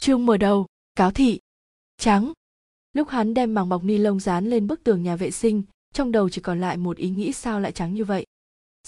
[0.00, 1.38] chương mở đầu, cáo thị.
[1.96, 2.32] Trắng.
[2.92, 5.62] Lúc hắn đem màng bọc ni lông dán lên bức tường nhà vệ sinh,
[5.94, 8.26] trong đầu chỉ còn lại một ý nghĩ sao lại trắng như vậy.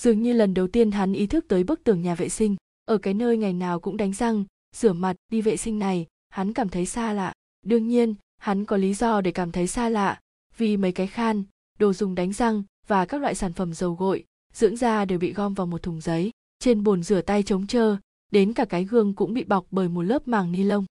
[0.01, 2.99] Dường như lần đầu tiên hắn ý thức tới bức tường nhà vệ sinh, ở
[2.99, 4.45] cái nơi ngày nào cũng đánh răng,
[4.77, 7.33] rửa mặt, đi vệ sinh này, hắn cảm thấy xa lạ.
[7.67, 10.21] Đương nhiên, hắn có lý do để cảm thấy xa lạ,
[10.57, 11.45] vì mấy cái khan,
[11.79, 14.25] đồ dùng đánh răng và các loại sản phẩm dầu gội,
[14.55, 17.97] dưỡng da đều bị gom vào một thùng giấy, trên bồn rửa tay trống trơ,
[18.31, 20.87] đến cả cái gương cũng bị bọc bởi một lớp màng ni lông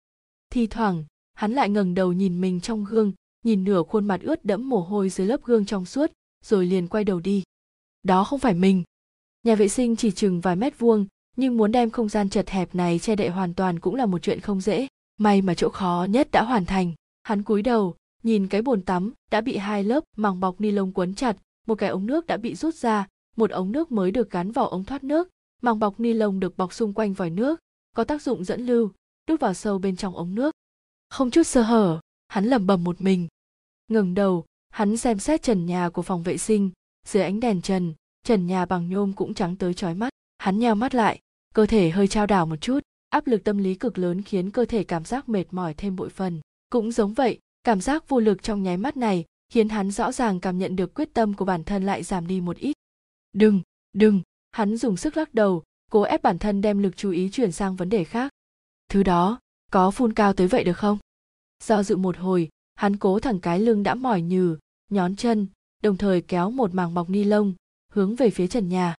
[0.54, 3.12] thi thoảng, hắn lại ngẩng đầu nhìn mình trong gương,
[3.44, 6.12] nhìn nửa khuôn mặt ướt đẫm mồ hôi dưới lớp gương trong suốt,
[6.44, 7.42] rồi liền quay đầu đi.
[8.02, 8.82] Đó không phải mình.
[9.42, 12.74] Nhà vệ sinh chỉ chừng vài mét vuông, nhưng muốn đem không gian chật hẹp
[12.74, 14.86] này che đậy hoàn toàn cũng là một chuyện không dễ.
[15.16, 16.92] May mà chỗ khó nhất đã hoàn thành.
[17.22, 20.92] Hắn cúi đầu, nhìn cái bồn tắm đã bị hai lớp màng bọc ni lông
[20.92, 24.30] quấn chặt, một cái ống nước đã bị rút ra, một ống nước mới được
[24.30, 25.28] gắn vào ống thoát nước.
[25.62, 27.60] Màng bọc ni lông được bọc xung quanh vòi nước,
[27.96, 28.90] có tác dụng dẫn lưu
[29.26, 30.54] đút vào sâu bên trong ống nước.
[31.10, 33.28] Không chút sơ hở, hắn lẩm bẩm một mình.
[33.88, 36.70] Ngẩng đầu, hắn xem xét trần nhà của phòng vệ sinh.
[37.06, 37.94] Dưới ánh đèn trần
[38.24, 40.12] trần nhà bằng nhôm cũng trắng tới chói mắt.
[40.38, 41.20] Hắn nheo mắt lại,
[41.54, 42.80] cơ thể hơi trao đảo một chút.
[43.10, 46.08] Áp lực tâm lý cực lớn khiến cơ thể cảm giác mệt mỏi thêm bội
[46.08, 46.40] phần.
[46.70, 50.40] Cũng giống vậy, cảm giác vô lực trong nháy mắt này khiến hắn rõ ràng
[50.40, 52.72] cảm nhận được quyết tâm của bản thân lại giảm đi một ít.
[53.32, 53.60] Đừng
[53.92, 54.22] đừng,
[54.52, 57.76] hắn dùng sức lắc đầu, cố ép bản thân đem lực chú ý chuyển sang
[57.76, 58.32] vấn đề khác
[58.88, 59.40] thứ đó,
[59.70, 60.98] có phun cao tới vậy được không?
[61.64, 64.56] Do dự một hồi, hắn cố thẳng cái lưng đã mỏi nhừ,
[64.90, 65.46] nhón chân,
[65.82, 67.54] đồng thời kéo một màng bọc ni lông,
[67.92, 68.94] hướng về phía trần nhà.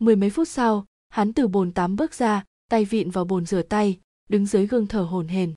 [0.00, 3.62] Mười mấy phút sau, hắn từ bồn tắm bước ra, tay vịn vào bồn rửa
[3.62, 3.98] tay,
[4.28, 5.54] đứng dưới gương thở hổn hển.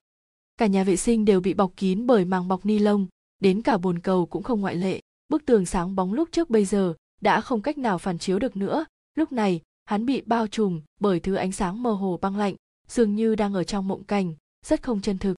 [0.58, 3.08] Cả nhà vệ sinh đều bị bọc kín bởi màng bọc ni lông,
[3.40, 5.00] đến cả bồn cầu cũng không ngoại lệ.
[5.30, 8.58] Bức tường sáng bóng lúc trước bây giờ đã không cách nào phản chiếu được
[8.58, 8.86] nữa.
[9.16, 12.56] Lúc này, hắn bị bao trùm bởi thứ ánh sáng mơ hồ băng lạnh
[12.92, 14.34] dường như đang ở trong mộng cảnh,
[14.66, 15.36] rất không chân thực.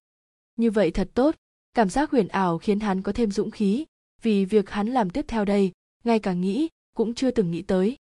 [0.55, 1.35] Như vậy thật tốt,
[1.73, 3.85] cảm giác huyền ảo khiến hắn có thêm dũng khí,
[4.21, 5.71] vì việc hắn làm tiếp theo đây,
[6.03, 7.95] ngay cả nghĩ cũng chưa từng nghĩ tới.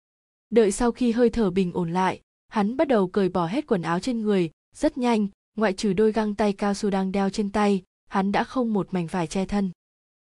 [0.50, 3.82] Đợi sau khi hơi thở bình ổn lại, hắn bắt đầu cởi bỏ hết quần
[3.82, 7.50] áo trên người, rất nhanh, ngoại trừ đôi găng tay cao su đang đeo trên
[7.50, 9.70] tay, hắn đã không một mảnh vải che thân.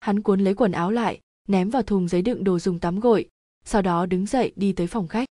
[0.00, 3.28] Hắn cuốn lấy quần áo lại, ném vào thùng giấy đựng đồ dùng tắm gội,
[3.64, 5.28] sau đó đứng dậy đi tới phòng khách.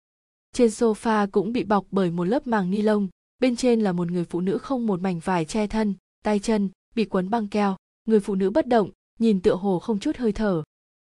[0.52, 3.08] Trên sofa cũng bị bọc bởi một lớp màng ni lông
[3.38, 6.68] bên trên là một người phụ nữ không một mảnh vải che thân, tay chân,
[6.94, 7.76] bị quấn băng keo.
[8.04, 10.62] Người phụ nữ bất động, nhìn tựa hồ không chút hơi thở.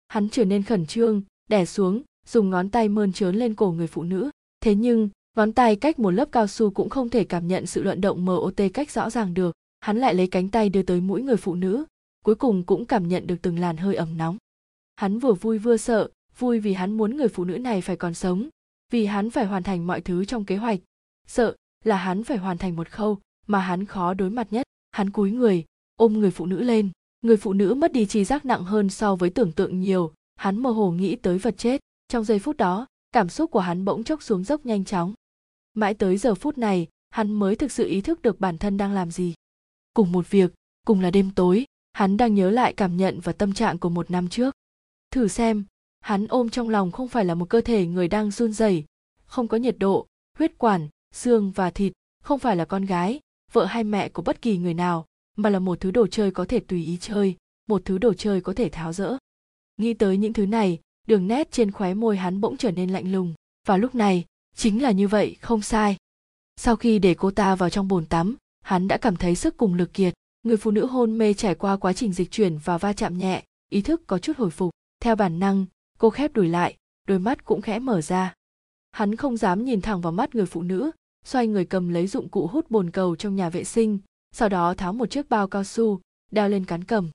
[0.08, 3.86] Hắn trở nên khẩn trương đẻ xuống, dùng ngón tay mơn trớn lên cổ người
[3.86, 4.30] phụ nữ.
[4.60, 7.82] Thế nhưng, ngón tay cách một lớp cao su cũng không thể cảm nhận sự
[7.82, 9.54] luận động mot cách rõ ràng được.
[9.80, 11.84] Hắn lại lấy cánh tay đưa tới mũi người phụ nữ,
[12.24, 14.36] cuối cùng cũng cảm nhận được từng làn hơi ẩm nóng.
[14.96, 16.08] Hắn vừa vui vừa sợ,
[16.38, 18.48] vui vì hắn muốn người phụ nữ này phải còn sống,
[18.90, 20.80] vì hắn phải hoàn thành mọi thứ trong kế hoạch.
[21.26, 21.54] Sợ
[21.84, 24.66] là hắn phải hoàn thành một khâu mà hắn khó đối mặt nhất.
[24.90, 25.64] Hắn cúi người,
[25.96, 26.90] ôm người phụ nữ lên.
[27.22, 30.12] Người phụ nữ mất đi trí giác nặng hơn so với tưởng tượng nhiều.
[30.36, 31.80] Hắn mơ hồ nghĩ tới vật chết.
[32.08, 35.14] Trong giây phút đó, cảm xúc của hắn bỗng chốc xuống dốc nhanh chóng.
[35.74, 38.92] Mãi tới giờ phút này, hắn mới thực sự ý thức được bản thân đang
[38.92, 39.34] làm gì.
[39.94, 40.52] Cùng một việc,
[40.86, 44.10] cùng là đêm tối, hắn đang nhớ lại cảm nhận và tâm trạng của một
[44.10, 44.54] năm trước.
[45.10, 45.64] Thử xem,
[46.00, 48.84] hắn ôm trong lòng không phải là một cơ thể người đang run rẩy,
[49.26, 50.06] không có nhiệt độ,
[50.38, 51.92] huyết quản xương và thịt,
[52.22, 53.20] không phải là con gái,
[53.52, 55.06] vợ hay mẹ của bất kỳ người nào,
[55.36, 57.36] mà là một thứ đồ chơi có thể tùy ý chơi,
[57.68, 59.16] một thứ đồ chơi có thể tháo rỡ.
[59.76, 63.12] Nghĩ tới những thứ này, đường nét trên khóe môi hắn bỗng trở nên lạnh
[63.12, 63.34] lùng.
[63.66, 64.24] Và lúc này,
[64.56, 65.96] chính là như vậy, không sai.
[66.56, 69.74] Sau khi để cô ta vào trong bồn tắm, hắn đã cảm thấy sức cùng
[69.74, 70.14] lực kiệt.
[70.42, 73.44] Người phụ nữ hôn mê trải qua quá trình dịch chuyển và va chạm nhẹ,
[73.68, 74.70] ý thức có chút hồi phục.
[75.00, 75.66] Theo bản năng,
[75.98, 76.76] cô khép đùi lại,
[77.08, 78.34] đôi mắt cũng khẽ mở ra.
[78.90, 80.90] Hắn không dám nhìn thẳng vào mắt người phụ nữ
[81.24, 83.98] xoay người cầm lấy dụng cụ hút bồn cầu trong nhà vệ sinh,
[84.32, 86.00] sau đó tháo một chiếc bao cao su,
[86.30, 87.10] đeo lên cán cầm.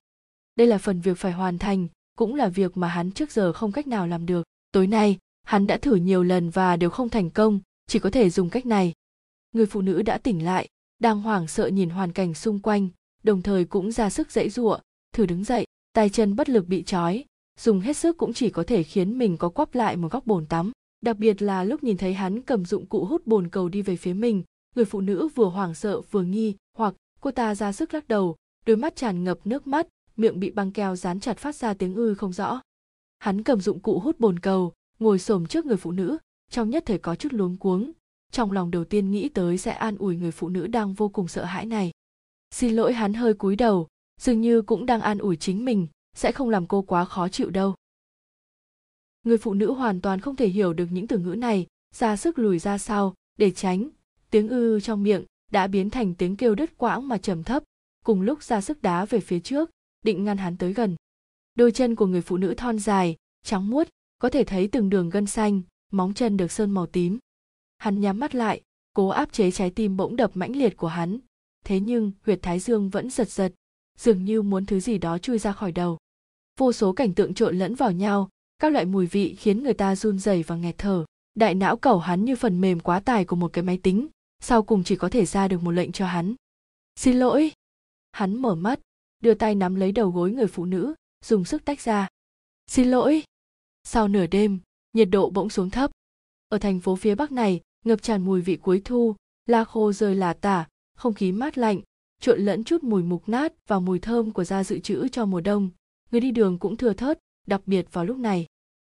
[0.55, 1.87] Đây là phần việc phải hoàn thành,
[2.17, 4.43] cũng là việc mà hắn trước giờ không cách nào làm được.
[4.71, 8.29] Tối nay, hắn đã thử nhiều lần và đều không thành công, chỉ có thể
[8.29, 8.93] dùng cách này.
[9.51, 10.67] Người phụ nữ đã tỉnh lại,
[10.99, 12.89] đang hoảng sợ nhìn hoàn cảnh xung quanh,
[13.23, 14.79] đồng thời cũng ra sức dãy giụa,
[15.13, 17.25] thử đứng dậy, tay chân bất lực bị trói,
[17.59, 20.45] dùng hết sức cũng chỉ có thể khiến mình có quắp lại một góc bồn
[20.45, 20.71] tắm
[21.01, 23.95] đặc biệt là lúc nhìn thấy hắn cầm dụng cụ hút bồn cầu đi về
[23.95, 24.43] phía mình,
[24.75, 28.35] người phụ nữ vừa hoảng sợ vừa nghi hoặc cô ta ra sức lắc đầu,
[28.65, 31.95] đôi mắt tràn ngập nước mắt, miệng bị băng keo dán chặt phát ra tiếng
[31.95, 32.61] ư không rõ.
[33.19, 36.17] Hắn cầm dụng cụ hút bồn cầu, ngồi xổm trước người phụ nữ,
[36.51, 37.91] trong nhất thời có chút luống cuống.
[38.31, 41.27] Trong lòng đầu tiên nghĩ tới sẽ an ủi người phụ nữ đang vô cùng
[41.27, 41.91] sợ hãi này.
[42.51, 43.87] Xin lỗi hắn hơi cúi đầu,
[44.21, 47.49] dường như cũng đang an ủi chính mình, sẽ không làm cô quá khó chịu
[47.49, 47.75] đâu
[49.23, 52.39] người phụ nữ hoàn toàn không thể hiểu được những từ ngữ này, ra sức
[52.39, 53.89] lùi ra sau, để tránh.
[54.29, 57.63] Tiếng ư trong miệng đã biến thành tiếng kêu đứt quãng mà trầm thấp.
[58.05, 59.69] Cùng lúc ra sức đá về phía trước,
[60.01, 60.95] định ngăn hắn tới gần.
[61.55, 63.87] Đôi chân của người phụ nữ thon dài, trắng muốt,
[64.19, 65.61] có thể thấy từng đường gân xanh,
[65.91, 67.19] móng chân được sơn màu tím.
[67.77, 68.61] Hắn nhắm mắt lại,
[68.93, 71.19] cố áp chế trái tim bỗng đập mãnh liệt của hắn.
[71.65, 73.53] Thế nhưng, huyệt thái dương vẫn giật giật,
[73.97, 75.97] dường như muốn thứ gì đó chui ra khỏi đầu.
[76.59, 79.95] Vô số cảnh tượng trộn lẫn vào nhau các loại mùi vị khiến người ta
[79.95, 81.05] run rẩy và nghẹt thở.
[81.35, 84.07] Đại não cẩu hắn như phần mềm quá tải của một cái máy tính,
[84.39, 86.35] sau cùng chỉ có thể ra được một lệnh cho hắn.
[86.95, 87.51] Xin lỗi.
[88.11, 88.79] Hắn mở mắt,
[89.19, 90.93] đưa tay nắm lấy đầu gối người phụ nữ,
[91.25, 92.07] dùng sức tách ra.
[92.67, 93.23] Xin lỗi.
[93.83, 94.59] Sau nửa đêm,
[94.93, 95.91] nhiệt độ bỗng xuống thấp.
[96.49, 99.15] Ở thành phố phía bắc này, ngập tràn mùi vị cuối thu,
[99.45, 101.81] la khô rơi là tả, không khí mát lạnh,
[102.21, 105.41] trộn lẫn chút mùi mục nát và mùi thơm của da dự trữ cho mùa
[105.41, 105.69] đông.
[106.11, 108.45] Người đi đường cũng thừa thớt đặc biệt vào lúc này,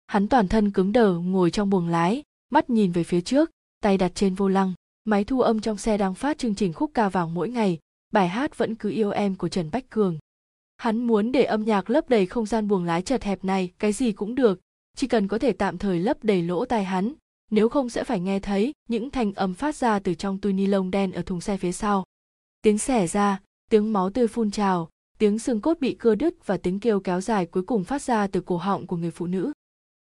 [0.06, 3.50] hắn toàn thân cứng đờ, ngồi trong buồng lái, mắt nhìn về phía trước,
[3.80, 4.72] tay đặt trên vô lăng,
[5.04, 7.78] máy thu âm trong xe đang phát chương trình khúc ca vàng mỗi ngày,
[8.12, 10.18] bài hát vẫn cứ yêu em của trần bách cường.
[10.76, 13.92] Hắn muốn để âm nhạc lấp đầy không gian buồng lái chật hẹp này, cái
[13.92, 14.60] gì cũng được,
[14.96, 17.12] chỉ cần có thể tạm thời lấp đầy lỗ tai hắn,
[17.50, 20.66] nếu không sẽ phải nghe thấy những thanh âm phát ra từ trong túi ni
[20.66, 22.04] lông đen ở thùng xe phía sau.
[22.62, 24.88] Tiếng xẻ ra, tiếng máu tươi phun trào
[25.20, 28.26] tiếng xương cốt bị cưa đứt và tiếng kêu kéo dài cuối cùng phát ra
[28.26, 29.52] từ cổ họng của người phụ nữ.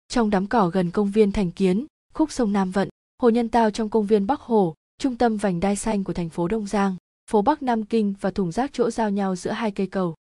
[0.07, 2.89] Trong đám cỏ gần công viên thành kiến, khúc sông nam vận,
[3.21, 6.29] hồ nhân tao trong công viên bắc hồ, trung tâm vành đai xanh của thành
[6.29, 6.95] phố đông giang,
[7.31, 10.15] phố bắc nam kinh và thùng rác chỗ giao nhau giữa hai cây cầu.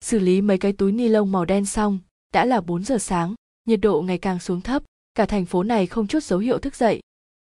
[0.00, 1.98] Xử lý mấy cái túi ni lông màu đen xong,
[2.32, 4.82] đã là 4 giờ sáng, nhiệt độ ngày càng xuống thấp,
[5.14, 7.00] cả thành phố này không chút dấu hiệu thức dậy.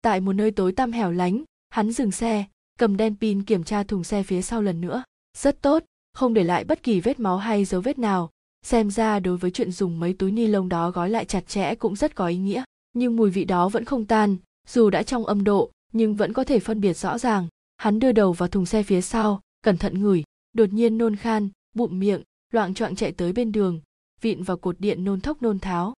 [0.01, 2.45] Tại một nơi tối tăm hẻo lánh, hắn dừng xe,
[2.79, 5.03] cầm đen pin kiểm tra thùng xe phía sau lần nữa.
[5.37, 5.83] Rất tốt
[6.17, 8.29] không để lại bất kỳ vết máu hay dấu vết nào.
[8.65, 11.75] Xem ra đối với chuyện dùng mấy túi ni lông đó gói lại chặt chẽ
[11.75, 12.63] cũng rất có ý nghĩa.
[12.93, 14.37] Nhưng mùi vị đó vẫn không tan,
[14.67, 17.47] dù đã trong âm độ, nhưng vẫn có thể phân biệt rõ ràng.
[17.77, 20.23] Hắn đưa đầu vào thùng xe phía sau, cẩn thận ngửi.
[20.53, 22.21] Đột nhiên nôn khan bụng miệng,
[22.53, 23.79] loạng choạng chạy tới bên đường,
[24.21, 25.93] vịn vào cột điện nôn thốc nôn tháo.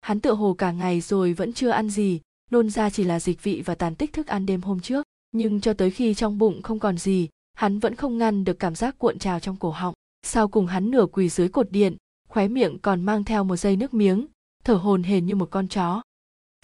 [0.00, 2.20] Hắn tựa hồ cả ngày rồi vẫn chưa ăn gì,
[2.50, 5.06] nôn ra chỉ là dịch vị và tàn tích thức ăn đêm hôm trước.
[5.32, 8.74] Nhưng cho tới khi trong bụng không còn gì hắn vẫn không ngăn được cảm
[8.74, 9.94] giác cuộn trào trong cổ họng.
[10.22, 11.96] Sau cùng hắn nửa quỳ dưới cột điện,
[12.28, 14.26] khóe miệng còn mang theo một dây nước miếng,
[14.64, 16.02] thở hồn hển như một con chó.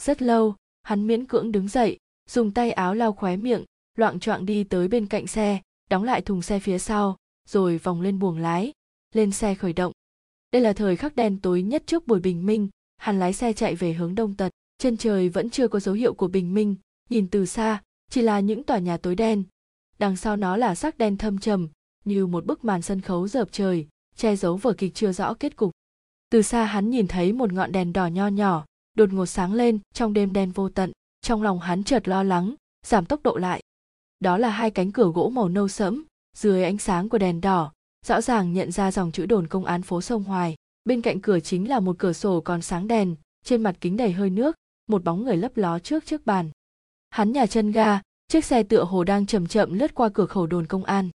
[0.02, 1.98] Rất lâu, hắn miễn cưỡng đứng dậy,
[2.30, 3.64] dùng tay áo lau khóe miệng,
[3.98, 5.60] loạng choạng đi tới bên cạnh xe,
[5.90, 7.16] đóng lại thùng xe phía sau,
[7.48, 8.72] rồi vòng lên buồng lái,
[9.14, 9.92] lên xe khởi động.
[10.52, 13.74] Đây là thời khắc đen tối nhất trước buổi bình minh, hắn lái xe chạy
[13.74, 14.50] về hướng đông tật.
[14.78, 16.76] Chân trời vẫn chưa có dấu hiệu của bình minh,
[17.10, 19.44] nhìn từ xa, chỉ là những tòa nhà tối đen
[20.02, 21.68] đằng sau nó là sắc đen thâm trầm,
[22.04, 25.56] như một bức màn sân khấu dợp trời, che giấu vở kịch chưa rõ kết
[25.56, 25.70] cục.
[26.30, 28.64] Từ xa hắn nhìn thấy một ngọn đèn đỏ nho nhỏ,
[28.94, 32.54] đột ngột sáng lên trong đêm đen vô tận, trong lòng hắn chợt lo lắng,
[32.86, 33.62] giảm tốc độ lại.
[34.20, 36.04] Đó là hai cánh cửa gỗ màu nâu sẫm,
[36.36, 37.72] dưới ánh sáng của đèn đỏ,
[38.06, 40.54] rõ ràng nhận ra dòng chữ đồn công án phố sông hoài.
[40.84, 44.12] Bên cạnh cửa chính là một cửa sổ còn sáng đèn, trên mặt kính đầy
[44.12, 44.56] hơi nước,
[44.86, 46.50] một bóng người lấp ló trước chiếc bàn.
[47.10, 48.00] Hắn nhà chân ga
[48.32, 51.10] chiếc xe tựa hồ đang chậm chậm lướt qua cửa khẩu đồn công an.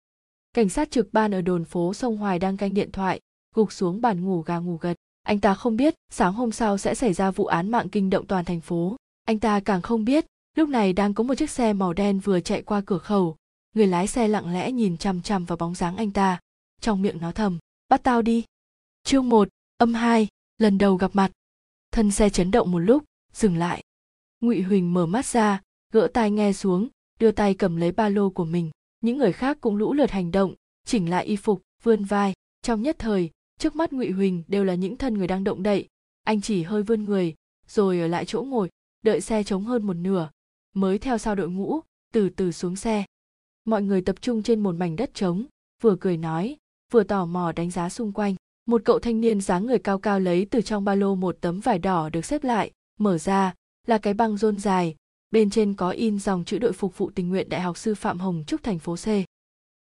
[0.53, 3.19] Cảnh sát trực ban ở đồn phố sông hoài đang canh điện thoại,
[3.55, 4.93] gục xuống bàn ngủ gà ngủ gật.
[5.23, 8.27] Anh ta không biết sáng hôm sau sẽ xảy ra vụ án mạng kinh động
[8.27, 8.95] toàn thành phố.
[9.25, 10.25] Anh ta càng không biết,
[10.55, 13.35] lúc này đang có một chiếc xe màu đen vừa chạy qua cửa khẩu.
[13.75, 16.39] Người lái xe lặng lẽ nhìn chằm chằm vào bóng dáng anh ta.
[16.81, 17.59] Trong miệng nó thầm,
[17.89, 18.43] bắt tao đi.
[19.03, 19.47] Chương một,
[19.77, 21.31] âm hai, lần đầu gặp mặt.
[21.91, 23.83] Thân xe chấn động một lúc, dừng lại.
[24.41, 25.61] Ngụy huỳnh mở mắt ra,
[25.93, 28.71] gỡ tai nghe xuống đưa tay cầm lấy ba lô của mình.
[29.01, 30.53] Những người khác cũng lũ lượt hành động,
[30.85, 32.33] chỉnh lại y phục, vươn vai.
[32.61, 33.29] Trong nhất thời,
[33.59, 35.87] trước mắt ngụy huỳnh đều là những thân người đang động đậy.
[36.23, 37.35] Anh chỉ hơi vươn người,
[37.67, 38.69] rồi ở lại chỗ ngồi,
[39.01, 40.29] đợi xe trống hơn một nửa,
[40.73, 41.79] mới theo sau đội ngũ,
[42.13, 43.05] từ từ xuống xe.
[43.65, 45.45] Mọi người tập trung trên một mảnh đất trống,
[45.81, 46.57] vừa cười nói,
[46.91, 48.35] vừa tò mò đánh giá xung quanh.
[48.65, 51.59] Một cậu thanh niên dáng người cao cao lấy từ trong ba lô một tấm
[51.59, 53.53] vải đỏ được xếp lại, mở ra,
[53.87, 54.95] là cái băng rôn dài
[55.31, 58.19] bên trên có in dòng chữ đội phục vụ tình nguyện đại học sư phạm
[58.19, 59.07] hồng trúc thành phố c.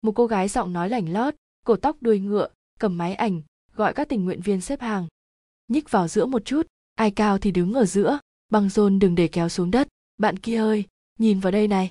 [0.02, 1.36] Một cô gái giọng nói lảnh lót,
[1.66, 2.48] cổ tóc đuôi ngựa,
[2.80, 3.42] cầm máy ảnh,
[3.76, 5.08] gọi các tình nguyện viên xếp hàng.
[5.68, 8.20] Nhích vào giữa một chút, ai cao thì đứng ở giữa,
[8.52, 9.88] băng rôn đừng để kéo xuống đất.
[10.18, 10.84] Bạn kia ơi,
[11.20, 11.90] nhìn vào đây này.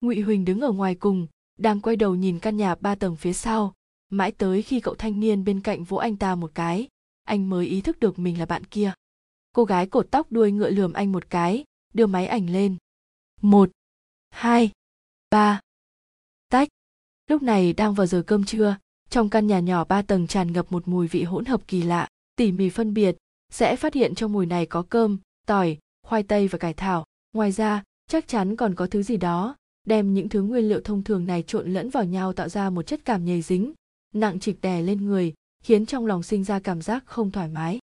[0.00, 1.26] Ngụy huỳnh đứng ở ngoài cùng,
[1.58, 3.74] đang quay đầu nhìn căn nhà ba tầng phía sau.
[4.10, 6.88] Mãi tới khi cậu thanh niên bên cạnh vỗ anh ta một cái,
[7.24, 8.92] anh mới ý thức được mình là bạn kia.
[9.52, 12.76] Cô gái cột tóc đuôi ngựa lườm anh một cái, đưa máy ảnh lên
[13.42, 13.70] một,
[14.30, 14.70] hai,
[15.30, 15.60] ba.
[16.48, 16.68] Tách.
[17.30, 18.76] Lúc này đang vào giờ cơm trưa,
[19.10, 22.08] trong căn nhà nhỏ ba tầng tràn ngập một mùi vị hỗn hợp kỳ lạ,
[22.36, 23.16] tỉ mỉ phân biệt,
[23.52, 27.06] sẽ phát hiện trong mùi này có cơm, tỏi, khoai tây và cải thảo.
[27.32, 31.04] Ngoài ra, chắc chắn còn có thứ gì đó, đem những thứ nguyên liệu thông
[31.04, 33.72] thường này trộn lẫn vào nhau tạo ra một chất cảm nhầy dính,
[34.14, 37.78] nặng trịch đè lên người, khiến trong lòng sinh ra cảm giác không thoải mái.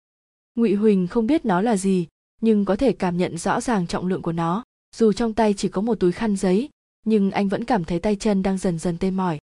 [0.56, 2.08] Ngụy huỳnh không biết nó là gì,
[2.42, 4.64] nhưng có thể cảm nhận rõ ràng trọng lượng của nó
[4.96, 6.70] dù trong tay chỉ có một túi khăn giấy,
[7.06, 9.38] nhưng anh vẫn cảm thấy tay chân đang dần dần tê mỏi.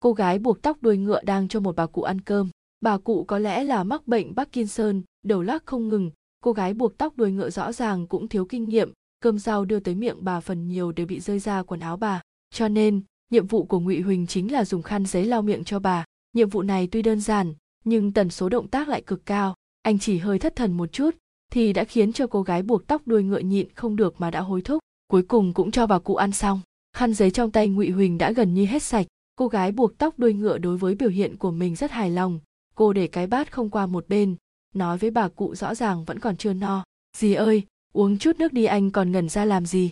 [0.00, 2.50] Cô gái buộc tóc đuôi ngựa đang cho một bà cụ ăn cơm.
[2.80, 6.10] Bà cụ có lẽ là mắc bệnh parkinson, đầu lắc không ngừng.
[6.40, 8.92] Cô gái buộc tóc đuôi ngựa rõ ràng cũng thiếu kinh nghiệm.
[9.20, 12.20] Cơm rau đưa tới miệng bà phần nhiều đều bị rơi ra quần áo bà.
[12.50, 15.78] Cho nên, nhiệm vụ của ngụy huỳnh chính là dùng khăn giấy lau miệng cho
[15.78, 16.04] bà.
[16.32, 19.54] Nhiệm vụ này tuy đơn giản, nhưng tần số động tác lại cực cao.
[19.82, 21.16] Anh chỉ hơi thất thần một chút
[21.50, 24.40] thì đã khiến cho cô gái buộc tóc đuôi ngựa nhịn không được mà đã
[24.40, 24.78] hối thúc.
[25.08, 26.60] Cuối cùng cũng cho bà cụ ăn xong.
[26.96, 29.06] Khăn giấy trong tay ngụy huỳnh đã gần như hết sạch.
[29.36, 32.40] Cô gái buộc tóc đuôi ngựa đối với biểu hiện của mình rất hài lòng.
[32.74, 34.36] Cô để cái bát không qua một bên,
[34.74, 36.84] nói với bà cụ rõ ràng vẫn còn chưa no.
[37.16, 39.90] Dì ơi, uống chút nước đi anh còn ngẩn ra làm gì?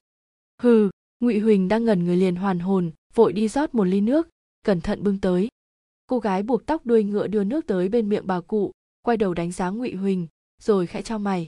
[0.62, 0.90] Hừ,
[1.20, 4.28] ngụy huỳnh đang ngẩn người liền hoàn hồn, vội đi rót một ly nước.
[4.64, 5.48] Cẩn thận bưng tới.
[6.06, 9.34] Cô gái buộc tóc đuôi ngựa đưa nước tới bên miệng bà cụ, quay đầu
[9.34, 10.26] đánh giá ngụy huỳnh
[10.62, 11.46] rồi khẽ cho mày.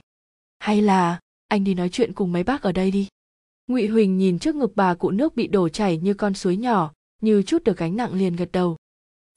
[0.59, 3.07] Hay là, anh đi nói chuyện cùng mấy bác ở đây đi.
[3.67, 6.91] Ngụy huỳnh nhìn trước ngực bà cụ nước bị đổ chảy như con suối nhỏ,
[7.21, 8.77] như chút được gánh nặng liền gật đầu.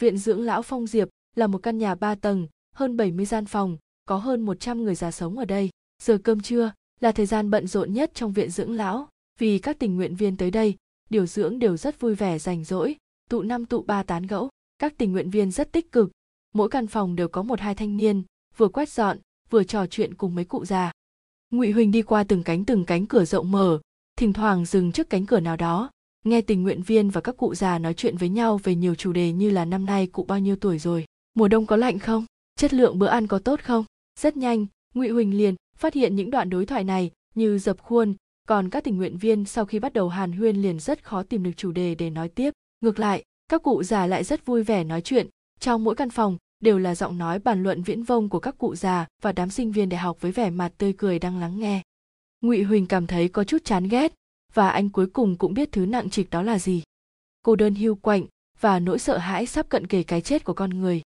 [0.01, 3.77] Viện dưỡng lão phong diệp là một căn nhà ba tầng, hơn 70 gian phòng,
[4.05, 5.71] có hơn 100 người già sống ở đây.
[6.03, 9.09] Giờ cơm trưa là thời gian bận rộn nhất trong viện dưỡng lão,
[9.39, 10.77] vì các tình nguyện viên tới đây,
[11.11, 12.97] điều dưỡng đều rất vui vẻ rảnh rỗi,
[13.31, 14.49] tụ năm tụ ba tán gẫu.
[14.79, 16.11] Các tình nguyện viên rất tích cực,
[16.55, 18.23] mỗi căn phòng đều có một hai thanh niên,
[18.57, 19.19] vừa quét dọn
[19.51, 20.93] vừa trò chuyện cùng mấy cụ già.
[21.51, 23.81] Ngụy huỳnh đi qua từng cánh từng cánh cửa rộng mở,
[24.17, 25.91] thỉnh thoảng dừng trước cánh cửa nào đó,
[26.25, 29.13] nghe tình nguyện viên và các cụ già nói chuyện với nhau về nhiều chủ
[29.13, 32.25] đề như là năm nay cụ bao nhiêu tuổi rồi, mùa đông có lạnh không,
[32.59, 33.85] chất lượng bữa ăn có tốt không.
[34.21, 38.15] Rất nhanh, ngụy huỳnh liền phát hiện những đoạn đối thoại này như dập khuôn,
[38.49, 41.43] còn các tình nguyện viên sau khi bắt đầu hàn huyên liền rất khó tìm
[41.43, 42.51] được chủ đề để nói tiếp.
[42.81, 45.29] Ngược lại, các cụ già lại rất vui vẻ nói chuyện
[45.61, 48.75] trong mỗi căn phòng đều là giọng nói bàn luận viễn vông của các cụ
[48.75, 51.83] già và đám sinh viên đại học với vẻ mặt tươi cười đang lắng nghe.
[52.41, 54.15] Ngụy huỳnh cảm thấy có chút chán ghét
[54.55, 56.83] và anh cuối cùng cũng biết thứ nặng trịch đó là gì.
[57.43, 58.25] Cô đơn hưu quạnh
[58.61, 61.03] và nỗi sợ hãi sắp cận kề cái chết của con người.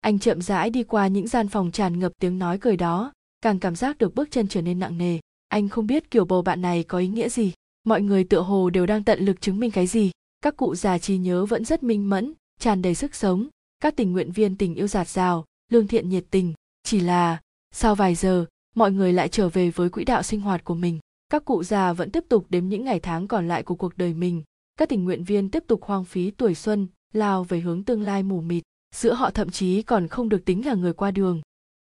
[0.00, 3.58] Anh chậm rãi đi qua những gian phòng tràn ngập tiếng nói cười đó, càng
[3.58, 5.18] cảm giác được bước chân trở nên nặng nề.
[5.48, 7.52] Anh không biết kiểu bầu bạn này có ý nghĩa gì.
[7.84, 10.10] Mọi người tựa hồ đều đang tận lực chứng minh cái gì.
[10.40, 13.48] Các cụ già trí nhớ vẫn rất minh mẫn, tràn đầy sức sống
[13.80, 16.54] các tình nguyện viên tình yêu giạt rào lương thiện nhiệt tình.
[16.82, 17.40] Chỉ là,
[17.72, 20.98] sau vài giờ, mọi người lại trở về với quỹ đạo sinh hoạt của mình.
[21.28, 24.14] Các cụ già vẫn tiếp tục đếm những ngày tháng còn lại của cuộc đời
[24.14, 24.42] mình.
[24.76, 28.22] Các tình nguyện viên tiếp tục hoang phí tuổi xuân, lao về hướng tương lai
[28.22, 28.62] mù mịt.
[28.94, 31.42] Giữa họ thậm chí còn không được tính là người qua đường.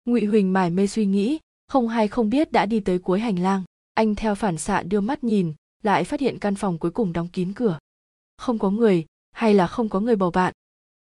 [0.06, 3.40] Ngụy huỳnh mải mê suy nghĩ, không hay không biết đã đi tới cuối hành
[3.40, 3.64] lang.
[3.94, 7.28] Anh theo phản xạ đưa mắt nhìn, lại phát hiện căn phòng cuối cùng đóng
[7.28, 7.80] kín cửa.
[8.38, 10.54] Không có người, hay là không có người bầu bạn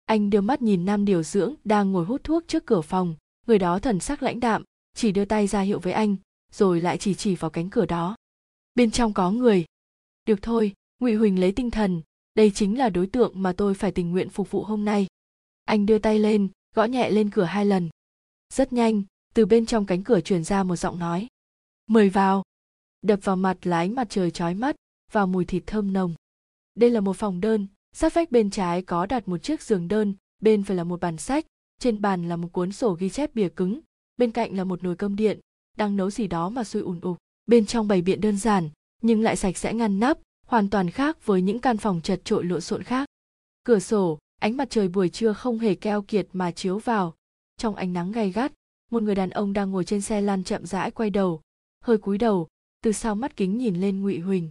[0.07, 3.15] anh đưa mắt nhìn nam điều dưỡng đang ngồi hút thuốc trước cửa phòng.
[3.47, 6.15] Người đó thần sắc lãnh đạm, chỉ đưa tay ra hiệu với anh,
[6.51, 8.15] rồi lại chỉ chỉ vào cánh cửa đó.
[8.75, 9.65] Bên trong có người.
[10.25, 12.01] Được thôi, ngụy huỳnh lấy tinh thần.
[12.33, 15.07] Đây chính là đối tượng mà tôi phải tình nguyện phục vụ hôm nay.
[15.65, 17.89] Anh đưa tay lên, gõ nhẹ lên cửa hai lần.
[18.53, 21.27] Rất nhanh, từ bên trong cánh cửa truyền ra một giọng nói.
[21.87, 22.43] Mời vào.
[23.01, 24.75] Đập vào mặt là ánh mặt trời chói mắt
[25.11, 26.15] và mùi thịt thơm nồng.
[26.75, 27.67] Đây là một phòng đơn
[27.99, 31.17] sát vách bên trái có đặt một chiếc giường đơn, bên phải là một bàn
[31.17, 31.45] sách,
[31.79, 33.79] trên bàn là một cuốn sổ ghi chép bìa cứng,
[34.17, 35.39] bên cạnh là một nồi cơm điện,
[35.77, 38.69] đang nấu gì đó mà sôi ùn ục bên trong bày biện đơn giản,
[39.01, 42.43] nhưng lại sạch sẽ ngăn nắp, hoàn toàn khác với những căn phòng chật trội
[42.43, 43.09] lộn xộn khác.
[43.63, 47.13] Cửa sổ, ánh mặt trời buổi trưa không hề keo kiệt mà chiếu vào.
[47.57, 48.53] Trong ánh nắng gay gắt,
[48.91, 51.41] một người đàn ông đang ngồi trên xe lăn chậm rãi quay đầu,
[51.83, 52.47] hơi cúi đầu,
[52.81, 54.49] từ sau mắt kính nhìn lên ngụy huỳnh.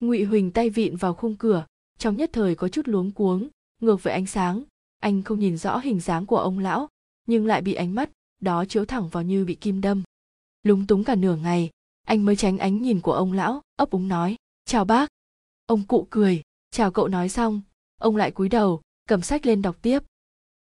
[0.00, 1.66] Ngụy huỳnh tay vịn vào khung cửa
[1.98, 3.48] trong nhất thời có chút luống cuống,
[3.80, 4.62] ngược với ánh sáng,
[5.00, 6.88] anh không nhìn rõ hình dáng của ông lão,
[7.26, 10.02] nhưng lại bị ánh mắt đó chiếu thẳng vào như bị kim đâm.
[10.62, 11.70] Lúng túng cả nửa ngày,
[12.06, 15.08] anh mới tránh ánh nhìn của ông lão, ấp úng nói, chào bác.
[15.66, 17.60] Ông cụ cười, chào cậu nói xong.
[18.00, 20.02] Ông lại cúi đầu, cầm sách lên đọc tiếp.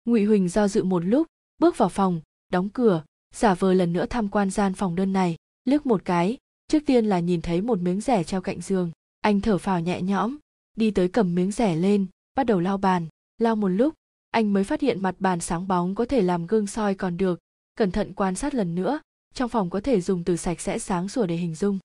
[0.06, 1.28] Ngụy huỳnh do dự một lúc,
[1.58, 3.04] bước vào phòng, đóng cửa,
[3.36, 7.06] giả vờ lần nữa tham quan gian phòng đơn này, liếc một cái, trước tiên
[7.06, 8.92] là nhìn thấy một miếng rẻ treo cạnh giường.
[9.22, 10.38] Anh thở phào nhẹ nhõm
[10.78, 12.06] đi tới cầm miếng rẻ lên,
[12.36, 13.08] bắt đầu lau bàn.
[13.38, 13.94] Lau một lúc,
[14.32, 17.40] anh mới phát hiện mặt bàn sáng bóng có thể làm gương soi còn được.
[17.76, 19.00] Cẩn thận quan sát lần nữa,
[19.34, 21.80] trong phòng có thể dùng từ sạch sẽ sáng sủa để hình dung.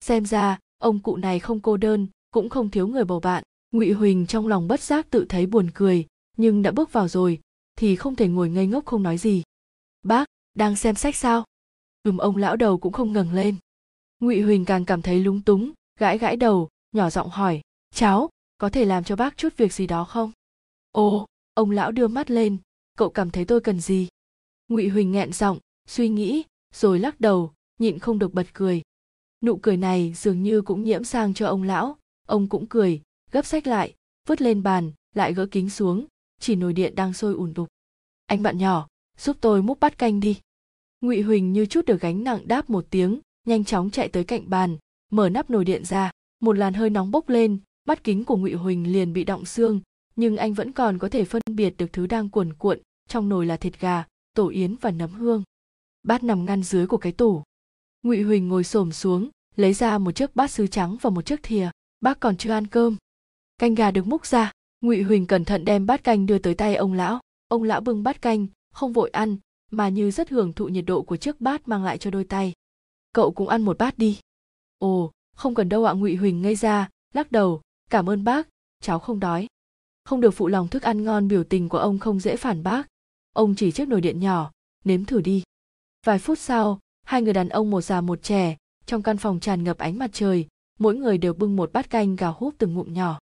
[0.00, 3.42] Xem ra, ông cụ này không cô đơn, cũng không thiếu người bầu bạn.
[3.72, 7.40] Ngụy huỳnh trong lòng bất giác tự thấy buồn cười, nhưng đã bước vào rồi,
[7.76, 9.42] thì không thể ngồi ngây ngốc không nói gì.
[10.02, 11.44] Bác, đang xem sách sao?
[12.02, 13.56] Ừm, ông lão đầu cũng không ngẩng lên.
[14.20, 17.60] Ngụy huỳnh càng cảm thấy lúng túng, gãi gãi đầu, nhỏ giọng hỏi
[17.94, 20.32] cháu, có thể làm cho bác chút việc gì đó không?
[20.92, 22.56] Ồ, ông lão đưa mắt lên.
[22.96, 24.08] Cậu cảm thấy tôi cần gì?
[24.68, 26.42] Ngụy huỳnh nghẹn giọng, suy nghĩ,
[26.74, 28.82] rồi lắc đầu, nhịn không được bật cười.
[29.42, 31.98] Nụ cười này dường như cũng nhiễm sang cho ông lão.
[32.26, 33.94] Ông cũng cười, gấp sách lại,
[34.26, 36.06] vứt lên bàn, lại gỡ kính xuống.
[36.40, 37.68] Chỉ nồi điện đang sôi ùn đục
[38.28, 40.40] anh bạn nhỏ, giúp tôi múc bát canh đi.
[41.00, 44.50] Ngụy huỳnh như chút được gánh nặng đáp một tiếng, nhanh chóng chạy tới cạnh
[44.50, 44.76] bàn,
[45.10, 46.10] mở nắp nồi điện ra.
[46.40, 49.80] Một làn hơi nóng bốc lên mắt kính của ngụy huỳnh liền bị động xương,
[50.16, 52.78] nhưng anh vẫn còn có thể phân biệt được thứ đang cuồn cuộn,
[53.08, 54.04] trong nồi là thịt gà,
[54.34, 55.42] tổ yến và nấm hương.
[56.02, 57.42] Bát nằm ngăn dưới của cái tủ.
[58.02, 61.42] Ngụy huỳnh ngồi xổm xuống, lấy ra một chiếc bát sứ trắng và một chiếc
[61.42, 61.70] thìa.
[62.00, 62.96] Bác còn chưa ăn cơm.
[63.58, 66.76] Canh gà được múc ra, ngụy huỳnh cẩn thận đem bát canh đưa tới tay
[66.76, 67.20] ông lão.
[67.48, 69.36] Ông lão bưng bát canh, không vội ăn,
[69.70, 72.52] mà như rất hưởng thụ nhiệt độ của chiếc bát mang lại cho đôi tay.
[73.12, 74.18] Cậu cũng ăn một bát đi.
[74.78, 78.48] Ồ, không cần đâu ạ, ngụy huỳnh ngây ra, lắc đầu cảm ơn bác,
[78.80, 79.46] cháu không đói.
[80.04, 82.86] Không được phụ lòng thức ăn ngon biểu tình của ông không dễ phản bác.
[83.32, 84.50] Ông chỉ chiếc nồi điện nhỏ,
[84.84, 85.42] nếm thử đi.
[86.06, 89.64] Vài phút sau, hai người đàn ông một già một trẻ, trong căn phòng tràn
[89.64, 90.46] ngập ánh mặt trời,
[90.78, 93.18] mỗi người đều bưng một bát canh gào húp từng ngụm nhỏ.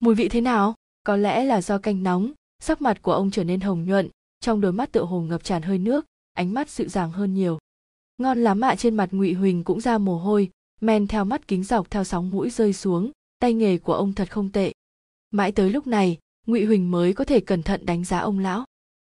[0.00, 0.74] Mùi vị thế nào?
[1.04, 4.08] Có lẽ là do canh nóng, sắc mặt của ông trở nên hồng nhuận,
[4.40, 7.58] trong đôi mắt tựa hồ ngập tràn hơi nước, ánh mắt dịu dàng hơn nhiều.
[8.18, 10.50] Ngon lắm ạ, trên mặt ngụy huỳnh cũng ra mồ hôi,
[10.80, 14.30] men theo mắt kính dọc theo sóng mũi rơi xuống tay nghề của ông thật
[14.30, 14.72] không tệ.
[15.30, 18.64] Mãi tới lúc này ngụy huỳnh mới có thể cẩn thận đánh giá ông lão.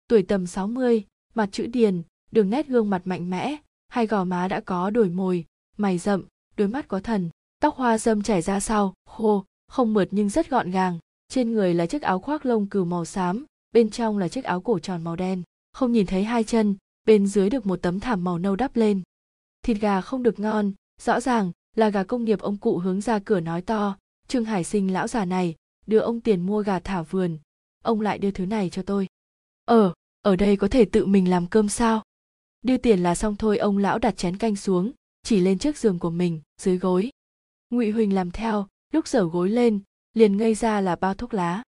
[0.09, 1.05] Tuổi tầm 60,
[1.35, 3.57] mặt chữ điền đường nét gương mặt mạnh mẽ
[3.89, 5.45] hai gò má đã có đổi mồi
[5.77, 6.25] mày rậm
[6.57, 10.51] đôi mắt có thần tóc hoa dâm chảy ra sau khô không mượt nhưng rất
[10.51, 10.99] gọn gàng.
[11.29, 14.61] Trên người là chiếc áo khoác lông cừu màu xám bên trong là chiếc áo
[14.61, 15.43] cổ tròn màu đen.
[15.73, 19.03] Không nhìn thấy hai chân bên dưới được một tấm thảm màu nâu đắp lên.
[19.63, 23.19] Thịt gà không được ngon rõ ràng là gà công nghiệp ông cụ hướng ra
[23.19, 23.97] cửa nói to
[24.29, 25.55] trương hải sinh lão già này,
[25.87, 27.39] đưa ông tiền mua gà thả vườn.
[27.83, 29.07] Ông lại đưa thứ này cho tôi.
[29.65, 32.03] Ờ ở đây có thể tự mình làm cơm sao?
[32.63, 35.99] Đưa tiền là xong thôi, ông lão đặt chén canh xuống, chỉ lên trước giường
[35.99, 37.11] của mình, dưới gối.
[37.71, 39.81] Ngụy huỳnh làm theo, lúc dở gối lên,
[40.15, 41.63] liền ngây ra là bao thuốc lá.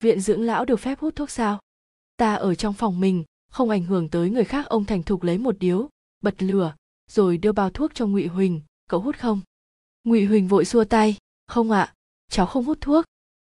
[0.00, 1.60] Viện dưỡng lão được phép hút thuốc sao?
[2.16, 5.38] Ta ở trong phòng mình, không ảnh hưởng tới người khác, ông thành thục lấy
[5.38, 5.88] một điếu,
[6.20, 6.74] bật lửa,
[7.10, 9.40] rồi đưa bao thuốc cho ngụy huỳnh, cậu hút không?
[10.04, 11.16] Ngụy huỳnh vội xua tay
[11.52, 11.94] không ạ à,
[12.28, 13.04] cháu không hút thuốc.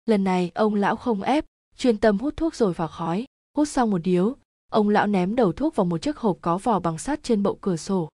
[0.06, 1.44] Lần này ông lão không ép
[1.76, 3.24] chuyên tâm hút thuốc rồi vào khói
[3.56, 4.36] hút xong một điếu.
[4.70, 7.58] Ông lão ném đầu thuốc vào một chiếc hộp có vỏ bằng sắt trên bậu
[7.60, 8.08] cửa sổ.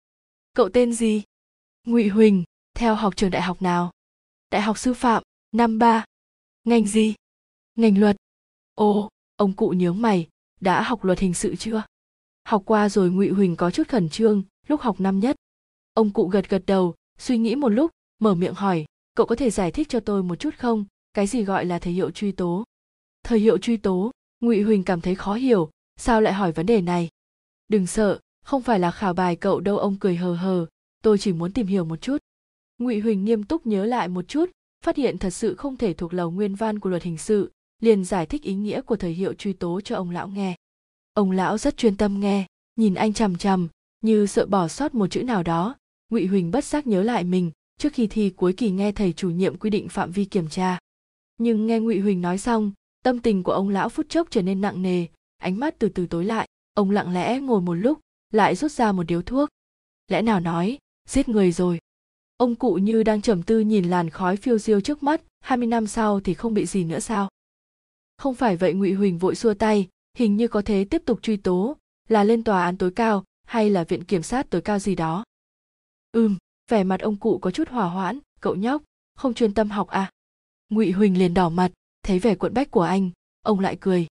[0.54, 1.22] Cậu tên gì?
[1.86, 3.90] Ngụy huỳnh theo học trường đại học nào?
[4.50, 6.04] Đại học sư phạm năm ba.
[6.64, 7.14] Ngành gì?
[7.74, 8.16] Ngành luật.
[8.74, 10.28] Ồ ông cụ nhướng mày
[10.60, 11.82] đã học luật hình sự chưa?
[12.44, 15.36] Học qua rồi ngụy huỳnh có chút khẩn trương lúc học năm nhất.
[15.94, 19.50] Ông cụ gật gật đầu suy nghĩ một lúc mở miệng hỏi cậu có thể
[19.50, 20.84] giải thích cho tôi một chút không?
[21.14, 22.64] Cái gì gọi là thời hiệu truy tố?
[23.22, 24.10] Thời hiệu truy tố?
[24.40, 25.70] Ngụy huỳnh cảm thấy khó hiểu.
[25.96, 27.08] Sao lại hỏi vấn đề này?
[27.68, 30.66] Đừng sợ, không phải là khảo bài cậu đâu, ông cười hờ hờ.
[31.02, 32.16] Tôi chỉ muốn tìm hiểu một chút.
[32.78, 34.50] Ngụy huỳnh nghiêm túc nhớ lại một chút,
[34.84, 38.04] phát hiện thật sự không thể thuộc lầu nguyên văn của luật hình sự, liền
[38.04, 40.56] giải thích ý nghĩa của thời hiệu truy tố cho ông lão nghe.
[41.14, 42.46] Ông lão rất chuyên tâm nghe,
[42.76, 43.68] nhìn anh chằm chằm,
[44.00, 45.76] như sợ bỏ sót một chữ nào đó.
[46.10, 49.30] Ngụy huỳnh bất giác nhớ lại mình trước khi thi, cuối kỳ nghe thầy chủ
[49.30, 50.78] nhiệm quy định phạm vi kiểm tra.
[51.38, 52.72] Nhưng nghe ngụy huỳnh nói xong,
[53.04, 55.06] tâm tình của ông lão phút chốc trở nên nặng nề,
[55.38, 56.48] ánh mắt từ từ tối lại.
[56.74, 58.00] Ông lặng lẽ ngồi một lúc,
[58.32, 59.48] lại rút ra một điếu thuốc.
[60.08, 61.78] Lẽ nào nói, giết người rồi?
[62.36, 65.86] Ông cụ như đang trầm tư nhìn làn khói phiêu diêu trước mắt 20 năm
[65.86, 67.28] sau thì không bị gì nữa sao?
[68.16, 69.88] Không phải vậy, ngụy huỳnh vội xua tay,
[70.18, 71.76] hình như có thế tiếp tục truy tố,
[72.08, 75.24] là lên tòa án tối cao, hay là viện kiểm sát tối cao gì đó.
[76.12, 76.36] Ừm
[76.70, 78.82] vẻ mặt ông cụ có chút hòa hoãn, cậu nhóc,
[79.16, 80.10] không chuyên tâm học à?
[80.68, 83.10] Ngụy huỳnh liền đỏ mặt, thấy vẻ cuộn bách của anh,
[83.42, 84.06] ông lại cười.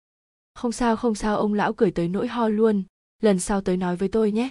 [0.54, 2.82] Không sao không sao, ông lão cười tới nỗi ho luôn,
[3.22, 4.50] lần sau tới nói với tôi nhé.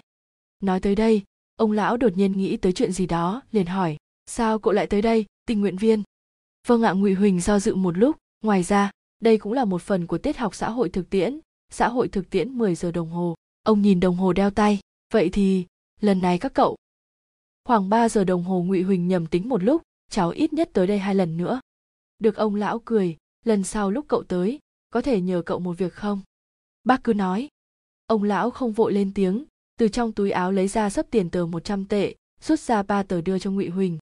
[0.59, 1.23] Nói tới đây,
[1.55, 5.01] ông lão đột nhiên nghĩ tới chuyện gì đó, liền hỏi, sao cậu lại tới
[5.01, 6.03] đây, tình nguyện viên?
[6.67, 10.07] Vâng ạ, ngụy huỳnh do dự một lúc, ngoài ra, đây cũng là một phần
[10.07, 11.39] của tiết học xã hội thực tiễn,
[11.69, 13.35] xã hội thực tiễn 10 giờ đồng hồ.
[13.63, 14.79] Ông nhìn đồng hồ đeo tay,
[15.13, 15.65] vậy thì,
[16.01, 16.77] lần này các cậu
[17.67, 20.87] khoảng 3 giờ đồng hồ ngụy huỳnh nhầm tính một lúc, cháu ít nhất tới
[20.87, 21.59] đây hai lần nữa.
[22.19, 25.93] Được ông lão cười, lần sau lúc cậu tới, có thể nhờ cậu một việc
[25.93, 26.21] không?
[26.83, 27.49] Bác cứ nói.
[28.05, 29.45] Ông lão không vội lên tiếng,
[29.79, 33.21] từ trong túi áo lấy ra sấp tiền tờ 100 tệ, rút ra ba tờ
[33.21, 33.97] đưa cho ngụy huỳnh.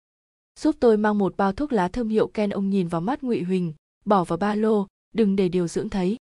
[0.59, 3.43] Giúp tôi mang một bao thuốc lá thơm hiệu ken ông nhìn vào mắt ngụy
[3.43, 3.73] huỳnh,
[4.05, 6.17] bỏ vào ba lô, đừng để điều dưỡng thấy.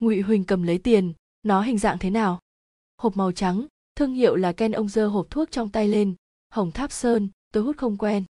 [0.00, 2.40] Ngụy huỳnh cầm lấy tiền, nó hình dạng thế nào?
[2.96, 6.14] Hộp màu trắng, thương hiệu là ken ông giơ hộp thuốc trong tay lên
[6.48, 8.24] hồng tháp sơn tôi hút không quen.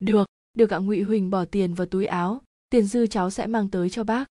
[0.00, 3.68] Được được ạ, ngụy huỳnh bỏ tiền vào túi áo, tiền dư cháu sẽ mang
[3.68, 4.24] tới cho bác.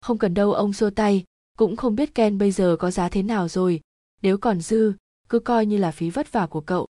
[0.00, 1.24] Không cần đâu, ông xua tay,
[1.58, 3.80] cũng không biết ken bây giờ có giá thế nào rồi.
[4.22, 4.92] Nếu còn dư,
[5.28, 6.86] cứ coi như là phí vất vả của cậu.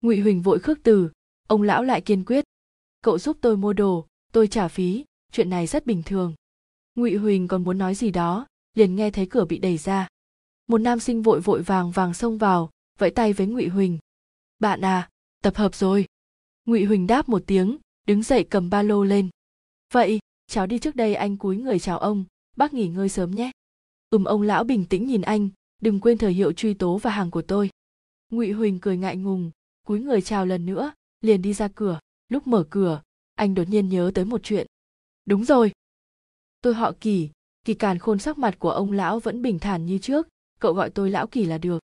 [0.00, 1.10] Ngụy huỳnh vội khước từ,
[1.48, 2.44] ông lão lại kiên quyết.
[3.02, 6.34] Cậu giúp tôi mua đồ, tôi trả phí, chuyện này rất bình thường.
[6.94, 10.08] Ngụy huỳnh còn muốn nói gì đó, liền nghe thấy cửa bị đẩy ra.
[10.66, 13.98] Một nam sinh vội vội vàng vàng xông vào, vẫy tay với ngụy huỳnh.
[14.58, 15.10] Bạn à
[15.44, 16.06] tập hợp rồi.
[16.66, 19.28] Ngụy huỳnh đáp một tiếng đứng dậy cầm ba lô lên.
[19.92, 22.24] Vậy cháu đi trước đây anh cúi người chào ông
[22.56, 23.50] bác nghỉ ngơi sớm nhé.
[24.10, 25.48] Ừm ông lão bình tĩnh nhìn anh
[25.82, 27.70] đừng quên thời hiệu truy tố và hàng của tôi.
[28.30, 29.50] Ngụy huỳnh cười ngại ngùng
[29.86, 32.00] cúi người chào lần nữa liền đi ra cửa.
[32.28, 33.02] Lúc mở cửa
[33.34, 34.66] anh đột nhiên nhớ tới một chuyện.
[35.26, 35.72] Đúng rồi.
[36.62, 37.30] Tôi họ kỳ
[37.64, 40.28] kỳ càn khôn sắc mặt của ông lão vẫn bình thản như trước
[40.60, 41.82] cậu gọi tôi lão kỳ là được.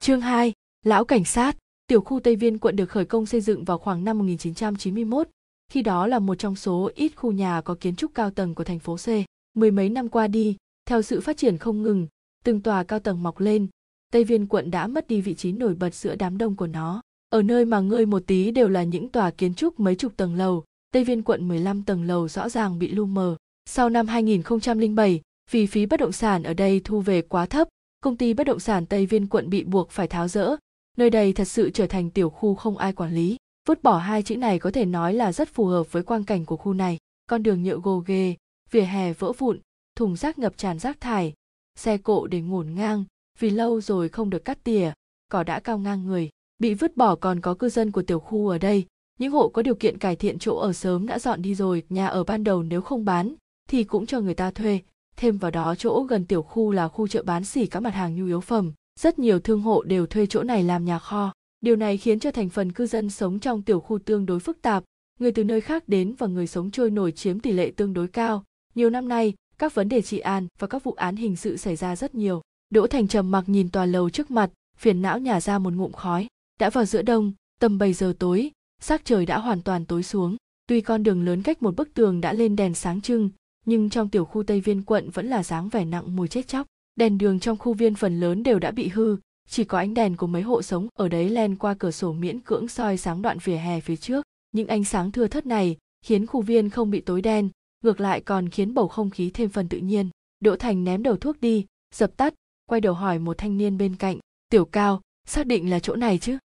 [0.00, 0.52] Chương 2,
[0.84, 4.04] lão cảnh sát tiểu khu Tây Viên quận được khởi công xây dựng vào khoảng
[4.04, 5.28] năm 1991,
[5.72, 8.64] khi đó là một trong số ít khu nhà có kiến trúc cao tầng của
[8.64, 9.08] thành phố C.
[9.54, 10.56] Mười mấy năm qua đi,
[10.88, 12.06] theo sự phát triển không ngừng,
[12.44, 13.66] từng tòa cao tầng mọc lên,
[14.12, 17.00] Tây Viên quận đã mất đi vị trí nổi bật giữa đám đông của nó.
[17.30, 20.34] Ở nơi mà ngơi một tí đều là những tòa kiến trúc mấy chục tầng
[20.34, 23.36] lầu, Tây Viên quận 15 tầng lầu rõ ràng bị lu mờ.
[23.64, 25.20] Sau năm 2007,
[25.50, 27.68] vì phí bất động sản ở đây thu về quá thấp,
[28.00, 30.56] công ty bất động sản Tây Viên quận bị buộc phải tháo rỡ.
[30.96, 33.36] Nơi đây thật sự trở thành tiểu khu không ai quản lý.
[33.68, 36.44] Vứt bỏ hai chữ này có thể nói là rất phù hợp với quang cảnh
[36.44, 36.98] của khu này.
[37.26, 38.34] Con đường nhựa gồ ghề,
[38.70, 39.58] vỉa hè vỡ vụn,
[39.96, 41.34] thùng rác ngập tràn rác thải,
[41.78, 43.04] xe cộ để ngổn ngang,
[43.38, 44.92] vì lâu rồi không được cắt tỉa,
[45.28, 46.30] cỏ đã cao ngang người.
[46.58, 48.86] Bị vứt bỏ còn có cư dân của tiểu khu ở đây,
[49.18, 52.06] những hộ có điều kiện cải thiện chỗ ở sớm đã dọn đi rồi, nhà
[52.06, 53.34] ở ban đầu nếu không bán
[53.68, 54.80] thì cũng cho người ta thuê,
[55.16, 58.16] thêm vào đó chỗ gần tiểu khu là khu chợ bán xỉ các mặt hàng
[58.16, 61.32] nhu yếu phẩm, rất nhiều thương hộ đều thuê chỗ này làm nhà kho.
[61.60, 64.62] Điều này khiến cho thành phần cư dân sống trong tiểu khu tương đối phức
[64.62, 64.84] tạp,
[65.20, 68.08] người từ nơi khác đến và người sống trôi nổi chiếm tỷ lệ tương đối
[68.08, 68.44] cao.
[68.74, 71.76] Nhiều năm nay, các vấn đề trị an và các vụ án hình sự xảy
[71.76, 72.42] ra rất nhiều.
[72.70, 75.92] Đỗ Thành trầm mặc nhìn tòa lầu trước mặt, phiền não nhả ra một ngụm
[75.92, 76.26] khói.
[76.60, 78.50] Đã vào giữa đông, tầm 7 giờ tối,
[78.82, 80.36] sắc trời đã hoàn toàn tối xuống.
[80.66, 83.30] Tuy con đường lớn cách một bức tường đã lên đèn sáng trưng,
[83.66, 86.66] nhưng trong tiểu khu Tây Viên quận vẫn là dáng vẻ nặng mùi chết chóc.
[86.96, 89.16] Đèn đường trong khu viên phần lớn đều đã bị hư,
[89.48, 92.40] chỉ có ánh đèn của mấy hộ sống ở đấy len qua cửa sổ miễn
[92.40, 94.26] cưỡng soi sáng đoạn vỉa hè phía trước.
[94.52, 97.48] Những ánh sáng thưa thớt này khiến khu viên không bị tối đen,
[97.84, 100.10] ngược lại còn khiến bầu không khí thêm phần tự nhiên.
[100.40, 102.34] Đỗ Thành ném đầu thuốc đi, dập tắt,
[102.66, 106.18] quay đầu hỏi một thanh niên bên cạnh, "Tiểu Cao, xác định là chỗ này
[106.18, 106.38] chứ?"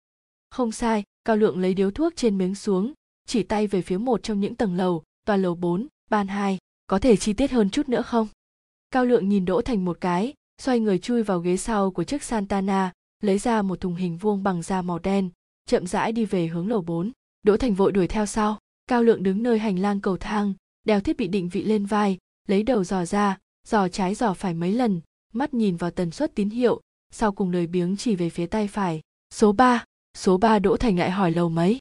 [0.50, 2.92] Không sai, Cao Lượng lấy điếu thuốc trên miếng xuống,
[3.26, 6.98] chỉ tay về phía một trong những tầng lầu, tòa lầu 4, ban 2, có
[6.98, 8.28] thể chi tiết hơn chút nữa không?
[8.90, 12.22] Cao Lượng nhìn Đỗ Thành một cái, xoay người chui vào ghế sau của chiếc
[12.22, 12.92] Santana,
[13.22, 15.30] lấy ra một thùng hình vuông bằng da màu đen,
[15.66, 17.12] chậm rãi đi về hướng lầu 4.
[17.42, 18.58] Đỗ Thành vội đuổi theo sau.
[18.86, 22.18] Cao Lượng đứng nơi hành lang cầu thang, đeo thiết bị định vị lên vai,
[22.46, 25.00] lấy đầu dò ra, dò trái dò phải mấy lần,
[25.32, 28.68] mắt nhìn vào tần suất tín hiệu, sau cùng lời biếng chỉ về phía tay
[28.68, 29.00] phải.
[29.34, 29.84] Số 3,
[30.16, 31.78] số 3 Đỗ Thành lại hỏi lầu mấy.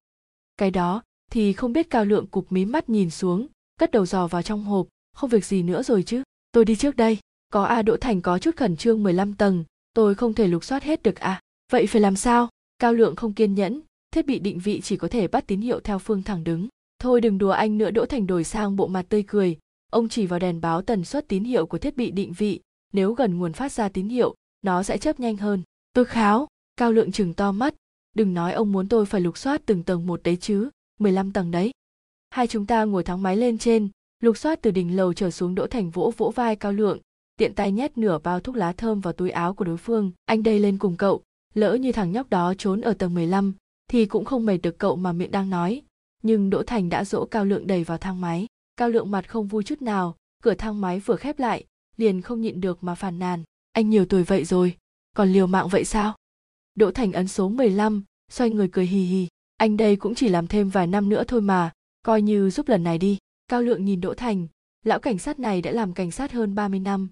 [0.58, 3.48] Cái đó thì không biết Cao Lượng cụp mí mắt nhìn xuống,
[3.80, 6.24] cất đầu dò vào trong hộp, không việc gì nữa rồi chứ.
[6.52, 7.18] Tôi đi trước đây.
[7.50, 10.84] Có A Đỗ Thành có chút khẩn trương 15 tầng, tôi không thể lục soát
[10.84, 11.42] hết được à.
[11.72, 12.50] Vậy phải làm sao?
[12.80, 13.82] Cao Lượng không kiên nhẫn,
[14.12, 16.68] thiết bị định vị chỉ có thể bắt tín hiệu theo phương thẳng đứng.
[17.00, 19.58] Thôi đừng đùa anh nữa Đỗ Thành đổi sang bộ mặt tươi cười,
[19.92, 22.60] ông chỉ vào đèn báo tần suất tín hiệu của thiết bị định vị,
[22.94, 25.62] nếu gần nguồn phát ra tín hiệu, nó sẽ chớp nhanh hơn.
[25.94, 27.76] Tôi kháo, Cao Lượng chừng to mắt,
[28.16, 31.52] đừng nói ông muốn tôi phải lục soát từng tầng một đấy chứ, 15 tầng
[31.52, 31.72] đấy.
[32.30, 35.56] Hai chúng ta ngồi thắng máy lên trên, lục soát từ đỉnh lầu trở xuống
[35.56, 37.00] Đỗ Thành vỗ vỗ vai Cao Lượng,
[37.38, 40.12] tiện tay nhét nửa bao thuốc lá thơm vào túi áo của đối phương.
[40.26, 41.24] Anh đây lên cùng cậu,
[41.54, 43.54] lỡ như thằng nhóc đó trốn ở tầng 15,
[43.88, 45.82] thì cũng không mệt được cậu mà miệng đang nói.
[46.24, 48.48] Nhưng Đỗ Thành đã dỗ Cao Lượng đẩy vào thang máy.
[48.78, 51.66] Cao Lượng mặt không vui chút nào, cửa thang máy vừa khép lại,
[51.98, 53.44] liền không nhịn được mà phàn nàn.
[53.72, 54.78] Anh nhiều tuổi vậy rồi,
[55.16, 56.16] còn liều mạng vậy sao?
[56.76, 59.28] Đỗ Thành ấn số 15, xoay người cười hì hì.
[59.58, 61.72] Anh đây cũng chỉ làm thêm vài năm nữa thôi mà,
[62.02, 63.18] coi như giúp lần này đi.
[63.48, 64.48] Cao Lượng nhìn Đỗ Thành,
[64.86, 67.10] lão cảnh sát này đã làm cảnh sát hơn 30 năm,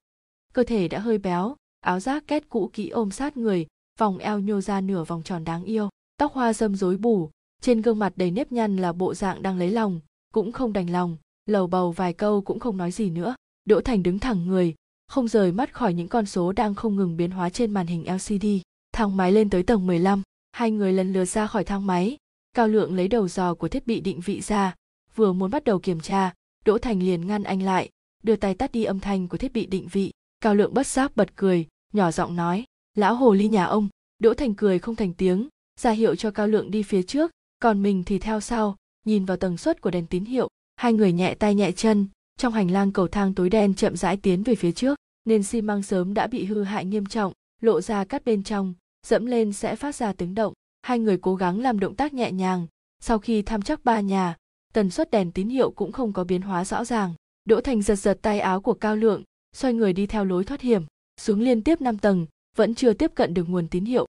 [0.56, 3.68] cơ thể đã hơi béo áo giác két cũ kỹ ôm sát người
[4.00, 7.30] vòng eo nhô ra nửa vòng tròn đáng yêu tóc hoa râm rối bù
[7.62, 10.00] trên gương mặt đầy nếp nhăn là bộ dạng đang lấy lòng
[10.34, 13.36] cũng không đành lòng lầu bầu vài câu cũng không nói gì nữa.
[13.66, 14.76] Đỗ thành đứng thẳng người
[15.08, 18.06] không rời mắt khỏi những con số đang không ngừng biến hóa trên màn hình
[18.14, 18.46] lcd
[18.92, 22.18] thang máy lên tới tầng 15, hai người lần lượt ra khỏi thang máy.
[22.54, 24.76] Cao lượng lấy đầu dò của thiết bị định vị ra
[25.16, 26.34] vừa muốn bắt đầu kiểm tra
[26.66, 27.90] đỗ thành liền ngăn anh lại
[28.24, 30.12] đưa tay tắt đi âm thanh của thiết bị định vị
[30.46, 32.64] cao lượng bất giác bật cười, nhỏ giọng nói,
[32.96, 33.88] lão hồ ly nhà ông.
[34.20, 35.48] Đỗ thành cười không thành tiếng,
[35.80, 39.38] ra hiệu cho cao lượng đi phía trước, còn mình thì theo sau, nhìn vào
[39.38, 42.92] tần suất của đèn tín hiệu, hai người nhẹ tay nhẹ chân, trong hành lang
[42.92, 46.28] cầu thang tối đen chậm rãi tiến về phía trước, nên xi măng sớm đã
[46.28, 48.74] bị hư hại nghiêm trọng, lộ ra cắt bên trong,
[49.08, 50.54] dẫm lên sẽ phát ra tiếng động.
[50.82, 52.68] Hai người cố gắng làm động tác nhẹ nhàng,
[53.00, 54.38] sau khi thăm chắc ba nhà,
[54.74, 57.14] tần suất đèn tín hiệu cũng không có biến hóa rõ ràng.
[57.46, 59.24] Đỗ thành giật giật tay áo của cao lượng
[59.56, 60.84] xoay người đi theo lối thoát hiểm,
[61.22, 64.06] xuống liên tiếp 5 tầng, vẫn chưa tiếp cận được nguồn tín hiệu.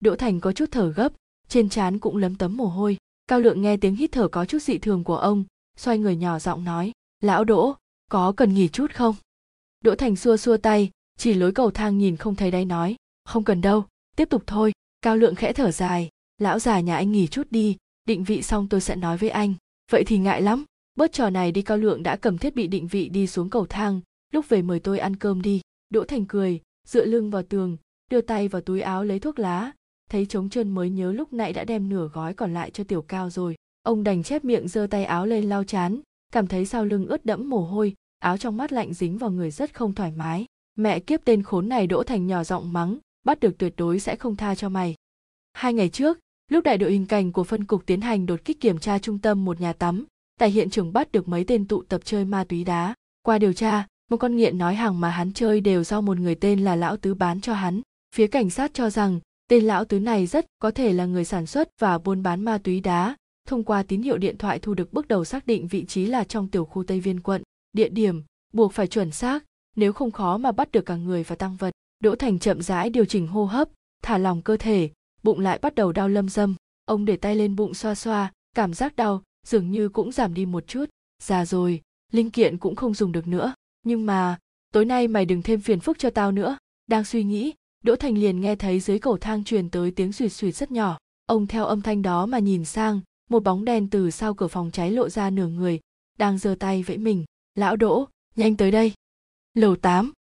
[0.00, 1.12] Đỗ thành có chút thở gấp,
[1.48, 2.96] trên trán cũng lấm tấm mồ hôi.
[3.26, 5.44] Cao lượng nghe tiếng hít thở có chút dị thường của ông,
[5.76, 7.74] xoay người nhỏ giọng nói, lão đỗ,
[8.10, 9.14] có cần nghỉ chút không?
[9.80, 13.44] Đỗ thành xua xua tay, chỉ lối cầu thang nhìn không thấy đáy nói, không
[13.44, 13.84] cần đâu,
[14.16, 14.72] tiếp tục thôi.
[15.02, 18.68] Cao lượng khẽ thở dài, lão già nhà anh nghỉ chút đi, định vị xong
[18.68, 19.54] tôi sẽ nói với anh.
[19.90, 21.62] Vậy thì ngại lắm, bớt trò này đi.
[21.62, 24.80] Cao lượng đã cầm thiết bị định vị đi xuống cầu thang lúc về mời
[24.80, 27.76] tôi ăn cơm đi, đỗ thành cười, dựa lưng vào tường,
[28.10, 29.72] đưa tay vào túi áo lấy thuốc lá.
[30.10, 33.02] Thấy trống chân mới nhớ lúc nãy đã đem nửa gói còn lại cho tiểu
[33.02, 33.56] cao rồi.
[33.82, 36.00] Ông đành chép miệng giơ tay áo lên lau chán,
[36.32, 39.50] cảm thấy sau lưng ướt đẫm mồ hôi, áo trong mắt lạnh dính vào người
[39.50, 40.46] rất không thoải mái.
[40.76, 44.16] Mẹ kiếp tên khốn này đỗ thành nhỏ giọng mắng, bắt được tuyệt đối sẽ
[44.16, 44.94] không tha cho mày.
[45.52, 46.18] Hai ngày trước,
[46.50, 49.18] lúc đại đội hình cảnh của phân cục tiến hành đột kích kiểm tra trung
[49.18, 50.04] tâm một nhà tắm,
[50.38, 52.94] tại hiện trường bắt được mấy tên tụ tập chơi ma túy đá.
[53.22, 56.34] Qua điều tra một con nghiện nói hàng mà hắn chơi đều do một người
[56.34, 57.80] tên là lão tứ bán cho hắn.
[58.14, 61.46] Phía cảnh sát cho rằng, tên lão tứ này rất có thể là người sản
[61.46, 63.16] xuất và buôn bán ma túy đá.
[63.48, 66.24] Thông qua tín hiệu điện thoại thu được bước đầu xác định vị trí là
[66.24, 67.42] trong tiểu khu tây viên quận.
[67.72, 69.44] Địa điểm, buộc phải chuẩn xác,
[69.76, 71.70] nếu không khó mà bắt được cả người và tăng vật.
[72.00, 73.68] Đỗ thành chậm rãi điều chỉnh hô hấp,
[74.02, 74.90] thả lỏng cơ thể,
[75.22, 76.54] bụng lại bắt đầu đau lâm dâm.
[76.84, 80.46] Ông để tay lên bụng xoa xoa, cảm giác đau, dường như cũng giảm đi
[80.46, 80.84] một chút.
[81.22, 81.80] Già rồi,
[82.12, 84.38] linh kiện cũng không dùng được nữa nhưng mà,
[84.72, 86.58] tối nay mày đừng thêm phiền phức cho tao nữa.
[86.86, 87.52] Đang suy nghĩ,
[87.84, 90.98] đỗ thành liền nghe thấy dưới cầu thang truyền tới tiếng suỵt suỵt rất nhỏ.
[91.26, 94.70] Ông theo âm thanh đó mà nhìn sang, một bóng đen từ sau cửa phòng
[94.70, 95.80] cháy lộ ra nửa người,
[96.18, 97.24] đang giơ tay vẫy mình.
[97.54, 98.92] Lão đỗ, nhanh tới đây.
[99.54, 100.12] Lầu tám.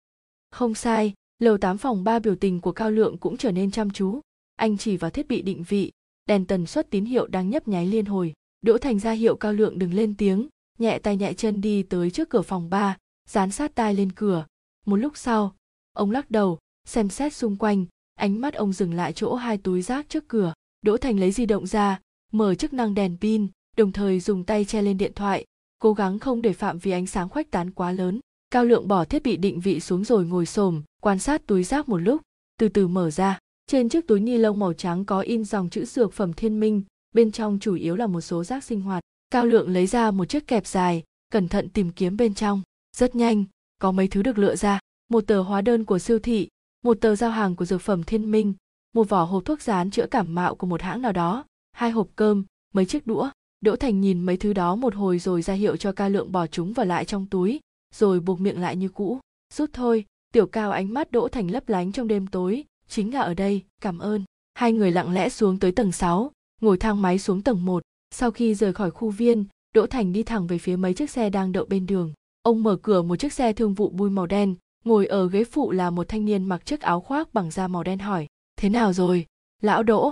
[0.51, 3.89] Không sai, lầu tám phòng ba biểu tình của cao lượng cũng trở nên chăm
[3.89, 4.19] chú.
[4.55, 5.91] Anh chỉ vào thiết bị định vị,
[6.25, 8.33] đèn tần suất tín hiệu đang nhấp nháy liên hồi.
[8.61, 10.47] Đỗ thành ra hiệu cao lượng đừng lên tiếng,
[10.79, 12.97] nhẹ tay nhẹ chân đi tới trước cửa phòng ba
[13.29, 14.45] dán sát tai lên cửa.
[14.85, 15.55] Một lúc sau,
[15.93, 19.81] ông lắc đầu, xem xét xung quanh, ánh mắt ông dừng lại chỗ hai túi
[19.81, 20.53] rác trước cửa.
[20.81, 21.99] Đỗ thành lấy di động ra,
[22.31, 25.45] mở chức năng đèn pin, đồng thời dùng tay che lên điện thoại,
[25.79, 28.19] cố gắng không để phạm vi ánh sáng khuếch tán quá lớn.
[28.51, 31.89] Cao lượng bỏ thiết bị định vị xuống rồi ngồi xổm, quan sát túi rác
[31.89, 32.21] một lúc,
[32.59, 33.39] từ từ mở ra.
[33.67, 36.81] Trên chiếc túi ni lông màu trắng có in dòng chữ dược phẩm thiên minh,
[37.11, 39.03] bên trong chủ yếu là một số rác sinh hoạt.
[39.29, 42.61] Cao lượng lấy ra một chiếc kẹp dài, cẩn thận tìm kiếm bên trong
[42.99, 43.45] rất nhanh
[43.81, 44.79] có mấy thứ được lựa ra.
[45.09, 46.47] Một tờ hóa đơn của siêu thị
[46.83, 48.53] một tờ giao hàng của dược phẩm thiên minh
[48.93, 52.07] một vỏ hộp thuốc rán chữa cảm mạo của một hãng nào đó hai hộp
[52.15, 53.29] cơm mấy chiếc đũa.
[53.61, 56.47] Đỗ thành nhìn mấy thứ đó một hồi rồi ra hiệu cho ca lượng bỏ
[56.47, 57.59] chúng vào lại trong túi
[57.95, 59.19] rồi buộc miệng lại như cũ.
[59.53, 62.63] Rút thôi tiểu cao ánh mắt đỗ thành lấp lánh trong đêm tối.
[62.87, 64.23] Chính là ở đây cảm ơn.
[64.53, 66.31] Hai người lặng lẽ xuống tới tầng 6,
[66.61, 67.83] ngồi thang máy xuống tầng 1.
[68.11, 71.29] sau khi rời khỏi khu viên đỗ thành đi thẳng về phía mấy chiếc xe
[71.29, 74.55] đang đậu bên đường ông mở cửa một chiếc xe thương vụ bui màu đen
[74.85, 77.83] ngồi ở ghế phụ là một thanh niên mặc chiếc áo khoác bằng da màu
[77.83, 79.25] đen hỏi thế nào rồi
[79.61, 80.11] lão đỗ?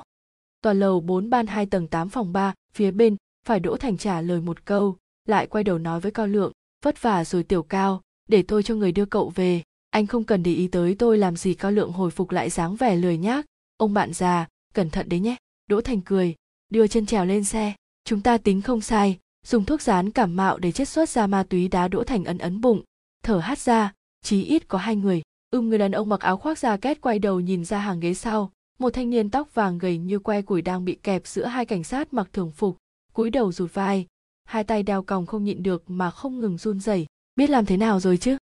[0.62, 4.22] Tòa lầu 4 ban 2 tầng 8 phòng 3, phía bên phải đỗ thành trả
[4.22, 6.52] lời một câu lại quay đầu nói với cao lượng
[6.84, 10.44] vất vả rồi tiểu cao để tôi cho người đưa cậu về anh không cần
[10.44, 11.54] để ý tới tôi làm gì.
[11.54, 13.46] Cao lượng hồi phục lại dáng vẻ lười nhác
[13.78, 15.36] ông bạn già cẩn thận đấy nhé.
[15.70, 16.36] Đỗ thành cười
[16.70, 17.74] đưa chân trèo lên xe
[18.06, 21.44] chúng ta tính không sai dùng thuốc rán cảm mạo để chiết xuất ra ma
[21.44, 22.82] túy đá đỗ thành ấn ấn bụng,
[23.24, 25.22] thở hắt ra, chí ít có hai người.
[25.52, 28.14] Ưm, người đàn ông mặc áo khoác da két quay đầu nhìn ra hàng ghế
[28.14, 31.66] sau, một thanh niên tóc vàng gầy như que củi đang bị kẹp giữa hai
[31.66, 32.78] cảnh sát mặc thường phục,
[33.14, 34.06] cúi đầu rụt vai.
[34.46, 37.06] Hai tay đeo còng không nhịn được mà không ngừng run rẩy.
[37.36, 38.38] Biết làm thế nào rồi chứ?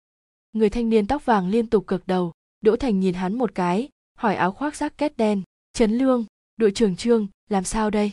[0.53, 2.31] Người thanh niên tóc vàng liên tục cực đầu.
[2.61, 5.41] Đỗ thành nhìn hắn một cái, hỏi áo khoác giác két đen.
[5.73, 6.25] Trấn lương,
[6.57, 8.11] đội trưởng trương, làm sao đây?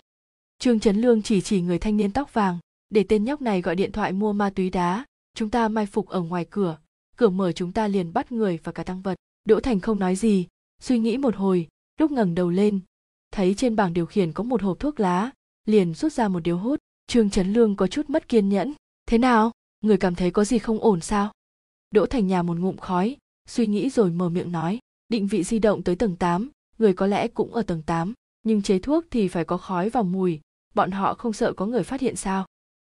[0.59, 2.59] Trương trấn lương chỉ chỉ người thanh niên tóc vàng
[2.90, 6.09] để tên nhóc này gọi điện thoại mua ma túy đá chúng ta mai phục
[6.09, 6.79] ở ngoài cửa.
[7.16, 9.14] Cửa mở chúng ta liền bắt người và cả tăng vật.
[9.44, 10.46] Đỗ thành không nói gì
[10.83, 12.81] suy nghĩ một hồi lúc ngẩng đầu lên
[13.33, 15.31] thấy trên bảng điều khiển có một hộp thuốc lá
[15.66, 16.79] liền rút ra một điếu hút.
[17.07, 18.74] Trương trấn lương có chút mất kiên nhẫn.
[19.07, 19.53] Thế nào?
[19.81, 21.33] Người cảm thấy có gì không ổn sao?
[21.90, 23.16] Đỗ thành nhà một ngụm khói
[23.48, 24.79] suy nghĩ rồi mở miệng nói
[25.11, 28.62] định vị di động tới tầng 8, người có lẽ cũng ở tầng 8, nhưng
[28.62, 30.40] chế thuốc thì phải có khói và mùi,
[30.74, 32.46] bọn họ không sợ có người phát hiện sao?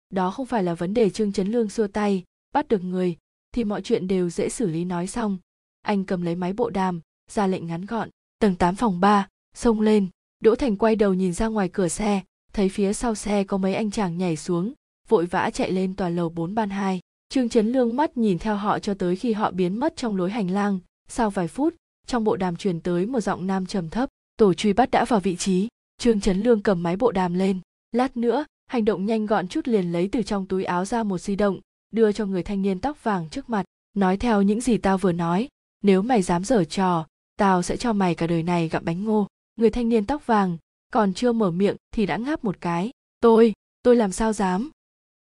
[0.10, 3.16] Đó không phải là vấn đề Trương Chấn Lương xua tay, bắt được người,
[3.52, 5.38] thì mọi chuyện đều dễ xử lý nói xong.
[5.82, 9.82] Anh cầm lấy máy bộ đàm, ra lệnh ngắn gọn, tầng 8 phòng 3, xông
[9.82, 10.08] lên,
[10.40, 12.22] Đỗ Thành quay đầu nhìn ra ngoài cửa xe,
[12.54, 14.74] thấy phía sau xe có mấy anh chàng nhảy xuống,
[15.08, 17.00] vội vã chạy lên tòa lầu 4 ban 2.
[17.30, 20.32] trương chấn lương mắt nhìn theo họ cho tới khi họ biến mất trong lối
[20.32, 21.76] hành lang sau vài phút
[22.08, 25.20] trong bộ đàm truyền tới một giọng nam trầm thấp tổ truy bắt đã vào
[25.20, 27.60] vị trí trương chấn lương cầm máy bộ đàm lên
[27.92, 31.18] lát nữa hành động nhanh gọn chút liền lấy từ trong túi áo ra một
[31.18, 31.60] di động,
[31.92, 33.66] đưa cho người thanh niên tóc vàng trước mặt.
[33.94, 35.48] Nói theo những gì tao vừa nói,
[35.84, 39.28] nếu mày dám dở trò, tao sẽ cho mày cả đời này gặm bánh ngô.
[39.56, 40.58] Người thanh niên tóc vàng,
[40.94, 42.92] còn chưa mở miệng thì đã ngáp một cái.
[43.20, 44.72] Tôi tôi làm sao dám?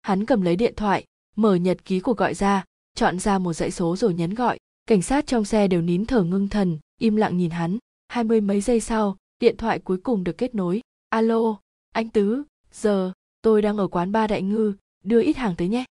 [0.02, 2.64] Hắn cầm lấy điện thoại, mở nhật ký cuộc gọi ra,
[2.96, 4.58] chọn ra một dãy số rồi nhấn gọi.
[4.86, 7.78] Cảnh sát trong xe đều nín thở ngưng thần, im lặng nhìn hắn.
[8.08, 10.82] Hai mươi mấy giây sau, điện thoại cuối cùng được kết nối.
[11.10, 11.60] Alo,
[11.92, 13.12] anh tứ, giờ
[13.48, 15.86] tôi đang ở quán ba đại ngư, đưa ít hàng tới nhé.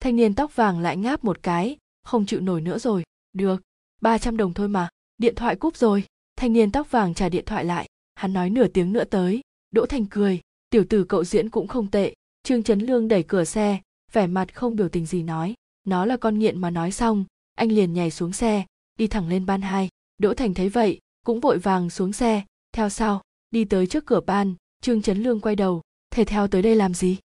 [0.00, 3.02] Thanh niên tóc vàng lại ngáp một cái, không chịu nổi nữa rồi.
[3.32, 3.62] Được,
[4.00, 4.88] ba trăm đồng thôi mà,
[5.18, 6.04] điện thoại cúp rồi.
[6.36, 9.40] Thanh niên tóc vàng trả điện thoại lại, hắn nói nửa tiếng nữa tới.
[9.70, 12.14] Đỗ thành cười, tiểu tử cậu diễn cũng không tệ.
[12.42, 13.80] Trương trấn lương đẩy cửa xe,
[14.12, 15.54] vẻ mặt không biểu tình gì nói.
[15.84, 18.64] Nó là con nghiện mà nói xong, anh liền nhảy xuống xe,
[18.98, 19.88] đi thẳng lên ban hai.
[20.18, 22.42] Đỗ thành thấy vậy, cũng vội vàng xuống xe.
[22.72, 25.82] Theo sau, đi tới trước cửa ban, trương trấn lương quay đầu
[26.12, 27.18] thầy theo tới đây làm gì?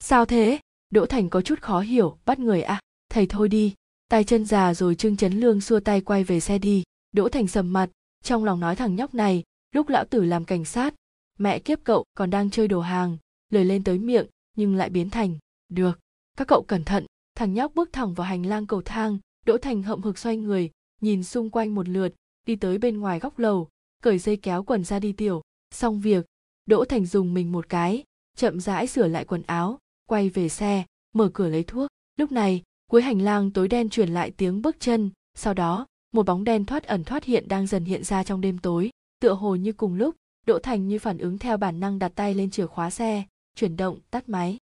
[0.00, 0.58] Sao thế?
[0.90, 2.80] Đỗ thành có chút khó hiểu, bắt người à?
[3.08, 3.74] Thầy thôi đi.
[4.08, 6.82] Tay chân già rồi trương chấn lương xua tay quay về xe đi.
[7.12, 7.90] Đỗ thành sầm mặt.
[8.22, 9.42] Trong lòng nói thằng nhóc này,
[9.72, 10.94] lúc lão tử làm cảnh sát,
[11.38, 13.16] mẹ kiếp cậu còn đang chơi đồ hàng,
[13.50, 16.00] lời lên tới miệng, nhưng lại biến thành, được,
[16.36, 17.06] các cậu cẩn thận.
[17.34, 20.70] Thằng nhóc bước thẳng vào hành lang cầu thang, đỗ thành hậm hực xoay người,
[21.00, 22.14] nhìn xung quanh một lượt,
[22.46, 23.68] đi tới bên ngoài góc lầu,
[24.02, 25.42] cởi dây kéo quần ra đi tiểu.
[25.70, 26.26] Xong việc,
[26.66, 28.04] đỗ thành dùng mình một cái
[28.36, 31.90] chậm rãi sửa lại quần áo, quay về xe, mở cửa lấy thuốc.
[32.16, 35.10] Lúc này, cuối hành lang tối đen truyền lại tiếng bước chân.
[35.34, 38.58] Sau đó, một bóng đen thoát ẩn thoát hiện đang dần hiện ra trong đêm
[38.58, 38.90] tối,
[39.20, 40.16] tựa hồ như cùng lúc,
[40.46, 43.76] đỗ thành như phản ứng theo bản năng đặt tay lên chìa khóa xe, chuyển
[43.76, 44.58] động, tắt máy.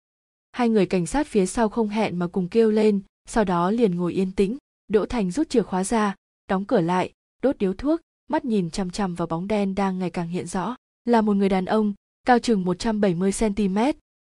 [0.52, 3.94] Hai người cảnh sát phía sau không hẹn mà cùng kêu lên, sau đó liền
[3.94, 4.56] ngồi yên tĩnh.
[4.88, 6.14] Đỗ thành rút chìa khóa ra,
[6.48, 10.10] đóng cửa lại, đốt điếu thuốc, mắt nhìn chằm chằm vào bóng đen đang ngày
[10.10, 10.76] càng hiện rõ.
[11.04, 11.94] Là một người đàn ông
[12.28, 13.78] cao chừng 170 cm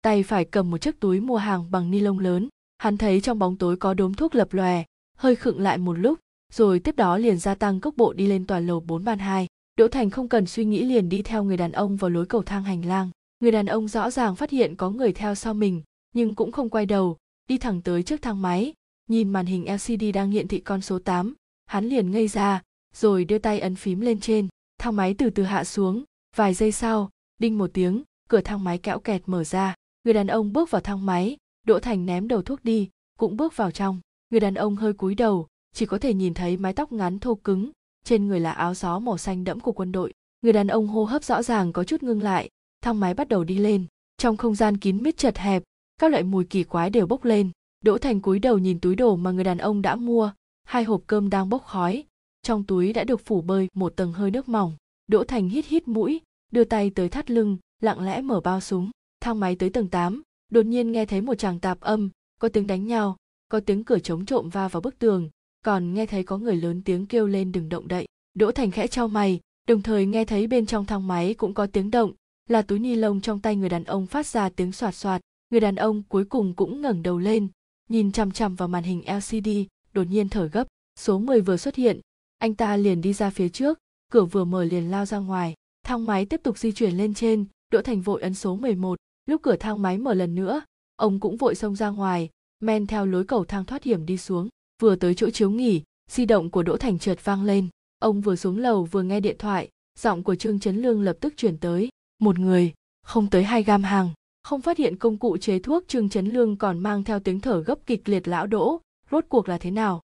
[0.02, 3.38] tay phải cầm một chiếc túi mua hàng bằng ni lông lớn hắn thấy trong
[3.38, 4.84] bóng tối có đốm thuốc lập lòe
[5.16, 6.18] hơi khựng lại một lúc
[6.52, 9.46] rồi tiếp đó liền gia tăng cốc bộ đi lên tòa lầu 4 ban 2.
[9.76, 12.42] Đỗ Thành không cần suy nghĩ liền đi theo người đàn ông vào lối cầu
[12.42, 13.10] thang hành lang.
[13.40, 15.82] Người đàn ông rõ ràng phát hiện có người theo sau mình,
[16.14, 17.16] nhưng cũng không quay đầu,
[17.48, 18.72] đi thẳng tới trước thang máy,
[19.08, 21.34] nhìn màn hình LCD đang hiện thị con số 8,
[21.66, 22.62] hắn liền ngây ra,
[22.94, 26.04] rồi đưa tay ấn phím lên trên, thang máy từ từ hạ xuống,
[26.36, 30.26] vài giây sau, đinh một tiếng, cửa thang máy kẽo kẹt mở ra, người đàn
[30.26, 34.00] ông bước vào thang máy, Đỗ Thành ném đầu thuốc đi, cũng bước vào trong,
[34.30, 37.34] người đàn ông hơi cúi đầu, chỉ có thể nhìn thấy mái tóc ngắn thô
[37.34, 37.70] cứng,
[38.04, 40.12] trên người là áo gió màu xanh đẫm của quân đội.
[40.42, 42.48] Người đàn ông hô hấp rõ ràng có chút ngưng lại,
[42.82, 43.84] thang máy bắt đầu đi lên.
[44.18, 45.62] Trong không gian kín mít chật hẹp,
[46.00, 47.50] các loại mùi kỳ quái đều bốc lên.
[47.84, 50.32] Đỗ Thành cúi đầu nhìn túi đồ mà người đàn ông đã mua,
[50.64, 52.04] hai hộp cơm đang bốc khói,
[52.42, 54.76] trong túi đã được phủ bơi một tầng hơi nước mỏng.
[55.06, 56.20] Đỗ Thành hít hít mũi,
[56.54, 58.90] đưa tay tới thắt lưng, lặng lẽ mở bao súng.
[59.20, 62.66] Thang máy tới tầng 8, đột nhiên nghe thấy một tràng tạp âm, có tiếng
[62.66, 63.16] đánh nhau,
[63.48, 65.30] có tiếng cửa chống trộm va vào bức tường,
[65.64, 68.06] còn nghe thấy có người lớn tiếng kêu lên đừng động đậy!
[68.34, 71.66] Đỗ thành khẽ trao mày đồng thời nghe thấy bên trong thang máy cũng có
[71.66, 72.12] tiếng động
[72.48, 75.60] là túi ni lông trong tay người đàn ông phát ra tiếng soạt soạt người
[75.60, 77.48] đàn ông cuối cùng cũng ngẩng đầu lên
[77.88, 79.48] nhìn chằm chằm vào màn hình lcd
[79.92, 80.64] đột nhiên thở gấp.
[80.98, 82.00] Số 10 vừa xuất hiện
[82.38, 83.78] anh ta liền đi ra phía trước
[84.12, 87.44] cửa vừa mở liền lao ra ngoài thang máy tiếp tục di chuyển lên trên
[87.72, 90.62] đỗ thành vội ấn số 11 lúc cửa thang máy mở lần nữa
[90.96, 92.30] ông cũng vội xông ra ngoài
[92.64, 94.48] men theo lối cầu thang thoát hiểm đi xuống.
[94.82, 97.68] Vừa tới chỗ chiếu nghỉ di động của đỗ thành trượt vang lên.
[97.98, 99.68] Ông vừa xuống lầu vừa nghe điện thoại
[99.98, 101.88] giọng của trương trấn lương lập tức chuyển tới.
[102.18, 104.10] Một người không tới hai gam hàng.
[104.42, 107.60] Không phát hiện công cụ chế thuốc trương trấn lương còn mang theo tiếng thở
[107.60, 108.80] gấp kịch liệt lão đỗ.
[109.10, 110.00] Rốt cuộc là thế nào?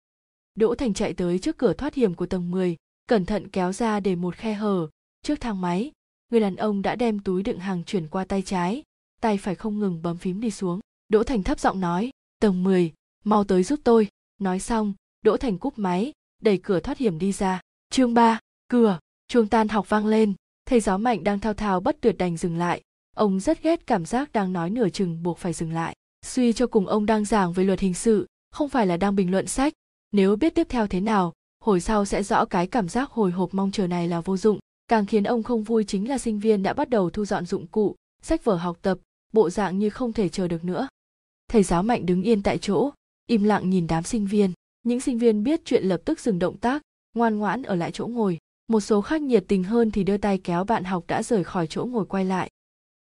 [0.54, 4.00] Đỗ thành chạy tới trước cửa thoát hiểm của tầng 10, cẩn thận kéo ra
[4.00, 4.88] để một khe hở
[5.22, 5.92] trước thang máy
[6.30, 8.82] người đàn ông đã đem túi đựng hàng chuyển qua tay trái
[9.20, 10.80] tay phải không ngừng bấm phím đi xuống.
[11.08, 12.10] Đỗ thành thấp giọng nói
[12.40, 12.92] tầng 10,
[13.24, 14.08] mau tới giúp tôi.
[14.38, 16.12] Nói xong đỗ thành cúp máy
[16.42, 17.60] đẩy cửa thoát hiểm đi ra.
[17.90, 18.98] Chương ba cửa
[19.28, 20.34] chuông tan học vang lên.
[20.66, 22.82] Thầy giáo mạnh đang thao thao bất tuyệt đành dừng lại.
[23.16, 25.96] Ông rất ghét cảm giác đang nói nửa chừng buộc phải dừng lại.
[26.26, 29.30] Suy cho cùng ông đang giảng về luật hình sự không phải là đang bình
[29.30, 29.72] luận sách.
[30.12, 31.32] Nếu biết tiếp theo thế nào
[31.64, 34.58] hồi sau sẽ rõ cái cảm giác hồi hộp mong chờ này là vô dụng
[34.90, 37.66] càng khiến ông không vui chính là sinh viên đã bắt đầu thu dọn dụng
[37.66, 38.98] cụ sách vở học tập
[39.32, 40.88] bộ dạng như không thể chờ được nữa.
[41.48, 42.90] Thầy giáo mạnh đứng yên tại chỗ
[43.26, 44.52] im lặng nhìn đám sinh viên.
[44.82, 46.82] Những sinh viên biết chuyện lập tức dừng động tác
[47.16, 48.38] ngoan ngoãn ở lại chỗ ngồi.
[48.68, 51.66] Một số khác nhiệt tình hơn thì đưa tay kéo bạn học đã rời khỏi
[51.66, 52.50] chỗ ngồi quay lại.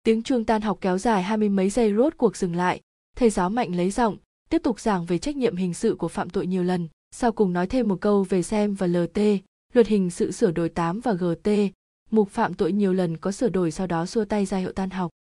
[0.03, 2.81] Tiếng chuông tan học kéo dài hai mươi mấy giây rốt cuộc dừng lại.
[3.17, 4.17] Thầy giáo mạnh lấy giọng
[4.51, 7.53] tiếp tục giảng về trách nhiệm hình sự của phạm tội nhiều lần, sau cùng
[7.53, 9.21] nói thêm một câu về xem và LT,
[9.77, 11.51] luật hình sự sửa đổi 8 và GT,
[12.11, 14.91] mục phạm tội nhiều lần có sửa đổi sau đó xua tay ra hiệu tan
[14.91, 15.11] học.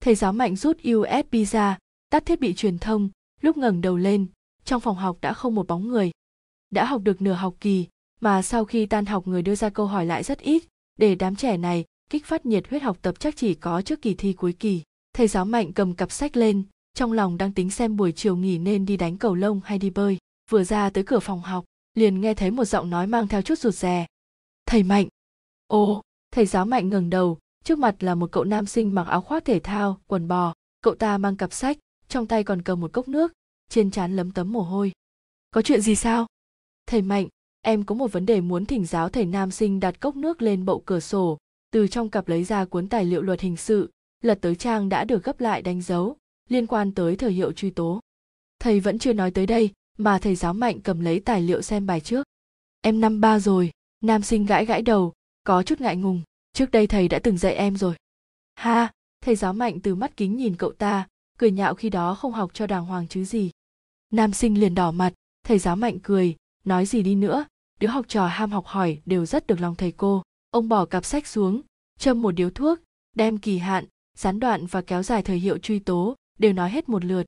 [0.00, 1.78] Thầy giáo mạnh rút USB ra,
[2.10, 3.08] tắt thiết bị truyền thông,
[3.40, 4.26] lúc ngẩng đầu lên,
[4.64, 6.10] trong phòng học đã không một bóng người.
[6.70, 7.86] Đã học được nửa học kỳ,
[8.20, 10.62] mà sau khi tan học người đưa ra câu hỏi lại rất ít,
[10.98, 14.14] để đám trẻ này kích phát nhiệt huyết học tập chắc chỉ có trước kỳ
[14.14, 14.82] thi cuối kỳ.
[15.12, 16.62] Thầy giáo mạnh cầm cặp sách lên,
[16.94, 19.90] trong lòng đang tính xem buổi chiều nghỉ nên đi đánh cầu lông hay đi
[19.90, 20.18] bơi.
[20.50, 21.64] Vừa ra tới cửa phòng học,
[21.98, 24.06] liền nghe thấy một giọng nói mang theo chút rụt rè.
[24.66, 25.08] Thầy Mạnh.
[25.66, 29.20] Ồ, thầy giáo Mạnh ngẩng đầu, trước mặt là một cậu nam sinh mặc áo
[29.20, 30.54] khoác thể thao, quần bò.
[30.80, 31.78] Cậu ta mang cặp sách,
[32.08, 33.32] trong tay còn cầm một cốc nước,
[33.68, 34.92] trên trán lấm tấm mồ hôi.
[35.50, 36.26] Có chuyện gì sao?
[36.86, 37.28] Thầy Mạnh,
[37.60, 40.64] em có một vấn đề muốn thỉnh giáo thầy nam sinh đặt cốc nước lên
[40.64, 41.38] bậu cửa sổ,
[41.70, 43.90] từ trong cặp lấy ra cuốn tài liệu luật hình sự,
[44.22, 46.16] lật tới trang đã được gấp lại đánh dấu,
[46.48, 48.00] liên quan tới thời hiệu truy tố.
[48.60, 51.86] Thầy vẫn chưa nói tới đây, mà thầy giáo mạnh cầm lấy tài liệu xem
[51.86, 52.26] bài trước.
[52.80, 53.70] Em năm ba rồi,
[54.00, 55.12] nam sinh gãi gãi đầu,
[55.44, 56.22] có chút ngại ngùng,
[56.52, 57.94] trước đây thầy đã từng dạy em rồi.
[58.54, 61.06] Ha, thầy giáo mạnh từ mắt kính nhìn cậu ta,
[61.38, 63.50] cười nhạo khi đó không học cho đàng hoàng chứ gì.
[64.10, 65.12] Nam sinh liền đỏ mặt,
[65.44, 67.44] thầy giáo mạnh cười, nói gì đi nữa,
[67.80, 70.22] đứa học trò ham học hỏi đều rất được lòng thầy cô.
[70.50, 71.62] Ông bỏ cặp sách xuống,
[71.98, 72.78] châm một điếu thuốc,
[73.14, 73.84] đem kỳ hạn,
[74.16, 77.26] gián đoạn và kéo dài thời hiệu truy tố, đều nói hết một lượt.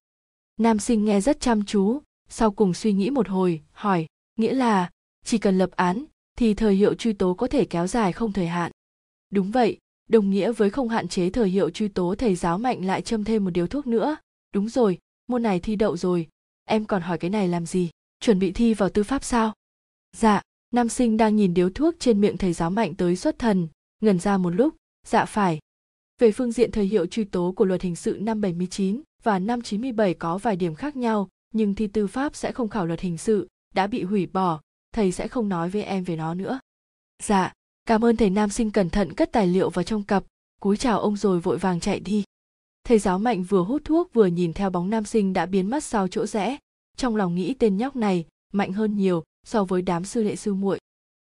[0.56, 2.00] Nam sinh nghe rất chăm chú,
[2.30, 4.06] sau cùng suy nghĩ một hồi, hỏi,
[4.36, 4.90] nghĩa là,
[5.24, 6.04] chỉ cần lập án,
[6.38, 8.72] thì thời hiệu truy tố có thể kéo dài không thời hạn.
[9.30, 9.78] Đúng vậy,
[10.08, 13.24] đồng nghĩa với không hạn chế thời hiệu truy tố thầy giáo mạnh lại châm
[13.24, 14.16] thêm một điếu thuốc nữa.
[14.54, 16.28] Đúng rồi, môn này thi đậu rồi,
[16.64, 17.90] em còn hỏi cái này làm gì?
[18.20, 19.52] Chuẩn bị thi vào tư pháp sao?
[20.16, 23.68] Dạ, nam sinh đang nhìn điếu thuốc trên miệng thầy giáo mạnh tới xuất thần,
[24.00, 24.74] ngần ra một lúc,
[25.06, 25.58] dạ phải.
[26.18, 29.62] Về phương diện thời hiệu truy tố của luật hình sự năm 79 và năm
[29.62, 33.18] 97 có vài điểm khác nhau, nhưng thi tư pháp sẽ không khảo luật hình
[33.18, 34.60] sự, đã bị hủy bỏ,
[34.92, 36.60] thầy sẽ không nói với em về nó nữa.
[37.22, 37.52] Dạ,
[37.86, 40.24] cảm ơn thầy nam sinh cẩn thận cất tài liệu vào trong cặp,
[40.60, 42.24] cúi chào ông rồi vội vàng chạy đi.
[42.84, 45.84] Thầy giáo mạnh vừa hút thuốc vừa nhìn theo bóng nam sinh đã biến mất
[45.84, 46.58] sau chỗ rẽ,
[46.96, 50.54] trong lòng nghĩ tên nhóc này mạnh hơn nhiều so với đám sư lệ sư
[50.54, 50.78] muội.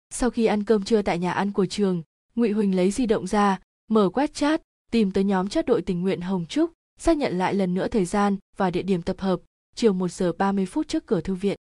[0.09, 2.03] Sau khi ăn cơm trưa tại nhà ăn của trường,
[2.35, 4.61] Ngụy Huỳnh lấy di động ra, mở quét chat,
[4.91, 8.05] tìm tới nhóm chat đội tình nguyện Hồng Trúc, xác nhận lại lần nữa thời
[8.05, 9.41] gian và địa điểm tập hợp,
[9.75, 11.55] chiều 1 giờ 30 phút trước cửa thư viện.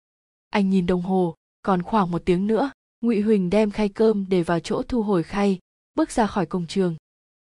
[0.49, 4.43] Anh nhìn đồng hồ, còn khoảng một tiếng nữa, Ngụy Huỳnh đem khay cơm để
[4.43, 5.59] vào chỗ thu hồi khay,
[5.95, 6.95] bước ra khỏi cổng trường.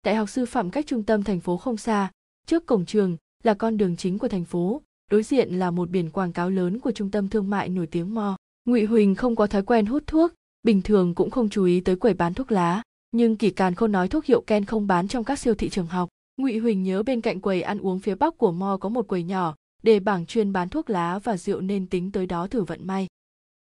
[0.04, 2.12] Đại học sư phạm cách trung tâm thành phố không xa,
[2.48, 4.82] trước cổng trường là con đường chính của thành phố,
[5.12, 8.16] đối diện là một biển quảng cáo lớn của trung tâm thương mại nổi tiếng
[8.16, 8.38] Mo.
[8.66, 10.34] Ngụy Huỳnh không có thói quen hút thuốc,
[10.64, 12.82] bình thường cũng không chú ý tới quầy bán thuốc lá,
[13.12, 15.88] nhưng kỳ càn không nói thuốc hiệu ken không bán trong các siêu thị trường
[15.88, 16.10] học.
[16.38, 19.24] Ngụy Huỳnh nhớ bên cạnh quầy ăn uống phía bắc của Mo có một quầy
[19.24, 22.88] nhỏ, để bảng chuyên bán thuốc lá và rượu nên tính tới đó thử vận
[22.88, 23.08] may.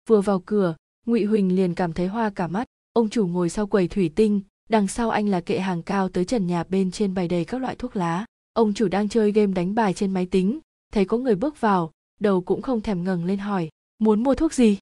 [0.08, 2.66] Vừa vào cửa, Ngụy Huỳnh liền cảm thấy hoa cả mắt.
[2.92, 6.24] Ông chủ ngồi sau quầy thủy tinh, đằng sau anh là kệ hàng cao tới
[6.24, 8.24] trần nhà bên trên bày đầy các loại thuốc lá.
[8.52, 10.60] Ông chủ đang chơi game đánh bài trên máy tính,
[10.92, 13.68] thấy có người bước vào, đầu cũng không thèm ngẩng lên hỏi,
[13.98, 14.78] muốn mua thuốc gì?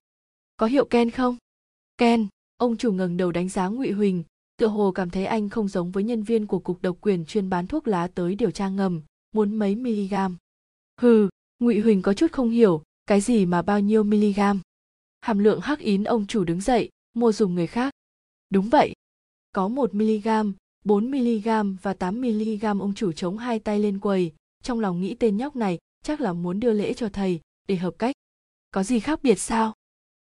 [0.57, 1.37] Có hiệu Ken không?
[1.97, 2.27] Ken,
[2.57, 4.23] ông chủ ngẩng đầu đánh giá Ngụy Huỳnh,
[4.57, 7.49] tựa hồ cảm thấy anh không giống với nhân viên của cục độc quyền chuyên
[7.49, 9.01] bán thuốc lá tới điều tra ngầm,
[9.35, 10.13] muốn mấy mg.
[11.01, 11.29] Hừ,
[11.63, 14.39] Ngụy Huỳnh có chút không hiểu, cái gì mà bao nhiêu mg?
[15.21, 17.93] Hàm lượng hắc ín ông chủ đứng dậy, mua dùng người khác.
[18.49, 18.93] Đúng vậy.
[19.53, 20.27] Có 1 mg,
[20.85, 24.31] 4 mg và 8 mg ông chủ chống hai tay lên quầy,
[24.63, 27.95] trong lòng nghĩ tên nhóc này chắc là muốn đưa lễ cho thầy để hợp
[27.99, 28.15] cách
[28.71, 29.73] có gì khác biệt sao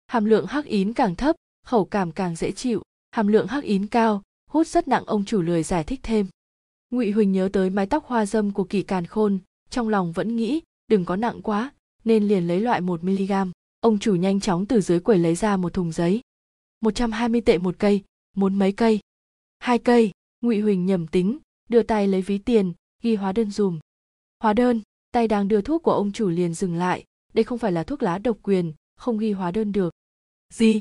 [0.08, 1.36] hàm lượng hắc ín càng thấp
[1.66, 2.82] khẩu cảm càng dễ chịu
[3.12, 6.28] hàm lượng hắc ín cao hút rất nặng ông chủ lười giải thích thêm
[6.90, 10.36] ngụy huỳnh nhớ tới mái tóc hoa dâm của kỳ càn khôn trong lòng vẫn
[10.36, 11.72] nghĩ đừng có nặng quá
[12.04, 13.32] nên liền lấy loại 1 mg.
[13.80, 16.22] Ông chủ nhanh chóng từ dưới quầy lấy ra một thùng giấy.
[16.82, 18.04] 120 tệ một cây,
[18.36, 19.00] muốn mấy cây?
[19.60, 20.12] Hai cây,
[20.42, 21.38] Ngụy Huỳnh nhầm tính,
[21.70, 22.74] đưa tay lấy ví tiền,
[23.04, 23.80] ghi hóa đơn dùm.
[24.40, 24.82] Hóa đơn,
[25.12, 28.04] tay đang đưa thuốc của ông chủ liền dừng lại đây không phải là thuốc
[28.04, 29.94] lá độc quyền không ghi hóa đơn được
[30.54, 30.80] gì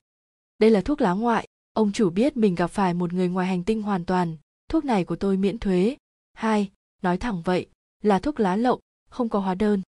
[0.59, 3.65] đây là thuốc lá ngoại ông chủ biết mình gặp phải một người ngoài hành
[3.65, 4.37] tinh hoàn toàn
[4.69, 5.97] thuốc này của tôi miễn thuế
[6.33, 6.71] hai
[7.03, 7.67] nói thẳng vậy
[8.03, 8.81] là thuốc lá lậu
[9.11, 9.83] không có hóa đơn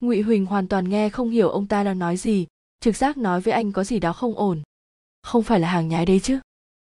[0.00, 2.46] ngụy huỳnh hoàn toàn nghe không hiểu ông ta đang nói gì,
[2.80, 4.62] trực giác nói với anh có gì đó không ổn.
[5.22, 6.38] Không phải là hàng nhái đấy chứ.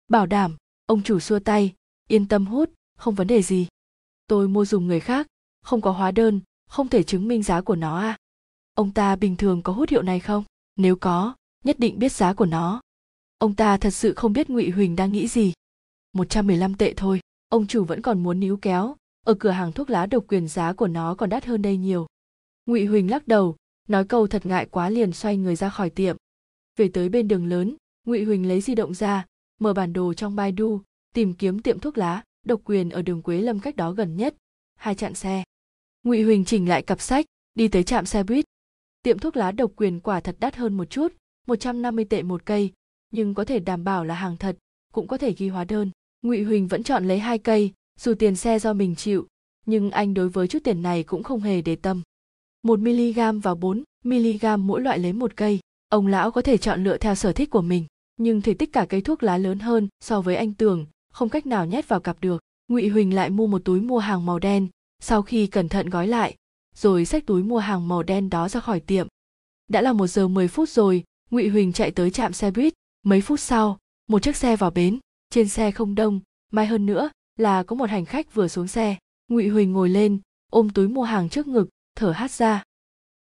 [0.08, 1.74] Bảo đảm, ông chủ xua tay,
[2.08, 3.68] yên tâm hút, không vấn đề gì.
[4.28, 5.28] Tôi mua dùng người khác,
[5.62, 8.18] không có hóa đơn, không thể chứng minh giá của nó à.
[8.74, 10.44] Ông ta bình thường có hút hiệu này không?
[10.76, 12.82] Nếu có, nhất định biết giá của nó.
[13.38, 15.54] Ông ta thật sự không biết ngụy huỳnh đang nghĩ gì.
[16.14, 18.96] 115 tệ thôi, ông chủ vẫn còn muốn níu kéo,
[19.26, 22.08] ở cửa hàng thuốc lá độc quyền giá của nó còn đắt hơn đây nhiều
[22.66, 23.56] ngụy huỳnh lắc đầu,
[23.88, 26.18] nói câu thật ngại quá liền xoay người ra khỏi tiệm.
[26.78, 29.26] Về tới bên đường lớn, ngụy huỳnh lấy di động ra,
[29.60, 30.82] mở bản đồ trong baidu,
[31.14, 34.36] tìm kiếm tiệm thuốc lá, độc quyền ở đường quế lâm cách đó gần nhất,
[34.76, 35.44] hai chặn xe.
[36.04, 38.46] Ngụy huỳnh chỉnh lại cặp sách, đi tới trạm xe buýt.
[39.04, 41.14] Tiệm thuốc lá độc quyền quả thật đắt hơn một chút
[41.48, 42.72] 150 tệ một cây,
[43.12, 44.58] nhưng có thể đảm bảo là hàng thật,
[44.94, 45.92] cũng có thể ghi hóa đơn.
[46.22, 49.28] Ngụy huỳnh vẫn chọn lấy hai cây, dù tiền xe do mình chịu,
[49.66, 52.02] nhưng anh đối với chút tiền này cũng không hề để tâm.
[52.64, 55.60] 1 mg và 4 mg mỗi loại lấy một cây.
[55.90, 57.86] Ông lão có thể chọn lựa theo sở thích của mình,
[58.18, 61.46] nhưng thể tích cả cây thuốc lá lớn hơn so với anh tưởng, không cách
[61.46, 62.42] nào nhét vào cặp được.
[62.68, 64.68] Ngụy Huỳnh lại mua một túi mua hàng màu đen,
[65.00, 66.36] sau khi cẩn thận gói lại,
[66.76, 69.08] rồi xách túi mua hàng màu đen đó ra khỏi tiệm.
[69.68, 72.74] Đã là một giờ 10 phút rồi, Ngụy Huỳnh chạy tới trạm xe buýt,
[73.06, 75.00] mấy phút sau, một chiếc xe vào bến,
[75.30, 76.20] trên xe không đông,
[76.52, 78.96] may hơn nữa là có một hành khách vừa xuống xe
[79.28, 80.20] ngụy huỳnh ngồi lên
[80.52, 82.64] ôm túi mua hàng trước ngực thở hắt ra.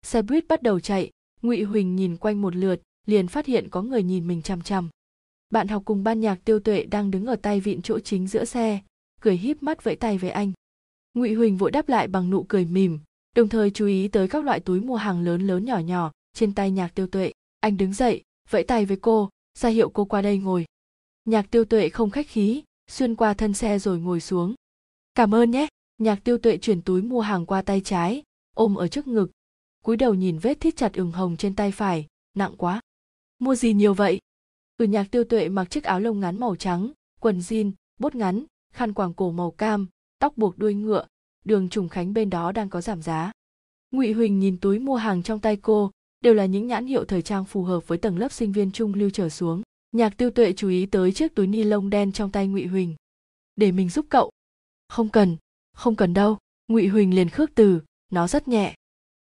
[0.01, 1.11] Xe buýt bắt đầu chạy,
[1.41, 4.89] ngụy huỳnh nhìn quanh một lượt, liền phát hiện có người nhìn mình chằm chằm.
[5.49, 8.45] Bạn học cùng ban nhạc tiêu tuệ đang đứng ở tay vịn chỗ chính giữa
[8.45, 8.79] xe,
[9.21, 10.51] cười híp mắt vẫy tay với anh.
[11.13, 12.99] Ngụy huỳnh vội đáp lại bằng nụ cười mỉm,
[13.35, 16.53] đồng thời chú ý tới các loại túi mua hàng lớn lớn nhỏ nhỏ trên
[16.55, 17.31] tay nhạc tiêu tuệ.
[17.59, 20.65] Anh đứng dậy, vẫy tay với cô, ra hiệu cô qua đây ngồi.
[21.25, 24.55] Nhạc tiêu tuệ không khách khí, xuyên qua thân xe rồi ngồi xuống.
[25.15, 25.67] Cảm ơn nhé.
[25.97, 28.23] Nhạc tiêu tuệ chuyển túi mua hàng qua tay trái
[28.53, 29.31] ôm ở trước ngực.
[29.83, 32.07] Cúi đầu nhìn vết thít chặt ửng hồng trên tay phải.
[32.33, 32.81] Nặng quá.
[33.39, 34.19] Mua gì nhiều vậy?
[34.77, 38.43] Ừ nhạc tiêu tuệ mặc chiếc áo lông ngắn màu trắng, quần jean, bốt ngắn,
[38.73, 39.87] khăn quàng cổ màu cam,
[40.19, 41.05] tóc buộc đuôi ngựa.
[41.45, 43.31] Đường trùng khánh bên đó đang có giảm giá.
[43.91, 45.91] Ngụy huỳnh nhìn túi mua hàng trong tay cô,
[46.21, 48.93] đều là những nhãn hiệu thời trang phù hợp với tầng lớp sinh viên trung
[48.93, 49.61] lưu trở xuống.
[49.91, 52.95] Nhạc tiêu tuệ chú ý tới chiếc túi ni lông đen trong tay ngụy huỳnh.
[53.55, 54.31] Để mình giúp cậu.
[54.89, 55.37] Không cần
[55.73, 56.37] không cần đâu.
[56.67, 57.81] Ngụy huỳnh liền khước từ
[58.13, 58.75] nó rất nhẹ.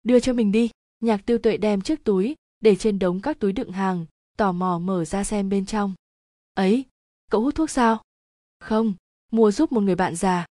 [0.02, 0.70] Đưa cho mình đi.
[1.00, 4.06] Nhạc tiêu tuệ đem chiếc túi để trên đống các túi đựng hàng,
[4.36, 5.94] tò mò mở ra xem bên trong.
[6.54, 6.84] Ấy,
[7.30, 8.02] cậu hút thuốc sao?
[8.60, 8.94] Không,
[9.32, 10.46] mua giúp một người bạn già.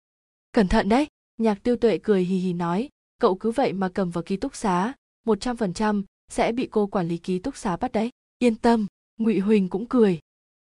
[0.53, 1.07] Cẩn thận đấy,
[1.39, 2.89] nhạc tiêu tuệ cười hì hì nói.
[3.21, 4.93] Cậu cứ vậy mà cầm vào ký túc xá,
[5.27, 8.11] một trăm phần trăm sẽ bị cô quản lý ký túc xá bắt đấy.
[8.39, 8.87] Yên tâm,
[9.19, 10.19] ngụy huỳnh cũng cười.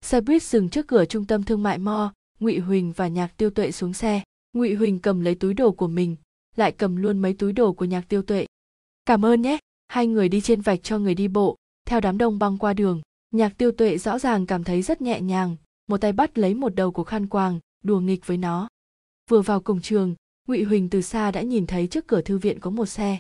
[0.01, 3.49] Xe buýt dừng trước cửa trung tâm thương mại mo, ngụy huỳnh và nhạc tiêu
[3.49, 4.23] tuệ xuống xe.
[4.53, 6.15] Ngụy huỳnh cầm lấy túi đồ của mình
[6.55, 8.45] lại cầm luôn mấy túi đồ của nhạc tiêu tuệ.
[9.05, 11.57] Cảm ơn nhé, hai người đi trên vạch cho người đi bộ.
[11.85, 13.01] Theo đám đông băng qua đường,
[13.31, 15.55] nhạc tiêu tuệ rõ ràng cảm thấy rất nhẹ nhàng,
[15.87, 18.67] một tay bắt lấy một đầu của khăn quàng, đùa nghịch với nó.
[19.29, 20.15] Vừa vào cổng trường,
[20.47, 23.19] ngụy huỳnh từ xa đã nhìn thấy trước cửa thư viện có một xe.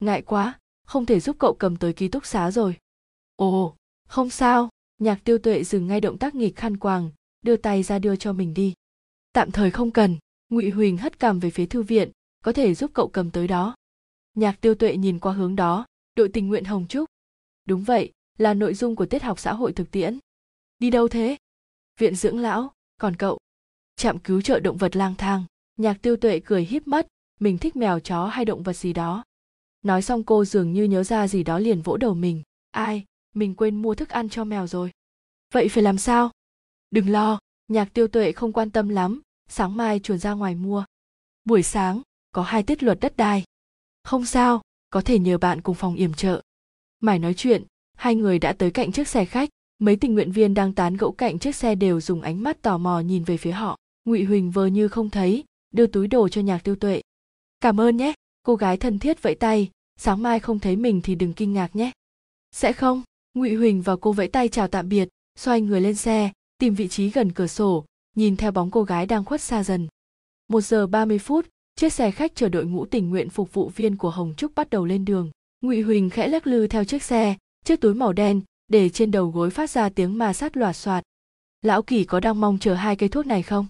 [0.00, 2.76] Ngại quá, không thể giúp cậu cầm tới ký túc xá rồi.
[3.36, 3.76] Ồ,
[4.08, 4.68] không sao.
[4.98, 7.10] Nhạc tiêu tuệ dừng ngay động tác nghịch khăn quàng,
[7.42, 8.74] đưa tay ra đưa cho mình đi.
[9.32, 10.16] Tạm thời không cần.
[10.48, 12.10] Ngụy huỳnh hất cằm về phía thư viện
[12.44, 13.74] có thể giúp cậu cầm tới đó.
[14.34, 15.86] Nhạc tiêu tuệ nhìn qua hướng đó,
[16.16, 17.08] đội tình nguyện hồng trúc.
[17.64, 20.18] Đúng vậy, là nội dung của tiết học xã hội thực tiễn.
[20.78, 21.36] Đi đâu thế?
[21.98, 23.38] Viện dưỡng lão, còn cậu?
[23.96, 25.44] Trạm cứu trợ động vật lang thang.
[25.76, 27.06] Nhạc tiêu tuệ cười híp mắt,
[27.40, 29.24] mình thích mèo chó hay động vật gì đó.
[29.82, 32.42] Nói xong cô dường như nhớ ra gì đó liền vỗ đầu mình.
[32.70, 34.90] Ai, mình quên mua thức ăn cho mèo rồi.
[35.52, 36.30] Vậy phải làm sao?
[36.90, 37.38] Đừng lo,
[37.68, 40.84] nhạc tiêu tuệ không quan tâm lắm, sáng mai chuồn ra ngoài mua.
[41.44, 42.02] Buổi sáng
[42.34, 43.44] có hai tiết luật đất đai.
[44.02, 46.42] Không sao có thể nhờ bạn cùng phòng yểm trợ.
[47.00, 47.64] Mải nói chuyện
[47.96, 49.48] hai người đã tới cạnh chiếc xe khách.
[49.78, 52.78] Mấy tình nguyện viên đang tán gẫu cạnh chiếc xe đều dùng ánh mắt tò
[52.78, 53.78] mò nhìn về phía họ.
[54.04, 57.02] Ngụy huỳnh vờ như không thấy đưa túi đồ cho nhạc tiêu tuệ.
[57.60, 58.12] Cảm ơn nhé
[58.42, 61.76] cô gái thân thiết vẫy tay sáng mai không thấy mình thì đừng kinh ngạc
[61.76, 61.92] nhé.
[62.52, 63.02] Sẽ không.
[63.34, 65.08] Ngụy huỳnh và cô vẫy tay chào tạm biệt
[65.38, 67.84] xoay người lên xe tìm vị trí gần cửa sổ
[68.16, 69.88] nhìn theo bóng cô gái đang khuất xa dần.
[70.48, 73.68] Một giờ ba mươi phút, chiếc xe khách chờ đội ngũ tình nguyện phục vụ
[73.76, 75.30] viên của Hồng Trúc bắt đầu lên đường.
[75.60, 79.30] Ngụy Huỳnh khẽ lắc lư theo chiếc xe, chiếc túi màu đen để trên đầu
[79.30, 81.04] gối phát ra tiếng ma sát loạt soạt.
[81.62, 83.66] Lão Kỳ có đang mong chờ hai cây thuốc này không?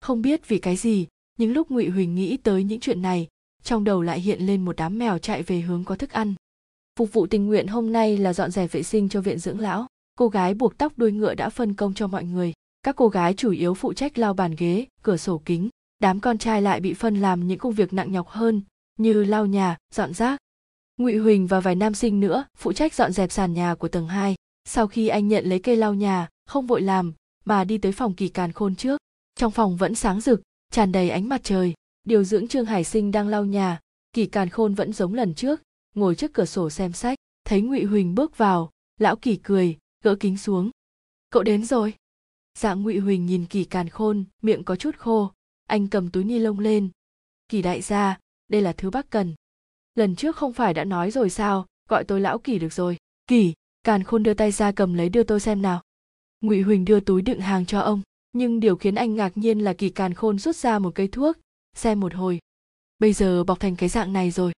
[0.00, 1.06] Không biết vì cái gì,
[1.38, 3.28] những lúc Ngụy Huỳnh nghĩ tới những chuyện này,
[3.62, 6.34] trong đầu lại hiện lên một đám mèo chạy về hướng có thức ăn.
[6.98, 9.86] Phục vụ tình nguyện hôm nay là dọn dẹp vệ sinh cho viện dưỡng lão.
[10.18, 12.52] Cô gái buộc tóc đuôi ngựa đã phân công cho mọi người
[12.86, 15.68] các cô gái chủ yếu phụ trách lau bàn ghế cửa sổ kính
[15.98, 18.62] đám con trai lại bị phân làm những công việc nặng nhọc hơn,
[18.98, 20.40] như lau nhà, dọn rác.
[20.96, 24.08] Ngụy huỳnh và vài nam sinh nữa phụ trách dọn dẹp sàn nhà của tầng
[24.08, 24.34] 2.
[24.64, 28.14] sau khi anh nhận lấy cây lau nhà, không vội làm, mà đi tới phòng
[28.14, 29.00] kỳ càn khôn trước.
[29.34, 30.42] Trong phòng vẫn sáng rực,
[30.72, 31.74] tràn đầy ánh mặt trời.
[32.04, 33.80] Điều dưỡng trương hải sinh đang lau nhà,
[34.12, 35.62] kỳ càn khôn vẫn giống lần trước,
[35.94, 37.18] ngồi trước cửa sổ xem sách.
[37.44, 40.70] Thấy ngụy huỳnh bước vào, lão kỳ cười, gỡ kính xuống.
[41.30, 41.94] Cậu đến rồi.
[42.58, 45.30] Dạng ngụy huỳnh nhìn kỳ càn khôn, miệng có chút khô
[45.66, 46.88] anh cầm túi ni lông lên.
[47.48, 49.34] Kỳ đại gia, đây là thứ bác cần.
[49.94, 51.66] Lần trước không phải đã nói rồi sao?
[51.88, 52.96] Gọi tôi lão kỳ được rồi.
[53.26, 55.82] Kỳ, càn khôn đưa tay ra cầm lấy đưa tôi xem nào.
[56.40, 58.02] Ngụy huỳnh đưa túi đựng hàng cho ông,
[58.32, 61.36] nhưng điều khiến anh ngạc nhiên là kỳ càn khôn rút ra một cây thuốc.
[61.74, 62.40] Xem một hồi.
[62.98, 64.52] Bây giờ bọc thành cái dạng này rồi.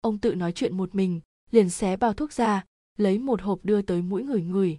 [0.00, 2.64] Ông tự nói chuyện một mình, liền xé bao thuốc ra,
[2.96, 4.78] lấy một hộp đưa tới mũi người người.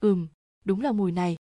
[0.00, 0.28] Ừm,
[0.64, 1.36] đúng là mùi này.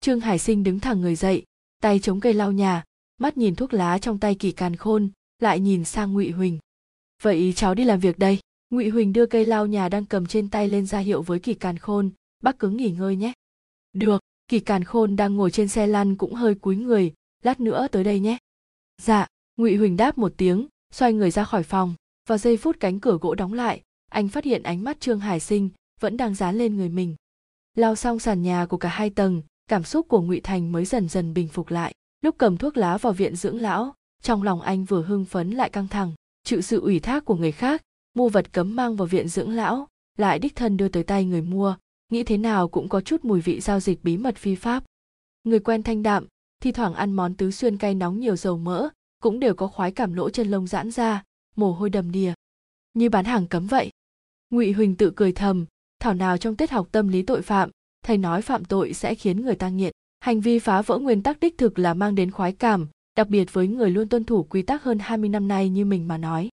[0.00, 1.44] Trương hải sinh đứng thẳng người dậy,
[1.80, 2.84] tay chống cây lau nhà
[3.18, 6.58] mắt nhìn thuốc lá trong tay kỳ càn khôn, lại nhìn sang ngụy huỳnh.
[7.22, 8.38] Vậy cháu đi làm việc đây.
[8.70, 11.54] Ngụy huỳnh đưa cây lao nhà đang cầm trên tay lên ra hiệu với kỳ
[11.54, 12.10] càn khôn,
[12.42, 13.32] bác cứ nghỉ ngơi nhé.
[13.92, 14.22] Được.
[14.48, 18.04] Kỳ càn khôn đang ngồi trên xe lăn cũng hơi cúi người, lát nữa tới
[18.04, 18.38] đây nhé.
[19.02, 19.26] Dạ.
[19.56, 21.94] Ngụy huỳnh đáp một tiếng, xoay người ra khỏi phòng.
[22.28, 25.40] Vào giây phút cánh cửa gỗ đóng lại, anh phát hiện ánh mắt trương hải
[25.40, 27.16] sinh vẫn đang dán lên người mình.
[27.74, 31.08] Lao xong sàn nhà của cả hai tầng, cảm xúc của ngụy thành mới dần
[31.08, 34.84] dần bình phục lại lúc cầm thuốc lá vào viện dưỡng lão, trong lòng anh
[34.84, 36.12] vừa hưng phấn lại căng thẳng.
[36.44, 37.82] Chịu sự ủy thác của người khác,
[38.14, 41.42] mua vật cấm mang vào viện dưỡng lão, lại đích thân đưa tới tay người
[41.42, 41.76] mua,
[42.12, 44.84] nghĩ thế nào cũng có chút mùi vị giao dịch bí mật phi pháp.
[45.44, 46.26] Người quen thanh đạm,
[46.60, 48.88] thi thoảng ăn món tứ xuyên cay nóng nhiều dầu mỡ,
[49.22, 51.22] cũng đều có khoái cảm lỗ chân lông giãn ra,
[51.56, 52.32] mồ hôi đầm đìa.
[52.94, 53.90] Như bán hàng cấm vậy.
[54.50, 55.66] Ngụy huỳnh tự cười thầm,
[56.00, 57.70] thảo nào trong tiết học tâm lý tội phạm,
[58.04, 59.92] thầy nói phạm tội sẽ khiến người ta nghiện
[60.22, 63.52] hành vi phá vỡ nguyên tắc đích thực là mang đến khoái cảm đặc biệt
[63.52, 66.48] với người luôn tuân thủ quy tắc hơn 20 năm nay như mình mà nói.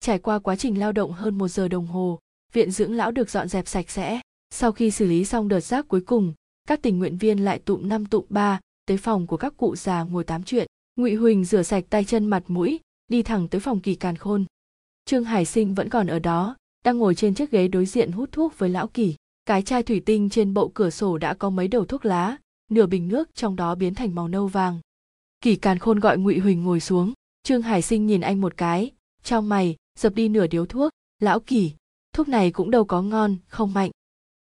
[0.00, 2.18] Trải qua quá trình lao động hơn một giờ đồng hồ,
[2.52, 4.20] viện dưỡng lão được dọn dẹp sạch sẽ.
[4.50, 6.32] Sau khi xử lý xong đợt rác cuối cùng,
[6.68, 10.02] các tình nguyện viên lại tụm năm tụm ba tới phòng của các cụ già
[10.02, 10.66] ngồi tám chuyện.
[10.96, 14.44] Ngụy Huỳnh rửa sạch tay chân mặt mũi, đi thẳng tới phòng kỳ càn khôn.
[15.04, 18.32] Trương Hải Sinh vẫn còn ở đó, đang ngồi trên chiếc ghế đối diện hút
[18.32, 19.14] thuốc với lão kỳ.
[19.44, 22.36] Cái chai thủy tinh trên bộ cửa sổ đã có mấy đầu thuốc lá,
[22.70, 24.80] nửa bình nước trong đó biến thành màu nâu vàng.
[25.40, 27.12] Kỳ càn khôn gọi ngụy huỳnh ngồi xuống.
[27.42, 28.90] Trương hải sinh nhìn anh một cái.
[29.22, 30.92] Trong mày, dập đi nửa điếu thuốc.
[31.18, 31.72] Lão kỳ
[32.12, 33.90] thuốc này cũng đâu có ngon, không mạnh.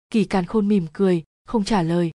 [0.10, 2.12] Kỳ càn khôn mỉm cười, không trả lời.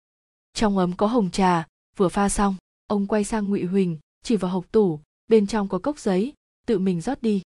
[0.52, 4.50] Trong ấm có hồng trà, vừa pha xong, ông quay sang ngụy huỳnh, chỉ vào
[4.50, 6.32] hộc tủ, bên trong có cốc giấy,
[6.66, 7.42] tự mình rót đi.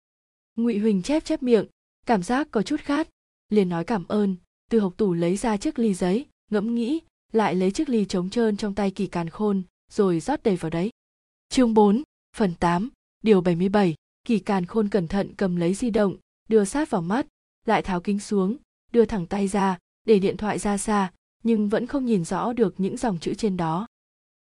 [0.56, 1.66] Ngụy huỳnh chép chép miệng,
[2.06, 3.08] cảm giác có chút khát,
[3.48, 4.36] liền nói cảm ơn,
[4.70, 7.00] từ hộc tủ lấy ra chiếc ly giấy, ngẫm nghĩ
[7.32, 9.62] lại lấy chiếc ly trống trơn trong tay kỳ càn khôn
[9.92, 10.90] rồi rót đầy vào đấy
[11.48, 12.02] Chương 4,
[12.36, 12.88] phần 8,
[13.22, 16.16] điều 77, Kỳ Càn Khôn cẩn thận cầm lấy di động,
[16.48, 17.26] đưa sát vào mắt,
[17.66, 18.56] lại tháo kính xuống,
[18.92, 21.12] đưa thẳng tay ra, để điện thoại ra xa,
[21.42, 23.86] nhưng vẫn không nhìn rõ được những dòng chữ trên đó.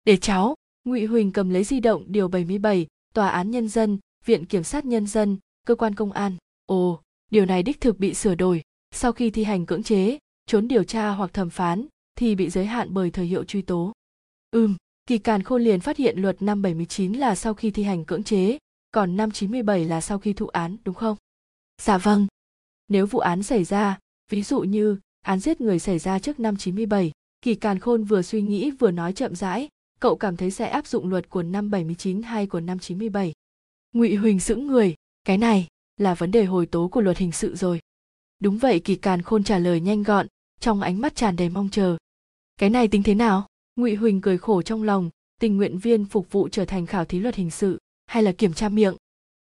[0.06, 4.46] Để cháu, Ngụy Huỳnh cầm lấy di động điều 77, Tòa án Nhân dân, Viện
[4.46, 6.38] Kiểm sát Nhân dân, Cơ quan Công an.
[6.66, 8.62] Ồ, điều này đích thực bị sửa đổi.
[8.92, 11.86] Sau khi thi hành cưỡng chế, trốn điều tra hoặc thẩm phán,
[12.20, 13.92] thì bị giới hạn bởi thời hiệu truy tố.
[14.52, 18.06] Ừm, Kỳ Càn Khôn liền phát hiện luật năm 79 là sau khi thi hành
[18.06, 18.58] cưỡng chế,
[18.92, 21.18] còn năm 97 là sau khi thụ án, đúng không?
[21.82, 22.28] Dạ vâng.
[22.88, 24.00] Nếu vụ án xảy ra,
[24.32, 27.12] ví dụ như án giết người xảy ra trước năm 97,
[27.42, 30.88] Kỳ Càn Khôn vừa suy nghĩ vừa nói chậm rãi, cậu cảm thấy sẽ áp
[30.88, 33.34] dụng luật của năm 79 hay của năm 97.
[33.94, 35.68] Ngụy Huỳnh sững người, cái này
[35.98, 37.80] là vấn đề hồi tố của luật hình sự rồi.
[38.40, 40.28] Đúng vậy Kỳ Càn Khôn trả lời nhanh gọn,
[40.60, 41.98] trong ánh mắt tràn đầy mong chờ.
[42.60, 43.48] Cái này tính thế nào?
[43.76, 47.20] ngụy huỳnh cười khổ trong lòng tình nguyện viên phục vụ trở thành khảo thí
[47.20, 48.96] luật hình sự hay là kiểm tra miệng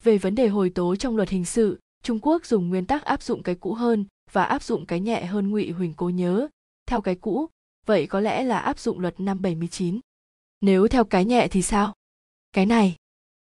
[0.03, 3.23] về vấn đề hồi tố trong luật hình sự trung quốc dùng nguyên tắc áp
[3.23, 6.49] dụng cái cũ hơn và áp dụng cái nhẹ hơn ngụy huỳnh cố nhớ
[6.87, 7.49] theo cái cũ
[7.87, 10.01] vậy có lẽ là áp dụng luật năm 79.
[10.61, 11.95] Nếu theo cái nhẹ thì sao?
[12.53, 12.97] Cái này.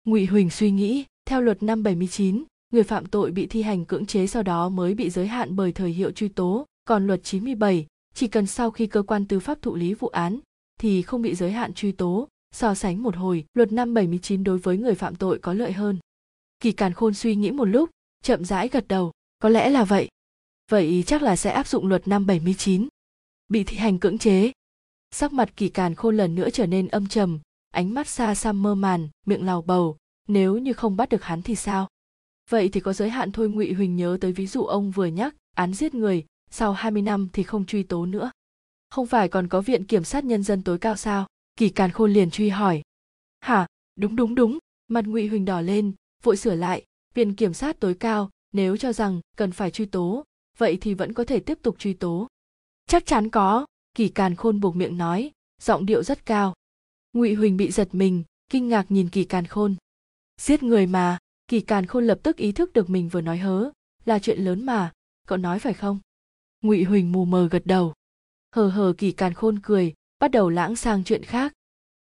[0.05, 2.43] Ngụy Huỳnh suy nghĩ, theo luật năm 79,
[2.73, 5.71] người phạm tội bị thi hành cưỡng chế sau đó mới bị giới hạn bởi
[5.71, 9.61] thời hiệu truy tố, còn luật 97, chỉ cần sau khi cơ quan tư pháp
[9.61, 10.39] thụ lý vụ án,
[10.79, 14.57] thì không bị giới hạn truy tố, so sánh một hồi, luật năm 79 đối
[14.57, 15.99] với người phạm tội có lợi hơn.
[16.59, 17.89] Kỳ Càn Khôn suy nghĩ một lúc,
[18.23, 20.09] chậm rãi gật đầu, có lẽ là vậy.
[20.71, 22.87] Vậy chắc là sẽ áp dụng luật năm 79.
[23.47, 24.51] Bị thi hành cưỡng chế.
[25.11, 27.39] Sắc mặt Kỳ Càn Khôn lần nữa trở nên âm trầm,
[27.71, 29.97] ánh mắt xa xăm mơ màn, miệng lào bầu,
[30.27, 31.87] nếu như không bắt được hắn thì sao?
[32.49, 35.35] Vậy thì có giới hạn thôi Ngụy Huỳnh nhớ tới ví dụ ông vừa nhắc,
[35.55, 38.31] án giết người, sau 20 năm thì không truy tố nữa.
[38.89, 41.27] Không phải còn có viện kiểm sát nhân dân tối cao sao?
[41.55, 42.81] Kỳ càn khôn liền truy hỏi.
[43.39, 43.67] Hả?
[43.95, 44.57] Đúng đúng đúng.
[44.87, 45.91] Mặt ngụy huỳnh đỏ lên,
[46.23, 46.85] vội sửa lại.
[47.13, 50.23] Viện kiểm sát tối cao, nếu cho rằng cần phải truy tố,
[50.57, 52.27] vậy thì vẫn có thể tiếp tục truy tố.
[52.87, 55.31] Chắc chắn có, kỳ càn khôn buộc miệng nói.
[55.61, 56.53] Giọng điệu rất cao.
[57.13, 59.75] Ngụy huỳnh bị giật mình, kinh ngạc nhìn kỳ càn khôn.
[60.41, 61.17] Giết người mà.
[61.47, 63.71] Kỳ càn khôn lập tức ý thức được mình vừa nói hớ,
[64.05, 64.91] là chuyện lớn mà.
[65.27, 65.99] Cậu nói phải không?
[66.61, 67.93] Ngụy huỳnh mù mờ gật đầu.
[68.55, 71.53] Hờ hờ kỳ càn khôn cười bắt đầu lãng sang chuyện khác.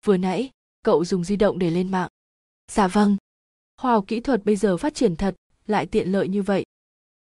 [0.05, 0.51] Vừa nãy
[0.83, 2.09] cậu dùng di động để lên mạng.
[2.73, 3.17] Dạ vâng.
[3.77, 5.37] Khoa học kỹ thuật bây giờ phát triển thật
[5.67, 6.65] lại tiện lợi như vậy.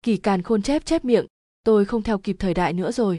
[0.01, 1.25] Kỳ càn khôn chép chép miệng
[1.63, 3.17] tôi không theo kịp thời đại nữa rồi.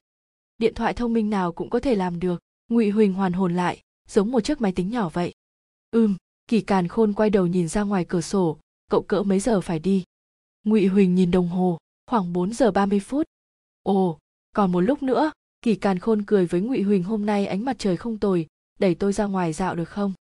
[0.58, 2.40] Điện thoại thông minh nào cũng có thể làm được.
[2.68, 5.32] Ngụy huỳnh hoàn hồn lại giống một chiếc máy tính nhỏ vậy.
[5.90, 6.16] Ừm.
[6.48, 8.58] Kỳ càn khôn quay đầu nhìn ra ngoài cửa sổ
[8.90, 10.04] cậu cỡ mấy giờ phải đi?
[10.64, 13.26] Ngụy huỳnh nhìn đồng hồ khoảng 4 giờ 30 phút
[13.86, 14.18] ồ,
[14.52, 15.30] còn một lúc nữa,
[15.62, 18.46] kỳ càn khôn cười với ngụy huỳnh hôm nay ánh mặt trời không tồi,
[18.78, 20.12] đẩy tôi ra ngoài dạo được không?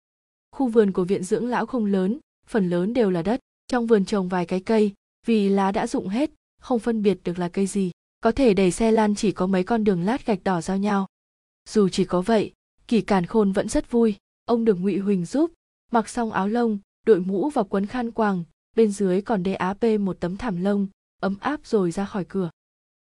[0.52, 4.04] Khu vườn của viện dưỡng lão không lớn, phần lớn đều là đất, trong vườn
[4.04, 4.92] trồng vài cái cây,
[5.26, 7.90] vì lá đã rụng hết, không phân biệt được là cây gì,
[8.20, 11.06] có thể đẩy xe lan chỉ có mấy con đường lát gạch đỏ giao nhau.
[11.68, 12.52] Dù chỉ có vậy,
[12.88, 15.52] kỳ càn khôn vẫn rất vui, ông được ngụy huỳnh giúp,
[15.92, 18.44] mặc xong áo lông, đội mũ và quấn khăn quàng,
[18.76, 20.86] bên dưới còn đê áp một tấm thảm lông,
[21.20, 22.50] ấm áp rồi ra khỏi cửa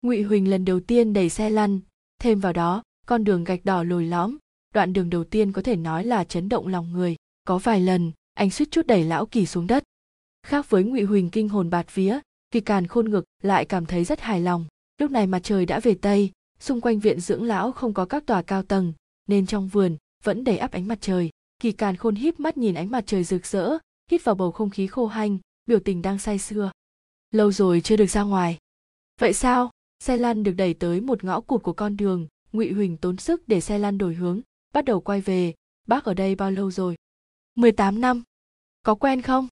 [0.07, 1.81] ngụy huỳnh lần đầu tiên đẩy xe lăn.
[2.19, 4.37] Thêm vào đó, con đường gạch đỏ lồi lõm.
[4.75, 7.17] Đoạn đường đầu tiên có thể nói là chấn động lòng người.
[7.45, 9.83] Có vài lần, anh suýt chút đẩy lão kỳ xuống đất.
[10.43, 12.19] Khác với ngụy huỳnh kinh hồn bạt vía,
[12.51, 14.67] kỳ càn khôn ngực lại cảm thấy rất hài lòng.
[14.99, 16.31] Lúc này mặt trời đã về tây,
[16.61, 18.93] xung quanh viện dưỡng lão không có các tòa cao tầng,
[19.29, 21.31] nên trong vườn vẫn đầy ắp ánh mặt trời.
[21.61, 23.79] Kỳ càn khôn híp mắt nhìn ánh mặt trời rực rỡ,
[24.11, 26.71] hít vào bầu không khí khô hanh, biểu tình đang say sưa.
[27.31, 28.59] Lâu rồi chưa được ra ngoài.
[29.21, 29.71] Vậy sao?
[30.01, 33.49] Xe lăn được đẩy tới một ngõ cụt của con đường, ngụy huỳnh tốn sức
[33.49, 34.40] để xe lăn đổi hướng,
[34.74, 35.55] bắt đầu quay về.
[35.86, 36.97] Bác ở đây bao lâu rồi?
[37.55, 38.22] 18 năm.
[38.82, 39.49] Có quen không?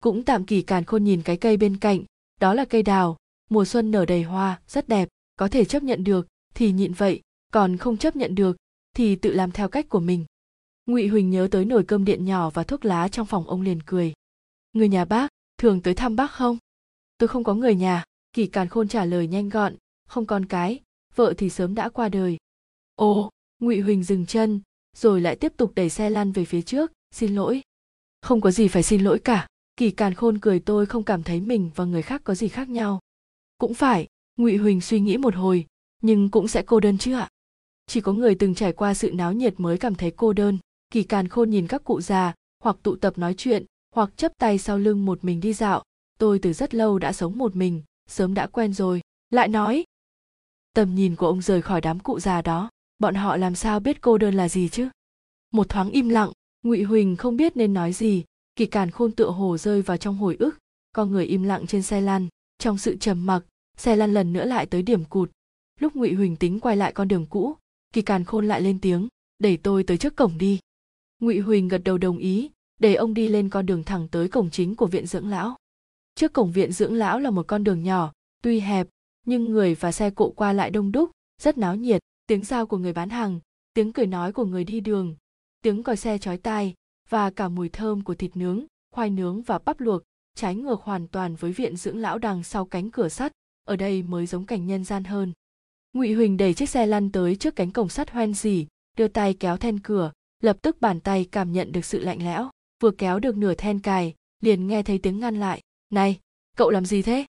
[0.00, 2.04] Cũng tạm kỳ càn khôn nhìn cái cây bên cạnh,
[2.40, 3.16] đó là cây đào.
[3.50, 5.08] Mùa xuân nở đầy hoa, rất đẹp.
[5.36, 7.20] Có thể chấp nhận được, thì nhịn vậy.
[7.52, 8.56] Còn không chấp nhận được,
[8.96, 10.24] thì tự làm theo cách của mình.
[10.86, 13.82] Ngụy huỳnh nhớ tới nồi cơm điện nhỏ và thuốc lá trong phòng ông liền
[13.82, 14.12] cười.
[14.72, 15.28] Người nhà bác,
[15.58, 16.58] thường tới thăm bác không?
[17.18, 18.04] Tôi không có người nhà
[18.38, 19.74] kỳ càn khôn trả lời nhanh gọn,
[20.08, 20.80] không con cái,
[21.14, 22.36] vợ thì sớm đã qua đời.
[22.94, 23.30] Ồ,
[23.60, 24.60] ngụy huỳnh dừng chân,
[24.96, 27.62] rồi lại tiếp tục đẩy xe lăn về phía trước, xin lỗi.
[28.22, 29.46] Không có gì phải xin lỗi cả.
[29.76, 32.68] Kỳ càn khôn cười tôi không cảm thấy mình và người khác có gì khác
[32.68, 33.00] nhau.
[33.58, 35.66] Cũng phải, ngụy huỳnh suy nghĩ một hồi,
[36.02, 37.28] nhưng cũng sẽ cô đơn chứ ạ.
[37.86, 40.58] Chỉ có người từng trải qua sự náo nhiệt mới cảm thấy cô đơn.
[40.90, 43.64] Kỳ càn khôn nhìn các cụ già, hoặc tụ tập nói chuyện,
[43.94, 45.82] hoặc chấp tay sau lưng một mình đi dạo.
[46.18, 49.00] Tôi từ rất lâu đã sống một mình sớm đã quen rồi,
[49.30, 49.84] lại nói.
[50.74, 54.00] Tầm nhìn của ông rời khỏi đám cụ già đó, bọn họ làm sao biết
[54.00, 54.88] cô đơn là gì chứ?
[55.50, 56.32] Một thoáng im lặng,
[56.62, 58.24] ngụy huỳnh không biết nên nói gì,
[58.56, 60.58] kỳ càn khôn tựa hồ rơi vào trong hồi ức,
[60.92, 62.28] con người im lặng trên xe lăn,
[62.58, 63.44] trong sự trầm mặc,
[63.76, 65.30] xe lăn lần nữa lại tới điểm cụt.
[65.80, 67.56] Lúc ngụy huỳnh tính quay lại con đường cũ,
[67.92, 70.60] kỳ càn khôn lại lên tiếng đẩy tôi tới trước cổng đi.
[71.20, 74.50] Ngụy huỳnh gật đầu đồng ý, để ông đi lên con đường thẳng tới cổng
[74.50, 75.56] chính của viện dưỡng lão
[76.18, 78.12] trước cổng viện dưỡng lão là một con đường nhỏ,
[78.42, 78.88] tuy hẹp,
[79.26, 81.10] nhưng người và xe cộ qua lại đông đúc,
[81.42, 83.40] rất náo nhiệt, tiếng giao của người bán hàng,
[83.74, 85.16] tiếng cười nói của người đi đường,
[85.62, 86.74] tiếng còi xe chói tai,
[87.08, 88.64] và cả mùi thơm của thịt nướng,
[88.94, 90.02] khoai nướng và bắp luộc,
[90.34, 93.32] trái ngược hoàn toàn với viện dưỡng lão đằng sau cánh cửa sắt,
[93.64, 95.32] ở đây mới giống cảnh nhân gian hơn.
[95.92, 98.66] Ngụy huỳnh đẩy chiếc xe lăn tới trước cánh cổng sắt hoen dỉ
[98.96, 100.12] đưa tay kéo then cửa,
[100.42, 102.50] lập tức bàn tay cảm nhận được sự lạnh lẽo,
[102.82, 105.60] vừa kéo được nửa then cài, liền nghe thấy tiếng ngăn lại
[105.90, 106.20] này,
[106.56, 107.26] cậu làm gì thế?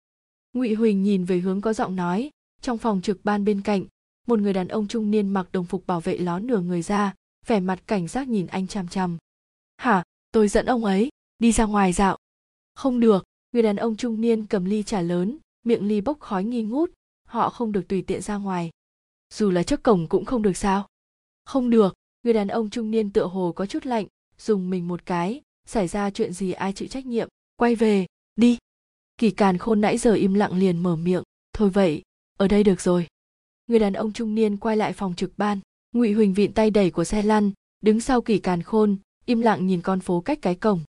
[0.52, 2.30] Ngụy huỳnh nhìn về hướng có giọng nói.
[2.60, 3.84] Trong phòng trực ban bên cạnh,
[4.26, 7.14] một người đàn ông trung niên mặc đồng phục bảo vệ ló nửa người ra,
[7.46, 9.16] vẻ mặt cảnh giác nhìn anh chằm chằm.
[9.76, 10.02] Hả,
[10.32, 12.16] tôi dẫn ông ấy, đi ra ngoài dạo.
[12.74, 16.44] Không được, người đàn ông trung niên cầm ly trà lớn, miệng ly bốc khói
[16.44, 16.90] nghi ngút,
[17.28, 18.70] họ không được tùy tiện ra ngoài.
[19.34, 20.86] Dù là trước cổng cũng không được sao?
[21.44, 24.06] Không được, người đàn ông trung niên tựa hồ có chút lạnh,
[24.38, 28.06] dùng mình một cái, xảy ra chuyện gì ai chịu trách nhiệm, quay về
[28.36, 28.58] đi.
[29.18, 31.22] Kỳ càn khôn nãy giờ im lặng liền mở miệng.
[31.52, 32.02] Thôi vậy,
[32.38, 33.06] ở đây được rồi.
[33.66, 35.60] Người đàn ông trung niên quay lại phòng trực ban.
[35.92, 39.66] Ngụy huỳnh vịn tay đẩy của xe lăn, đứng sau kỳ càn khôn, im lặng
[39.66, 40.80] nhìn con phố cách cái cổng.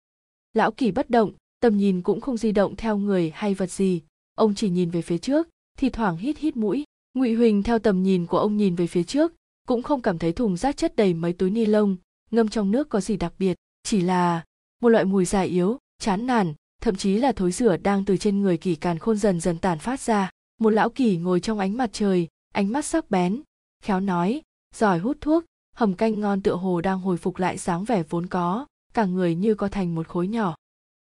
[0.55, 4.03] Lão kỳ bất động, tầm nhìn cũng không di động theo người hay vật gì.
[4.35, 6.85] Ông chỉ nhìn về phía trước, thì thoảng hít hít mũi.
[7.15, 9.33] Ngụy huỳnh theo tầm nhìn của ông nhìn về phía trước,
[9.69, 11.97] cũng không cảm thấy thùng rác chất đầy mấy túi ni lông,
[12.31, 13.57] ngâm trong nước có gì đặc biệt.
[13.83, 14.45] Chỉ là
[14.83, 18.41] một loại mùi già yếu, chán nản thậm chí là thối rửa đang từ trên
[18.41, 20.31] người kỳ càn khôn dần dần tản phát ra.
[20.61, 23.43] Một lão kỳ ngồi trong ánh mặt trời, ánh mắt sắc bén,
[23.83, 24.43] khéo nói,
[24.75, 25.45] giỏi hút thuốc,
[25.77, 29.35] hầm canh ngon tựa hồ đang hồi phục lại sáng vẻ vốn có, cả người
[29.35, 30.55] như co thành một khối nhỏ.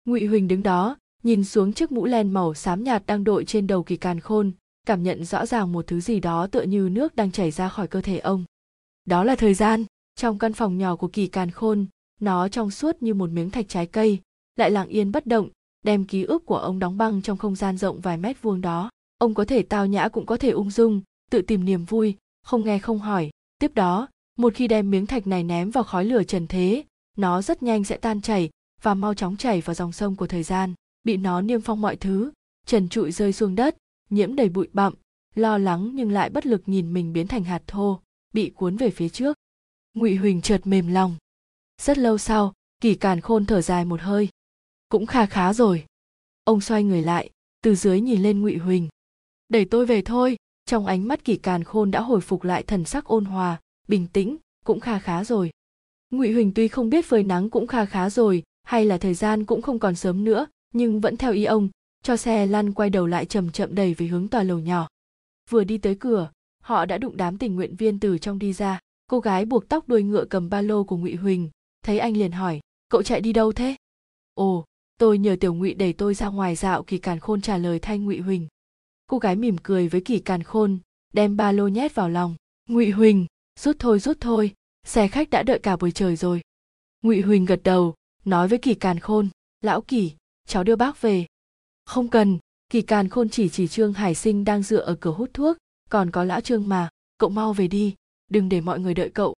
[0.05, 3.67] Ngụy huỳnh đứng đó, nhìn xuống chiếc mũ len màu xám nhạt đang đội trên
[3.67, 4.51] đầu kỳ càn khôn,
[4.85, 7.87] cảm nhận rõ ràng một thứ gì đó tựa như nước đang chảy ra khỏi
[7.87, 8.45] cơ thể ông.
[9.05, 9.85] Đó là thời gian.
[10.15, 11.85] Trong căn phòng nhỏ của kỳ càn khôn,
[12.19, 14.19] nó trong suốt như một miếng thạch trái cây,
[14.55, 15.49] lại lặng yên bất động
[15.87, 18.89] đem ký ức của ông đóng băng trong không gian rộng vài mét vuông đó.
[19.17, 22.65] Ông có thể tao nhã cũng có thể ung dung, tự tìm niềm vui, không
[22.65, 23.29] nghe không hỏi.
[23.59, 24.07] Tiếp đó,
[24.37, 26.83] một khi đem miếng thạch này ném vào khói lửa trần thế,
[27.17, 28.49] nó rất nhanh sẽ tan chảy
[28.81, 30.73] và mau chóng chảy vào dòng sông của thời gian.
[31.03, 32.31] Bị nó niêm phong mọi thứ,
[32.65, 33.77] trần trụi rơi xuống đất,
[34.09, 34.93] nhiễm đầy bụi bặm,
[35.35, 37.99] lo lắng nhưng lại bất lực nhìn mình biến thành hạt thô,
[38.33, 39.37] bị cuốn về phía trước.
[39.93, 41.15] Ngụy huỳnh chợt mềm lòng.
[41.81, 44.29] Rất lâu sau, kỳ càn khôn thở dài một hơi
[44.89, 45.85] cũng kha khá rồi.
[46.43, 47.29] Ông xoay người lại,
[47.61, 48.87] từ dưới nhìn lên ngụy huỳnh.
[49.49, 50.37] Đẩy tôi về thôi.
[50.65, 54.07] Trong ánh mắt kỳ càn khôn đã hồi phục lại thần sắc ôn hòa, bình
[54.13, 55.51] tĩnh, cũng kha khá rồi.
[56.09, 59.45] Ngụy huỳnh tuy không biết phơi nắng cũng kha khá rồi, hay là thời gian
[59.45, 61.69] cũng không còn sớm nữa, nhưng vẫn theo ý ông,
[62.03, 64.87] cho xe lăn quay đầu lại chậm chậm đầy về hướng tòa lầu nhỏ.
[65.49, 66.31] Vừa đi tới cửa,
[66.63, 68.79] họ đã đụng đám tình nguyện viên từ trong đi ra.
[69.07, 71.49] Cô gái buộc tóc đuôi ngựa cầm ba lô của ngụy huỳnh,
[71.83, 72.59] thấy anh liền hỏi,
[72.89, 73.75] cậu chạy đi đâu thế?
[74.33, 74.65] Ồ
[74.97, 77.97] tôi nhờ tiểu ngụy đẩy tôi ra ngoài dạo kỳ càn khôn trả lời thay
[77.97, 78.47] ngụy huỳnh.
[79.07, 80.79] Cô gái mỉm cười với kỳ càn khôn,
[81.13, 82.35] đem ba lô nhét vào lòng.
[82.69, 83.25] Ngụy huỳnh,
[83.59, 86.41] rút thôi rút thôi, xe khách đã đợi cả buổi trời rồi.
[87.01, 87.95] Ngụy huỳnh gật đầu,
[88.25, 89.29] nói với kỳ càn khôn,
[89.61, 90.11] lão kỳ
[90.47, 91.25] cháu đưa bác về.
[91.85, 92.37] Không cần,
[92.69, 95.57] kỳ càn khôn chỉ chỉ trương hải sinh đang dựa ở cửa hút thuốc,
[95.89, 97.95] còn có lão trương mà, cậu mau về đi,
[98.31, 99.35] đừng để mọi người đợi cậu.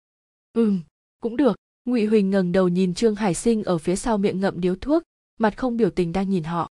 [0.53, 0.81] Ừm,
[1.21, 1.57] cũng được.
[1.85, 5.03] Ngụy huỳnh ngẩng đầu nhìn trương hải sinh ở phía sau miệng ngậm điếu thuốc
[5.39, 6.71] mặt không biểu tình đang nhìn họ.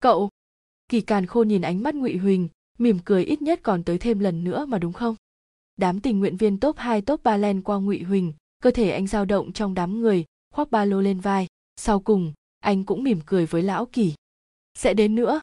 [0.00, 0.28] Cậu
[0.88, 2.48] kỳ càn khôn nhìn ánh mắt ngụy huỳnh
[2.78, 5.16] mỉm cười ít nhất còn tới thêm lần nữa mà đúng không?
[5.76, 8.32] Đám tình nguyện viên top 2 top 3 len qua ngụy huỳnh
[8.62, 11.46] cơ thể anh dao động trong đám người khoác ba lô lên vai.
[11.76, 14.14] Sau cùng anh cũng mỉm cười với lão kỳ.
[14.74, 15.40] Sẽ đến nữa.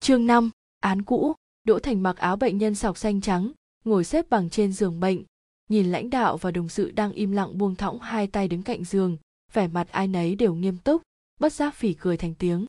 [0.00, 0.50] Chương 5,
[0.80, 1.34] án cũ.
[1.64, 3.52] Đỗ thành mặc áo bệnh nhân sọc xanh trắng
[3.84, 5.22] ngồi xếp bằng trên giường bệnh
[5.68, 8.84] nhìn lãnh đạo và đồng sự đang im lặng buông thõng hai tay đứng cạnh
[8.84, 9.16] giường
[9.52, 11.02] vẻ mặt ai nấy đều nghiêm túc
[11.42, 12.66] bất giác phỉ cười thành tiếng.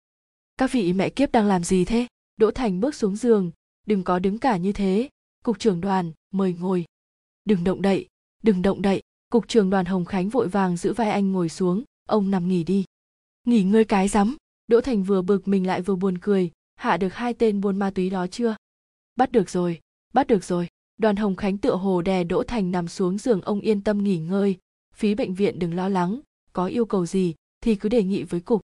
[0.57, 2.07] Các vị mẹ kiếp đang làm gì thế?
[2.38, 3.51] Đỗ thành bước xuống giường.
[3.88, 5.09] Đừng có đứng cả như thế.
[5.43, 6.86] Cục trưởng đoàn, mời ngồi.
[7.45, 8.07] Đừng động đậy,
[8.43, 9.01] đừng động đậy.
[9.30, 11.84] Cục trưởng đoàn hồng khánh vội vàng giữ vai anh ngồi xuống.
[12.07, 12.86] Ông nằm nghỉ đi.
[13.47, 14.38] Nghỉ ngơi cái rắm.
[14.67, 16.51] Đỗ thành vừa bực mình lại vừa buồn cười.
[16.76, 18.55] Hạ được hai tên buôn ma túy đó chưa?
[19.15, 19.80] Bắt được rồi,
[20.13, 20.67] bắt được rồi.
[20.97, 23.41] Đoàn hồng khánh tựa hồ đè đỗ thành nằm xuống giường.
[23.41, 24.57] Ông yên tâm nghỉ ngơi.
[24.95, 26.19] Phí bệnh viện đừng lo lắng.
[26.53, 28.61] Có yêu cầu gì thì cứ đề nghị với cục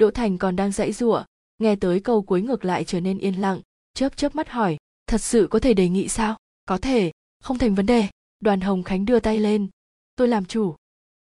[0.00, 1.24] đỗ thành còn đang dãy giụa,
[1.58, 3.60] nghe tới câu cuối ngược lại trở nên yên lặng,
[3.94, 4.76] chớp chớp mắt hỏi,
[5.06, 6.36] thật sự có thể đề nghị sao?
[6.66, 8.08] Có thể, không thành vấn đề.
[8.40, 9.68] Đoàn hồng khánh đưa tay lên,
[10.16, 10.74] tôi làm chủ.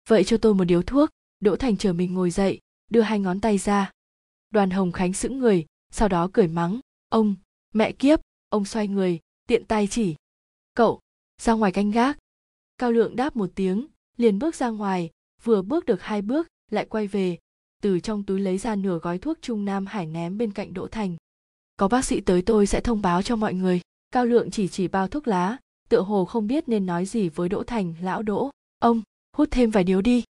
[0.08, 1.08] Vậy cho tôi một điếu thuốc.
[1.40, 2.60] Đỗ thành chờ mình ngồi dậy,
[2.90, 3.90] đưa hai ngón tay ra.
[4.50, 7.34] Đoàn hồng khánh sững người, sau đó cười mắng, ông,
[7.74, 10.14] mẹ kiếp, ông xoay người, tiện tay chỉ.
[10.74, 11.00] Cậu,
[11.42, 12.18] ra ngoài canh gác.
[12.78, 15.10] Cao lượng đáp một tiếng, liền bước ra ngoài,
[15.42, 17.38] vừa bước được hai bước, lại quay về
[17.80, 20.86] từ trong túi lấy ra nửa gói thuốc trung nam hải ném bên cạnh đỗ
[20.88, 21.16] thành.
[21.76, 23.80] Có bác sĩ tới tôi sẽ thông báo cho mọi người.
[24.10, 25.56] Cao lượng chỉ chỉ bao thuốc lá,
[25.88, 29.02] tựa hồ không biết nên nói gì với đỗ thành, lão đỗ, ông,
[29.36, 30.24] hút thêm vài điếu đi.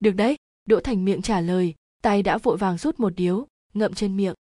[0.00, 0.36] Được đấy.
[0.64, 4.34] Đỗ thành miệng trả lời, tay đã vội vàng rút một điếu, ngậm trên miệng.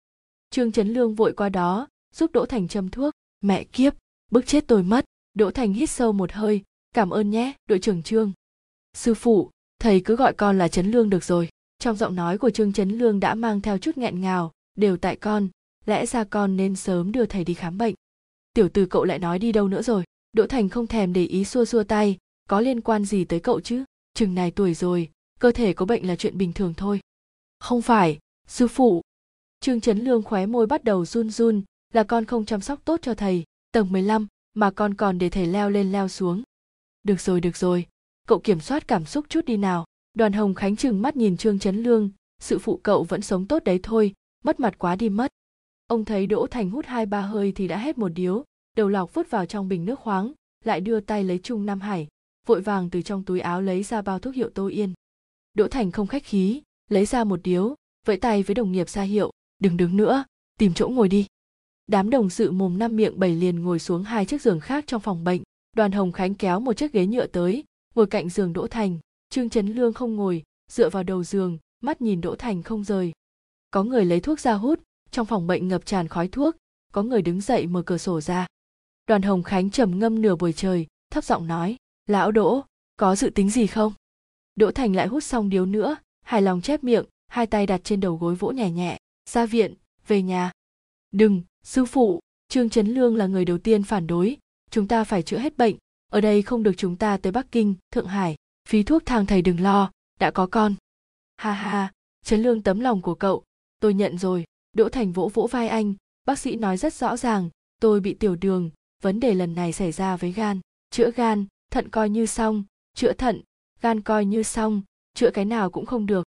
[0.49, 3.13] Trương trấn lương vội qua đó, giúp đỗ thành châm thuốc.
[3.41, 3.93] Mẹ kiếp,
[4.31, 5.05] bức chết tôi mất.
[5.33, 8.31] Đỗ thành hít sâu một hơi, cảm ơn nhé, đội trưởng trương.
[8.93, 11.49] Sư phụ, thầy cứ gọi con là trấn lương được rồi
[11.83, 15.15] trong giọng nói của trương trấn lương đã mang theo chút nghẹn ngào, đều tại
[15.15, 15.47] con,
[15.85, 17.95] lẽ ra con nên sớm đưa thầy đi khám bệnh.
[18.53, 20.03] Tiểu từ cậu lại nói đi đâu nữa rồi?
[20.33, 22.17] Đỗ thành không thèm để ý xua xua tay,
[22.49, 23.83] có liên quan gì tới cậu chứ?
[24.13, 25.09] Chừng này tuổi rồi,
[25.39, 26.99] cơ thể có bệnh là chuyện bình thường thôi.
[27.59, 29.01] Không phải, sư phụ.
[29.59, 31.61] Trương trấn lương khóe môi bắt đầu run run,
[31.93, 35.47] là con không chăm sóc tốt cho thầy, tầng 15 mà con còn để thầy
[35.47, 36.43] leo lên leo xuống.
[37.03, 37.85] Được rồi được rồi,
[38.27, 41.59] cậu kiểm soát cảm xúc chút đi nào đoàn hồng khánh trừng mắt nhìn trương
[41.59, 42.09] trấn lương,
[42.39, 45.31] sự phụ cậu vẫn sống tốt đấy thôi, mất mặt quá đi mất.
[45.87, 48.43] Ông thấy đỗ thành hút hai ba hơi thì đã hết một điếu,
[48.77, 50.33] đầu lọc vứt vào trong bình nước khoáng,
[50.63, 52.07] lại đưa tay lấy trung nam hải,
[52.47, 54.93] vội vàng từ trong túi áo lấy ra bao thuốc hiệu tô yên.
[55.53, 59.01] Đỗ thành không khách khí, lấy ra một điếu, vẫy tay với đồng nghiệp ra
[59.01, 60.23] hiệu, đừng đứng nữa,
[60.59, 61.25] tìm chỗ ngồi đi.
[61.87, 65.01] Đám đồng sự mồm năm miệng bảy liền ngồi xuống hai chiếc giường khác trong
[65.01, 65.41] phòng bệnh,
[65.75, 67.63] đoàn hồng khánh kéo một chiếc ghế nhựa tới,
[67.95, 68.99] ngồi cạnh giường đỗ thành
[69.33, 73.11] trương trấn lương không ngồi, dựa vào đầu giường, mắt nhìn đỗ thành không rời.
[73.71, 74.79] Có người lấy thuốc ra hút,
[75.11, 76.55] trong phòng bệnh ngập tràn khói thuốc,
[76.91, 78.47] có người đứng dậy mở cửa sổ ra.
[79.07, 81.75] Đoàn hồng khánh trầm ngâm nửa buổi trời, thấp giọng nói,
[82.07, 82.63] lão đỗ,
[82.97, 83.93] có dự tính gì không?
[84.55, 87.99] Đỗ thành lại hút xong điếu nữa, hài lòng chép miệng, hai tay đặt trên
[87.99, 88.97] đầu gối vỗ nhẹ nhẹ,
[89.29, 89.73] ra viện,
[90.07, 90.51] về nhà.
[91.11, 94.37] Đừng, sư phụ, trương trấn lương là người đầu tiên phản đối,
[94.71, 95.75] chúng ta phải chữa hết bệnh,
[96.11, 98.35] ở đây không được chúng ta tới bắc kinh, thượng hải
[98.67, 100.75] phí thuốc thang thầy đừng lo, đã có con.
[101.37, 101.91] Ha ha,
[102.25, 103.43] chấn lương tấm lòng của cậu.
[103.79, 104.45] Tôi nhận rồi.
[104.73, 105.93] Đỗ thành vỗ vỗ vai anh.
[106.25, 107.49] Bác sĩ nói rất rõ ràng,
[107.79, 108.69] tôi bị tiểu đường,
[109.01, 110.59] vấn đề lần này xảy ra với gan.
[110.89, 112.63] Chữa gan, thận coi như xong.
[112.95, 113.41] Chữa thận,
[113.81, 114.81] gan coi như xong.
[115.13, 116.27] Chữa cái nào cũng không được.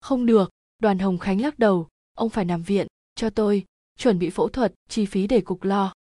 [0.00, 1.88] Không được, đoàn hồng khánh lắc đầu.
[2.14, 3.64] Ông phải nằm viện, cho tôi,
[3.98, 5.94] chuẩn bị phẫu thuật, chi phí để cục lo.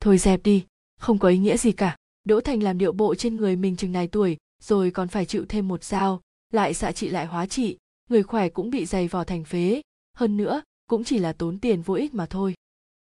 [0.00, 0.66] Thôi dẹp đi,
[1.00, 1.96] không có ý nghĩa gì cả.
[2.24, 5.44] Đỗ thành làm điệu bộ trên người mình chừng này tuổi rồi còn phải chịu
[5.48, 6.20] thêm một dao,
[6.52, 7.76] lại xạ trị lại hóa trị,
[8.10, 9.80] người khỏe cũng bị dày vò thành phế.
[10.16, 12.54] Hơn nữa, cũng chỉ là tốn tiền vô ích mà thôi.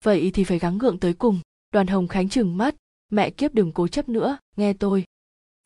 [0.04, 1.40] Vậy thì phải gắng gượng tới cùng.
[1.72, 2.76] Đoàn hồng khánh trừng mắt.
[3.12, 5.04] Mẹ kiếp đừng cố chấp nữa, nghe tôi.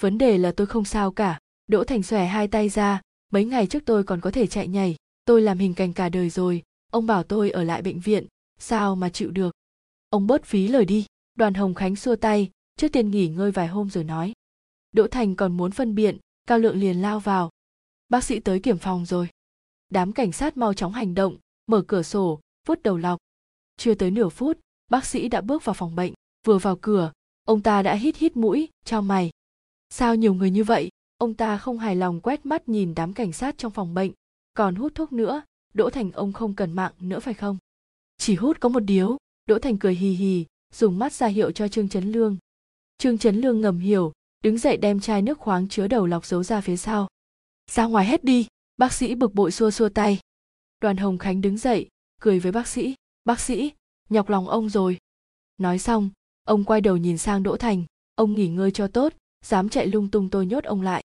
[0.02, 1.40] Vấn đề là tôi không sao cả.
[1.68, 3.02] Đỗ thành xòe hai tay ra.
[3.32, 4.96] Mấy ngày trước tôi còn có thể chạy nhảy.
[5.26, 6.64] Tôi làm hình cành cả đời rồi.
[6.92, 8.28] Ông bảo tôi ở lại bệnh viện.
[8.60, 9.56] Sao mà chịu được?
[10.10, 11.06] Ông bớt phí lời đi.
[11.36, 12.50] Đoàn hồng khánh xua tay.
[12.76, 14.34] Trước tiên nghỉ ngơi vài hôm rồi nói
[14.92, 16.18] đỗ thành còn muốn phân biện,
[16.48, 17.50] cao lượng liền lao vào.
[18.10, 19.30] Bác sĩ tới kiểm phòng rồi.
[19.90, 21.38] Đám cảnh sát mau chóng hành động,
[21.68, 23.20] mở cửa sổ, vuốt đầu lọc.
[23.78, 26.14] Chưa tới nửa phút, bác sĩ đã bước vào phòng bệnh,
[26.46, 27.12] vừa vào cửa,
[27.44, 29.32] ông ta đã hít hít mũi, cho mày.
[29.90, 30.90] Sao nhiều người như vậy?
[31.18, 34.12] Ông ta không hài lòng quét mắt nhìn đám cảnh sát trong phòng bệnh.
[34.54, 35.42] Còn hút thuốc nữa,
[35.74, 37.58] đỗ thành ông không cần mạng nữa phải không?
[38.18, 41.68] Chỉ hút có một điếu, đỗ thành cười hì hì, dùng mắt ra hiệu cho
[41.68, 42.38] trương chấn lương.
[42.98, 44.12] Trương chấn lương ngầm hiểu
[44.42, 47.08] đứng dậy đem chai nước khoáng chứa đầu lọc giấu ra phía sau.
[47.72, 50.20] Ra ngoài hết đi, bác sĩ bực bội xua xua tay.
[50.82, 51.88] Đoàn hồng khánh đứng dậy,
[52.22, 53.72] cười với bác sĩ bác sĩ,
[54.10, 54.98] nhọc lòng ông rồi.
[55.58, 56.10] Nói xong,
[56.44, 57.84] ông quay đầu nhìn sang đỗ thành,
[58.16, 59.14] ông nghỉ ngơi cho tốt,
[59.46, 61.04] dám chạy lung tung tôi nhốt ông lại.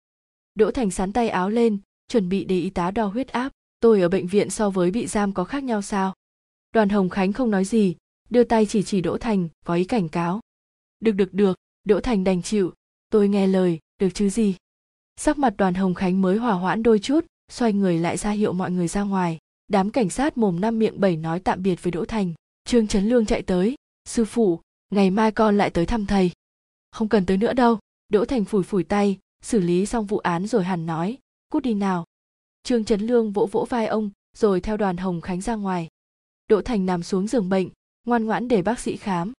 [0.55, 1.77] Đỗ thành sắn tay áo lên,
[2.07, 5.07] chuẩn bị để y tá đo huyết áp, tôi ở bệnh viện so với bị
[5.07, 6.13] giam có khác nhau sao?
[6.71, 7.95] Đoàn hồng khánh không nói gì,
[8.29, 10.39] đưa tay chỉ chỉ đỗ thành, có ý cảnh cáo.
[10.99, 12.73] Được được được, đỗ thành đành chịu
[13.09, 14.55] tôi nghe lời, được chứ gì?
[15.15, 18.53] Sắc mặt đoàn hồng khánh mới hòa hoãn đôi chút, xoay người lại ra hiệu
[18.53, 19.37] mọi người ra ngoài.
[19.67, 22.33] Đám cảnh sát mồm năm miệng bảy nói tạm biệt với đỗ thành.
[22.63, 23.75] Trương trấn lương chạy tới.
[24.05, 26.31] Sư phụ, ngày mai con lại tới thăm thầy.
[26.91, 27.79] Không cần tới nữa đâu.
[28.09, 31.17] Đỗ thành phủi phủi tay, xử lý xong vụ án rồi hẳn nói,
[31.49, 32.05] cút đi nào.
[32.63, 35.87] Trương trấn lương vỗ vỗ vai ông, rồi theo đoàn hồng khánh ra ngoài.
[36.47, 37.69] Đỗ thành nằm xuống giường bệnh,
[38.05, 39.33] ngoan ngoãn để bác sĩ khám.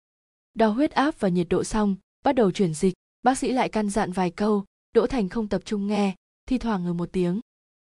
[0.55, 2.95] Đo huyết áp và nhiệt độ xong, bắt đầu chuyển dịch
[3.27, 4.65] bác sĩ lại căn dặn vài câu,
[4.95, 6.15] đỗ thành không tập trung nghe,
[6.49, 7.41] thi thoảng ngừ một tiếng.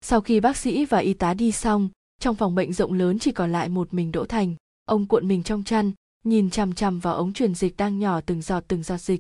[0.02, 3.32] Sau khi bác sĩ và y tá đi xong, trong phòng bệnh rộng lớn chỉ
[3.32, 4.56] còn lại một mình đỗ thành,
[4.86, 5.92] ông cuộn mình trong chăn,
[6.24, 9.20] nhìn chằm chằm vào ống truyền dịch đang nhỏ từng giọt từng giọt dịch.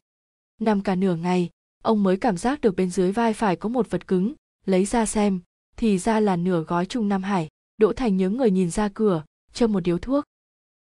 [0.61, 1.49] Nằm cả nửa ngày,
[1.83, 4.33] ông mới cảm giác được bên dưới vai phải có một vật cứng,
[4.65, 5.39] lấy ra xem,
[5.77, 7.47] thì ra là nửa gói trung nam hải.
[7.77, 10.23] Đỗ thành nhớ người nhìn ra cửa châm một điếu thuốc.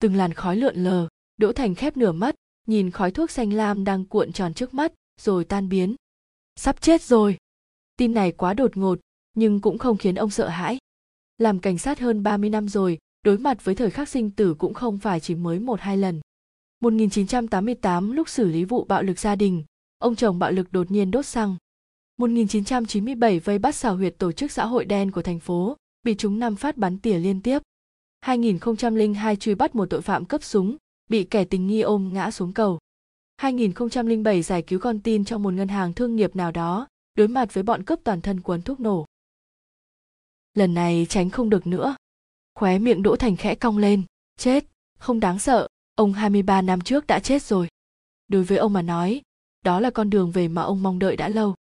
[0.01, 2.35] Từng làn khói lượn lờ, đỗ thành khép nửa mắt,
[2.67, 5.95] nhìn khói thuốc xanh lam đang cuộn tròn trước mắt rồi tan biến.
[6.57, 7.37] Sắp chết rồi.
[7.97, 9.01] Tin này quá đột ngột
[9.37, 10.79] nhưng cũng không khiến ông sợ hãi.
[11.39, 14.75] Làm cảnh sát hơn 30 năm rồi đối mặt với thời khắc sinh tử cũng
[14.75, 16.21] không phải chỉ mới một hai lần.
[16.81, 19.65] 1988 lúc xử lý vụ bạo lực gia đình
[20.05, 21.57] ông chồng bạo lực đột nhiên đốt xăng.
[22.17, 26.39] 1997 vây bắt xảo huyệt tổ chức xã hội đen của thành phố, bị chúng
[26.39, 27.59] năm phát bắn tỉa liên tiếp.
[28.21, 30.77] 2002 truy bắt một tội phạm cấp súng,
[31.11, 32.79] bị kẻ tình nghi ôm ngã xuống cầu.
[33.37, 37.55] 2007 giải cứu con tin trong một ngân hàng thương nghiệp nào đó, đối mặt
[37.55, 39.07] với bọn cướp toàn thân cuốn thuốc nổ.
[40.55, 41.97] Lần này tránh không được nữa.
[42.55, 44.03] Khóe miệng Đỗ Thành khẽ cong lên,
[44.39, 44.65] chết,
[44.99, 47.69] không đáng sợ, ông 23 năm trước đã chết rồi.
[48.29, 49.23] Đối với ông mà nói,
[49.65, 51.55] đó là con đường về mà ông mong đợi đã lâu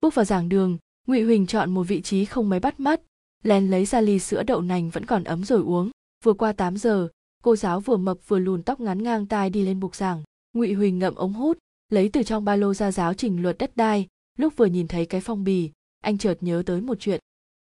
[0.00, 3.00] bước vào giảng đường ngụy huỳnh chọn một vị trí không mấy bắt mắt
[3.42, 5.90] lén lấy ra ly sữa đậu nành vẫn còn ấm rồi uống
[6.24, 7.08] vừa qua 8 giờ
[7.42, 10.22] cô giáo vừa mập vừa lùn tóc ngắn ngang tai đi lên bục giảng
[10.52, 13.76] ngụy huỳnh ngậm ống hút, lấy từ trong ba lô ra giáo trình luật đất
[13.76, 14.06] đai,
[14.38, 17.20] lúc vừa nhìn thấy cái phong bì, anh chợt nhớ tới một chuyện.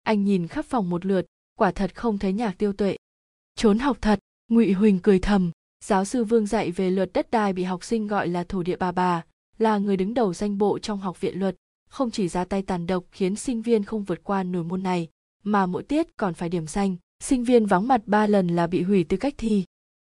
[0.03, 1.27] Anh nhìn khắp phòng một lượt,
[1.59, 2.97] quả thật không thấy nhạc tiêu tuệ.
[3.57, 4.19] Trốn học thật,
[4.49, 5.51] ngụy huỳnh cười thầm,
[5.85, 8.77] giáo sư vương dạy về luật đất đai bị học sinh gọi là thổ địa
[8.77, 9.25] bà bà,
[9.59, 11.57] là người đứng đầu danh bộ trong học viện luật,
[11.89, 15.09] không chỉ ra tay tàn độc khiến sinh viên không vượt qua nổi môn này,
[15.45, 18.83] mà mỗi tiết còn phải điểm danh, sinh viên vắng mặt ba lần là bị
[18.83, 19.65] hủy tư cách thi.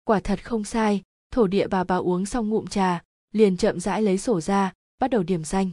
[0.04, 1.02] Quả thật không sai
[1.32, 5.10] thổ địa bà bà uống xong ngụm trà, liền chậm rãi lấy sổ ra, bắt
[5.10, 5.72] đầu điểm danh.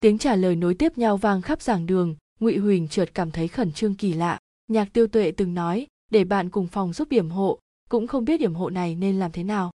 [0.00, 3.48] Tiếng trả lời nối tiếp nhau vang khắp giảng đường, ngụy huỳnh chợt cảm thấy
[3.48, 4.38] khẩn trương kỳ lạ.
[4.68, 8.40] Nhạc tiêu tuệ từng nói, để bạn cùng phòng giúp điểm hộ, cũng không biết
[8.40, 9.70] điểm hộ này nên làm thế nào.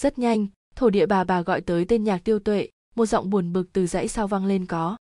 [0.00, 0.46] Rất nhanh,
[0.76, 3.86] thổ địa bà bà gọi tới tên nhạc tiêu tuệ, một giọng buồn bực từ
[3.86, 4.96] dãy sau vang lên có.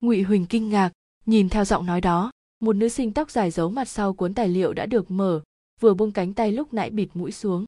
[0.00, 0.92] Ngụy huỳnh kinh ngạc,
[1.26, 2.30] nhìn theo giọng nói đó,
[2.60, 5.40] một nữ sinh tóc dài giấu mặt sau cuốn tài liệu đã được mở,
[5.80, 7.64] vừa buông cánh tay lúc nãy bịt mũi xuống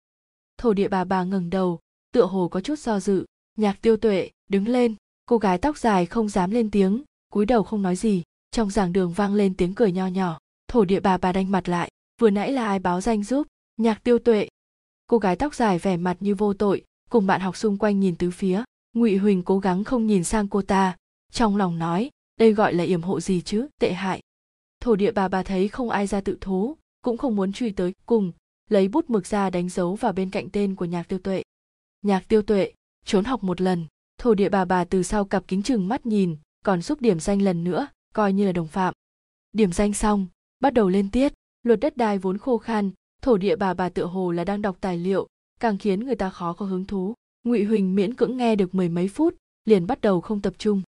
[0.60, 1.78] thổ địa bà bà ngẩng đầu,
[2.12, 3.24] tựa hồ có chút do dự.
[3.56, 4.94] Nhạc tiêu tuệ đứng lên,
[5.26, 7.02] cô gái tóc dài không dám lên tiếng,
[7.32, 8.22] cúi đầu không nói gì.
[8.50, 10.38] Trong giảng đường vang lên tiếng cười nho nhỏ.
[10.68, 11.90] Thổ địa bà bà đanh mặt lại,
[12.20, 13.46] vừa nãy là ai báo danh giúp?
[13.76, 14.48] Nhạc tiêu tuệ.
[15.06, 18.16] Cô gái tóc dài vẻ mặt như vô tội, cùng bạn học xung quanh nhìn
[18.16, 18.62] tứ phía.
[18.92, 20.96] Ngụy huỳnh cố gắng không nhìn sang cô ta,
[21.32, 24.20] trong lòng nói, đây gọi là yểm hộ gì chứ, tệ hại.
[24.80, 27.94] Thổ địa bà bà thấy không ai ra tự thú, cũng không muốn truy tới.
[28.06, 28.32] Cùng
[28.70, 31.42] lấy bút mực ra đánh dấu vào bên cạnh tên của nhạc tiêu tuệ.
[32.02, 32.72] Nhạc tiêu tuệ,
[33.04, 33.86] trốn học một lần,
[34.18, 37.42] thổ địa bà bà từ sau cặp kính chừng mắt nhìn, còn giúp điểm danh
[37.42, 38.94] lần nữa, coi như là đồng phạm.
[39.52, 40.26] Điểm danh xong,
[40.60, 42.90] bắt đầu lên tiết, luật đất đai vốn khô khan,
[43.22, 45.26] thổ địa bà bà tựa hồ là đang đọc tài liệu,
[45.60, 47.14] càng khiến người ta khó có hứng thú.
[47.44, 50.82] Ngụy huỳnh miễn cưỡng nghe được mười mấy phút, liền bắt đầu không tập trung.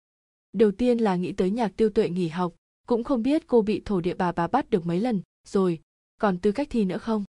[0.54, 2.54] Đầu tiên là nghĩ tới nhạc tiêu tuệ nghỉ học,
[2.88, 5.80] cũng không biết cô bị thổ địa bà bà bắt được mấy lần, rồi
[6.22, 7.24] còn tư cách thi nữa không?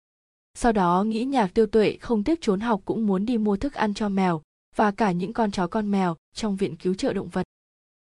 [0.53, 3.73] Sau đó nghĩ nhạc tiêu tuệ, không tiếc trốn học cũng muốn đi mua thức
[3.73, 4.41] ăn cho mèo
[4.75, 7.43] và cả những con chó con mèo trong viện cứu trợ động vật.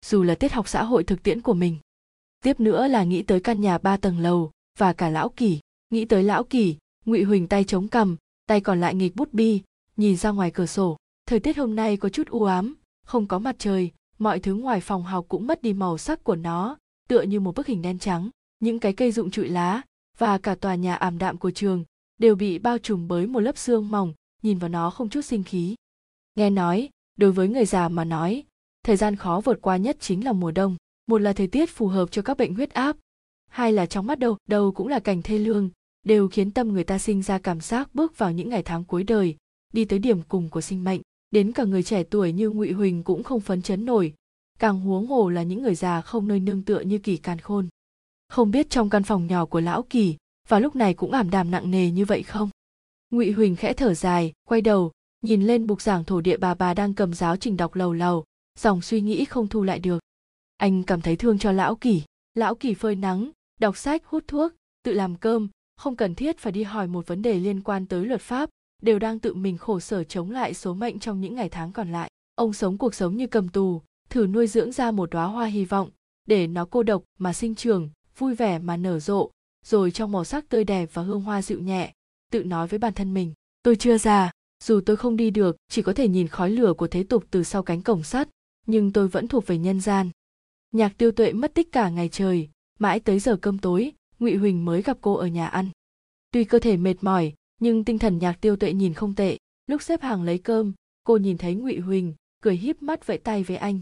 [0.06, 1.78] Dù là tiết học xã hội thực tiễn của mình,
[2.44, 5.60] tiếp nữa là nghĩ tới căn nhà ba tầng lầu và cả lão kỳ.
[5.90, 9.62] Nghĩ tới lão kỳ, ngụy huỳnh tay chống cầm tay còn lại nghịch bút bi,
[9.96, 10.96] nhìn ra ngoài cửa sổ.
[11.26, 12.74] Thời tiết hôm nay có chút u ám,
[13.06, 16.36] không có mặt trời, mọi thứ ngoài phòng học cũng mất đi màu sắc của
[16.36, 16.76] nó,
[17.08, 18.30] tựa như một bức hình đen trắng.
[18.60, 19.82] Những cái cây rụng trụi lá
[20.18, 21.84] và cả tòa nhà ảm đạm của trường
[22.18, 25.42] đều bị bao trùm bởi một lớp xương mỏng, nhìn vào nó không chút sinh
[25.42, 25.74] khí.
[26.34, 28.44] Nghe nói, đối với người già mà nói,
[28.84, 31.86] thời gian khó vượt qua nhất chính là mùa đông, một là thời tiết phù
[31.86, 32.96] hợp cho các bệnh huyết áp,
[33.48, 35.70] hai là trong mắt đâu đâu cũng là cảnh thê lương,
[36.04, 39.04] đều khiến tâm người ta sinh ra cảm giác bước vào những ngày tháng cuối
[39.04, 39.36] đời,
[39.72, 41.00] đi tới điểm cùng của sinh mệnh.
[41.30, 44.14] Đến cả người trẻ tuổi như ngụy huỳnh cũng không phấn chấn nổi,
[44.58, 47.68] càng huống hồ là những người già không nơi nương tựa như kỳ càn khôn.
[48.28, 50.16] Không biết trong căn phòng nhỏ của lão kỳ
[50.48, 52.50] vào lúc này cũng ảm đàm nặng nề như vậy không?
[53.10, 54.92] Ngụy huỳnh khẽ thở dài, quay đầu,
[55.22, 58.24] nhìn lên bục giảng thổ địa bà bà đang cầm giáo trình đọc lầu lầu,
[58.58, 59.98] dòng suy nghĩ không thu lại được.
[60.56, 62.02] Anh cảm thấy thương cho lão kỳ
[62.34, 63.30] lão kỳ phơi nắng,
[63.60, 67.22] đọc sách, hút thuốc, tự làm cơm, không cần thiết phải đi hỏi một vấn
[67.22, 68.50] đề liên quan tới luật pháp,
[68.82, 71.92] đều đang tự mình khổ sở chống lại số mệnh trong những ngày tháng còn
[71.92, 72.10] lại.
[72.34, 75.64] Ông sống cuộc sống như cầm tù, thử nuôi dưỡng ra một đóa hoa hy
[75.64, 75.90] vọng,
[76.26, 79.30] để nó cô độc mà sinh trường vui vẻ mà nở rộ
[79.64, 81.92] rồi trong màu sắc tươi đẹp và hương hoa dịu nhẹ,
[82.30, 84.30] tự nói với bản thân mình, tôi chưa già,
[84.64, 87.42] dù tôi không đi được, chỉ có thể nhìn khói lửa của thế tục từ
[87.42, 88.28] sau cánh cổng sắt,
[88.66, 90.10] nhưng tôi vẫn thuộc về nhân gian.
[90.72, 92.48] Nhạc tiêu tuệ mất tích cả ngày trời,
[92.78, 95.68] mãi tới giờ cơm tối, ngụy huỳnh mới gặp cô ở nhà ăn.
[96.30, 99.36] Tuy cơ thể mệt mỏi, nhưng tinh thần nhạc tiêu tuệ nhìn không tệ.
[99.66, 100.72] Lúc xếp hàng lấy cơm,
[101.04, 103.80] cô nhìn thấy ngụy huỳnh, cười híp mắt vẫy tay với anh.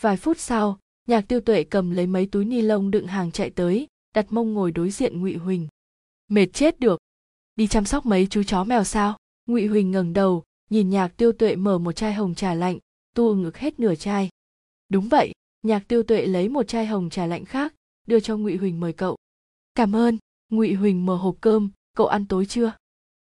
[0.00, 3.50] Vài phút sau, nhạc tiêu tuệ cầm lấy mấy túi ni lông đựng hàng chạy
[3.50, 5.68] tới đặt mông ngồi đối diện ngụy huỳnh.
[6.28, 7.00] Mệt chết được.
[7.56, 9.16] Đi chăm sóc mấy chú chó mèo sao?
[9.46, 12.78] Ngụy huỳnh ngẩng đầu, nhìn nhạc tiêu tuệ mở một chai hồng trà lạnh,
[13.14, 14.28] tu ngực hết nửa chai.
[14.88, 17.74] Đúng vậy, nhạc tiêu tuệ lấy một chai hồng trà lạnh khác,
[18.06, 19.16] đưa cho ngụy huỳnh mời cậu.
[19.74, 20.18] Cảm ơn,
[20.50, 22.72] ngụy huỳnh mở hộp cơm, cậu ăn tối chưa?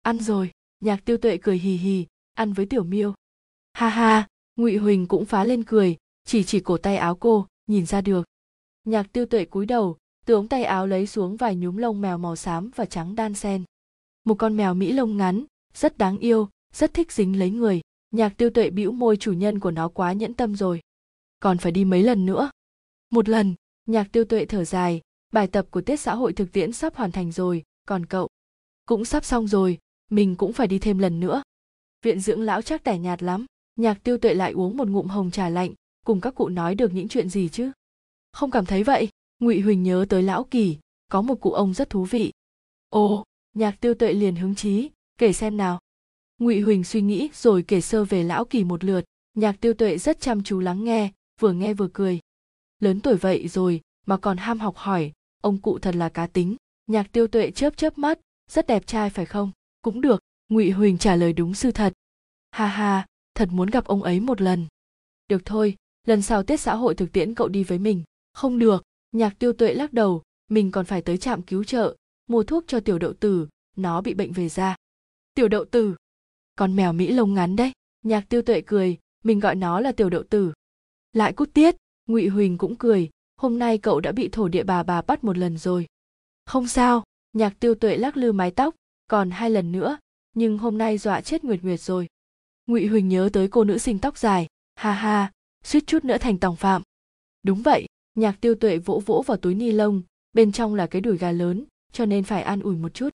[0.01, 3.13] Ăn rồi, nhạc tiêu tuệ cười hì hì, ăn với tiểu miêu.
[3.73, 7.85] Ha ha, ngụy huỳnh cũng phá lên cười, chỉ chỉ cổ tay áo cô, nhìn
[7.85, 8.25] ra được.
[8.83, 12.35] Nhạc tiêu tuệ cúi đầu tướng tay áo lấy xuống vài nhúm lông mèo màu
[12.35, 13.63] xám và trắng đan sen.
[14.23, 17.81] Một con mèo mỹ lông ngắn, rất đáng yêu, rất thích dính lấy người.
[18.11, 20.81] Nhạc tiêu tuệ bĩu môi chủ nhân của nó quá nhẫn tâm rồi.
[21.39, 22.51] Còn phải đi mấy lần nữa?
[23.09, 23.55] Một lần,
[23.85, 25.01] nhạc tiêu tuệ thở dài.
[25.33, 28.27] Bài tập của tiết xã hội thực tiễn sắp hoàn thành rồi, còn cậu?
[28.85, 29.77] Cũng sắp xong rồi,
[30.09, 31.43] mình cũng phải đi thêm lần nữa.
[32.01, 33.45] Viện dưỡng lão chắc tẻ nhạt lắm.
[33.75, 35.73] Nhạc tiêu tuệ lại uống một ngụm hồng trà lạnh,
[36.05, 37.71] cùng các cụ nói được những chuyện gì chứ?
[38.31, 39.09] Không cảm thấy vậy
[39.41, 40.77] ngụy huỳnh nhớ tới lão kỳ,
[41.09, 42.31] có một cụ ông rất thú vị.
[42.89, 43.23] Ồ,
[43.53, 45.79] nhạc tiêu tuệ liền hứng chí, kể xem nào.
[46.37, 49.97] Ngụy huỳnh suy nghĩ rồi kể sơ về lão kỳ một lượt, nhạc tiêu tuệ
[49.97, 52.19] rất chăm chú lắng nghe, vừa nghe vừa cười.
[52.79, 55.11] Lớn tuổi vậy rồi, mà còn ham học hỏi,
[55.41, 56.55] ông cụ thật là cá tính,
[56.87, 58.19] nhạc tiêu tuệ chớp chớp mắt,
[58.49, 59.51] rất đẹp trai phải không?
[59.81, 60.19] Cũng được,
[60.49, 61.93] ngụy huỳnh trả lời đúng sự thật.
[62.51, 64.67] Ha ha, thật muốn gặp ông ấy một lần.
[65.27, 65.75] Được thôi,
[66.07, 68.03] lần sau tết xã hội thực tiễn cậu đi với mình.
[68.33, 71.95] Không được nhạc tiêu tuệ lắc đầu, mình còn phải tới trạm cứu trợ,
[72.27, 74.75] mua thuốc cho tiểu đậu tử, nó bị bệnh về da.
[75.33, 75.95] Tiểu đậu tử!
[76.55, 77.71] Con mèo mỹ lông ngắn đấy,
[78.03, 80.53] nhạc tiêu tuệ cười, mình gọi nó là tiểu đậu tử.
[81.13, 81.75] Lại cút tiết,
[82.07, 85.37] ngụy huỳnh cũng cười, hôm nay cậu đã bị thổ địa bà bà bắt một
[85.37, 85.85] lần rồi.
[86.45, 88.75] Không sao, nhạc tiêu tuệ lắc lư mái tóc,
[89.07, 89.97] còn hai lần nữa,
[90.33, 92.07] nhưng hôm nay dọa chết nguyệt nguyệt rồi.
[92.67, 95.31] Ngụy huỳnh nhớ tới cô nữ sinh tóc dài, ha ha,
[95.63, 96.81] suýt chút nữa thành tòng phạm.
[97.43, 100.01] Đúng vậy nhạc tiêu tuệ vỗ vỗ vào túi ni lông
[100.33, 103.09] bên trong là cái đùi gà lớn cho nên phải an ủi một chút.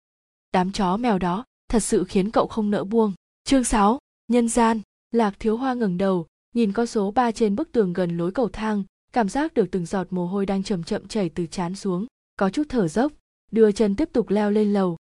[0.52, 3.12] Đám chó mèo đó thật sự khiến cậu không nỡ buông.
[3.44, 3.98] Chương 6,
[4.28, 4.80] nhân gian.
[5.10, 8.48] Lạc thiếu hoa ngẩng đầu nhìn con số ba trên bức tường gần lối cầu
[8.48, 12.06] thang cảm giác được từng giọt mồ hôi đang chậm chậm chảy từ trán xuống
[12.36, 13.12] có chút thở dốc
[13.50, 14.96] đưa chân tiếp tục leo lên lầu.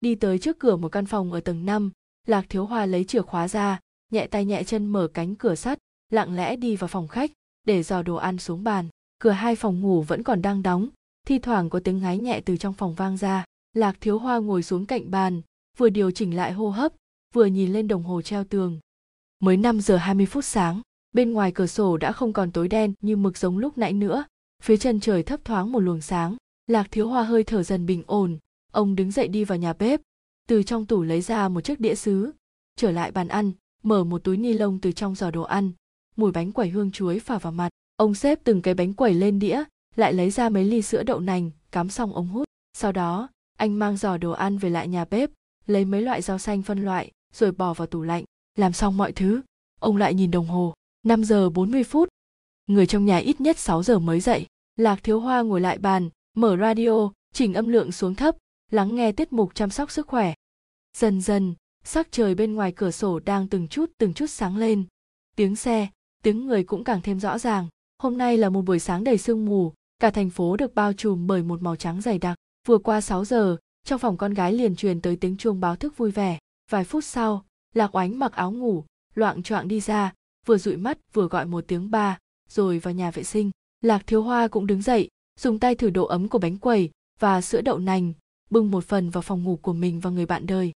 [0.00, 1.90] Đi tới trước cửa một căn phòng ở tầng 5,
[2.26, 3.80] lạc thiếu hoa lấy chìa khóa ra
[4.12, 5.78] nhẹ tay nhẹ chân mở cánh cửa sắt
[6.10, 7.30] lặng lẽ đi vào phòng khách
[7.66, 8.88] để dò đồ ăn xuống bàn
[9.18, 10.88] cửa hai phòng ngủ vẫn còn đang đóng.
[11.26, 13.44] Thi thoảng có tiếng ngáy nhẹ từ trong phòng vang ra.
[13.72, 15.42] Lạc thiếu hoa ngồi xuống cạnh bàn
[15.76, 16.92] vừa điều chỉnh lại hô hấp
[17.34, 18.80] vừa nhìn lên đồng hồ treo tường.
[19.40, 20.80] Mới 5 giờ 20 phút sáng,
[21.12, 24.24] bên ngoài cửa sổ đã không còn tối đen như mực giống lúc nãy nữa,
[24.62, 26.36] phía chân trời thấp thoáng một luồng sáng.
[26.66, 28.38] Lạc Thiếu Hoa hơi thở dần bình ổn,
[28.72, 30.00] ông đứng dậy đi vào nhà bếp,
[30.48, 32.32] từ trong tủ lấy ra một chiếc đĩa sứ,
[32.76, 35.72] trở lại bàn ăn, mở một túi ni lông từ trong giỏ đồ ăn,
[36.16, 37.68] mùi bánh quẩy hương chuối phả vào mặt.
[37.98, 39.64] Ông xếp từng cái bánh quẩy lên đĩa,
[39.96, 42.48] lại lấy ra mấy ly sữa đậu nành, cắm xong ống hút.
[42.72, 45.30] Sau đó, anh mang giỏ đồ ăn về lại nhà bếp,
[45.66, 48.24] lấy mấy loại rau xanh phân loại, rồi bỏ vào tủ lạnh.
[48.56, 49.40] Làm xong mọi thứ,
[49.80, 50.74] ông lại nhìn đồng hồ,
[51.06, 52.08] 5 giờ 40 phút.
[52.66, 54.46] Người trong nhà ít nhất 6 giờ mới dậy.
[54.76, 58.36] Lạc Thiếu Hoa ngồi lại bàn, mở radio, chỉnh âm lượng xuống thấp,
[58.70, 60.34] lắng nghe tiết mục chăm sóc sức khỏe.
[60.96, 61.54] Dần dần,
[61.84, 64.84] sắc trời bên ngoài cửa sổ đang từng chút từng chút sáng lên.
[65.36, 65.88] Tiếng xe,
[66.22, 67.68] tiếng người cũng càng thêm rõ ràng.
[68.02, 71.26] Hôm nay là một buổi sáng đầy sương mù, cả thành phố được bao trùm
[71.26, 72.38] bởi một màu trắng dày đặc.
[72.66, 75.96] Vừa qua 6 giờ, trong phòng con gái liền truyền tới tiếng chuông báo thức
[75.96, 76.38] vui vẻ.
[76.70, 77.44] Vài phút sau,
[77.74, 78.84] Lạc Oánh mặc áo ngủ,
[79.14, 80.12] loạng choạng đi ra,
[80.46, 82.18] vừa dụi mắt vừa gọi một tiếng ba,
[82.48, 83.50] rồi vào nhà vệ sinh.
[83.80, 85.08] Lạc Thiếu Hoa cũng đứng dậy,
[85.40, 88.12] dùng tay thử độ ấm của bánh quẩy và sữa đậu nành,
[88.50, 90.72] bưng một phần vào phòng ngủ của mình và người bạn đời.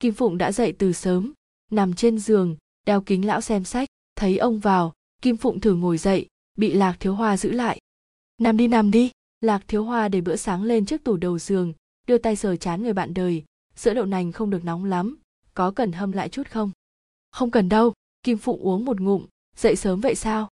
[0.00, 1.32] Kim Phụng đã dậy từ sớm,
[1.70, 2.56] nằm trên giường,
[2.86, 6.26] đeo kính lão xem sách, thấy ông vào, Kim Phụng thử ngồi dậy,
[6.56, 7.78] bị Lạc Thiếu Hoa giữ lại.
[8.38, 9.10] Nằm đi nằm đi,
[9.40, 11.72] Lạc Thiếu Hoa để bữa sáng lên trước tủ đầu giường,
[12.06, 13.44] đưa tay sờ chán người bạn đời,
[13.76, 15.18] sữa đậu nành không được nóng lắm,
[15.54, 16.70] có cần hâm lại chút không?
[17.30, 17.92] Không cần đâu,
[18.22, 19.26] Kim Phụng uống một ngụm,
[19.56, 20.48] dậy sớm vậy sao?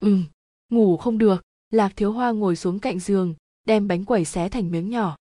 [0.00, 0.24] Ừm,
[0.68, 3.34] ngủ không được, Lạc Thiếu Hoa ngồi xuống cạnh giường,
[3.64, 5.16] đem bánh quẩy xé thành miếng nhỏ.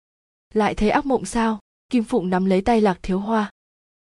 [0.53, 1.59] Lại thấy ác mộng sao?
[1.89, 3.51] Kim Phụng nắm lấy tay Lạc Thiếu Hoa.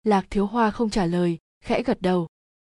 [0.03, 2.27] Lạc Thiếu Hoa không trả lời, khẽ gật đầu.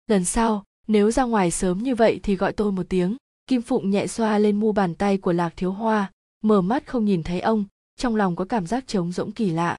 [0.06, 3.16] Lần sau, nếu ra ngoài sớm như vậy thì gọi tôi một tiếng.
[3.49, 6.12] Kim Phụng nhẹ xoa lên mu bàn tay của Lạc Thiếu Hoa,
[6.43, 7.65] mở mắt không nhìn thấy ông,
[7.97, 9.77] trong lòng có cảm giác trống rỗng kỳ lạ.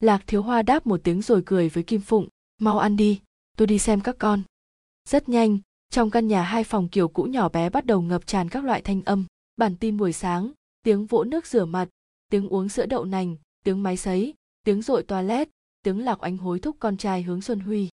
[0.00, 2.28] Lạc Thiếu Hoa đáp một tiếng rồi cười với Kim Phụng,
[2.60, 3.20] mau ăn đi,
[3.56, 4.42] tôi đi xem các con.
[5.08, 5.58] Rất nhanh,
[5.90, 8.82] trong căn nhà hai phòng kiểu cũ nhỏ bé bắt đầu ngập tràn các loại
[8.82, 9.24] thanh âm,
[9.56, 10.52] bản tin buổi sáng,
[10.82, 11.88] tiếng vỗ nước rửa mặt,
[12.30, 14.34] tiếng uống sữa đậu nành, tiếng máy sấy,
[14.64, 15.48] tiếng rội toilet,
[15.82, 17.88] tiếng lạc anh hối thúc con trai hướng Xuân Huy.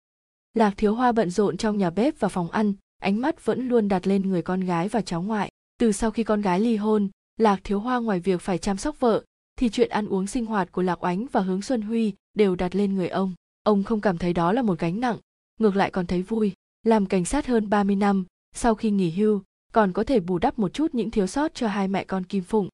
[0.53, 3.87] Lạc Thiếu Hoa bận rộn trong nhà bếp và phòng ăn, ánh mắt vẫn luôn
[3.87, 5.51] đặt lên người con gái và cháu ngoại.
[5.79, 8.99] Từ sau khi con gái ly hôn, Lạc Thiếu Hoa ngoài việc phải chăm sóc
[8.99, 9.23] vợ,
[9.59, 12.75] thì chuyện ăn uống sinh hoạt của Lạc Oánh và Hướng Xuân Huy đều đặt
[12.75, 13.33] lên người ông.
[13.63, 15.17] Ông không cảm thấy đó là một gánh nặng,
[15.59, 16.53] ngược lại còn thấy vui.
[16.83, 18.25] Làm cảnh sát hơn 30 năm,
[18.55, 19.41] sau khi nghỉ hưu,
[19.73, 22.43] còn có thể bù đắp một chút những thiếu sót cho hai mẹ con Kim
[22.43, 22.69] Phụng.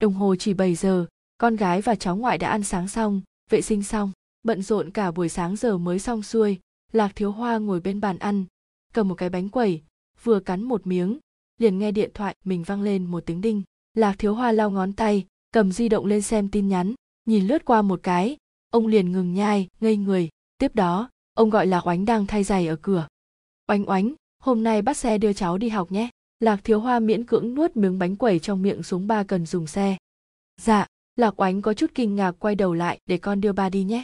[0.00, 1.06] Đồng hồ chỉ 7 giờ,
[1.38, 3.20] con gái và cháu ngoại đã ăn sáng xong,
[3.50, 4.12] vệ sinh xong,
[4.42, 6.58] bận rộn cả buổi sáng giờ mới xong xuôi,
[6.92, 8.44] Lạc Thiếu Hoa ngồi bên bàn ăn,
[8.94, 9.82] cầm một cái bánh quẩy,
[10.22, 11.18] vừa cắn một miếng,
[11.58, 13.62] liền nghe điện thoại mình vang lên một tiếng đinh.
[13.94, 16.94] Lạc Thiếu Hoa lau ngón tay, cầm di động lên xem tin nhắn,
[17.24, 18.36] nhìn lướt qua một cái,
[18.70, 20.28] ông liền ngừng nhai, ngây người.
[20.58, 23.08] Tiếp đó, ông gọi Lạc Oánh đang thay giày ở cửa.
[23.66, 26.10] Oánh oánh, hôm nay bắt xe đưa cháu đi học nhé.
[26.40, 29.66] Lạc Thiếu Hoa miễn cưỡng nuốt miếng bánh quẩy trong miệng xuống ba cần dùng
[29.66, 29.96] xe.
[30.60, 30.86] Dạ,
[31.16, 34.02] Lạc Oánh có chút kinh ngạc quay đầu lại để con đưa ba đi nhé.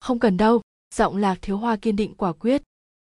[0.00, 0.62] Không cần đâu,
[0.94, 2.62] giọng Lạc Thiếu Hoa kiên định quả quyết.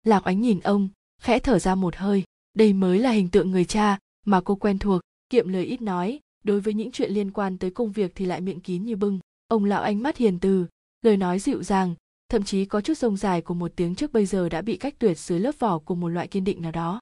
[0.03, 0.89] Lạc Oánh nhìn ông,
[1.21, 2.23] khẽ thở ra một hơi,
[2.53, 6.19] đây mới là hình tượng người cha mà cô quen thuộc, kiệm lời ít nói,
[6.43, 9.19] đối với những chuyện liên quan tới công việc thì lại miệng kín như bưng.
[9.47, 10.65] Ông lão ánh mắt hiền từ,
[11.01, 11.95] lời nói dịu dàng,
[12.29, 14.95] thậm chí có chút rông dài của một tiếng trước bây giờ đã bị cách
[14.99, 16.99] tuyệt dưới lớp vỏ của một loại kiên định nào đó.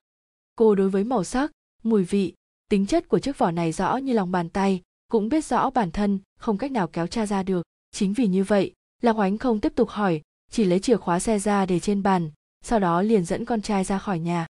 [0.55, 1.51] Cô đối với màu sắc,
[1.83, 2.33] mùi vị,
[2.69, 5.91] tính chất của chiếc vỏ này rõ như lòng bàn tay, cũng biết rõ bản
[5.91, 7.65] thân không cách nào kéo cha ra được.
[7.91, 10.21] Chính vì như vậy, Lạc Hoánh không tiếp tục hỏi,
[10.51, 12.31] chỉ lấy chìa khóa xe ra để trên bàn,
[12.65, 14.47] sau đó liền dẫn con trai ra khỏi nhà.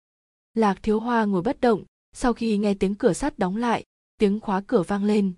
[0.54, 3.84] Lạc Thiếu Hoa ngồi bất động, sau khi nghe tiếng cửa sắt đóng lại,
[4.18, 5.32] tiếng khóa cửa vang lên.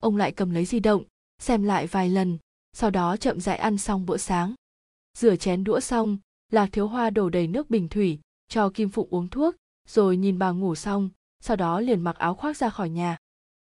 [0.00, 1.04] Ông lại cầm lấy di động,
[1.38, 2.38] xem lại vài lần,
[2.72, 4.54] sau đó chậm rãi ăn xong bữa sáng.
[5.18, 6.18] Rửa chén đũa xong,
[6.52, 8.18] Lạc Thiếu Hoa đổ đầy nước bình thủy,
[8.48, 9.54] cho Kim Phụng uống thuốc,
[9.88, 11.10] rồi nhìn bà ngủ xong,
[11.40, 13.16] sau đó liền mặc áo khoác ra khỏi nhà.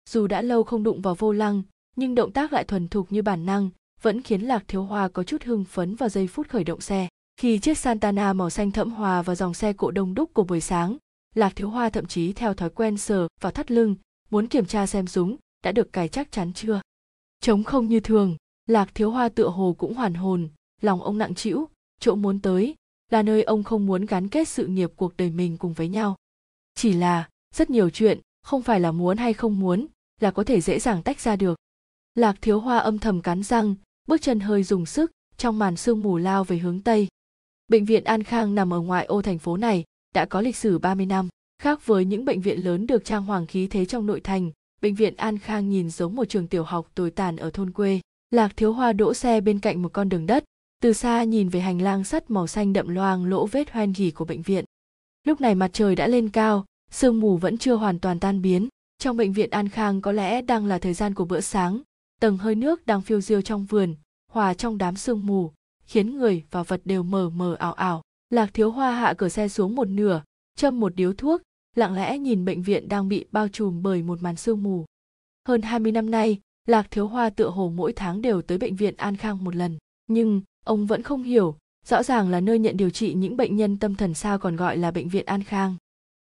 [0.08, 1.62] Dù đã lâu không đụng vào vô lăng,
[1.96, 3.70] nhưng động tác lại thuần thục như bản năng,
[4.02, 7.07] vẫn khiến Lạc Thiếu Hoa có chút hưng phấn vào giây phút khởi động xe.
[7.38, 10.60] Khi chiếc Santana màu xanh thẫm hòa vào dòng xe cộ đông đúc của buổi
[10.60, 10.96] sáng,
[11.34, 13.96] Lạc Thiếu Hoa thậm chí theo thói quen sờ vào thắt lưng,
[14.30, 16.80] muốn kiểm tra xem súng đã được cài chắc chắn chưa.
[17.40, 18.36] Trống không như thường,
[18.66, 20.48] Lạc Thiếu Hoa tựa hồ cũng hoàn hồn,
[20.80, 21.68] lòng ông nặng trĩu,
[22.00, 22.74] chỗ muốn tới
[23.10, 26.16] là nơi ông không muốn gắn kết sự nghiệp cuộc đời mình cùng với nhau.
[26.74, 29.86] Chỉ là, rất nhiều chuyện, không phải là muốn hay không muốn,
[30.20, 31.58] là có thể dễ dàng tách ra được.
[32.14, 33.74] Lạc Thiếu Hoa âm thầm cắn răng,
[34.06, 37.08] bước chân hơi dùng sức, trong màn sương mù lao về hướng Tây.
[37.68, 39.84] Bệnh viện An Khang nằm ở ngoại ô thành phố này,
[40.14, 41.28] đã có lịch sử 30 năm.
[41.62, 44.50] Khác với những bệnh viện lớn được trang hoàng khí thế trong nội thành,
[44.82, 48.00] bệnh viện An Khang nhìn giống một trường tiểu học tồi tàn ở thôn quê.
[48.30, 50.44] Lạc Thiếu Hoa đỗ xe bên cạnh một con đường đất,
[50.82, 54.10] từ xa nhìn về hành lang sắt màu xanh đậm loang lỗ vết hoen gỉ
[54.10, 54.64] của bệnh viện
[55.24, 58.68] lúc này mặt trời đã lên cao sương mù vẫn chưa hoàn toàn tan biến
[58.98, 61.82] trong bệnh viện an khang có lẽ đang là thời gian của bữa sáng
[62.20, 63.94] tầng hơi nước đang phiêu diêu trong vườn
[64.32, 65.52] hòa trong đám sương mù
[65.88, 68.02] khiến người và vật đều mờ mờ ảo ảo.
[68.30, 70.22] Lạc thiếu hoa hạ cửa xe xuống một nửa,
[70.56, 71.42] châm một điếu thuốc,
[71.76, 74.84] lặng lẽ nhìn bệnh viện đang bị bao trùm bởi một màn sương mù.
[75.48, 78.96] Hơn 20 năm nay, lạc thiếu hoa tựa hồ mỗi tháng đều tới bệnh viện
[78.96, 79.78] an khang một lần.
[80.06, 81.56] Nhưng, ông vẫn không hiểu,
[81.86, 84.76] rõ ràng là nơi nhận điều trị những bệnh nhân tâm thần sao còn gọi
[84.76, 85.76] là bệnh viện an khang.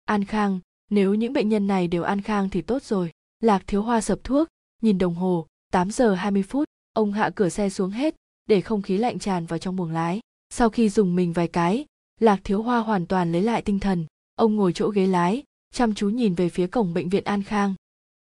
[0.05, 0.59] An khang,
[0.89, 3.11] nếu những bệnh nhân này đều an khang thì tốt rồi.
[3.39, 4.47] Lạc thiếu hoa sập thuốc,
[4.81, 8.15] nhìn đồng hồ 8 giờ 20 phút, ông hạ cửa xe xuống hết
[8.47, 10.19] để không khí lạnh tràn vào trong buồng lái.
[10.49, 11.85] Sau khi dùng mình vài cái,
[12.19, 14.05] lạc thiếu hoa hoàn toàn lấy lại tinh thần.
[14.35, 15.43] Ông ngồi chỗ ghế lái,
[15.73, 17.75] chăm chú nhìn về phía cổng bệnh viện an khang.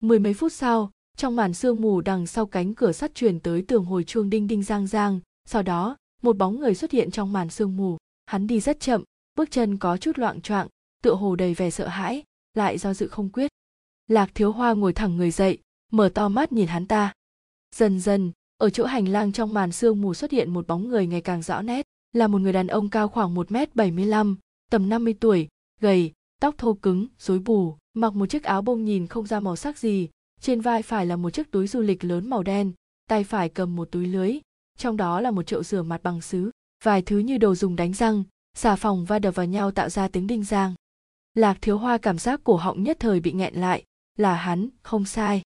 [0.01, 3.65] Mười mấy phút sau, trong màn sương mù đằng sau cánh cửa sắt truyền tới
[3.69, 7.33] tường hồi chuông đinh đinh giang giang sau đó, một bóng người xuất hiện trong
[7.33, 7.99] màn sương mù.
[8.27, 10.69] Hắn đi rất chậm, bước chân có chút loạn choạng,
[11.03, 12.23] tựa hồ đầy vẻ sợ hãi,
[12.55, 13.51] lại do dự không quyết.
[14.09, 15.59] Lạc thiếu hoa ngồi thẳng người dậy,
[15.93, 17.13] mở to mắt nhìn hắn ta.
[17.77, 18.33] Dần dần
[18.63, 21.43] ở chỗ hành lang trong màn sương mù xuất hiện một bóng người ngày càng
[21.43, 24.39] rõ nét là một người đàn ông cao khoảng 1 m 75,
[24.71, 25.49] tầm 50 tuổi,
[25.81, 29.57] gầy, tóc thô cứng, rối bù, mặc một chiếc áo bông nhìn không ra màu
[29.57, 30.09] sắc gì,
[30.41, 32.73] trên vai phải là một chiếc túi du lịch lớn màu đen,
[33.09, 34.39] tay phải cầm một túi lưới,
[34.79, 36.51] trong đó là một chậu rửa mặt bằng sứ,
[36.85, 38.25] vài thứ như đồ dùng đánh răng,
[38.55, 40.75] xà phòng va đập vào nhau tạo ra tiếng đinh giang.
[41.35, 43.85] Lạc thiếu hoa cảm giác cổ họng nhất thời bị nghẹn lại,
[44.17, 45.43] là hắn, không sai.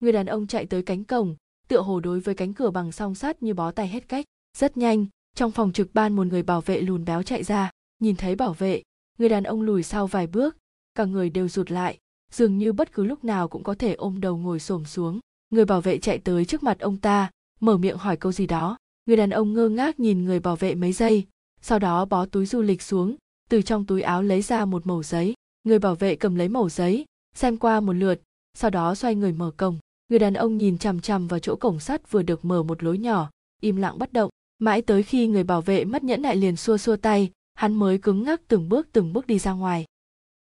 [0.00, 1.36] Người đàn ông chạy tới cánh cổng,
[1.70, 4.24] tựa hồ đối với cánh cửa bằng song sắt như bó tay hết cách.
[4.58, 8.16] Rất nhanh, trong phòng trực ban một người bảo vệ lùn béo chạy ra, nhìn
[8.16, 8.82] thấy bảo vệ,
[9.18, 10.56] người đàn ông lùi sau vài bước,
[10.94, 11.98] cả người đều rụt lại,
[12.32, 15.20] dường như bất cứ lúc nào cũng có thể ôm đầu ngồi xổm xuống.
[15.50, 17.30] Người bảo vệ chạy tới trước mặt ông ta,
[17.60, 18.76] mở miệng hỏi câu gì đó.
[19.06, 21.26] Người đàn ông ngơ ngác nhìn người bảo vệ mấy giây,
[21.62, 23.16] sau đó bó túi du lịch xuống,
[23.50, 25.34] từ trong túi áo lấy ra một mẩu giấy.
[25.64, 28.20] Người bảo vệ cầm lấy mẩu giấy, xem qua một lượt,
[28.54, 29.78] sau đó xoay người mở cổng.
[30.10, 32.98] Người đàn ông nhìn chằm chằm vào chỗ cổng sắt vừa được mở một lối
[32.98, 33.30] nhỏ,
[33.60, 34.30] im lặng bất động.
[34.58, 37.98] Mãi tới khi người bảo vệ mất nhẫn nại liền xua xua tay, hắn mới
[37.98, 39.84] cứng ngắc từng bước từng bước đi ra ngoài.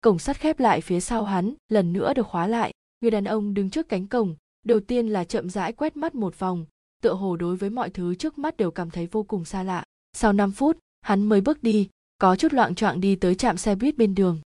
[0.01, 2.71] Cổng sắt khép lại phía sau hắn, lần nữa được khóa lại.
[3.01, 4.35] Người đàn ông đứng trước cánh cổng,
[4.65, 6.65] đầu tiên là chậm rãi quét mắt một vòng,
[7.01, 9.83] tựa hồ đối với mọi thứ trước mắt đều cảm thấy vô cùng xa lạ.
[10.13, 13.75] Sau 5 phút, hắn mới bước đi, có chút loạn choạng đi tới trạm xe
[13.75, 14.39] buýt bên đường.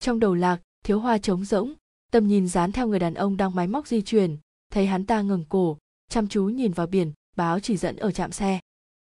[0.00, 1.74] Trong đầu lạc, thiếu hoa trống rỗng,
[2.12, 4.36] tầm nhìn dán theo người đàn ông đang máy móc di chuyển,
[4.70, 5.78] thấy hắn ta ngẩng cổ,
[6.08, 8.60] chăm chú nhìn vào biển, báo chỉ dẫn ở trạm xe.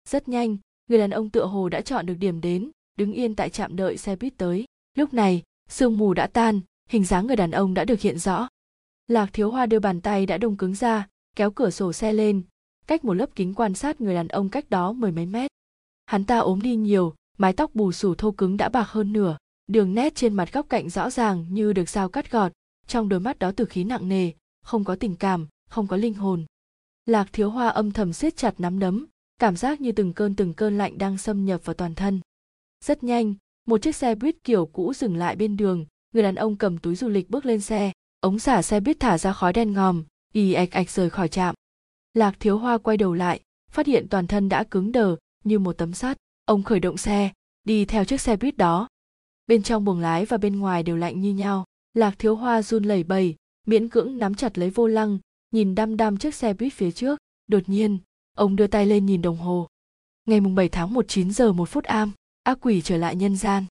[0.08, 0.56] Rất nhanh,
[0.88, 3.96] người đàn ông tựa hồ đã chọn được điểm đến, đứng yên tại trạm đợi
[3.96, 4.64] xe buýt tới.
[4.94, 8.48] Lúc này, sương mù đã tan, hình dáng người đàn ông đã được hiện rõ.
[9.08, 12.42] Lạc Thiếu Hoa đưa bàn tay đã đông cứng ra, kéo cửa sổ xe lên,
[12.86, 15.50] cách một lớp kính quan sát người đàn ông cách đó mười mấy mét.
[16.06, 19.36] Hắn ta ốm đi nhiều, mái tóc bù xù thô cứng đã bạc hơn nửa,
[19.66, 22.52] đường nét trên mặt góc cạnh rõ ràng như được dao cắt gọt,
[22.86, 26.14] trong đôi mắt đó từ khí nặng nề, không có tình cảm, không có linh
[26.14, 26.44] hồn.
[27.06, 29.06] Lạc Thiếu Hoa âm thầm siết chặt nắm đấm,
[29.38, 32.20] cảm giác như từng cơn từng cơn lạnh đang xâm nhập vào toàn thân.
[32.84, 33.34] Rất nhanh,
[33.66, 36.94] một chiếc xe buýt kiểu cũ dừng lại bên đường, người đàn ông cầm túi
[36.94, 40.52] du lịch bước lên xe, ống xả xe buýt thả ra khói đen ngòm, ì
[40.52, 41.54] ạch ạch rời khỏi trạm.
[42.14, 43.40] Lạc Thiếu Hoa quay đầu lại,
[43.70, 46.16] phát hiện toàn thân đã cứng đờ như một tấm sắt.
[46.44, 47.32] Ông khởi động xe,
[47.64, 48.88] đi theo chiếc xe buýt đó.
[49.46, 51.64] Bên trong buồng lái và bên ngoài đều lạnh như nhau.
[51.94, 53.34] Lạc Thiếu Hoa run lẩy bẩy,
[53.66, 55.18] miễn cưỡng nắm chặt lấy vô lăng,
[55.50, 57.18] nhìn đăm đăm chiếc xe buýt phía trước.
[57.46, 57.98] Đột nhiên,
[58.36, 59.68] ông đưa tay lên nhìn đồng hồ.
[60.26, 62.12] Ngày mùng 7 tháng 1 9 giờ 1 phút am,
[62.42, 63.64] ác quỷ trở lại nhân gian.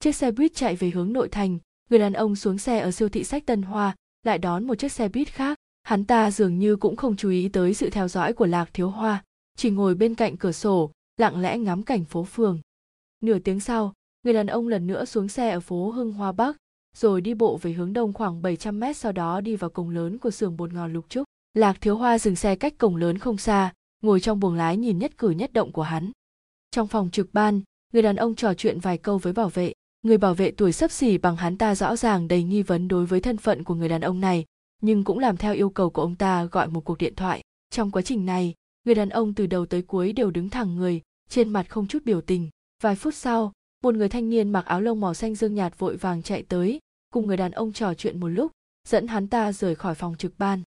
[0.00, 1.58] Chiếc xe buýt chạy về hướng nội thành,
[1.90, 4.92] người đàn ông xuống xe ở siêu thị sách Tân Hoa, lại đón một chiếc
[4.92, 5.58] xe buýt khác.
[5.82, 8.90] Hắn ta dường như cũng không chú ý tới sự theo dõi của Lạc Thiếu
[8.90, 9.24] Hoa,
[9.56, 12.60] chỉ ngồi bên cạnh cửa sổ, lặng lẽ ngắm cảnh phố phường.
[13.20, 13.92] Nửa tiếng sau,
[14.22, 16.56] người đàn ông lần nữa xuống xe ở phố Hưng Hoa Bắc,
[16.94, 20.18] rồi đi bộ về hướng đông khoảng 700 mét sau đó đi vào cổng lớn
[20.18, 21.24] của xưởng bột ngọt Lục Trúc.
[21.54, 23.72] Lạc Thiếu Hoa dừng xe cách cổng lớn không xa,
[24.02, 26.10] ngồi trong buồng lái nhìn nhất cử nhất động của hắn.
[26.70, 27.60] Trong phòng trực ban,
[27.92, 29.72] người đàn ông trò chuyện vài câu với bảo vệ.
[30.02, 33.06] Người bảo vệ tuổi sấp xỉ bằng hắn ta rõ ràng đầy nghi vấn đối
[33.06, 34.44] với thân phận của người đàn ông này,
[34.82, 37.42] nhưng cũng làm theo yêu cầu của ông ta gọi một cuộc điện thoại.
[37.70, 38.54] Trong quá trình này,
[38.84, 42.04] người đàn ông từ đầu tới cuối đều đứng thẳng người, trên mặt không chút
[42.04, 42.50] biểu tình.
[42.82, 43.52] Vài phút sau,
[43.82, 46.80] một người thanh niên mặc áo lông màu xanh dương nhạt vội vàng chạy tới,
[47.14, 48.52] cùng người đàn ông trò chuyện một lúc,
[48.88, 50.62] dẫn hắn ta rời khỏi phòng trực ban.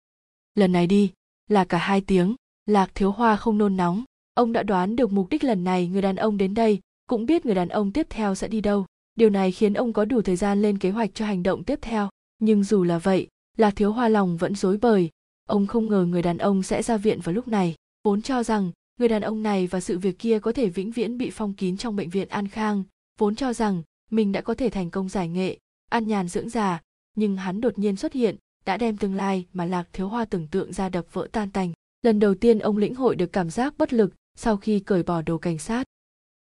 [0.55, 1.13] Lần này đi,
[1.49, 2.35] là cả hai tiếng,
[2.67, 4.05] Lạc Thiếu Hoa không nôn nóng,
[4.35, 7.47] ông đã đoán được mục đích lần này người đàn ông đến đây, cũng biết
[7.47, 8.87] người đàn ông tiếp theo sẽ đi đâu.
[9.15, 11.79] Điều này khiến ông có đủ thời gian lên kế hoạch cho hành động tiếp
[11.83, 12.09] theo.
[12.39, 15.11] Nhưng dù là vậy, Lạc Thiếu Hoa lòng vẫn rối bời,
[15.49, 17.75] ông không ngờ người đàn ông sẽ ra viện vào lúc này,
[18.05, 21.19] vốn cho rằng người đàn ông này và sự việc kia có thể vĩnh viễn
[21.19, 22.85] bị phong kín trong bệnh viện an khang
[23.19, 25.59] vốn cho rằng mình đã có thể thành công giải nghệ
[25.89, 26.81] an nhàn dưỡng già,
[27.15, 30.49] nhưng hắn đột nhiên xuất hiện, đã đem tương lai mà lạc thiếu hoa tưởng
[30.49, 31.73] tượng ra đập vỡ tan tành.
[32.03, 35.23] Lần đầu tiên ông lĩnh hội được cảm giác bất lực sau khi cởi bỏ
[35.23, 35.85] đồ cảnh sát.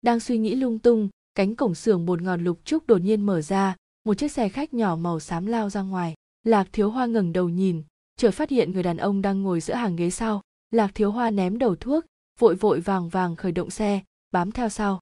[0.02, 3.42] Đang suy nghĩ lung tung, cánh cổng xưởng bột ngọt lục trúc đột nhiên mở
[3.42, 6.14] ra, một chiếc xe khách nhỏ màu xám lao ra ngoài.
[6.44, 7.82] Lạc thiếu hoa ngẩng đầu nhìn,
[8.16, 10.42] chợt phát hiện người đàn ông đang ngồi giữa hàng ghế sau.
[10.70, 12.04] Lạc thiếu hoa ném đầu thuốc,
[12.38, 14.00] vội vội vàng vàng khởi động xe,
[14.30, 15.00] bám theo sau.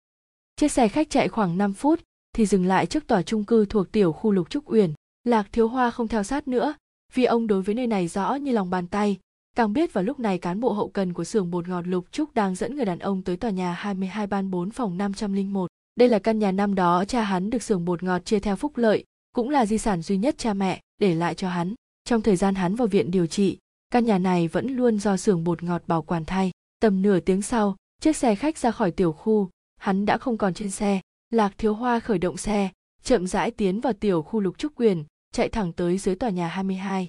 [0.56, 2.00] Chiếc xe khách chạy khoảng 5 phút
[2.32, 4.92] thì dừng lại trước tòa trung cư thuộc tiểu khu lục trúc uyển
[5.24, 6.74] lạc thiếu hoa không theo sát nữa
[7.14, 9.18] vì ông đối với nơi này rõ như lòng bàn tay
[9.56, 12.34] càng biết vào lúc này cán bộ hậu cần của xưởng bột ngọt lục trúc
[12.34, 15.70] đang dẫn người đàn ông tới tòa nhà 22 ban 4 phòng 501.
[15.96, 18.76] Đây là căn nhà năm đó cha hắn được xưởng bột ngọt chia theo phúc
[18.76, 19.04] lợi,
[19.34, 21.74] cũng là di sản duy nhất cha mẹ để lại cho hắn.
[22.04, 23.58] Trong thời gian hắn vào viện điều trị,
[23.90, 26.50] căn nhà này vẫn luôn do xưởng bột ngọt bảo quản thay.
[26.80, 29.50] Tầm nửa tiếng sau, chiếc xe khách ra khỏi tiểu khu,
[29.80, 31.00] hắn đã không còn trên xe.
[31.32, 32.70] Lạc Thiếu Hoa khởi động xe,
[33.02, 36.48] chậm rãi tiến vào tiểu khu Lục Trúc Quyền, chạy thẳng tới dưới tòa nhà
[36.48, 37.06] 22.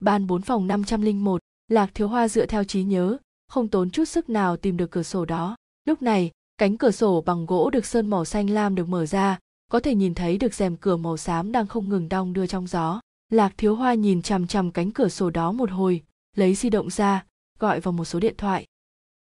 [0.00, 3.16] Ban 4 phòng 501, Lạc Thiếu Hoa dựa theo trí nhớ,
[3.48, 5.56] không tốn chút sức nào tìm được cửa sổ đó.
[5.84, 9.38] Lúc này, cánh cửa sổ bằng gỗ được sơn màu xanh lam được mở ra,
[9.70, 12.66] có thể nhìn thấy được rèm cửa màu xám đang không ngừng đong đưa trong
[12.66, 13.00] gió.
[13.28, 16.02] Lạc Thiếu Hoa nhìn chằm chằm cánh cửa sổ đó một hồi,
[16.36, 17.24] lấy di động ra,
[17.58, 18.66] gọi vào một số điện thoại.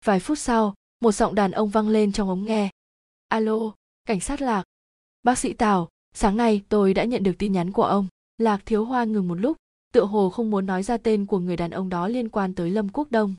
[0.05, 2.69] Vài phút sau, một giọng đàn ông vang lên trong ống nghe.
[3.27, 3.71] Alo,
[4.05, 4.63] cảnh sát Lạc.
[5.23, 8.07] Bác sĩ Tào, sáng nay tôi đã nhận được tin nhắn của ông.
[8.37, 9.57] Lạc Thiếu Hoa ngừng một lúc,
[9.93, 12.71] tựa hồ không muốn nói ra tên của người đàn ông đó liên quan tới
[12.71, 13.35] Lâm Quốc Đông.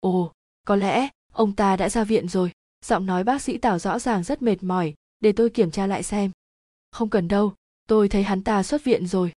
[0.00, 0.32] Ồ,
[0.64, 2.52] có lẽ ông ta đã ra viện rồi.
[2.84, 6.02] Giọng nói bác sĩ Tào rõ ràng rất mệt mỏi, để tôi kiểm tra lại
[6.02, 6.30] xem.
[6.90, 7.54] Không cần đâu,
[7.88, 9.32] tôi thấy hắn ta xuất viện rồi.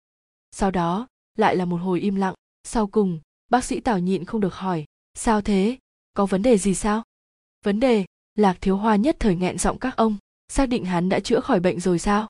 [0.52, 2.34] Sau đó, lại là một hồi im lặng.
[2.64, 4.84] Sau cùng, bác sĩ Tào nhịn không được hỏi,
[5.14, 5.78] sao thế,
[6.14, 7.02] có vấn đề gì sao?
[7.64, 10.16] Vấn đề, Lạc Thiếu Hoa nhất thời nghẹn giọng các ông,
[10.48, 12.28] xác định hắn đã chữa khỏi bệnh rồi sao?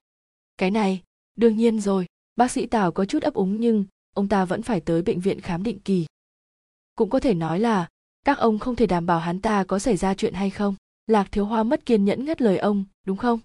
[0.56, 1.02] Cái này,
[1.36, 2.06] đương nhiên rồi,
[2.36, 3.84] bác sĩ Tào có chút ấp úng nhưng
[4.14, 6.06] ông ta vẫn phải tới bệnh viện khám định kỳ.
[6.94, 7.88] Cũng có thể nói là,
[8.24, 10.74] các ông không thể đảm bảo hắn ta có xảy ra chuyện hay không.
[11.06, 13.40] Lạc Thiếu Hoa mất kiên nhẫn ngắt lời ông, đúng không?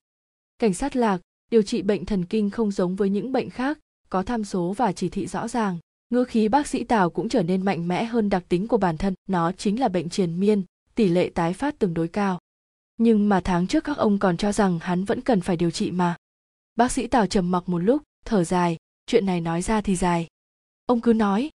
[0.60, 1.22] Cảnh sát Lạc,
[1.52, 3.80] điều trị bệnh thần kinh không giống với những bệnh khác,
[4.10, 5.78] có tham số và chỉ thị rõ ràng.
[6.10, 8.98] Ngữ khí bác sĩ Tào cũng trở nên mạnh mẽ hơn đặc tính của bản
[8.98, 10.64] thân, nó chính là bệnh triền miên,
[10.96, 12.40] tỷ lệ tái phát tương đối cao.
[13.04, 15.92] Nhưng mà tháng trước các ông còn cho rằng hắn vẫn cần phải điều trị
[15.92, 16.16] mà.
[16.76, 20.28] Bác sĩ Tào trầm mặc một lúc, thở dài, chuyện này nói ra thì dài.
[20.86, 21.50] Ông cứ nói.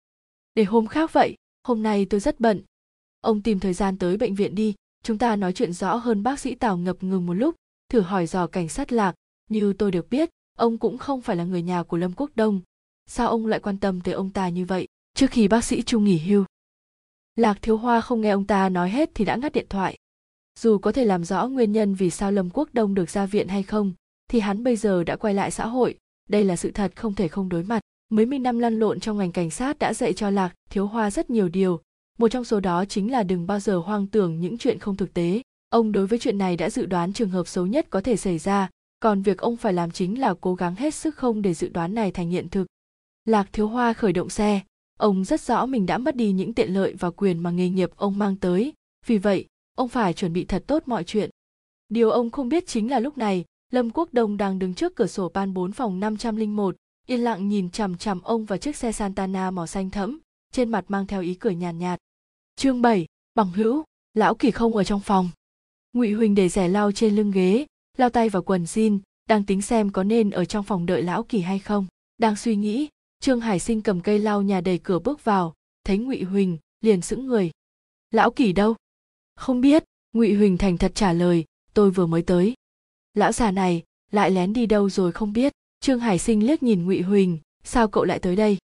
[0.54, 2.62] Để hôm khác vậy, hôm nay tôi rất bận.
[3.20, 6.40] Ông tìm thời gian tới bệnh viện đi, chúng ta nói chuyện rõ hơn bác
[6.40, 7.54] sĩ Tào ngập ngừng một lúc,
[7.88, 9.14] thử hỏi dò cảnh sát lạc,
[9.50, 12.60] như tôi được biết, ông cũng không phải là người nhà của Lâm Quốc Đông.
[13.06, 16.04] Sao ông lại quan tâm tới ông ta như vậy, trước khi bác sĩ Trung
[16.04, 16.44] nghỉ hưu?
[17.36, 19.96] Lạc Thiếu Hoa không nghe ông ta nói hết thì đã ngắt điện thoại.
[20.60, 23.48] Dù có thể làm rõ nguyên nhân vì sao Lâm Quốc Đông được ra viện
[23.48, 23.92] hay không,
[24.30, 27.28] thì hắn bây giờ đã quay lại xã hội, đây là sự thật không thể
[27.28, 27.80] không đối mặt.
[28.10, 31.10] Mấy mươi năm lăn lộn trong ngành cảnh sát đã dạy cho Lạc Thiếu Hoa
[31.10, 31.80] rất nhiều điều,
[32.18, 35.14] một trong số đó chính là đừng bao giờ hoang tưởng những chuyện không thực
[35.14, 35.42] tế.
[35.70, 38.38] Ông đối với chuyện này đã dự đoán trường hợp xấu nhất có thể xảy
[38.38, 38.70] ra,
[39.00, 41.94] còn việc ông phải làm chính là cố gắng hết sức không để dự đoán
[41.94, 42.66] này thành hiện thực.
[43.24, 44.60] Lạc Thiếu Hoa khởi động xe,
[44.98, 47.90] ông rất rõ mình đã mất đi những tiện lợi và quyền mà nghề nghiệp
[47.96, 48.72] ông mang tới,
[49.06, 49.46] vì vậy,
[49.76, 51.30] ông phải chuẩn bị thật tốt mọi chuyện.
[51.88, 55.06] Điều ông không biết chính là lúc này, Lâm Quốc Đông đang đứng trước cửa
[55.06, 56.76] sổ ban 4 phòng 501,
[57.06, 60.18] yên lặng nhìn chằm chằm ông và chiếc xe Santana màu xanh thẫm,
[60.52, 61.98] trên mặt mang theo ý cười nhàn nhạt, nhạt.
[62.56, 63.84] Chương 7, bằng hữu,
[64.14, 65.30] lão kỳ không ở trong phòng.
[65.92, 67.66] Ngụy Huỳnh để rẻ lau trên lưng ghế,
[67.96, 68.98] lao tay vào quần jean,
[69.28, 71.86] đang tính xem có nên ở trong phòng đợi lão kỳ hay không.
[72.18, 72.88] Đang suy nghĩ,
[73.20, 75.54] Trương Hải Sinh cầm cây lau nhà đẩy cửa bước vào,
[75.84, 77.50] thấy Ngụy Huỳnh, liền sững người.
[78.10, 78.74] Lão kỳ đâu?
[79.36, 81.44] Không biết, Ngụy Huỳnh thành thật trả lời,
[81.74, 82.54] tôi vừa mới tới.
[83.14, 85.52] Lão già này, lại lén đi đâu rồi không biết.
[85.80, 88.58] Trương Hải Sinh liếc nhìn Ngụy Huỳnh, sao cậu lại tới đây?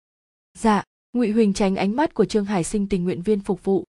[0.59, 0.85] Dạ,
[1.17, 3.85] ngụy huỳnh tránh ánh mắt của trương hải sinh tình nguyện viên phục vụ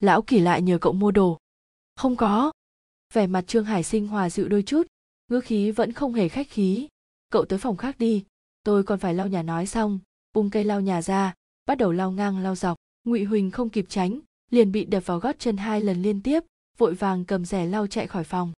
[0.00, 1.38] lão kỳ lại nhờ cậu mua đồ
[1.96, 2.52] không có
[3.14, 4.86] vẻ mặt trương hải sinh hòa dịu đôi chút
[5.28, 6.88] ngữ khí vẫn không hề khách khí
[7.30, 8.24] cậu tới phòng khác đi
[8.62, 9.98] tôi còn phải lau nhà nói xong
[10.32, 11.34] bung cây lau nhà ra
[11.66, 15.18] bắt đầu lau ngang lau dọc ngụy huỳnh không kịp tránh liền bị đập vào
[15.18, 16.44] gót chân hai lần liên tiếp,
[16.78, 18.52] vội vàng cầm rẻ lau chạy khỏi phòng.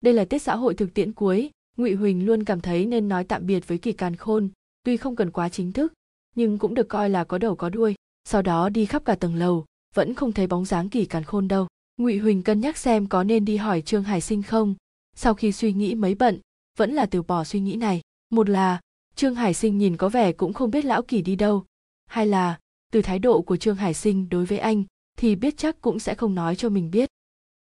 [0.00, 3.24] Đây là tiết xã hội thực tiễn cuối, ngụy huỳnh luôn cảm thấy nên nói
[3.24, 4.48] tạm biệt với kỳ càn khôn,
[4.82, 5.92] tuy không cần quá chính thức,
[6.34, 7.94] nhưng cũng được coi là có đầu có đuôi,
[8.24, 9.64] sau đó đi khắp cả tầng lầu,
[9.94, 11.66] vẫn không thấy bóng dáng kỳ càn khôn đâu.
[11.96, 14.74] Ngụy huỳnh cân nhắc xem có nên đi hỏi trương hải sinh không.
[15.16, 16.40] Sau khi suy nghĩ mấy bận,
[16.78, 18.00] vẫn là từ bỏ suy nghĩ này.
[18.30, 18.80] Một là,
[19.14, 21.64] trương hải sinh nhìn có vẻ cũng không biết lão kỳ đi đâu.
[22.06, 22.58] Hai là,
[22.92, 24.84] từ thái độ của trương hải sinh đối với anh
[25.16, 27.08] thì biết chắc cũng sẽ không nói cho mình biết.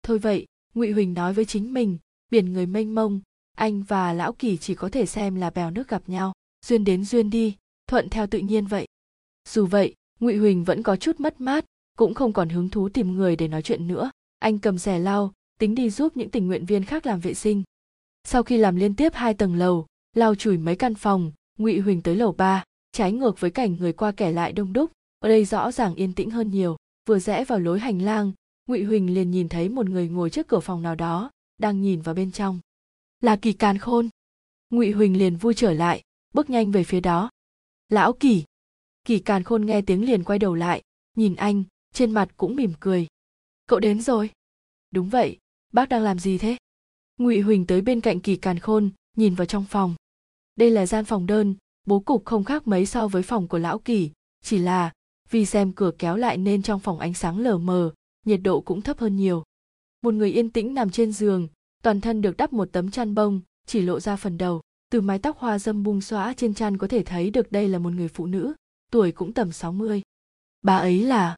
[0.04, 1.98] Thôi vậy, ngụy huỳnh nói với chính mình,
[2.30, 3.22] biển người mênh mông,
[3.58, 6.34] anh và lão kỳ chỉ có thể xem là bèo nước gặp nhau,
[6.66, 7.56] duyên đến duyên đi,
[7.88, 8.88] thuận theo tự nhiên vậy.
[9.50, 11.66] Dù vậy, ngụy huỳnh vẫn có chút mất mát,
[11.98, 14.12] cũng không còn hứng thú tìm người để nói chuyện nữa.
[14.40, 17.64] Anh cầm rẻ lau, tính đi giúp những tình nguyện viên khác làm vệ sinh.
[18.24, 22.02] Sau khi làm liên tiếp hai tầng lầu, lau chùi mấy căn phòng, ngụy huỳnh
[22.02, 25.46] tới lầu ba, trái ngược với cảnh người qua kẻ lại đông đúc, ở đây
[25.46, 28.32] rõ ràng yên tĩnh hơn nhiều vừa rẽ vào lối hành lang,
[28.68, 32.02] ngụy huỳnh liền nhìn thấy một người ngồi trước cửa phòng nào đó, đang nhìn
[32.02, 32.60] vào bên trong.
[33.22, 34.10] Là kỳ càn khôn.
[34.70, 36.04] Ngụy huỳnh liền vui trở lại,
[36.34, 37.30] bước nhanh về phía đó.
[37.90, 38.44] Lão kỳ.
[39.06, 40.82] Kỳ càn khôn nghe tiếng liền quay đầu lại,
[41.16, 41.64] nhìn anh,
[41.94, 43.08] trên mặt cũng mỉm cười.
[43.68, 44.30] Cậu đến rồi.
[44.92, 45.38] Đúng vậy,
[45.74, 46.58] bác đang làm gì thế?
[47.18, 49.96] Ngụy huỳnh tới bên cạnh kỳ càn khôn, nhìn vào trong phòng.
[50.56, 51.56] Đây là gian phòng đơn,
[51.86, 54.12] bố cục không khác mấy so với phòng của lão kỳ,
[54.42, 54.92] chỉ là
[55.34, 57.94] vì xem cửa kéo lại nên trong phòng ánh sáng lờ mờ
[58.26, 59.44] nhiệt độ cũng thấp hơn nhiều
[60.02, 61.48] một người yên tĩnh nằm trên giường
[61.84, 65.20] toàn thân được đắp một tấm chăn bông chỉ lộ ra phần đầu từ mái
[65.20, 68.08] tóc hoa dâm bung xõa trên chăn có thể thấy được đây là một người
[68.08, 68.54] phụ nữ
[68.94, 70.02] tuổi cũng tầm 60.
[70.62, 71.36] Bà ấy là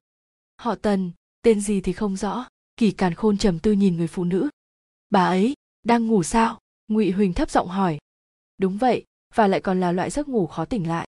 [0.56, 1.10] họ Tần,
[1.42, 4.48] tên gì thì không rõ, Kỳ Càn Khôn trầm tư nhìn người phụ nữ.
[5.10, 6.60] Bà ấy đang ngủ sao?
[6.88, 7.98] Ngụy Huỳnh thấp giọng hỏi.
[8.58, 9.04] Đúng vậy,
[9.34, 11.08] và lại còn là loại giấc ngủ khó tỉnh lại.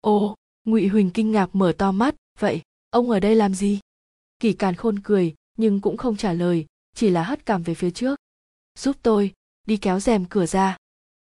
[0.00, 0.34] Ồ,
[0.64, 3.80] Ngụy Huỳnh kinh ngạc mở to mắt, vậy ông ở đây làm gì?
[4.38, 7.90] Kỳ Càn Khôn cười, nhưng cũng không trả lời, chỉ là hất cằm về phía
[7.90, 8.18] trước.
[8.78, 9.32] Giúp tôi,
[9.66, 10.76] đi kéo rèm cửa ra.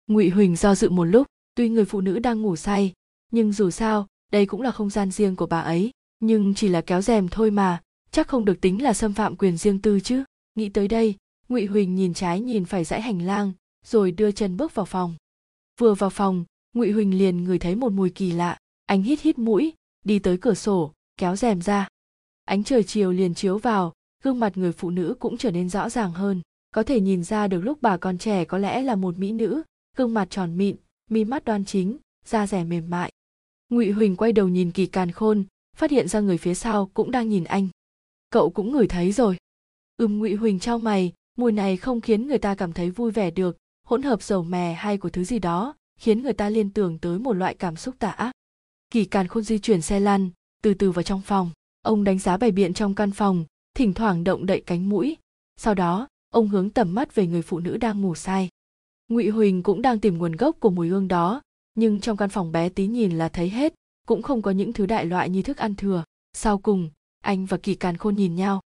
[0.08, 2.94] Ngụy Huỳnh do dự một lúc, tuy người phụ nữ đang ngủ say,
[3.32, 6.82] nhưng dù sao đây cũng là không gian riêng của bà ấy nhưng chỉ là
[6.82, 10.24] kéo rèm thôi mà chắc không được tính là xâm phạm quyền riêng tư chứ
[10.56, 11.16] nghĩ tới đây
[11.50, 13.52] ngụy huỳnh nhìn trái nhìn phải dãy hành lang
[13.86, 15.16] rồi đưa chân bước vào phòng
[15.80, 19.38] vừa vào phòng ngụy huỳnh liền ngửi thấy một mùi kỳ lạ anh hít hít
[19.38, 19.74] mũi
[20.06, 21.88] đi tới cửa sổ, kéo rèm ra.
[22.46, 25.90] Ánh trời chiều liền chiếu vào, gương mặt người phụ nữ cũng trở nên rõ
[25.90, 26.42] ràng hơn.
[26.72, 29.64] Có thể nhìn ra được lúc bà còn trẻ có lẽ là một mỹ nữ,
[29.98, 30.76] gương mặt tròn mịn,
[31.10, 33.12] mi mắt đoan chính, da rẻ mềm mại.
[33.70, 35.44] Ngụy huỳnh quay đầu nhìn kỳ càn khôn,
[35.78, 37.68] phát hiện ra người phía sau cũng đang nhìn anh.
[38.30, 39.38] Cậu cũng ngửi thấy rồi.
[39.98, 43.32] Ừm, ngụy huỳnh trao mày, mùi này không khiến người ta cảm thấy vui vẻ
[43.32, 43.58] được,
[43.88, 47.20] hỗn hợp dầu mè hay của thứ gì đó, khiến người ta liên tưởng tới
[47.20, 48.32] một loại cảm xúc tả ác
[48.90, 50.30] kỳ càn khôn di chuyển xe lăn,
[50.64, 51.52] từ từ vào trong phòng.
[51.82, 55.18] Ông đánh giá bày biện trong căn phòng, thỉnh thoảng động đậy cánh mũi.
[55.58, 58.50] Sau đó, ông hướng tầm mắt về người phụ nữ đang ngủ say.
[59.08, 61.42] Ngụy huỳnh cũng đang tìm nguồn gốc của mùi hương đó,
[61.76, 63.74] nhưng trong căn phòng bé tí nhìn là thấy hết,
[64.08, 66.04] cũng không có những thứ đại loại như thức ăn thừa.
[66.34, 66.90] Sau cùng,
[67.22, 68.62] anh và kỳ càn khôn nhìn nhau.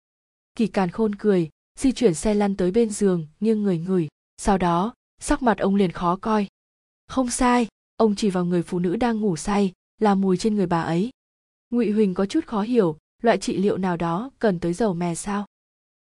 [0.54, 4.08] Kỳ càn khôn cười, di chuyển xe lăn tới bên giường, nghiêng người ngửi.
[4.38, 6.46] Sau đó, sắc mặt ông liền khó coi.
[7.06, 7.66] Không sai,
[7.96, 11.10] ông chỉ vào người phụ nữ đang ngủ say là mùi trên người bà ấy.
[11.70, 15.14] Ngụy huỳnh có chút khó hiểu, loại trị liệu nào đó cần tới dầu mè
[15.14, 15.46] sao?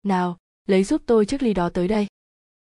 [0.02, 2.06] Nào, lấy giúp tôi chiếc ly đó tới đây.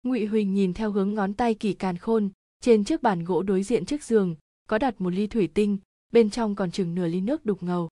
[0.02, 2.30] Ngụy huỳnh nhìn theo hướng ngón tay kỳ càn khôn,
[2.60, 4.34] trên chiếc bàn gỗ đối diện chiếc giường,
[4.68, 5.78] có đặt một ly thủy tinh,
[6.12, 7.88] bên trong còn chừng nửa ly nước đục ngầu.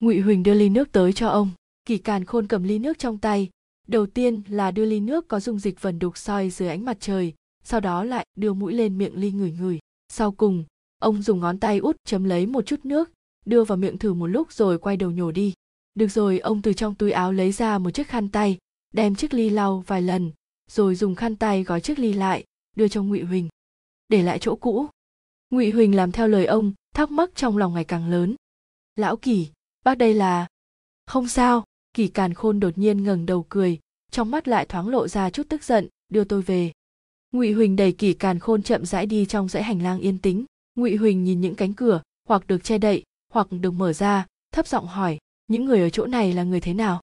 [0.00, 1.50] Ngụy huỳnh đưa ly nước tới cho ông,
[1.84, 3.50] kỳ càn khôn cầm ly nước trong tay.
[3.88, 6.96] Đầu tiên là đưa ly nước có dung dịch vần đục soi dưới ánh mặt
[7.00, 7.34] trời,
[7.64, 9.78] sau đó lại đưa mũi lên miệng ly ngửi ngửi.
[10.08, 10.64] Sau cùng
[10.98, 13.10] ông dùng ngón tay út chấm lấy một chút nước,
[13.44, 15.54] đưa vào miệng thử một lúc rồi quay đầu nhổ đi.
[15.94, 18.58] Được rồi, ông từ trong túi áo lấy ra một chiếc khăn tay,
[18.92, 20.32] đem chiếc ly lau vài lần,
[20.70, 22.44] rồi dùng khăn tay gói chiếc ly lại,
[22.76, 23.48] đưa cho ngụy huỳnh.
[24.08, 24.86] Để lại chỗ cũ.
[25.50, 28.34] Ngụy huỳnh làm theo lời ông, thắc mắc trong lòng ngày càng lớn.
[28.96, 29.48] Lão kỳ,
[29.84, 30.46] bác đây là?
[31.06, 31.64] Không sao,
[31.94, 33.78] kỳ càn khôn đột nhiên ngẩng đầu cười,
[34.10, 36.72] trong mắt lại thoáng lộ ra chút tức giận, đưa tôi về.
[37.32, 40.44] Ngụy huỳnh đẩy kỳ càn khôn chậm rãi đi trong dãy hành lang yên tĩnh
[40.76, 44.66] ngụy huỳnh nhìn những cánh cửa, hoặc được che đậy, hoặc được mở ra, thấp
[44.66, 47.00] giọng hỏi, những người ở chỗ này là người thế nào?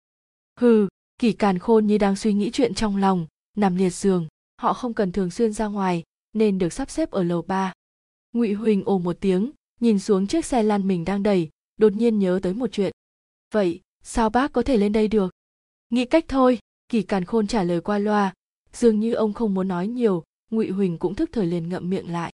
[0.59, 0.87] Hừ
[1.17, 3.27] kỳ càn khôn như đang suy nghĩ chuyện trong lòng,
[3.57, 4.27] nằm liệt giường,
[4.57, 7.73] họ không cần thường xuyên ra ngoài, nên được sắp xếp ở lầu ba.
[8.33, 12.19] Ngụy huỳnh ồ một tiếng, nhìn xuống chiếc xe lăn mình đang đẩy, đột nhiên
[12.19, 12.91] nhớ tới một chuyện.
[13.53, 15.33] Vậy, sao bác có thể lên đây được?
[15.89, 16.59] Nghĩ cách thôi
[16.89, 18.33] kỳ càn khôn trả lời qua loa.
[18.73, 22.11] Dường như ông không muốn nói nhiều, ngụy huỳnh cũng thức thời liền ngậm miệng
[22.11, 22.33] lại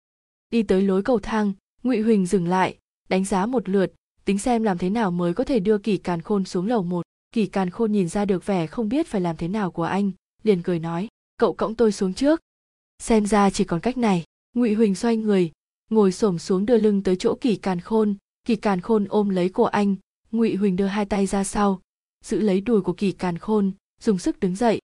[0.55, 1.53] đi tới lối cầu thang,
[1.83, 2.79] ngụy huỳnh dừng lại,
[3.09, 3.93] đánh giá một lượt,
[4.25, 7.03] tính xem làm thế nào mới có thể đưa kỳ càn khôn xuống lầu một.
[7.33, 10.11] Kỳ càn khôn nhìn ra được vẻ không biết phải làm thế nào của anh,
[10.43, 12.41] liền cười nói, cậu cõng tôi xuống trước.
[12.99, 14.25] Xem ra chỉ còn cách này,
[14.57, 15.53] ngụy huỳnh xoay người,
[15.91, 18.15] ngồi xổm xuống đưa lưng tới chỗ kỳ càn khôn.
[18.47, 19.97] Kỳ càn khôn ôm lấy cổ anh,
[20.31, 21.81] ngụy huỳnh đưa hai tay ra sau,
[22.25, 24.81] giữ lấy đùi của kỳ càn khôn, dùng sức đứng dậy.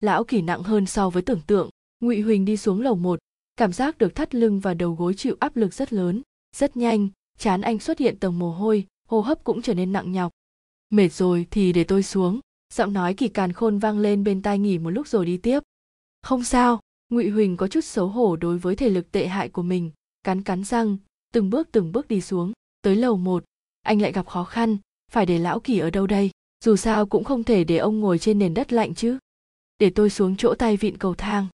[0.00, 1.70] Lão kỳ nặng hơn so với tưởng tượng,
[2.00, 3.18] ngụy huỳnh đi xuống lầu một
[3.56, 6.22] cảm giác được thắt lưng và đầu gối chịu áp lực rất lớn,
[6.56, 7.08] rất nhanh,
[7.38, 10.32] chán anh xuất hiện tầng mồ hôi, hô hấp cũng trở nên nặng nhọc.
[10.90, 12.40] Mệt rồi thì để tôi xuống,
[12.74, 15.60] giọng nói kỳ càn khôn vang lên bên tai nghỉ một lúc rồi đi tiếp.
[16.22, 19.62] Không sao, ngụy huỳnh có chút xấu hổ đối với thể lực tệ hại của
[19.62, 19.90] mình,
[20.22, 20.96] cắn cắn răng,
[21.32, 22.52] từng bước từng bước đi xuống,
[22.82, 23.44] tới lầu một.
[23.82, 24.76] Anh lại gặp khó khăn,
[25.12, 26.30] phải để lão kỳ ở đâu đây?
[26.64, 29.18] Dù sao cũng không thể để ông ngồi trên nền đất lạnh chứ.
[29.78, 31.46] Để tôi xuống chỗ tay vịn cầu thang.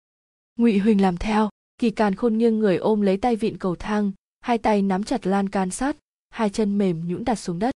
[0.56, 4.12] Ngụy huỳnh làm theo kỳ càn khôn nghiêng người ôm lấy tay vịn cầu thang
[4.40, 5.96] hai tay nắm chặt lan can sát,
[6.30, 7.74] hai chân mềm nhũn đặt xuống đất.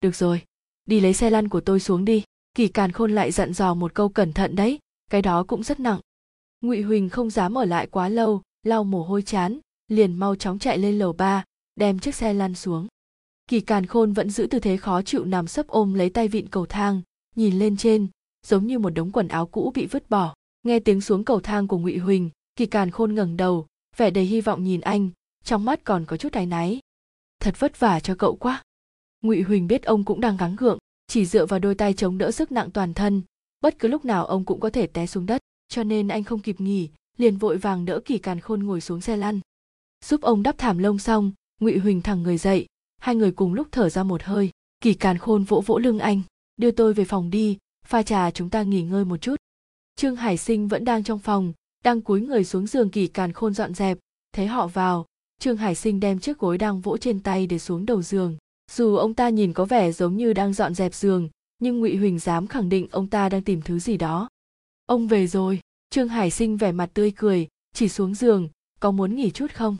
[0.00, 0.42] Được rồi
[0.84, 2.24] đi lấy xe lăn của tôi xuống đi.
[2.54, 4.78] Kỳ càn khôn lại dặn dò một câu cẩn thận đấy
[5.10, 6.00] cái đó cũng rất nặng.
[6.60, 9.58] Ngụy huỳnh không dám ở lại quá lâu lau mồ hôi chán
[9.88, 11.44] liền mau chóng chạy lên lầu ba
[11.76, 12.86] đem chiếc xe lăn xuống.
[13.46, 16.48] Kỳ càn khôn vẫn giữ tư thế khó chịu nằm sấp ôm lấy tay vịn
[16.48, 17.02] cầu thang
[17.36, 18.08] nhìn lên trên
[18.46, 20.34] giống như một đống quần áo cũ bị vứt bỏ.
[20.62, 23.66] Nghe tiếng xuống cầu thang của ngụy huỳnh kỳ càn khôn ngẩng đầu,
[23.96, 25.10] vẻ đầy hy vọng nhìn anh,
[25.44, 26.80] trong mắt còn có chút áy náy.
[27.40, 28.62] Thật vất vả cho cậu quá.
[29.22, 32.30] Ngụy huỳnh biết ông cũng đang gắng gượng, chỉ dựa vào đôi tay chống đỡ
[32.30, 33.22] sức nặng toàn thân.
[33.60, 36.40] Bất cứ lúc nào ông cũng có thể té xuống đất, cho nên anh không
[36.40, 39.40] kịp nghỉ, liền vội vàng đỡ kỳ càn khôn ngồi xuống xe lăn.
[40.04, 42.66] Giúp ông đắp thảm lông xong, ngụy huỳnh thẳng người dậy,
[42.98, 44.50] hai người cùng lúc thở ra một hơi.
[44.80, 46.22] Kỳ càn khôn vỗ vỗ lưng anh,
[46.56, 49.36] đưa tôi về phòng đi, pha trà chúng ta nghỉ ngơi một chút.
[49.96, 51.52] Trương hải sinh vẫn đang trong phòng
[51.82, 53.98] đang cúi người xuống giường kỳ càn khôn dọn dẹp,
[54.32, 55.06] thấy họ vào.
[55.38, 58.36] Trương hải sinh đem chiếc gối đang vỗ trên tay để xuống đầu giường.
[58.70, 61.28] Dù ông ta nhìn có vẻ giống như đang dọn dẹp giường,
[61.58, 64.28] nhưng ngụy huỳnh dám khẳng định ông ta đang tìm thứ gì đó.
[64.86, 65.60] Ông về rồi.
[65.90, 68.48] Trương hải sinh vẻ mặt tươi cười, chỉ xuống giường,
[68.80, 69.76] có muốn nghỉ chút không?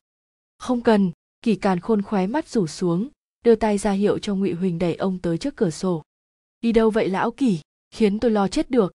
[0.57, 1.11] Không cần.
[1.41, 3.09] Kỳ càn khôn khóe mắt rủ xuống,
[3.45, 6.03] đưa tay ra hiệu cho ngụy huỳnh đẩy ông tới trước cửa sổ.
[6.61, 7.59] Đi đâu vậy lão kỳ
[7.91, 8.93] khiến tôi lo chết được.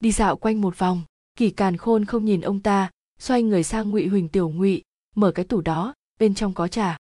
[0.00, 1.02] Đi dạo quanh một vòng
[1.36, 4.82] kỳ càn khôn không nhìn ông ta, xoay người sang ngụy huỳnh tiểu ngụy,
[5.16, 6.96] mở cái tủ đó, bên trong có trà.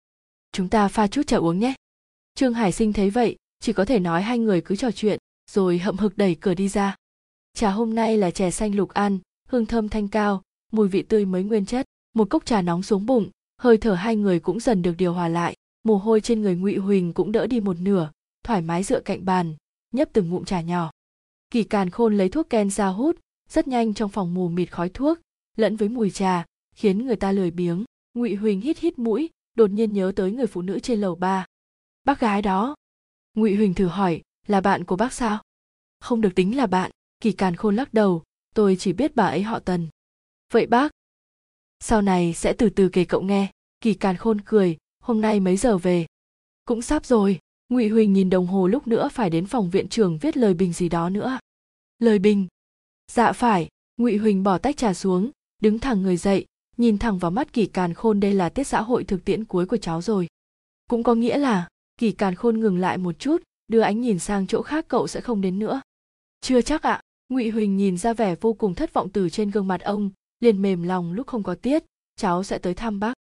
[0.52, 1.74] Chúng ta pha chút trà uống nhé.
[2.34, 5.18] Trương hải sinh thấy vậy, chỉ có thể nói hai người cứ trò chuyện,
[5.50, 6.96] rồi hậm hực đẩy cửa đi ra.
[7.54, 9.18] Trà hôm nay là chè xanh lục an,
[9.48, 10.42] hương thơm thanh cao,
[10.72, 13.30] mùi vị tươi mới nguyên chất, một cốc trà nóng xuống bụng,
[13.60, 16.76] hơi thở hai người cũng dần được điều hòa lại, mồ hôi trên người ngụy
[16.76, 18.10] huỳnh cũng đỡ đi một nửa,
[18.44, 19.56] thoải mái dựa cạnh bàn,
[19.92, 20.90] nhấp từng ngụm trà nhỏ.
[21.50, 23.16] Kỳ càn khôn lấy thuốc ken ra hút
[23.48, 25.18] rất nhanh trong phòng mù mịt khói thuốc,
[25.56, 26.44] lẫn với mùi trà,
[26.74, 27.84] khiến người ta lười biếng.
[28.14, 31.46] Ngụy huỳnh hít hít mũi, đột nhiên nhớ tới người phụ nữ trên lầu ba.
[32.04, 32.74] Bác gái đó.
[33.34, 35.42] Ngụy huỳnh thử hỏi, là bạn của bác sao?
[36.00, 38.22] Không được tính là bạn, kỳ càn khôn lắc đầu,
[38.54, 39.88] tôi chỉ biết bà ấy họ tần.
[40.52, 40.92] Vậy bác?
[41.80, 43.50] Sau này sẽ từ từ kể cậu nghe,
[43.80, 46.06] kỳ càn khôn cười, hôm nay mấy giờ về?
[46.64, 47.38] Cũng sắp rồi.
[47.68, 50.72] Ngụy huỳnh nhìn đồng hồ lúc nữa phải đến phòng viện trưởng viết lời bình
[50.72, 51.38] gì đó nữa.
[51.98, 52.46] Lời bình?
[53.12, 55.30] Dạ phải, ngụy huỳnh bỏ tách trà xuống,
[55.62, 58.82] đứng thẳng người dậy, nhìn thẳng vào mắt kỳ càn khôn đây là tiết xã
[58.82, 60.28] hội thực tiễn cuối của cháu rồi.
[60.90, 64.46] Cũng có nghĩa là kỳ càn khôn ngừng lại một chút, đưa ánh nhìn sang
[64.46, 65.80] chỗ khác cậu sẽ không đến nữa.
[66.40, 67.00] Chưa chắc ạ.
[67.28, 70.10] Ngụy huỳnh nhìn ra vẻ vô cùng thất vọng từ trên gương mặt ông,
[70.40, 71.84] liền mềm lòng lúc không có tiết,
[72.16, 73.14] cháu sẽ tới thăm bác.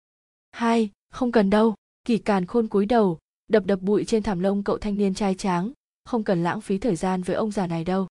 [0.50, 1.74] Hai, không cần đâu.
[2.04, 5.34] Kỳ càn khôn cúi đầu, đập đập bụi trên thảm lông cậu thanh niên trai
[5.34, 5.72] tráng,
[6.04, 8.06] không cần lãng phí thời gian với ông già này đâu.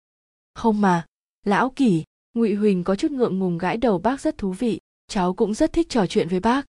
[0.55, 1.07] Không mà
[1.47, 2.05] lão kỳ
[2.35, 5.73] ngụy huỳnh có chút ngượng ngùng gãi đầu bác rất thú vị cháu cũng rất
[5.73, 6.67] thích trò chuyện với bác.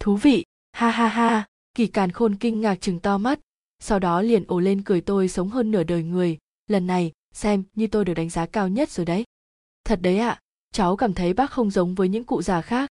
[0.00, 3.40] Thú vị ha ha ha kỳ càn khôn kinh ngạc chừng to mắt
[3.78, 7.62] sau đó liền ồ lên cười tôi sống hơn nửa đời người lần này xem
[7.74, 9.24] như tôi được đánh giá cao nhất rồi đấy.
[9.84, 10.40] Thật đấy ạ à,
[10.72, 12.90] cháu cảm thấy bác không giống với những cụ già khác.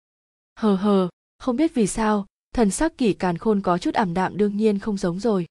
[0.56, 2.26] Hờ hờ không biết vì sao
[2.56, 5.45] thần sắc kỳ càn khôn có chút ảm đạm đương nhiên không giống rồi.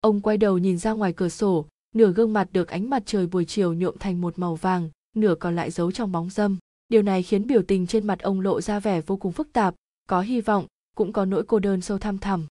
[0.00, 3.26] Ông quay đầu nhìn ra ngoài cửa sổ nửa gương mặt được ánh mặt trời
[3.26, 6.58] buổi chiều nhuộm thành một màu vàng nửa còn lại giấu trong bóng dâm.
[6.88, 9.74] Điều này khiến biểu tình trên mặt ông lộ ra vẻ vô cùng phức tạp,
[10.08, 10.66] có hy vọng,
[10.96, 12.46] cũng có nỗi cô đơn sâu thăm thẳm.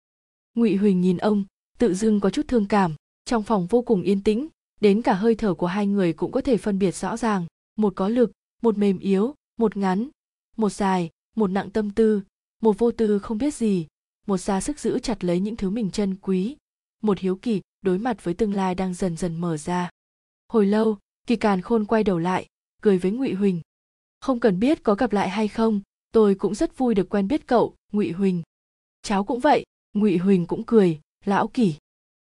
[0.56, 1.44] Ngụy huỳnh nhìn ông,
[1.78, 2.96] tự dưng có chút thương cảm,
[3.26, 4.48] trong phòng vô cùng yên tĩnh,
[4.82, 7.46] đến cả hơi thở của hai người cũng có thể phân biệt rõ ràng,
[7.76, 8.32] một có lực,
[8.62, 10.10] một mềm yếu, một ngắn,
[10.58, 12.22] một dài, một nặng tâm tư,
[12.62, 13.88] một vô tư không biết gì,
[14.28, 16.56] một ra sức giữ chặt lấy những thứ mình trân quý,
[17.02, 19.90] một hiếu kỳ đối mặt với tương lai đang dần dần mở ra.
[20.48, 22.48] Hồi lâu, kỳ càn khôn quay đầu lại
[22.84, 23.62] cười với ngụy huỳnh.
[24.20, 25.82] Không cần biết có gặp lại hay không,
[26.12, 28.42] tôi cũng rất vui được quen biết cậu, ngụy huỳnh.
[29.02, 31.76] Cháu cũng vậy, ngụy huỳnh cũng cười, lão kỳ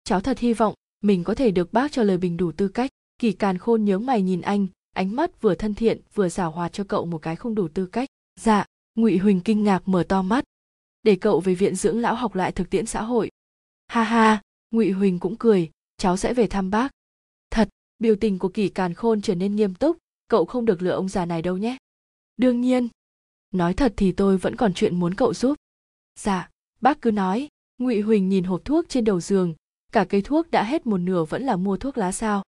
[0.04, 2.92] cháu thật hy vọng mình có thể được bác cho lời bình đủ tư cách
[3.20, 6.74] kỳ càn khôn nhớ mày nhìn anh, ánh mắt vừa thân thiện vừa giảo hoạt
[6.74, 8.10] cho cậu một cái không đủ tư cách.
[8.40, 8.66] Dạ
[8.96, 10.44] ngụy huỳnh kinh ngạc mở to mắt.
[11.04, 13.30] Để cậu về viện dưỡng lão học lại thực tiễn xã hội.
[13.88, 14.42] Ha ha,
[14.72, 16.92] ngụy huỳnh cũng cười, cháu sẽ về thăm bác.
[17.52, 17.70] Thật,
[18.00, 19.98] biểu tình của kỳ càn khôn trở nên nghiêm túc
[20.32, 21.78] cậu không được lừa ông già này đâu nhé.
[22.38, 22.88] Đương nhiên.
[23.54, 25.56] Nói thật thì tôi vẫn còn chuyện muốn cậu giúp.
[26.20, 26.50] Dạ
[26.82, 27.48] bác cứ nói.
[27.78, 29.54] Ngụy huỳnh nhìn hộp thuốc trên đầu giường.
[29.92, 32.44] Cả cây thuốc đã hết một nửa vẫn là mua thuốc lá sao?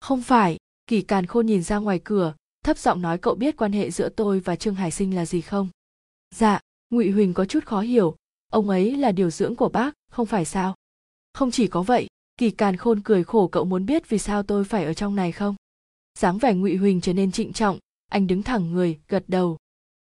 [0.00, 0.56] Không phải.
[0.86, 2.34] Kỳ càn khôn nhìn ra ngoài cửa,
[2.64, 5.40] thấp giọng nói cậu biết quan hệ giữa tôi và trương hải sinh là gì
[5.40, 5.68] không?
[6.34, 8.16] Dạ ngụy huỳnh có chút khó hiểu.
[8.52, 10.74] Ông ấy là điều dưỡng của bác, không phải sao?
[11.32, 14.64] Không chỉ có vậy kỳ càn khôn cười khổ cậu muốn biết vì sao tôi
[14.64, 15.54] phải ở trong này không?
[16.18, 17.78] Dáng vẻ ngụy huỳnh trở nên trịnh trọng,
[18.10, 19.56] anh đứng thẳng người, gật đầu.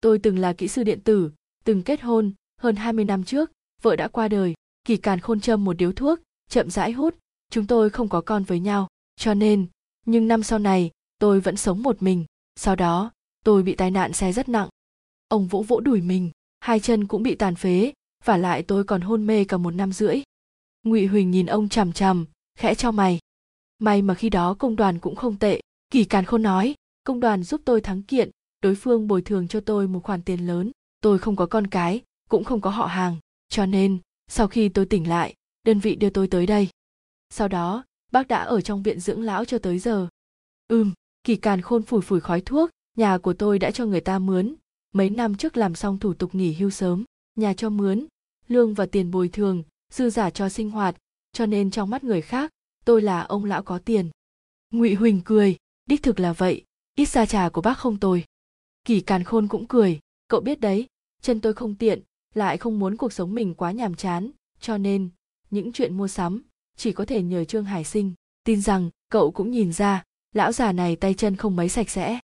[0.01, 1.31] Tôi từng là kỹ sư điện tử,
[1.63, 3.51] từng kết hôn, hơn 20 năm trước,
[3.81, 4.53] vợ đã qua đời,
[4.85, 6.19] kỳ càn khôn châm một điếu thuốc,
[6.49, 7.15] chậm rãi hút,
[7.51, 9.67] chúng tôi không có con với nhau, cho nên,
[10.05, 13.11] nhưng năm sau này, tôi vẫn sống một mình, sau đó,
[13.43, 14.69] tôi bị tai nạn xe rất nặng.
[15.27, 17.93] Ông vỗ vỗ đuổi mình, hai chân cũng bị tàn phế,
[18.25, 20.21] và lại tôi còn hôn mê cả một năm rưỡi.
[20.83, 22.25] Ngụy huỳnh nhìn ông chằm chằm,
[22.57, 23.19] khẽ cho mày.
[23.79, 27.43] May mà khi đó công đoàn cũng không tệ kỳ càn khôn nói, công đoàn
[27.43, 28.29] giúp tôi thắng kiện,
[28.61, 30.71] đối phương bồi thường cho tôi một khoản tiền lớn.
[31.01, 33.17] Tôi không có con cái, cũng không có họ hàng.
[33.49, 35.33] Cho nên, sau khi tôi tỉnh lại,
[35.63, 36.69] đơn vị đưa tôi tới đây.
[37.29, 40.07] Sau đó, bác đã ở trong viện dưỡng lão cho tới giờ.
[40.67, 40.93] Ừm,
[41.23, 44.55] kỳ càn khôn phủi phủi khói thuốc, nhà của tôi đã cho người ta mướn.
[44.91, 47.03] Mấy năm trước làm xong thủ tục nghỉ hưu sớm,
[47.35, 48.05] nhà cho mướn,
[48.47, 49.63] lương và tiền bồi thường,
[49.93, 50.95] dư giả cho sinh hoạt.
[51.31, 52.51] Cho nên trong mắt người khác,
[52.85, 54.09] tôi là ông lão có tiền.
[54.71, 55.55] Ngụy huỳnh cười
[55.85, 58.23] đích thực là vậy, ít xa trà của bác không tồi.
[58.85, 60.87] Kỳ càn khôn cũng cười, cậu biết đấy,
[61.21, 62.01] chân tôi không tiện,
[62.33, 65.09] lại không muốn cuộc sống mình quá nhàm chán, cho nên
[65.49, 66.41] những chuyện mua sắm
[66.75, 68.13] chỉ có thể nhờ trương hải sinh.
[68.43, 70.03] Tin rằng cậu cũng nhìn ra,
[70.33, 72.19] lão già này tay chân không mấy sạch sẽ.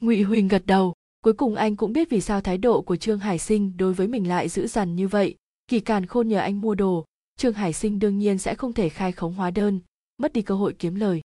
[0.00, 3.18] Ngụy huỳnh gật đầu, cuối cùng anh cũng biết vì sao thái độ của trương
[3.18, 5.36] hải sinh đối với mình lại dữ dằn như vậy.
[5.68, 7.04] Kỳ càn khôn nhờ anh mua đồ,
[7.36, 9.80] trương hải sinh đương nhiên sẽ không thể khai khống hóa đơn,
[10.18, 11.20] mất đi cơ hội kiếm lời.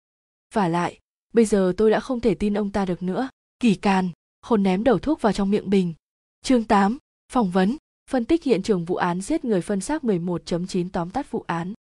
[0.54, 0.98] Và lại
[1.34, 3.28] bây giờ tôi đã không thể tin ông ta được nữa.
[3.60, 4.10] Kỳ càn
[4.42, 5.94] khôn ném đầu thuốc vào trong miệng bình
[6.44, 6.98] chương 8,
[7.32, 7.76] phỏng vấn
[8.10, 11.72] phân tích hiện trường vụ án giết người phân xác 11.9 tóm tắt vụ án.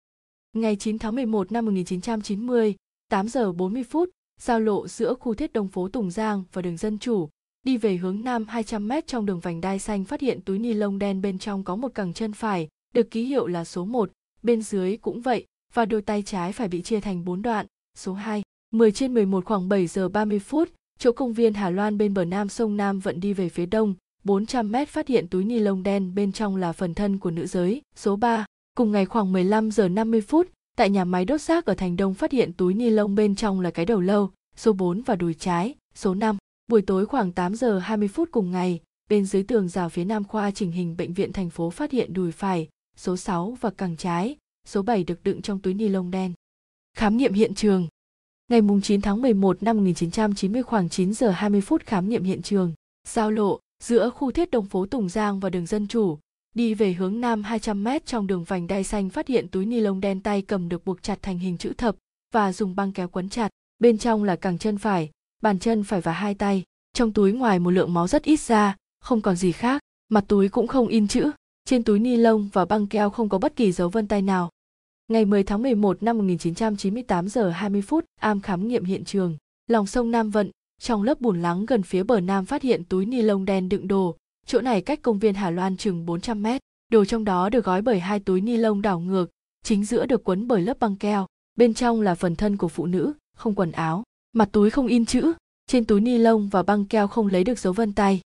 [0.52, 2.74] Ngày 9 tháng 11 năm 1990,
[3.08, 4.10] 8 giờ 40 phút,
[4.40, 7.28] giao lộ giữa khu thiết đông phố Tùng Giang và đường Dân Chủ,
[7.62, 10.72] đi về hướng nam 200 mét trong đường vành đai xanh phát hiện túi ni
[10.72, 14.10] lông đen bên trong có một cẳng chân phải, được ký hiệu là số 1,
[14.42, 18.12] bên dưới cũng vậy, và đôi tay trái phải bị chia thành 4 đoạn, số
[18.14, 18.42] 2.
[18.74, 20.68] 10 trên 11 khoảng 7 giờ 30 phút,
[20.98, 23.94] chỗ công viên Hà Loan bên bờ nam sông Nam vận đi về phía đông,
[24.24, 27.46] 400 mét phát hiện túi ni lông đen bên trong là phần thân của nữ
[27.46, 28.46] giới, số 3.
[28.76, 32.14] Cùng ngày khoảng 15 giờ 50 phút, tại nhà máy đốt rác ở Thành Đông
[32.14, 35.34] phát hiện túi ni lông bên trong là cái đầu lâu, số 4 và đùi
[35.34, 36.36] trái, số 5.
[36.66, 38.80] Buổi tối khoảng 8 giờ 20 phút cùng ngày,
[39.10, 42.14] bên dưới tường rào phía nam khoa chỉnh hình bệnh viện thành phố phát hiện
[42.14, 44.36] đùi phải, số 6 và cẳng trái,
[44.66, 46.32] số 7 được đựng trong túi ni lông đen.
[46.96, 47.88] Khám nghiệm hiện trường.
[48.50, 52.72] Ngày 9 tháng 11 năm 1990 khoảng 9 giờ 20 phút khám nghiệm hiện trường,
[53.08, 56.18] giao lộ giữa khu thiết đồng phố Tùng Giang và đường Dân Chủ,
[56.54, 59.80] đi về hướng nam 200 mét trong đường vành đai xanh phát hiện túi ni
[59.80, 61.96] lông đen tay cầm được buộc chặt thành hình chữ thập
[62.34, 63.48] và dùng băng kéo quấn chặt.
[63.78, 65.10] Bên trong là cẳng chân phải,
[65.42, 66.62] bàn chân phải và hai tay.
[66.92, 69.82] Trong túi ngoài một lượng máu rất ít ra, không còn gì khác.
[70.08, 71.30] Mặt túi cũng không in chữ.
[71.64, 74.50] Trên túi ni lông và băng keo không có bất kỳ dấu vân tay nào.
[75.08, 79.36] Ngày 10 tháng 11 năm 1998 giờ 20 phút, am khám nghiệm hiện trường.
[79.66, 80.50] Lòng sông Nam Vận,
[80.80, 83.88] trong lớp bùn lắng gần phía bờ nam phát hiện túi ni lông đen đựng
[83.88, 84.16] đồ,
[84.46, 86.60] chỗ này cách công viên Hà Loan chừng 400 mét.
[86.92, 89.30] Đồ trong đó được gói bởi hai túi ni lông đảo ngược,
[89.64, 91.26] chính giữa được quấn bởi lớp băng keo.
[91.56, 94.02] Bên trong là phần thân của phụ nữ, không quần áo.
[94.32, 95.32] Mặt túi không in chữ,
[95.66, 98.20] trên túi ni lông và băng keo không lấy được dấu vân tay.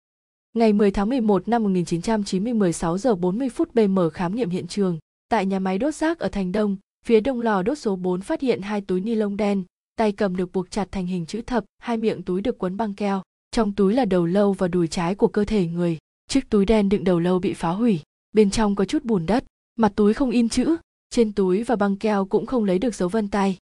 [0.54, 4.98] Ngày 10 tháng 11 năm 1990 16 giờ 40 phút BM khám nghiệm hiện trường.
[5.28, 8.40] Tại nhà máy đốt rác ở Thành Đông, phía đông lò đốt số 4 phát
[8.40, 9.64] hiện hai túi ni lông đen,
[9.96, 12.94] tay cầm được buộc chặt thành hình chữ thập, hai miệng túi được quấn băng
[12.94, 13.22] keo.
[13.50, 15.98] Trong túi là đầu lâu và đùi trái của cơ thể người.
[16.28, 18.00] Chiếc túi đen đựng đầu lâu bị phá hủy,
[18.32, 19.44] bên trong có chút bùn đất,
[19.76, 20.76] mặt túi không in chữ,
[21.10, 23.58] trên túi và băng keo cũng không lấy được dấu vân tay.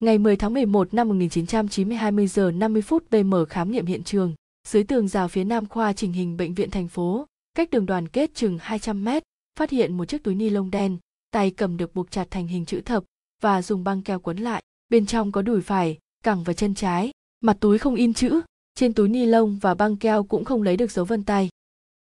[0.00, 4.34] Ngày 10 tháng 11 năm 1990 20 giờ 50 phút BM khám nghiệm hiện trường,
[4.68, 8.08] dưới tường rào phía nam khoa chỉnh hình bệnh viện thành phố, cách đường đoàn
[8.08, 9.22] kết chừng 200 mét,
[9.58, 10.98] phát hiện một chiếc túi ni lông đen,
[11.30, 13.04] tay cầm được buộc chặt thành hình chữ thập
[13.40, 14.62] và dùng băng keo quấn lại.
[14.88, 17.10] Bên trong có đùi phải, cẳng và chân trái,
[17.40, 18.40] mặt túi không in chữ,
[18.74, 21.48] trên túi ni lông và băng keo cũng không lấy được dấu vân tay.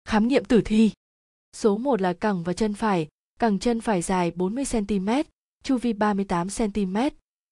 [0.04, 0.90] Khám nghiệm tử thi.
[1.52, 3.08] Số 1 là cẳng và chân phải,
[3.38, 5.08] cẳng chân phải dài 40 cm,
[5.62, 6.96] chu vi 38 cm,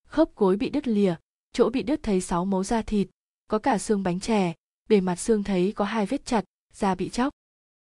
[0.07, 1.15] khớp gối bị đứt lìa,
[1.53, 3.09] chỗ bị đứt thấy 6 mấu da thịt,
[3.49, 4.55] có cả xương bánh chè,
[4.89, 7.33] bề mặt xương thấy có hai vết chặt, da bị chóc.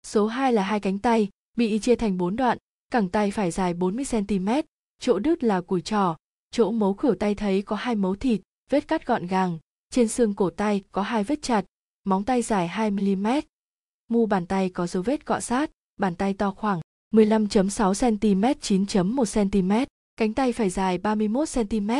[0.06, 2.58] Số 2 là hai cánh tay, bị chia thành bốn đoạn,
[2.90, 4.48] cẳng tay phải dài 40 cm,
[5.00, 6.16] chỗ đứt là cùi trỏ,
[6.50, 9.58] chỗ mấu khỉu tay thấy có hai mấu thịt, vết cắt gọn gàng,
[9.90, 11.64] trên xương cổ tay có hai vết chặt,
[12.04, 13.26] móng tay dài 2 mm.
[14.08, 15.70] Mu bàn tay có dấu vết cọ sát,
[16.00, 16.80] bàn tay to khoảng
[17.14, 19.72] 15.6 cm 9.1 cm,
[20.16, 21.90] cánh tay phải dài 31 cm,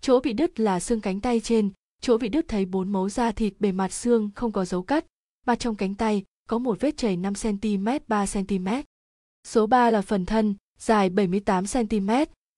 [0.00, 1.70] chỗ bị đứt là xương cánh tay trên,
[2.00, 5.04] chỗ bị đứt thấy bốn mấu da thịt bề mặt xương không có dấu cắt,
[5.46, 8.68] mặt trong cánh tay có một vết chảy 5 cm 3 cm.
[9.46, 12.10] Số 3 là phần thân, dài 78 cm,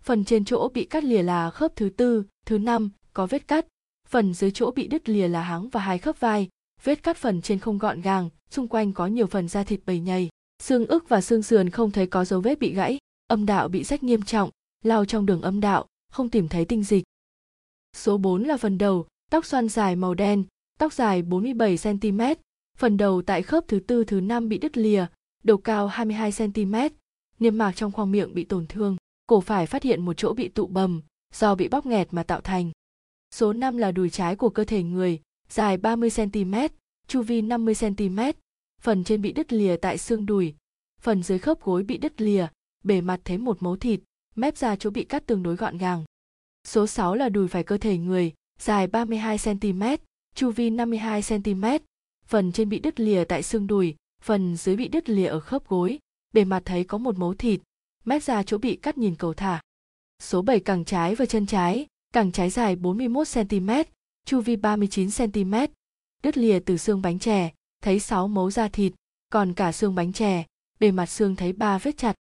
[0.03, 3.67] phần trên chỗ bị cắt lìa là khớp thứ tư, thứ năm có vết cắt,
[4.09, 6.49] phần dưới chỗ bị đứt lìa là háng và hai khớp vai,
[6.85, 10.01] vết cắt phần trên không gọn gàng, xung quanh có nhiều phần da thịt bầy
[10.01, 10.29] nhầy,
[10.63, 13.85] xương ức và xương sườn không thấy có dấu vết bị gãy, âm đạo bị
[13.85, 14.51] rách nghiêm trọng,
[14.85, 17.05] lao trong đường âm đạo, không tìm thấy tinh dịch.
[17.97, 20.45] Số 4 là phần đầu, tóc xoăn dài màu đen,
[20.79, 22.21] tóc dài 47 cm,
[22.79, 25.07] phần đầu tại khớp thứ tư thứ năm bị đứt lìa,
[25.45, 26.75] đầu cao 22 cm,
[27.39, 28.97] niêm mạc trong khoang miệng bị tổn thương,
[29.27, 31.03] cổ phải phát hiện một chỗ bị tụ bầm,
[31.35, 32.71] do bị bóp nghẹt mà tạo thành.
[33.35, 36.55] Số 5 là đùi trái của cơ thể người, dài 30 cm,
[37.07, 38.19] chu vi 50 cm,
[38.81, 40.55] phần trên bị đứt lìa tại xương đùi,
[41.01, 42.47] phần dưới khớp gối bị đứt lìa,
[42.85, 44.01] bề mặt thấy một mấu thịt,
[44.35, 46.05] mép ra chỗ bị cắt tương đối gọn gàng.
[46.67, 49.83] Số 6 là đùi phải cơ thể người, dài 32 cm,
[50.35, 51.65] chu vi 52 cm,
[52.27, 53.95] phần trên bị đứt lìa tại xương đùi,
[54.25, 55.99] phần dưới bị đứt lìa ở khớp gối,
[56.33, 57.61] bề mặt thấy có một mấu thịt,
[58.05, 59.61] mép ra chỗ bị cắt nhìn cầu thả.
[60.23, 63.71] Số 7 cẳng trái và chân trái, cẳng trái dài 41 cm,
[64.27, 65.55] chu vi 39 cm,
[66.23, 67.53] đứt lìa từ xương bánh chè,
[67.83, 68.93] thấy 6 mấu da thịt,
[69.31, 70.45] còn cả xương bánh chè,
[70.81, 72.15] bề mặt xương thấy 3 vết chặt.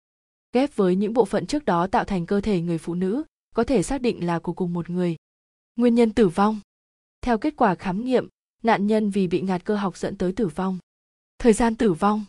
[0.54, 3.24] Ghép với những bộ phận trước đó tạo thành cơ thể người phụ nữ,
[3.56, 5.16] có thể xác định là của cùng một người.
[5.76, 6.60] Nguyên nhân tử vong
[7.22, 8.28] Theo kết quả khám nghiệm,
[8.64, 10.80] nạn nhân vì bị ngạt cơ học dẫn tới tử vong.
[11.40, 12.26] Thời gian tử vong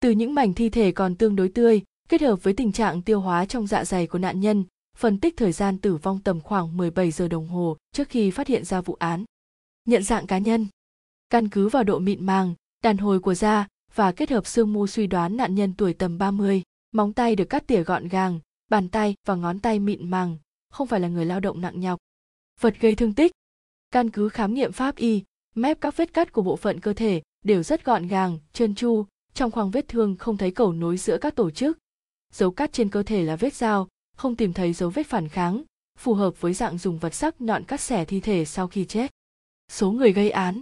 [0.00, 3.20] Từ những mảnh thi thể còn tương đối tươi, kết hợp với tình trạng tiêu
[3.20, 4.64] hóa trong dạ dày của nạn nhân,
[4.96, 8.46] phân tích thời gian tử vong tầm khoảng 17 giờ đồng hồ trước khi phát
[8.46, 9.24] hiện ra vụ án.
[9.84, 10.66] Nhận dạng cá nhân
[11.30, 12.54] Căn cứ vào độ mịn màng,
[12.84, 16.18] đàn hồi của da và kết hợp xương mu suy đoán nạn nhân tuổi tầm
[16.18, 16.62] 30,
[16.92, 18.40] móng tay được cắt tỉa gọn gàng,
[18.70, 20.36] bàn tay và ngón tay mịn màng,
[20.70, 21.98] không phải là người lao động nặng nhọc.
[22.60, 23.32] Vật gây thương tích
[23.90, 25.22] Căn cứ khám nghiệm pháp y,
[25.54, 29.04] mép các vết cắt của bộ phận cơ thể đều rất gọn gàng, trơn tru,
[29.34, 31.78] trong khoang vết thương không thấy cầu nối giữa các tổ chức.
[32.32, 35.62] Dấu cắt trên cơ thể là vết dao, không tìm thấy dấu vết phản kháng,
[35.98, 39.10] phù hợp với dạng dùng vật sắc nhọn cắt xẻ thi thể sau khi chết.
[39.72, 40.60] Số người gây án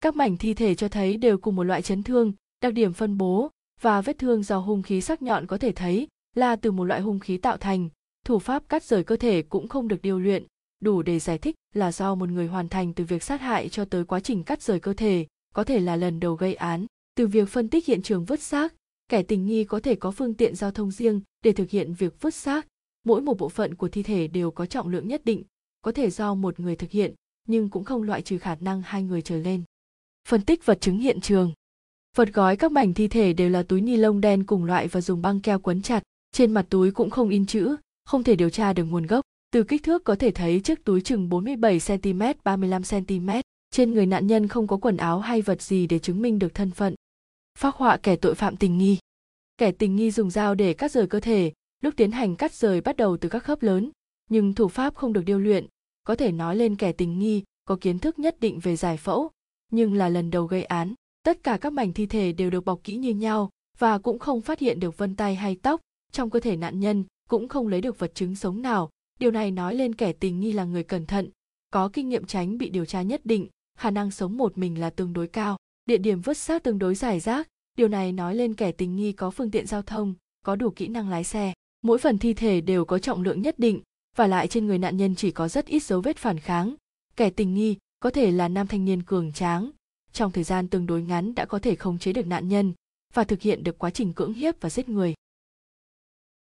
[0.00, 2.32] Các mảnh thi thể cho thấy đều cùng một loại chấn thương,
[2.62, 3.50] đặc điểm phân bố
[3.80, 7.00] và vết thương do hung khí sắc nhọn có thể thấy là từ một loại
[7.00, 7.88] hung khí tạo thành,
[8.24, 10.44] thủ pháp cắt rời cơ thể cũng không được điều luyện,
[10.80, 13.84] đủ để giải thích là do một người hoàn thành từ việc sát hại cho
[13.84, 15.26] tới quá trình cắt rời cơ thể,
[15.56, 16.86] có thể là lần đầu gây án.
[17.14, 18.74] Từ việc phân tích hiện trường vứt xác,
[19.08, 22.20] kẻ tình nghi có thể có phương tiện giao thông riêng để thực hiện việc
[22.20, 22.66] vứt xác.
[23.04, 25.42] Mỗi một bộ phận của thi thể đều có trọng lượng nhất định,
[25.82, 27.14] có thể do một người thực hiện,
[27.48, 29.62] nhưng cũng không loại trừ khả năng hai người trở lên.
[30.28, 31.52] Phân tích vật chứng hiện trường
[32.16, 35.00] Vật gói các mảnh thi thể đều là túi ni lông đen cùng loại và
[35.00, 36.02] dùng băng keo quấn chặt,
[36.32, 39.24] trên mặt túi cũng không in chữ, không thể điều tra được nguồn gốc.
[39.50, 43.30] Từ kích thước có thể thấy chiếc túi chừng 47 cm 35 cm,
[43.70, 46.54] trên người nạn nhân không có quần áo hay vật gì để chứng minh được
[46.54, 46.94] thân phận.
[47.58, 48.98] Phác họa kẻ tội phạm tình nghi.
[49.58, 51.52] Kẻ tình nghi dùng dao để cắt rời cơ thể,
[51.82, 53.90] lúc tiến hành cắt rời bắt đầu từ các khớp lớn,
[54.30, 55.66] nhưng thủ pháp không được điêu luyện,
[56.04, 59.30] có thể nói lên kẻ tình nghi có kiến thức nhất định về giải phẫu,
[59.72, 60.94] nhưng là lần đầu gây án.
[61.22, 64.40] Tất cả các mảnh thi thể đều được bọc kỹ như nhau và cũng không
[64.40, 65.80] phát hiện được vân tay hay tóc
[66.12, 68.90] trong cơ thể nạn nhân, cũng không lấy được vật chứng sống nào.
[69.18, 71.30] Điều này nói lên kẻ tình nghi là người cẩn thận,
[71.70, 74.90] có kinh nghiệm tránh bị điều tra nhất định, khả năng sống một mình là
[74.90, 75.56] tương đối cao.
[75.86, 77.48] Địa điểm vứt xác tương đối giải rác,
[77.78, 80.88] điều này nói lên kẻ tình nghi có phương tiện giao thông, có đủ kỹ
[80.88, 81.52] năng lái xe.
[81.82, 83.80] Mỗi phần thi thể đều có trọng lượng nhất định,
[84.16, 86.74] và lại trên người nạn nhân chỉ có rất ít dấu vết phản kháng.
[87.16, 89.70] Kẻ tình nghi có thể là nam thanh niên cường tráng,
[90.12, 92.72] trong thời gian tương đối ngắn đã có thể khống chế được nạn nhân
[93.14, 95.14] và thực hiện được quá trình cưỡng hiếp và giết người.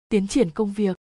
[0.09, 0.97] Tiến triển công việc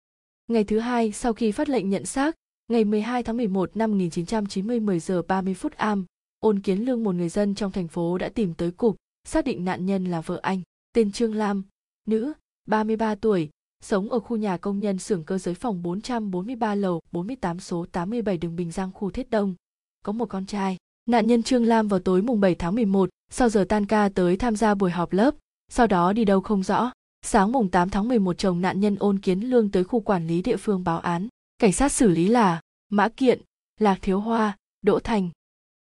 [0.49, 2.35] Ngày thứ hai sau khi phát lệnh nhận xác,
[2.69, 6.05] ngày 12 tháng 11 năm 1990 10 giờ 30 phút am,
[6.41, 9.65] Ôn Kiến Lương một người dân trong thành phố đã tìm tới cục, xác định
[9.65, 10.63] nạn nhân là vợ anh,
[10.93, 11.65] tên Trương Lam,
[12.07, 12.33] nữ,
[12.67, 13.51] 33 tuổi,
[13.83, 18.39] sống ở khu nhà công nhân xưởng cơ giới phòng 443 lầu 48 số 87
[18.39, 19.55] đường Bình Giang khu Thiết Đông.
[20.03, 20.77] Có một con trai.
[21.07, 24.37] Nạn nhân Trương Lam vào tối mùng 7 tháng 11, sau giờ tan ca tới
[24.37, 25.35] tham gia buổi họp lớp,
[25.69, 26.91] sau đó đi đâu không rõ.
[27.23, 30.43] Sáng mùng 8 tháng 11 chồng nạn nhân ôn kiến lương tới khu quản lý
[30.43, 31.29] địa phương báo án.
[31.59, 33.41] Cảnh sát xử lý là Mã Kiện,
[33.81, 35.31] Lạc Thiếu Hoa, Đỗ Thành.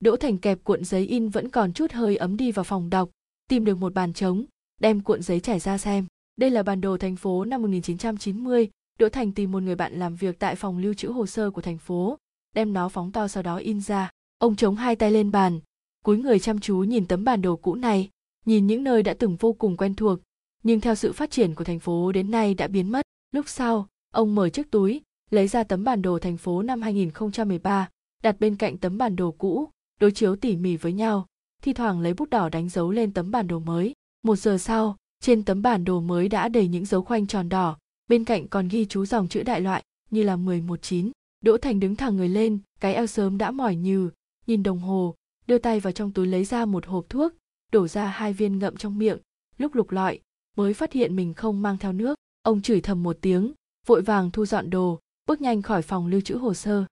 [0.00, 3.10] Đỗ Thành kẹp cuộn giấy in vẫn còn chút hơi ấm đi vào phòng đọc,
[3.48, 4.44] tìm được một bàn trống,
[4.80, 6.06] đem cuộn giấy trải ra xem.
[6.36, 8.68] Đây là bản đồ thành phố năm 1990,
[8.98, 11.60] Đỗ Thành tìm một người bạn làm việc tại phòng lưu trữ hồ sơ của
[11.60, 12.18] thành phố,
[12.54, 14.10] đem nó phóng to sau đó in ra.
[14.38, 15.60] Ông chống hai tay lên bàn,
[16.04, 18.10] cúi người chăm chú nhìn tấm bản đồ cũ này,
[18.46, 20.18] nhìn những nơi đã từng vô cùng quen thuộc,
[20.62, 23.02] nhưng theo sự phát triển của thành phố đến nay đã biến mất.
[23.32, 25.02] Lúc sau, ông mở chiếc túi,
[25.34, 27.88] lấy ra tấm bản đồ thành phố năm 2013,
[28.22, 29.68] đặt bên cạnh tấm bản đồ cũ
[30.00, 31.26] đối chiếu tỉ mỉ với nhau.
[31.62, 33.94] Thi thoảng lấy bút đỏ đánh dấu lên tấm bản đồ mới.
[34.22, 37.78] Một giờ sau trên tấm bản đồ mới đã đầy những dấu khoanh tròn đỏ.
[38.08, 41.10] Bên cạnh còn ghi chú dòng chữ đại loại như là 119.
[41.40, 44.10] Đỗ Thành đứng thẳng người lên, cái eo sớm đã mỏi nhừ,
[44.46, 45.14] nhìn đồng hồ,
[45.46, 47.32] đưa tay vào trong túi lấy ra một hộp thuốc,
[47.72, 49.18] đổ ra hai viên ngậm trong miệng,
[49.58, 50.20] lúc lục lọi,
[50.56, 52.14] mới phát hiện mình không mang theo nước.
[52.42, 53.52] Ông chửi thầm một tiếng,
[53.86, 56.84] vội vàng thu dọn đồ, bước nhanh khỏi phòng lưu trữ hồ sơ.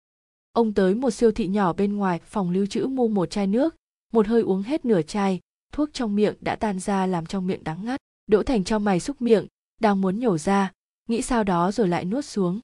[0.52, 3.76] Ông tới một siêu thị nhỏ bên ngoài phòng lưu trữ mua một chai nước,
[4.12, 5.40] một hơi uống hết nửa chai,
[5.72, 8.00] thuốc trong miệng đã tan ra làm trong miệng đắng ngắt.
[8.26, 9.46] Đỗ Thành trong mày xúc miệng,
[9.80, 10.72] đang muốn nhổ ra,
[11.08, 12.60] nghĩ sao đó rồi lại nuốt xuống.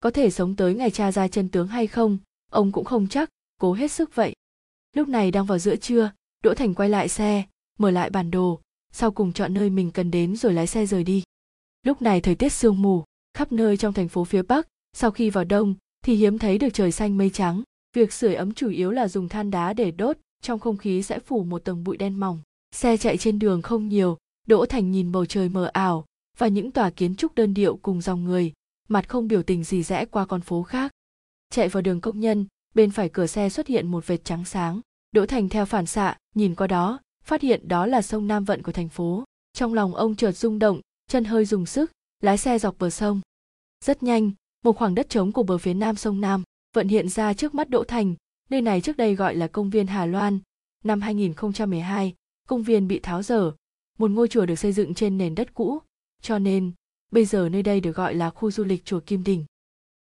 [0.00, 2.18] Có thể sống tới ngày cha ra chân tướng hay không,
[2.50, 3.28] ông cũng không chắc,
[3.60, 4.34] cố hết sức vậy.
[4.96, 6.12] Lúc này đang vào giữa trưa,
[6.44, 7.44] Đỗ Thành quay lại xe,
[7.78, 8.60] mở lại bản đồ,
[8.92, 11.22] sau cùng chọn nơi mình cần đến rồi lái xe rời đi.
[11.82, 15.30] Lúc này thời tiết sương mù, khắp nơi trong thành phố phía Bắc, sau khi
[15.30, 15.74] vào đông
[16.04, 17.62] thì hiếm thấy được trời xanh mây trắng.
[17.96, 21.18] Việc sưởi ấm chủ yếu là dùng than đá để đốt, trong không khí sẽ
[21.18, 22.40] phủ một tầng bụi đen mỏng.
[22.74, 26.04] Xe chạy trên đường không nhiều, Đỗ Thành nhìn bầu trời mờ ảo
[26.38, 28.52] và những tòa kiến trúc đơn điệu cùng dòng người,
[28.88, 30.92] mặt không biểu tình gì rẽ qua con phố khác.
[31.50, 34.80] Chạy vào đường công nhân, bên phải cửa xe xuất hiện một vệt trắng sáng.
[35.12, 38.62] Đỗ Thành theo phản xạ, nhìn qua đó, phát hiện đó là sông Nam Vận
[38.62, 39.24] của thành phố.
[39.52, 41.92] Trong lòng ông chợt rung động, chân hơi dùng sức,
[42.22, 43.20] lái xe dọc bờ sông.
[43.84, 44.30] Rất nhanh,
[44.62, 46.42] một khoảng đất trống của bờ phía nam sông Nam
[46.74, 48.14] vận hiện ra trước mắt Đỗ Thành,
[48.50, 50.38] nơi này trước đây gọi là công viên Hà Loan.
[50.84, 52.14] Năm 2012,
[52.48, 53.52] công viên bị tháo dở,
[53.98, 55.78] một ngôi chùa được xây dựng trên nền đất cũ,
[56.22, 56.72] cho nên
[57.10, 59.44] bây giờ nơi đây được gọi là khu du lịch chùa Kim Đình.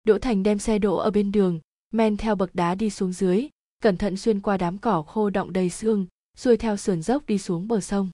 [0.03, 1.59] Đỗ Thành đem xe đỗ ở bên đường,
[1.91, 3.47] men theo bậc đá đi xuống dưới,
[3.81, 6.05] cẩn thận xuyên qua đám cỏ khô động đầy xương,
[6.37, 8.09] xuôi theo sườn dốc đi xuống bờ sông.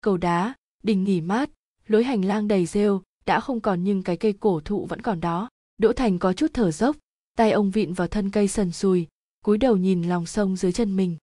[0.00, 1.50] Cầu đá, đình nghỉ mát,
[1.86, 5.20] lối hành lang đầy rêu, đã không còn nhưng cái cây cổ thụ vẫn còn
[5.20, 5.48] đó.
[5.78, 6.96] Đỗ Thành có chút thở dốc,
[7.36, 9.06] tay ông vịn vào thân cây sần sùi,
[9.44, 11.16] cúi đầu nhìn lòng sông dưới chân mình.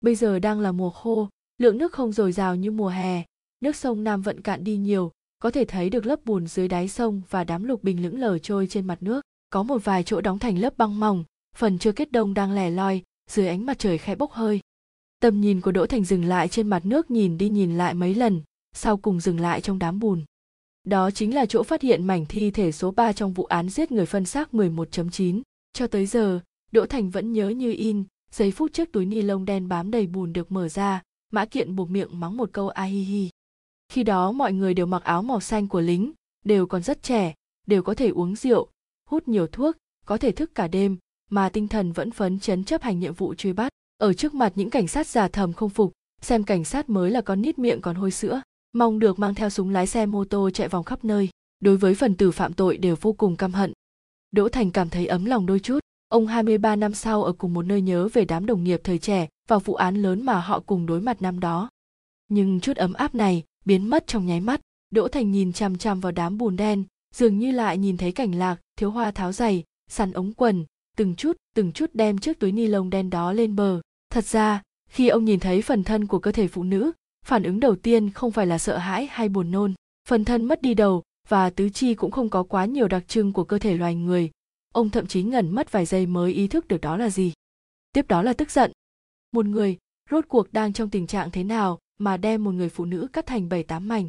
[0.00, 1.28] Bây giờ đang là mùa khô,
[1.58, 3.24] lượng nước không dồi dào như mùa hè,
[3.60, 6.88] nước sông Nam vận cạn đi nhiều, có thể thấy được lớp bùn dưới đáy
[6.88, 9.20] sông và đám lục bình lững lờ trôi trên mặt nước.
[9.50, 11.24] Có một vài chỗ đóng thành lớp băng mỏng,
[11.56, 14.60] phần chưa kết đông đang lẻ loi, dưới ánh mặt trời khẽ bốc hơi.
[15.20, 18.14] Tầm nhìn của Đỗ Thành dừng lại trên mặt nước nhìn đi nhìn lại mấy
[18.14, 18.42] lần,
[18.72, 20.24] sau cùng dừng lại trong đám bùn.
[20.86, 23.92] Đó chính là chỗ phát hiện mảnh thi thể số 3 trong vụ án giết
[23.92, 25.42] người phân xác 11.9.
[25.72, 26.40] Cho tới giờ,
[26.72, 30.06] Đỗ Thành vẫn nhớ như in, giây phút trước túi ni lông đen bám đầy
[30.06, 31.02] bùn được mở ra,
[31.32, 33.30] Mã Kiện buộc miệng mắng một câu a hi hi.
[33.88, 36.12] Khi đó mọi người đều mặc áo màu xanh của lính,
[36.44, 37.34] đều còn rất trẻ,
[37.66, 38.68] đều có thể uống rượu,
[39.08, 39.76] hút nhiều thuốc,
[40.06, 40.96] có thể thức cả đêm,
[41.30, 43.72] mà tinh thần vẫn phấn chấn chấp hành nhiệm vụ truy bắt.
[43.98, 47.20] Ở trước mặt những cảnh sát già thầm không phục, xem cảnh sát mới là
[47.20, 48.40] con nít miệng còn hôi sữa,
[48.78, 51.28] mong được mang theo súng lái xe mô tô chạy vòng khắp nơi.
[51.60, 53.72] Đối với phần tử phạm tội đều vô cùng căm hận.
[54.30, 55.78] Đỗ Thành cảm thấy ấm lòng đôi chút,
[56.08, 59.28] ông 23 năm sau ở cùng một nơi nhớ về đám đồng nghiệp thời trẻ
[59.48, 61.68] và vụ án lớn mà họ cùng đối mặt năm đó.
[62.28, 66.00] Nhưng chút ấm áp này biến mất trong nháy mắt, Đỗ Thành nhìn chằm chằm
[66.00, 66.84] vào đám bùn đen,
[67.14, 70.64] dường như lại nhìn thấy cảnh lạc, thiếu hoa tháo giày, săn ống quần,
[70.96, 73.80] từng chút, từng chút đem chiếc túi ni lông đen đó lên bờ.
[74.10, 76.92] Thật ra, khi ông nhìn thấy phần thân của cơ thể phụ nữ,
[77.26, 79.74] phản ứng đầu tiên không phải là sợ hãi hay buồn nôn.
[80.08, 83.32] Phần thân mất đi đầu và tứ chi cũng không có quá nhiều đặc trưng
[83.32, 84.30] của cơ thể loài người.
[84.74, 87.32] Ông thậm chí ngẩn mất vài giây mới ý thức được đó là gì.
[87.92, 88.72] Tiếp đó là tức giận.
[89.32, 89.76] Một người,
[90.10, 93.26] rốt cuộc đang trong tình trạng thế nào mà đem một người phụ nữ cắt
[93.26, 94.08] thành bảy tám mảnh.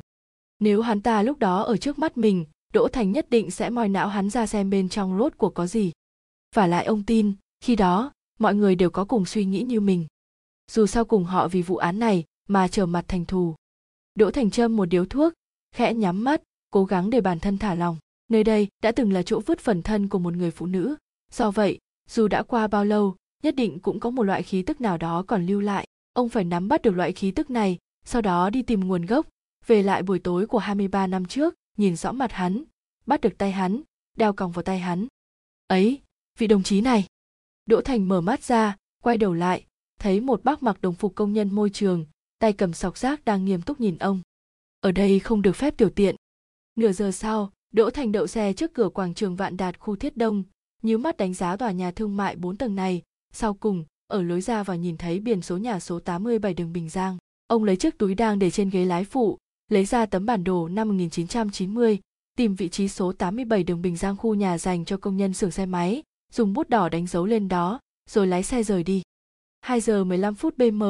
[0.60, 3.90] Nếu hắn ta lúc đó ở trước mắt mình, Đỗ Thành nhất định sẽ moi
[3.90, 5.92] não hắn ra xem bên trong rốt cuộc có gì.
[6.56, 7.34] Và lại ông tin,
[7.64, 10.08] khi đó, mọi người đều có cùng suy nghĩ như mình.
[10.72, 13.56] Dù sau cùng họ vì vụ án này mà trở mặt thành thù.
[14.16, 15.34] Đỗ Thành trâm một điếu thuốc,
[15.76, 16.42] khẽ nhắm mắt,
[16.72, 17.98] cố gắng để bản thân thả lòng.
[18.30, 20.96] Nơi đây đã từng là chỗ vứt phần thân của một người phụ nữ.
[21.32, 21.80] Do vậy,
[22.10, 25.24] dù đã qua bao lâu, nhất định cũng có một loại khí tức nào đó
[25.28, 25.88] còn lưu lại.
[26.14, 29.28] Ông phải nắm bắt được loại khí tức này, sau đó đi tìm nguồn gốc,
[29.66, 32.64] về lại buổi tối của 23 năm trước, nhìn rõ mặt hắn,
[33.06, 33.82] bắt được tay hắn,
[34.18, 35.08] đeo còng vào tay hắn.
[35.68, 36.02] Ấy,
[36.38, 37.06] vị đồng chí này.
[37.66, 39.66] Đỗ Thành mở mắt ra, quay đầu lại,
[40.00, 42.06] thấy một bác mặc đồng phục công nhân môi trường,
[42.40, 44.22] tay cầm sọc rác đang nghiêm túc nhìn ông.
[44.82, 46.16] Ở đây không được phép tiểu tiện.
[46.76, 50.18] Nửa giờ sau, Đỗ Thành đậu xe trước cửa quảng trường Vạn Đạt khu Thiết
[50.18, 50.44] Đông,
[50.84, 53.02] nhíu mắt đánh giá tòa nhà thương mại 4 tầng này,
[53.34, 56.90] sau cùng, ở lối ra vào nhìn thấy biển số nhà số 87 đường Bình
[56.90, 57.18] Giang.
[57.48, 59.38] Ông lấy chiếc túi đang để trên ghế lái phụ,
[59.72, 62.00] lấy ra tấm bản đồ năm 1990,
[62.38, 65.52] tìm vị trí số 87 đường Bình Giang khu nhà dành cho công nhân xưởng
[65.52, 69.02] xe máy, dùng bút đỏ đánh dấu lên đó, rồi lái xe rời đi.
[69.62, 70.84] 2 giờ 15 phút BM,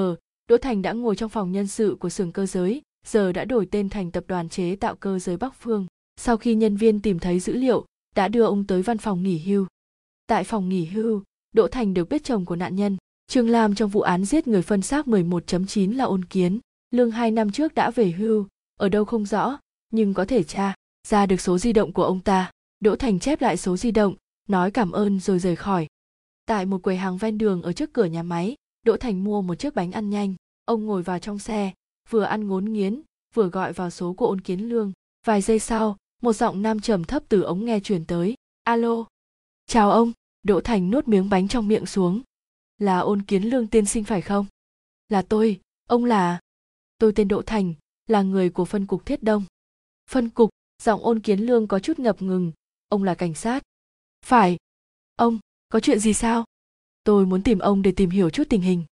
[0.48, 3.68] Đỗ Thành đã ngồi trong phòng nhân sự của xưởng cơ giới, giờ đã đổi
[3.72, 5.88] tên thành tập đoàn chế tạo cơ giới Bắc Phương.
[6.16, 9.38] Sau khi nhân viên tìm thấy dữ liệu, đã đưa ông tới văn phòng nghỉ
[9.38, 9.68] hưu.
[10.28, 12.98] Tại phòng nghỉ hưu, Đỗ Thành được biết chồng của nạn nhân.
[13.28, 16.60] Trương Lam trong vụ án giết người phân xác 11.9 là ôn kiến.
[16.92, 18.48] Lương hai năm trước đã về hưu,
[18.80, 19.60] ở đâu không rõ,
[19.90, 20.74] nhưng có thể tra
[21.08, 22.52] ra được số di động của ông ta.
[22.80, 24.16] Đỗ Thành chép lại số di động,
[24.50, 25.88] nói cảm ơn rồi rời khỏi.
[26.46, 28.56] Tại một quầy hàng ven đường ở trước cửa nhà máy,
[28.88, 30.36] Đỗ Thành mua một chiếc bánh ăn nhanh.
[30.66, 31.74] Ông ngồi vào trong xe,
[32.10, 33.02] vừa ăn ngốn nghiến,
[33.34, 34.92] vừa gọi vào số của ôn kiến lương.
[35.26, 38.36] Vài giây sau, một giọng nam trầm thấp từ ống nghe truyền tới.
[38.64, 39.06] Alo.
[39.66, 40.12] Chào ông,
[40.44, 42.22] Đỗ Thành nuốt miếng bánh trong miệng xuống.
[42.78, 44.46] Là ôn kiến lương tiên sinh phải không?
[45.10, 46.40] Là tôi, ông là...
[46.98, 47.74] Tôi tên Đỗ Thành,
[48.08, 49.44] là người của phân cục Thiết Đông.
[50.10, 50.50] Phân cục,
[50.84, 52.52] giọng ôn kiến lương có chút ngập ngừng,
[52.90, 53.64] ông là cảnh sát.
[54.26, 54.58] Phải.
[55.16, 55.40] Ông,
[55.70, 56.46] có chuyện gì sao?
[57.08, 58.84] Tôi muốn tìm ông để tìm hiểu chút tình hình.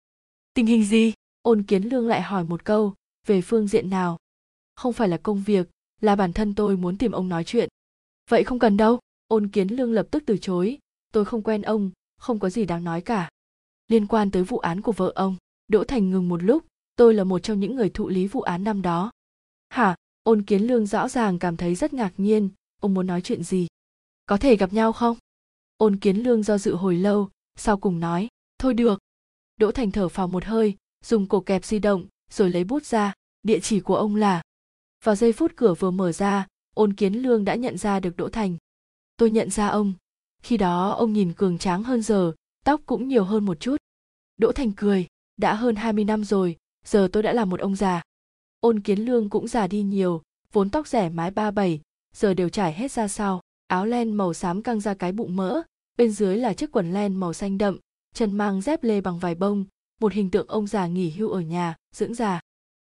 [0.53, 1.13] Tình hình gì?
[1.41, 2.93] Ôn kiến lương lại hỏi một câu,
[3.27, 4.17] về phương diện nào?
[4.75, 5.69] Không phải là công việc,
[6.01, 7.69] là bản thân tôi muốn tìm ông nói chuyện.
[8.29, 10.77] Vậy không cần đâu, ôn kiến lương lập tức từ chối,
[11.11, 13.29] tôi không quen ông, không có gì đáng nói cả.
[13.87, 15.35] Liên quan tới vụ án của vợ ông,
[15.67, 16.65] Đỗ Thành ngừng một lúc,
[16.95, 19.11] tôi là một trong những người thụ lý vụ án năm đó.
[19.69, 22.49] Hả, ôn kiến lương rõ ràng cảm thấy rất ngạc nhiên,
[22.81, 23.67] ông muốn nói chuyện gì?
[24.25, 25.17] Có thể gặp nhau không?
[25.77, 28.27] Ôn kiến lương do dự hồi lâu, sau cùng nói,
[28.60, 28.99] thôi được.
[29.57, 33.14] Đỗ Thành thở phào một hơi, dùng cổ kẹp di động, rồi lấy bút ra,
[33.44, 34.41] địa chỉ của ông là.
[35.03, 38.30] Vào giây phút cửa vừa mở ra, ôn kiến lương đã nhận ra được Đỗ
[38.30, 38.57] Thành.
[39.18, 39.94] Tôi nhận ra ông.
[40.44, 42.34] Khi đó ông nhìn cường tráng hơn giờ,
[42.65, 43.77] tóc cũng nhiều hơn một chút.
[44.38, 45.07] Đỗ Thành cười,
[45.38, 48.02] đã hơn 20 năm rồi, giờ tôi đã là một ông già.
[48.60, 50.22] Ôn kiến lương cũng già đi nhiều,
[50.52, 51.82] vốn tóc rẻ mái ba bảy,
[52.15, 55.61] giờ đều trải hết ra sau, áo len màu xám căng ra cái bụng mỡ,
[55.97, 57.80] bên dưới là chiếc quần len màu xanh đậm,
[58.13, 59.65] chân mang dép lê bằng vải bông,
[60.01, 62.39] một hình tượng ông già nghỉ hưu ở nhà, dưỡng già.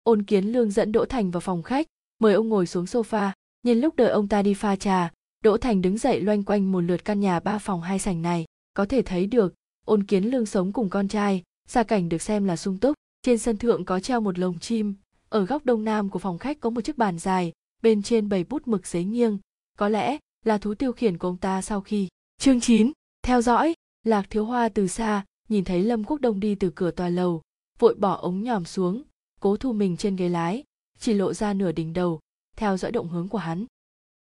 [0.02, 1.86] Ôn kiến lương dẫn Đỗ Thành vào phòng khách,
[2.18, 3.30] mời ông ngồi xuống sofa,
[3.62, 5.12] nhân lúc đợi ông ta đi pha trà,
[5.44, 8.44] Đỗ Thành đứng dậy loanh quanh một lượt căn nhà ba phòng hai sảnh này,
[8.74, 9.54] có thể thấy được,
[9.86, 12.94] ôn kiến lương sống cùng con trai, gia cảnh được xem là sung túc.
[13.22, 14.94] Trên sân thượng có treo một lồng chim,
[15.28, 17.52] ở góc đông nam của phòng khách có một chiếc bàn dài,
[17.82, 19.38] bên trên bầy bút mực giấy nghiêng,
[19.78, 22.08] có lẽ là thú tiêu khiển của ông ta sau khi.
[22.40, 22.92] Chương 9,
[23.22, 26.90] theo dõi, Lạc Thiếu Hoa từ xa, nhìn thấy Lâm Quốc Đông đi từ cửa
[26.90, 27.42] tòa lầu,
[27.78, 29.02] vội bỏ ống nhòm xuống,
[29.40, 30.64] cố thu mình trên ghế lái,
[30.98, 32.20] chỉ lộ ra nửa đỉnh đầu,
[32.56, 33.66] theo dõi động hướng của hắn.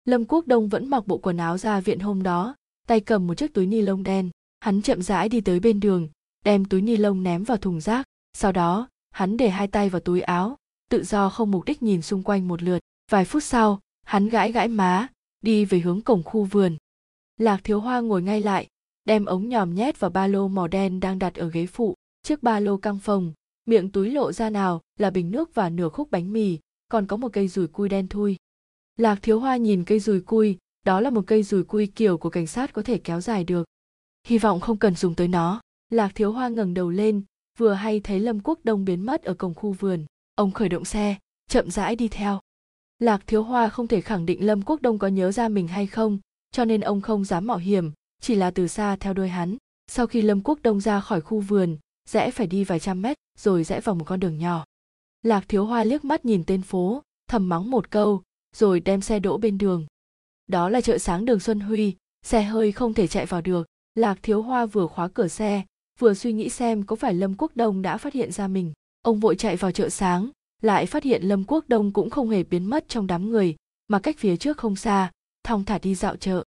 [0.04, 2.54] Lâm Quốc Đông vẫn mặc bộ quần áo ra viện hôm đó,
[2.86, 4.30] tay cầm một chiếc túi ni lông đen,
[4.60, 6.08] hắn chậm rãi đi tới bên đường,
[6.44, 10.00] đem túi ni lông ném vào thùng rác, sau đó, hắn để hai tay vào
[10.00, 10.56] túi áo,
[10.90, 12.78] tự do không mục đích nhìn xung quanh một lượt,
[13.10, 15.08] vài phút sau, hắn gãi gãi má,
[15.40, 16.76] đi về hướng cổng khu vườn.
[17.38, 18.66] Lạc Thiếu Hoa ngồi ngay lại,
[19.04, 22.42] đem ống nhòm nhét vào ba lô màu đen đang đặt ở ghế phụ, chiếc
[22.42, 23.32] ba lô căng phồng,
[23.66, 26.58] miệng túi lộ ra nào là bình nước và nửa khúc bánh mì,
[26.88, 28.36] còn có một cây rùi cui đen thui.
[28.96, 32.30] Lạc Thiếu Hoa nhìn cây rùi cui, đó là một cây rùi cui kiểu của
[32.30, 33.66] cảnh sát có thể kéo dài được.
[34.26, 35.60] Hy vọng không cần dùng tới nó.
[35.90, 37.22] Lạc Thiếu Hoa ngẩng đầu lên,
[37.58, 40.04] vừa hay thấy Lâm Quốc Đông biến mất ở cổng khu vườn.
[40.34, 41.16] Ông khởi động xe,
[41.50, 42.40] chậm rãi đi theo.
[42.98, 45.86] Lạc Thiếu Hoa không thể khẳng định Lâm Quốc Đông có nhớ ra mình hay
[45.86, 46.18] không,
[46.50, 49.56] cho nên ông không dám mạo hiểm, chỉ là từ xa theo đuôi hắn.
[49.86, 51.76] Sau khi Lâm Quốc Đông ra khỏi khu vườn,
[52.08, 54.64] rẽ phải đi vài trăm mét, rồi rẽ vào một con đường nhỏ.
[55.22, 58.22] Lạc Thiếu Hoa liếc mắt nhìn tên phố, thầm mắng một câu,
[58.56, 59.86] rồi đem xe đỗ bên đường.
[60.46, 63.66] Đó là chợ sáng đường Xuân Huy, xe hơi không thể chạy vào được.
[63.94, 65.62] Lạc Thiếu Hoa vừa khóa cửa xe,
[65.98, 68.72] vừa suy nghĩ xem có phải Lâm Quốc Đông đã phát hiện ra mình.
[69.02, 70.30] Ông vội chạy vào chợ sáng,
[70.62, 73.56] lại phát hiện Lâm Quốc Đông cũng không hề biến mất trong đám người,
[73.88, 75.10] mà cách phía trước không xa,
[75.44, 76.44] thong thả đi dạo chợ.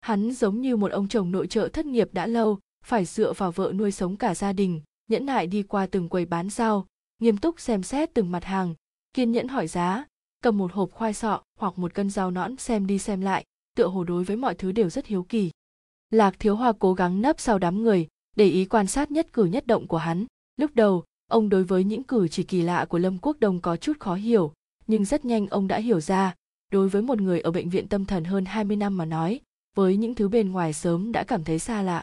[0.00, 3.52] Hắn giống như một ông chồng nội trợ thất nghiệp đã lâu, phải dựa vào
[3.52, 6.86] vợ nuôi sống cả gia đình, nhẫn nại đi qua từng quầy bán rau,
[7.18, 8.74] nghiêm túc xem xét từng mặt hàng,
[9.12, 10.04] kiên nhẫn hỏi giá,
[10.42, 13.44] cầm một hộp khoai sọ hoặc một cân rau nõn xem đi xem lại,
[13.76, 15.50] tựa hồ đối với mọi thứ đều rất hiếu kỳ.
[16.10, 18.06] Lạc Thiếu Hoa cố gắng nấp sau đám người,
[18.36, 20.26] để ý quan sát nhất cử nhất động của hắn.
[20.56, 23.76] Lúc đầu, ông đối với những cử chỉ kỳ lạ của Lâm Quốc Đông có
[23.76, 24.52] chút khó hiểu,
[24.86, 26.34] nhưng rất nhanh ông đã hiểu ra,
[26.72, 29.40] đối với một người ở bệnh viện tâm thần hơn 20 năm mà nói,
[29.74, 32.02] với những thứ bên ngoài sớm đã cảm thấy xa lạ.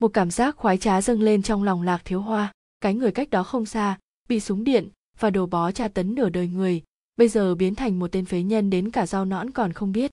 [0.00, 3.30] Một cảm giác khoái trá dâng lên trong lòng Lạc Thiếu Hoa, cái người cách
[3.30, 4.88] đó không xa, bị súng điện
[5.18, 6.82] và đồ bó tra tấn nửa đời người,
[7.16, 10.10] bây giờ biến thành một tên phế nhân đến cả rau nõn còn không biết.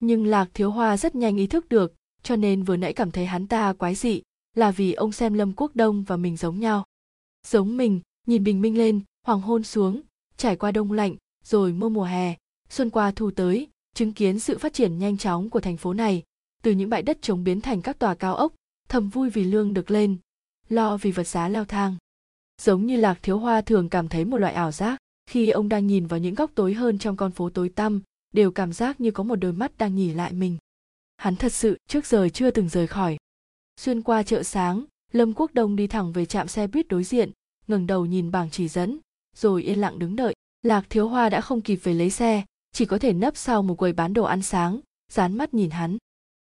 [0.00, 3.26] Nhưng Lạc Thiếu Hoa rất nhanh ý thức được, cho nên vừa nãy cảm thấy
[3.26, 4.22] hắn ta quái dị,
[4.54, 6.84] là vì ông xem Lâm Quốc Đông và mình giống nhau.
[7.46, 10.00] Giống mình, nhìn bình minh lên, hoàng hôn xuống,
[10.36, 12.36] trải qua đông lạnh, rồi mưa mùa hè,
[12.70, 16.22] xuân qua thu tới, chứng kiến sự phát triển nhanh chóng của thành phố này,
[16.62, 18.54] từ những bãi đất trống biến thành các tòa cao ốc,
[18.88, 20.16] thầm vui vì lương được lên,
[20.68, 21.96] lo vì vật giá leo thang.
[22.62, 25.86] Giống như Lạc Thiếu Hoa thường cảm thấy một loại ảo giác, khi ông đang
[25.86, 28.02] nhìn vào những góc tối hơn trong con phố tối tăm,
[28.32, 30.56] đều cảm giác như có một đôi mắt đang nhìn lại mình.
[31.16, 33.16] Hắn thật sự trước giờ chưa từng rời khỏi.
[33.80, 37.30] Xuyên qua chợ sáng, lâm quốc đông đi thẳng về trạm xe buýt đối diện
[37.66, 38.98] ngẩng đầu nhìn bảng chỉ dẫn
[39.36, 42.44] rồi yên lặng đứng đợi lạc thiếu hoa đã không kịp về lấy xe
[42.76, 44.80] chỉ có thể nấp sau một quầy bán đồ ăn sáng,
[45.12, 45.96] dán mắt nhìn hắn.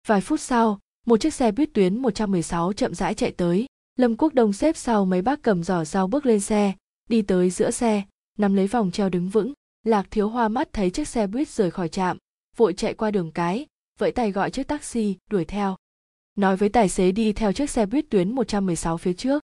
[0.07, 3.65] Vài phút sau, một chiếc xe buýt tuyến 116 chậm rãi chạy tới.
[3.95, 6.73] Lâm quốc đông xếp sau mấy bác cầm giỏ rau bước lên xe,
[7.09, 8.03] đi tới giữa xe,
[8.37, 9.53] nắm lấy vòng treo đứng vững.
[9.85, 12.17] Lạc thiếu hoa mắt thấy chiếc xe buýt rời khỏi trạm,
[12.57, 13.65] vội chạy qua đường cái,
[13.99, 15.75] vẫy tay gọi chiếc taxi, đuổi theo.
[16.35, 19.43] Nói với tài xế đi theo chiếc xe buýt tuyến 116 phía trước.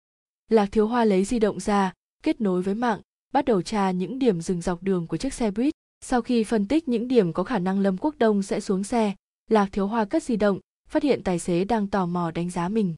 [0.50, 1.94] Lạc thiếu hoa lấy di động ra,
[2.24, 3.02] kết nối với mạng,
[3.34, 6.68] bắt đầu tra những điểm dừng dọc đường của chiếc xe buýt sau khi phân
[6.68, 9.16] tích những điểm có khả năng lâm quốc đông sẽ xuống xe,
[9.50, 10.60] lạc thiếu hoa cất di động,
[10.90, 12.96] phát hiện tài xế đang tò mò đánh giá mình.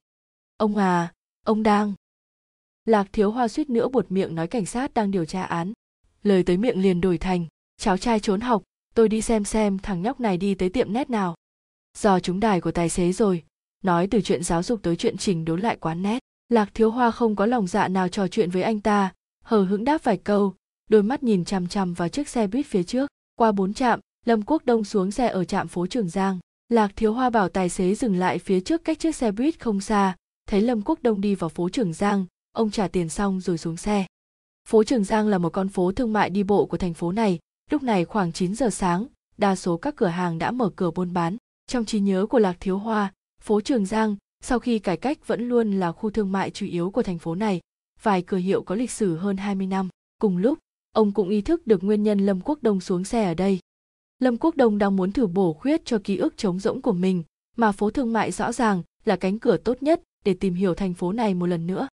[0.56, 1.12] Ông à
[1.46, 1.94] ông đang.
[2.84, 5.72] Lạc thiếu hoa suýt nữa buột miệng nói cảnh sát đang điều tra án.
[6.22, 7.46] Lời tới miệng liền đổi thành,
[7.76, 8.62] cháu trai trốn học,
[8.94, 11.34] tôi đi xem xem thằng nhóc này đi tới tiệm nét nào.
[11.98, 13.44] Do chúng đài của tài xế rồi,
[13.84, 16.22] nói từ chuyện giáo dục tới chuyện trình đốn lại quán nét
[16.52, 19.12] lạc thiếu hoa không có lòng dạ nào trò chuyện với anh ta,
[19.44, 20.54] hờ hững đáp vài câu
[20.90, 23.10] đôi mắt nhìn chằm chằm vào chiếc xe buýt phía trước.
[23.34, 26.38] Qua bốn trạm lâm quốc đông xuống xe ở trạm phố trường giang.
[26.68, 29.80] Lạc thiếu hoa bảo tài xế dừng lại phía trước cách chiếc xe buýt không
[29.80, 30.16] xa.
[30.48, 33.76] Thấy lâm quốc đông đi vào phố trường giang ông trả tiền xong rồi xuống
[33.76, 34.06] xe.
[34.68, 37.38] Phố trường giang là một con phố thương mại đi bộ của thành phố này.
[37.70, 39.06] Lúc này khoảng 9 giờ sáng
[39.38, 41.36] đa số các cửa hàng đã mở cửa buôn bán.
[41.66, 45.48] Trong trí nhớ của lạc thiếu hoa phố trường giang sau khi cải cách vẫn
[45.48, 47.60] luôn là khu thương mại chủ yếu của thành phố này.
[48.02, 49.88] Vài cửa hiệu có lịch sử hơn 20 năm.
[50.18, 50.58] Cùng lúc,
[50.92, 53.58] ông cũng ý thức được nguyên nhân Lâm Quốc Đông xuống xe ở đây.
[54.18, 57.22] Lâm Quốc Đông đang muốn thử bổ khuyết cho ký ức trống rỗng của mình,
[57.56, 60.94] mà phố thương mại rõ ràng là cánh cửa tốt nhất để tìm hiểu thành
[60.94, 61.88] phố này một lần nữa.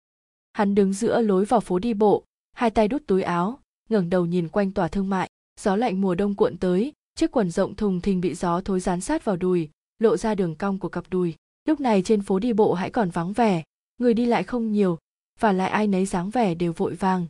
[0.52, 3.58] Hắn đứng giữa lối vào phố đi bộ, hai tay đút túi áo,
[3.88, 5.30] ngẩng đầu nhìn quanh tòa thương mại,
[5.60, 9.00] gió lạnh mùa đông cuộn tới, chiếc quần rộng thùng thình bị gió thối dán
[9.00, 11.34] sát vào đùi, lộ ra đường cong của cặp đùi.
[11.64, 13.62] Lúc này trên phố đi bộ hãy còn vắng vẻ,
[13.98, 14.98] người đi lại không nhiều,
[15.40, 17.26] và lại ai nấy dáng vẻ đều vội vàng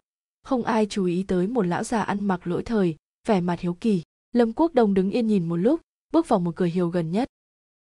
[0.49, 2.97] không ai chú ý tới một lão già ăn mặc lỗi thời,
[3.27, 4.03] vẻ mặt hiếu kỳ.
[4.33, 5.81] Lâm quốc đông đứng yên nhìn một lúc,
[6.13, 7.29] bước vào một cửa hiệu gần nhất.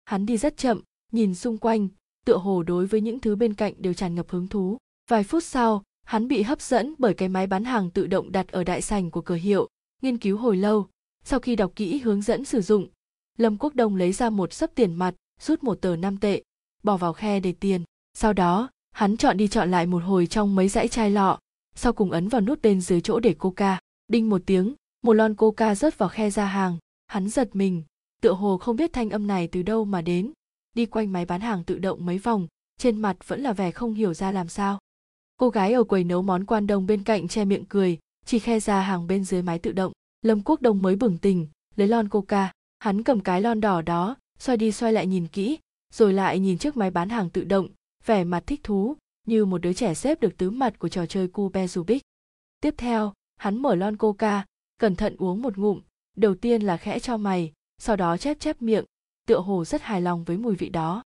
[0.04, 0.80] Hắn đi rất chậm,
[1.12, 1.88] nhìn xung quanh,
[2.24, 4.76] tựa hồ đối với những thứ bên cạnh đều tràn ngập hứng thú.
[5.10, 8.48] Vài phút sau, hắn bị hấp dẫn bởi cái máy bán hàng tự động đặt
[8.48, 9.68] ở đại sảnh của cửa hiệu.
[10.02, 10.86] Nghiên cứu hồi lâu,
[11.24, 12.88] sau khi đọc kỹ hướng dẫn sử dụng,
[13.38, 16.42] lâm quốc đông lấy ra một sấp tiền mặt, rút một tờ năm tệ,
[16.82, 17.82] bỏ vào khe để tiền.
[18.14, 21.38] Sau đó, hắn chọn đi chọn lại một hồi trong mấy dãy chai lọ
[21.78, 23.80] sau cùng ấn vào nút bên dưới chỗ để coca.
[24.08, 26.76] Đinh một tiếng, một lon coca rớt vào khe ra hàng.
[27.06, 27.82] Hắn giật mình,
[28.20, 30.32] tựa hồ không biết thanh âm này từ đâu mà đến.
[30.74, 32.46] Đi quanh máy bán hàng tự động mấy vòng,
[32.78, 34.78] trên mặt vẫn là vẻ không hiểu ra làm sao.
[35.36, 38.60] Cô gái ở quầy nấu món quan đông bên cạnh che miệng cười, chỉ khe
[38.60, 39.92] ra hàng bên dưới máy tự động.
[40.22, 41.46] Lâm quốc đông mới bừng tỉnh,
[41.76, 42.52] lấy lon coca.
[42.78, 45.58] Hắn cầm cái lon đỏ đó, xoay đi xoay lại nhìn kỹ,
[45.92, 47.68] rồi lại nhìn chiếc máy bán hàng tự động,
[48.06, 48.96] vẻ mặt thích thú
[49.28, 52.02] như một đứa trẻ xếp được tứ mặt của trò chơi Cube Rubik.
[52.60, 54.44] Tiếp theo, hắn mở lon coca,
[54.78, 55.80] cẩn thận uống một ngụm,
[56.16, 58.84] đầu tiên là khẽ cho mày, sau đó chép chép miệng,
[59.26, 61.02] tựa hồ rất hài lòng với mùi vị đó.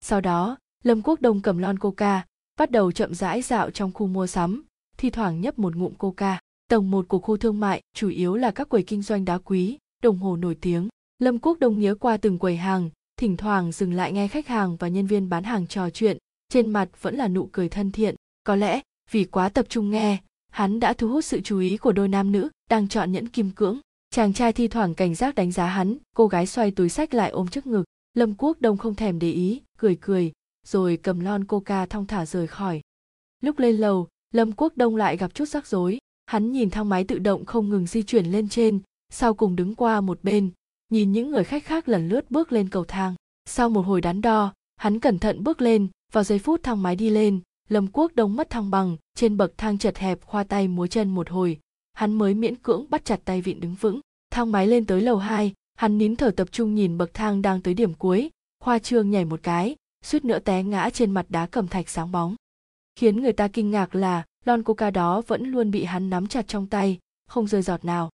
[0.00, 2.26] Sau đó, Lâm Quốc Đông cầm lon coca,
[2.58, 4.64] bắt đầu chậm rãi dạo trong khu mua sắm,
[4.96, 6.40] thi thoảng nhấp một ngụm coca.
[6.68, 9.78] Tầng một của khu thương mại chủ yếu là các quầy kinh doanh đá quý,
[10.02, 10.88] đồng hồ nổi tiếng.
[11.18, 14.76] Lâm Quốc Đông nhớ qua từng quầy hàng, thỉnh thoảng dừng lại nghe khách hàng
[14.76, 16.18] và nhân viên bán hàng trò chuyện,
[16.48, 18.14] trên mặt vẫn là nụ cười thân thiện.
[18.44, 18.80] Có lẽ,
[19.10, 20.18] vì quá tập trung nghe,
[20.50, 23.50] hắn đã thu hút sự chú ý của đôi nam nữ đang chọn nhẫn kim
[23.50, 23.80] cưỡng.
[24.10, 27.30] Chàng trai thi thoảng cảnh giác đánh giá hắn, cô gái xoay túi sách lại
[27.30, 27.84] ôm trước ngực.
[28.14, 30.32] Lâm quốc đông không thèm để ý, cười cười,
[30.66, 32.80] rồi cầm lon coca thong thả rời khỏi.
[33.40, 35.98] Lúc lên lầu, lâm quốc đông lại gặp chút rắc rối.
[36.26, 38.80] Hắn nhìn thang máy tự động không ngừng di chuyển lên trên,
[39.10, 40.50] sau cùng đứng qua một bên,
[40.88, 43.14] nhìn những người khách khác lần lướt bước lên cầu thang.
[43.44, 46.96] Sau một hồi đắn đo, hắn cẩn thận bước lên vào giây phút thang máy
[46.96, 50.68] đi lên, lâm quốc đông mất thăng bằng, trên bậc thang chật hẹp khoa tay
[50.68, 51.60] múa chân một hồi.
[51.92, 54.00] Hắn mới miễn cưỡng bắt chặt tay vịn đứng vững.
[54.30, 57.62] Thang máy lên tới lầu hai, hắn nín thở tập trung nhìn bậc thang đang
[57.62, 58.30] tới điểm cuối.
[58.60, 62.12] Khoa trương nhảy một cái, suýt nữa té ngã trên mặt đá cẩm thạch sáng
[62.12, 62.36] bóng.
[62.96, 66.48] Khiến người ta kinh ngạc là, lon coca đó vẫn luôn bị hắn nắm chặt
[66.48, 66.98] trong tay,
[67.28, 68.10] không rơi giọt nào.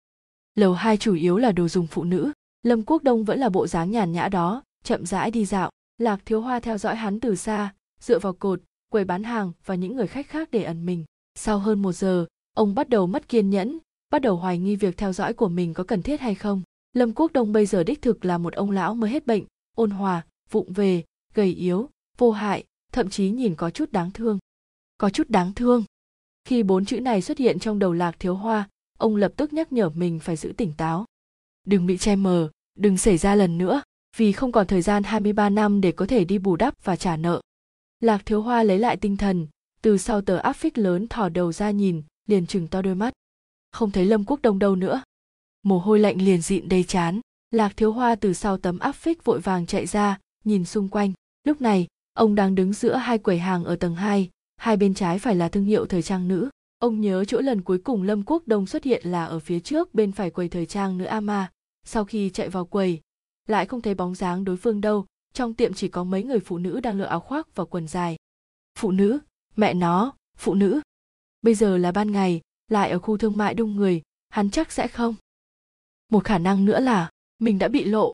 [0.55, 2.33] Lầu hai chủ yếu là đồ dùng phụ nữ.
[2.63, 5.71] Lâm quốc đông vẫn là bộ dáng nhàn nhã đó, chậm rãi đi dạo.
[5.99, 8.61] Lạc thiếu hoa theo dõi hắn từ xa dựa vào cột,
[8.91, 11.05] quầy bán hàng và những người khách khác để ẩn mình.
[11.35, 13.79] Sau hơn một giờ, ông bắt đầu mất kiên nhẫn,
[14.11, 16.63] bắt đầu hoài nghi việc theo dõi của mình có cần thiết hay không.
[16.93, 19.45] Lâm quốc đông bây giờ đích thực là một ông lão mới hết bệnh,
[19.77, 21.05] ôn hòa, vụng về,
[21.35, 21.89] gầy yếu,
[22.19, 24.39] vô hại, thậm chí nhìn có chút đáng thương.
[24.99, 25.85] Có chút đáng thương.
[26.45, 28.69] Khi bốn chữ này xuất hiện trong đầu lạc thiếu hoa,
[28.99, 31.05] ông lập tức nhắc nhở mình phải giữ tỉnh táo.
[31.67, 33.83] Đừng bị che mờ, đừng xảy ra lần nữa,
[34.17, 37.17] vì không còn thời gian 23 năm để có thể đi bù đắp và trả
[37.17, 37.41] nợ
[38.05, 39.47] lạc thiếu hoa lấy lại tinh thần
[39.83, 43.13] từ sau tờ áp phích lớn thò đầu ra nhìn liền chừng to đôi mắt.
[43.73, 45.03] Không thấy lâm quốc đông đâu nữa.
[45.63, 47.21] Mồ hôi lạnh liền dịn đầy chán.
[47.51, 51.13] Lạc thiếu hoa từ sau tấm áp phích vội vàng chạy ra nhìn xung quanh.
[51.45, 55.19] Lúc này ông đang đứng giữa hai quầy hàng ở tầng 2, hai bên trái
[55.19, 56.51] phải là thương hiệu thời trang nữ.
[56.79, 59.95] Ông nhớ chỗ lần cuối cùng lâm quốc đông xuất hiện là ở phía trước
[59.95, 61.51] bên phải quầy thời trang nữ ama.
[61.87, 63.01] Sau khi chạy vào quầy
[63.49, 66.59] lại không thấy bóng dáng đối phương đâu trong tiệm chỉ có mấy người phụ
[66.59, 68.17] nữ đang lựa áo khoác và quần dài.
[68.79, 69.19] Phụ nữ,
[69.57, 70.81] mẹ nó, phụ nữ.
[71.43, 74.89] Bây giờ là ban ngày, lại ở khu thương mại đông người, hắn chắc sẽ
[74.89, 75.15] không.
[76.11, 78.13] Một khả năng nữa là, mình đã bị lộ.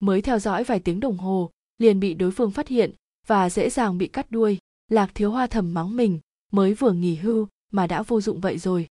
[0.00, 2.92] Mới theo dõi vài tiếng đồng hồ, liền bị đối phương phát hiện
[3.26, 4.58] và dễ dàng bị cắt đuôi.
[4.88, 6.18] Lạc thiếu hoa thầm mắng mình,
[6.52, 8.86] mới vừa nghỉ hưu mà đã vô dụng vậy rồi.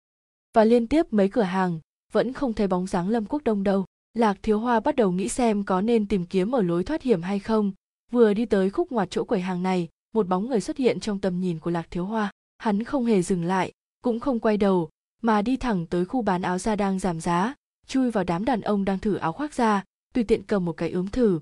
[0.54, 1.80] Và liên tiếp mấy cửa hàng
[2.12, 3.86] vẫn không thấy bóng dáng lâm quốc đông đâu
[4.20, 7.22] lạc thiếu hoa bắt đầu nghĩ xem có nên tìm kiếm ở lối thoát hiểm
[7.22, 7.72] hay không.
[8.12, 11.20] Vừa đi tới khúc ngoặt chỗ quầy hàng này, một bóng người xuất hiện trong
[11.20, 12.32] tầm nhìn của lạc thiếu hoa.
[12.58, 13.72] Hắn không hề dừng lại,
[14.04, 14.90] cũng không quay đầu,
[15.22, 17.56] mà đi thẳng tới khu bán áo da đang giảm giá,
[17.88, 19.84] chui vào đám đàn ông đang thử áo khoác da,
[20.14, 21.40] tùy tiện cầm một cái ướm thử.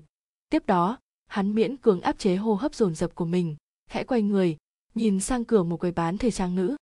[0.50, 3.56] Tiếp đó, hắn miễn cường áp chế hô hấp dồn dập của mình,
[3.90, 4.56] khẽ quay người,
[4.94, 6.76] nhìn sang cửa một quầy bán thời trang nữ.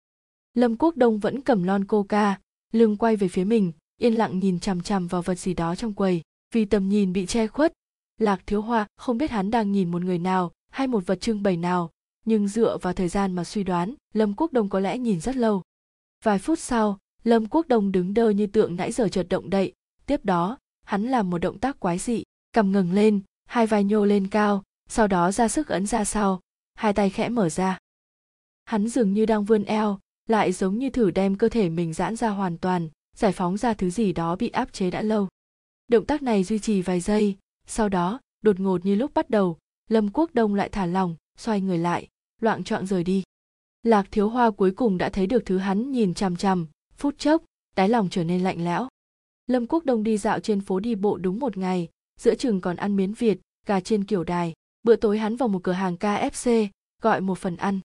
[0.55, 2.41] Lâm quốc đông vẫn cầm lon coca,
[2.73, 5.95] lưng quay về phía mình yên lặng nhìn chằm chằm vào vật gì đó trong
[5.95, 6.23] quầy,
[6.55, 7.73] vì tầm nhìn bị che khuất.
[8.19, 11.43] Lạc thiếu hoa không biết hắn đang nhìn một người nào hay một vật trưng
[11.43, 11.91] bày nào,
[12.25, 15.37] nhưng dựa vào thời gian mà suy đoán, lâm quốc đông có lẽ nhìn rất
[15.37, 15.63] lâu.
[16.25, 19.73] Vài phút sau, lâm quốc đông đứng đơ như tượng nãy giờ chợt động đậy.
[20.07, 24.05] Tiếp đó, hắn làm một động tác quái dị, cầm ngừng lên, hai vai nhô
[24.05, 26.41] lên cao, sau đó ra sức ấn ra sau,
[26.75, 27.79] hai tay khẽ mở ra.
[28.65, 29.99] Hắn dường như đang vươn eo,
[30.29, 33.75] lại giống như thử đem cơ thể mình giãn ra hoàn toàn giải phóng ra
[33.75, 35.29] thứ gì đó bị áp chế đã lâu.
[35.89, 37.37] Động tác này duy trì vài giây,
[37.67, 41.61] sau đó, đột ngột như lúc bắt đầu, lâm quốc đông lại thả lòng xoay
[41.61, 42.09] người lại,
[42.41, 43.23] loạng choạng rời đi.
[43.83, 46.67] Lạc thiếu hoa cuối cùng đã thấy được thứ hắn nhìn chằm chằm,
[46.97, 47.43] phút chốc,
[47.77, 48.89] đáy lòng trở nên lạnh lẽo.
[49.47, 51.89] Lâm quốc đông đi dạo trên phố đi bộ đúng một ngày,
[52.21, 55.63] giữa chừng còn ăn miến việt, gà trên kiểu đài, bữa tối hắn vào một
[55.63, 56.69] cửa hàng kfc
[57.03, 57.81] gọi một phần ăn.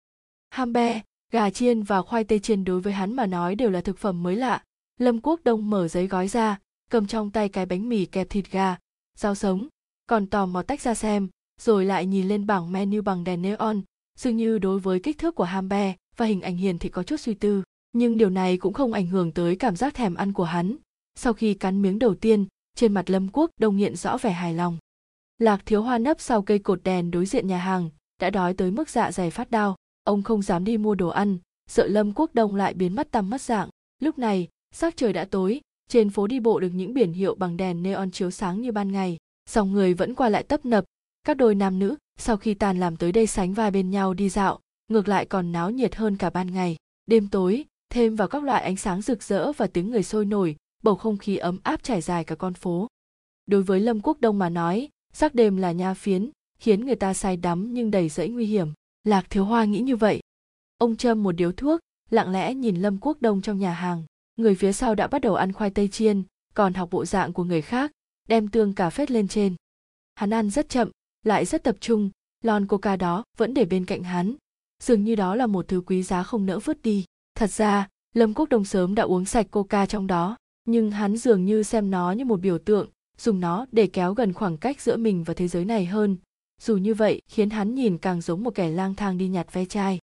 [0.51, 3.81] Ham be, gà chiên và khoai tây chiên đối với hắn mà nói đều là
[3.81, 4.63] thực phẩm mới lạ
[5.01, 6.59] lâm quốc đông mở giấy gói ra,
[6.91, 8.77] cầm trong tay cái bánh mì kẹp thịt gà,
[9.19, 9.69] rau sống,
[10.07, 11.29] còn tò mò tách ra xem,
[11.61, 13.81] rồi lại nhìn lên bảng menu bằng đèn neon,
[14.19, 15.69] dường như đối với kích thước của ham
[16.17, 17.63] và hình ảnh hiền thì có chút suy tư,
[17.93, 20.77] nhưng điều này cũng không ảnh hưởng tới cảm giác thèm ăn của hắn.
[21.15, 24.55] Sau khi cắn miếng đầu tiên, trên mặt lâm quốc đông hiện rõ vẻ hài
[24.55, 24.79] lòng.
[25.39, 27.91] Lạc thiếu hoa nấp sau cây cột đèn đối diện nhà hàng,
[28.21, 29.77] đã đói tới mức dạ dày phát đau.
[30.05, 33.31] Ông không dám đi mua đồ ăn, sợ lâm quốc đông lại biến mất tăm
[33.31, 33.69] mất dạng.
[34.03, 34.49] Lúc này
[34.79, 38.11] sắc trời đã tối, trên phố đi bộ được những biển hiệu bằng đèn neon
[38.11, 39.17] chiếu sáng như ban ngày
[39.51, 40.85] dòng người vẫn qua lại tấp nập.
[41.25, 44.29] Các đôi nam nữ, sau khi tàn làm tới đây sánh vai bên nhau đi
[44.29, 46.77] dạo, ngược lại còn náo nhiệt hơn cả ban ngày.
[47.07, 50.57] Đêm tối, thêm vào các loại ánh sáng rực rỡ và tiếng người sôi nổi,
[50.83, 52.89] bầu không khí ấm áp trải dài cả con phố.
[53.47, 57.15] Đối với lâm quốc đông mà nói, sắc đêm là nha phiến, khiến người ta
[57.15, 58.73] say đắm nhưng đầy rẫy nguy hiểm.
[59.05, 60.21] Lạc thiếu hoa nghĩ như vậy.
[60.79, 61.81] Ông châm một điếu thuốc,
[62.11, 64.05] lặng lẽ nhìn lâm quốc đông trong nhà hàng
[64.37, 66.23] người phía sau đã bắt đầu ăn khoai tây chiên,
[66.55, 67.93] còn học bộ dạng của người khác,
[68.29, 69.55] đem tương cà phết lên trên.
[70.15, 70.91] Hắn ăn rất chậm,
[71.25, 72.11] lại rất tập trung,
[72.45, 74.35] lon coca đó vẫn để bên cạnh hắn.
[74.83, 77.05] Dường như đó là một thứ quý giá không nỡ vứt đi.
[77.35, 81.45] Thật ra, lâm quốc đông sớm đã uống sạch coca trong đó, nhưng hắn dường
[81.45, 82.89] như xem nó như một biểu tượng,
[83.19, 86.17] dùng nó để kéo gần khoảng cách giữa mình và thế giới này hơn.
[86.63, 89.65] Dù như vậy, khiến hắn nhìn càng giống một kẻ lang thang đi nhặt ve
[89.65, 89.99] chai.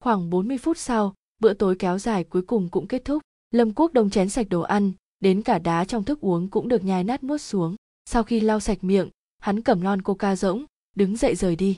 [0.00, 3.92] Khoảng 40 phút sau, bữa tối kéo dài cuối cùng cũng kết thúc lâm quốc
[3.92, 7.24] đông chén sạch đồ ăn, đến cả đá trong thức uống cũng được nhai nát
[7.24, 7.76] nuốt xuống.
[8.04, 10.64] Sau khi lau sạch miệng, hắn cầm lon coca rỗng,
[10.96, 11.76] đứng dậy rời đi.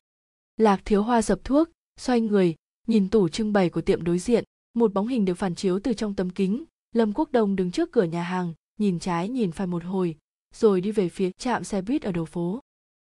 [0.57, 1.69] Lạc thiếu hoa dập thuốc,
[2.01, 2.55] xoay người,
[2.87, 4.45] nhìn tủ trưng bày của tiệm đối diện.
[4.75, 6.65] Một bóng hình được phản chiếu từ trong tấm kính.
[6.93, 10.17] Lâm quốc đông đứng trước cửa nhà hàng, nhìn trái nhìn phải một hồi,
[10.55, 12.61] rồi đi về phía trạm xe buýt ở đầu phố.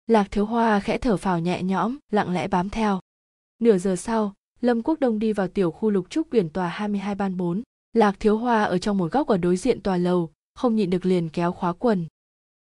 [0.08, 3.00] Lạc thiếu hoa khẽ thở phào nhẹ nhõm, lặng lẽ bám theo.
[3.60, 7.16] Nửa giờ sau, lâm quốc đông đi vào tiểu khu lục trúc quyển tòa 22
[7.16, 7.64] ban 4
[7.98, 11.06] lạc thiếu hoa ở trong một góc ở đối diện tòa lầu, không nhịn được
[11.06, 12.06] liền kéo khóa quần.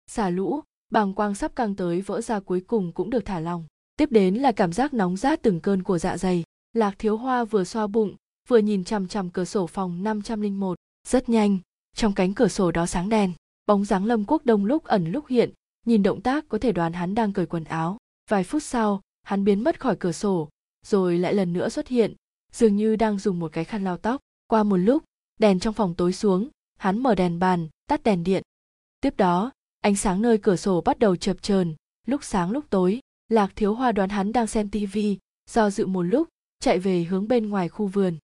[0.07, 3.65] Xả lũ, bàng quang sắp căng tới vỡ ra cuối cùng cũng được thả lòng
[3.97, 6.43] tiếp đến là cảm giác nóng rát từng cơn của dạ dày.
[6.73, 8.15] Lạc thiếu hoa vừa xoa bụng,
[8.47, 10.77] vừa nhìn chằm chằm cửa sổ phòng 501.
[11.07, 11.57] rất nhanh,
[11.95, 13.33] trong cánh cửa sổ đó sáng đèn,
[13.65, 15.51] bóng dáng lâm quốc đông lúc ẩn lúc hiện,
[15.85, 17.97] nhìn động tác có thể đoán hắn đang cởi quần áo.
[18.29, 20.49] Vài phút sau, hắn biến mất khỏi cửa sổ,
[20.85, 22.13] rồi lại lần nữa xuất hiện,
[22.51, 24.21] dường như đang dùng một cái khăn lau tóc.
[24.47, 25.03] Qua một lúc
[25.37, 28.43] đèn trong phòng tối xuống, hắn mở đèn bàn, tắt đèn điện.
[29.01, 29.51] Tiếp đó,
[29.81, 31.75] ánh sáng nơi cửa sổ bắt đầu chập chờn.
[32.07, 32.99] Lúc sáng lúc tối,
[33.29, 35.17] lạc thiếu hoa đoán hắn đang xem tivi
[35.49, 36.27] do dự một lúc,
[36.59, 38.17] chạy về hướng bên ngoài khu vườn.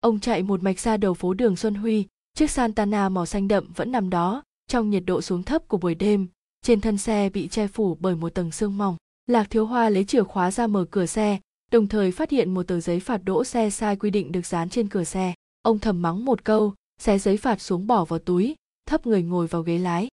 [0.00, 3.72] Ông chạy một mạch ra đầu phố đường xuân huy, chiếc santana màu xanh đậm
[3.76, 6.28] vẫn nằm đó, trong nhiệt độ xuống thấp của buổi đêm.
[6.62, 8.96] Trên thân xe bị che phủ bởi một tầng sương mỏng.
[9.26, 11.38] Lạc thiếu hoa lấy chìa khóa ra mở cửa xe,
[11.70, 14.68] đồng thời phát hiện một tờ giấy phạt đỗ xe sai quy định được dán
[14.68, 18.54] trên cửa xe ông thầm mắng một câu, xé giấy phạt xuống bỏ vào túi,
[18.86, 20.08] thấp người ngồi vào ghế lái.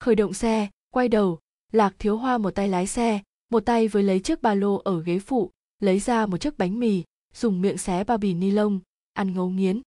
[0.00, 1.38] Khởi động xe, quay đầu,
[1.72, 5.02] lạc thiếu hoa một tay lái xe, một tay với lấy chiếc ba lô ở
[5.02, 5.50] ghế phụ,
[5.80, 7.02] lấy ra một chiếc bánh mì,
[7.34, 8.80] dùng miệng xé bao bì ni lông,
[9.12, 9.80] ăn ngấu nghiến.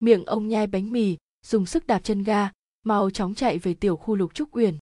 [0.00, 1.16] Miệng ông nhai bánh mì,
[1.46, 2.50] dùng sức đạp chân ga,
[2.82, 4.74] mau chóng chạy về tiểu khu lục trúc uyển.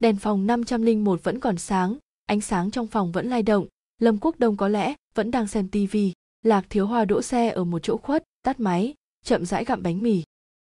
[0.00, 3.66] Đèn phòng 501 vẫn còn sáng, ánh sáng trong phòng vẫn lay động,
[3.98, 6.12] lâm quốc đông có lẽ vẫn đang xem tivi
[6.42, 8.94] lạc thiếu hoa đỗ xe ở một chỗ khuất, tắt máy
[9.24, 10.22] chậm rãi gặm bánh mì.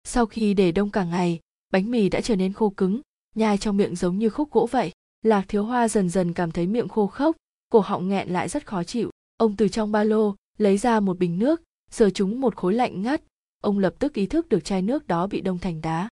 [0.04, 1.40] Sau khi để đông cả ngày,
[1.72, 3.02] bánh mì đã trở nên khô cứng,
[3.36, 4.92] nhai trong miệng giống như khúc gỗ vậy.
[5.22, 7.36] Lạc thiếu hoa dần dần cảm thấy miệng khô khốc,
[7.70, 9.10] cổ họng nghẹn lại rất khó chịu.
[9.38, 11.62] Ông từ trong ba lô, lấy ra một bình nước,
[11.92, 13.22] sờ chúng một khối lạnh ngắt.
[13.62, 16.10] Ông lập tức ý thức được chai nước đó bị đông thành đá.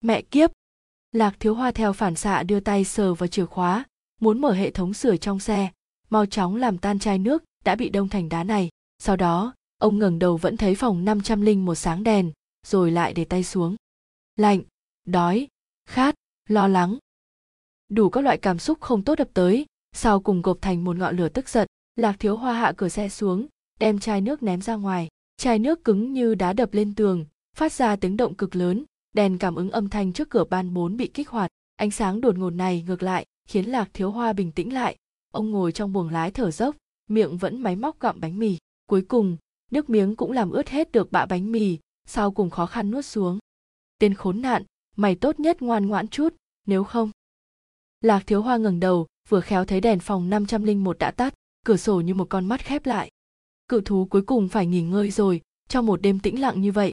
[0.00, 0.50] Mẹ kiếp!
[1.12, 3.84] Lạc thiếu hoa theo phản xạ đưa tay sờ vào chìa khóa,
[4.20, 5.70] muốn mở hệ thống sửa trong xe.
[6.10, 8.68] Mau chóng làm tan chai nước đã bị đông thành đá này.
[8.98, 9.54] Sau đó
[9.86, 12.32] ông ngẩng đầu vẫn thấy phòng 500 linh một sáng đèn,
[12.66, 13.76] rồi lại để tay xuống.
[14.36, 14.62] Lạnh,
[15.04, 15.48] đói,
[15.88, 16.14] khát,
[16.48, 16.98] lo lắng.
[17.88, 21.16] Đủ các loại cảm xúc không tốt đập tới, sau cùng gộp thành một ngọn
[21.16, 23.46] lửa tức giận, lạc thiếu hoa hạ cửa xe xuống,
[23.80, 25.08] đem chai nước ném ra ngoài.
[25.36, 27.24] Chai nước cứng như đá đập lên tường,
[27.56, 28.84] phát ra tiếng động cực lớn,
[29.14, 31.50] đèn cảm ứng âm thanh trước cửa ban bốn bị kích hoạt.
[31.76, 34.96] Ánh sáng đột ngột này ngược lại, khiến lạc thiếu hoa bình tĩnh lại.
[35.32, 36.76] Ông ngồi trong buồng lái thở dốc,
[37.08, 38.58] miệng vẫn máy móc gặm bánh mì.
[38.86, 39.36] Cuối cùng
[39.70, 43.04] nước miếng cũng làm ướt hết được bạ bánh mì, sau cùng khó khăn nuốt
[43.04, 43.38] xuống.
[43.98, 44.62] Tên khốn nạn,
[44.96, 46.34] mày tốt nhất ngoan ngoãn chút,
[46.66, 47.10] nếu không.
[48.00, 51.34] Lạc thiếu hoa ngẩng đầu, vừa khéo thấy đèn phòng 501 đã tắt,
[51.64, 53.10] cửa sổ như một con mắt khép lại.
[53.68, 56.92] Cự thú cuối cùng phải nghỉ ngơi rồi, trong một đêm tĩnh lặng như vậy.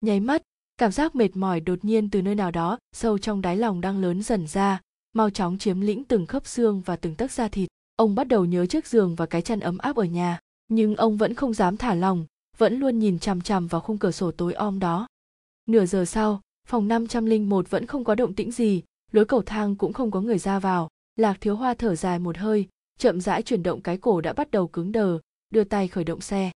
[0.00, 0.42] Nháy mắt,
[0.76, 3.98] cảm giác mệt mỏi đột nhiên từ nơi nào đó, sâu trong đáy lòng đang
[3.98, 4.80] lớn dần ra.
[5.12, 7.68] Mau chóng chiếm lĩnh từng khớp xương và từng tấc da thịt.
[7.96, 10.38] Ông bắt đầu nhớ chiếc giường và cái chăn ấm áp ở nhà
[10.68, 12.26] nhưng ông vẫn không dám thả lòng
[12.56, 15.06] vẫn luôn nhìn chằm chằm vào khung cửa sổ tối om đó.
[15.66, 18.82] Nửa giờ sau phòng 501 vẫn không có động tĩnh gì
[19.12, 20.88] lối cầu thang cũng không có người ra vào.
[21.16, 22.68] Lạc thiếu hoa thở dài một hơi
[22.98, 25.18] chậm rãi chuyển động cái cổ đã bắt đầu cứng đờ
[25.50, 26.50] đưa tay khởi động xe.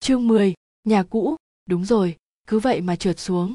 [0.00, 0.54] Chương 10,
[0.84, 1.36] nhà cũ.
[1.66, 2.16] Đúng rồi
[2.46, 3.54] cứ vậy mà trượt xuống.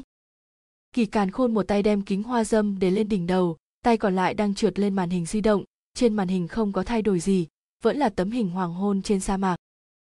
[0.92, 4.16] Kỳ càn khôn một tay đem kính hoa dâm để lên đỉnh đầu tay còn
[4.16, 5.64] lại đang trượt lên màn hình di động
[5.94, 7.46] trên màn hình không có thay đổi gì
[7.82, 9.56] vẫn là tấm hình hoàng hôn trên sa mạc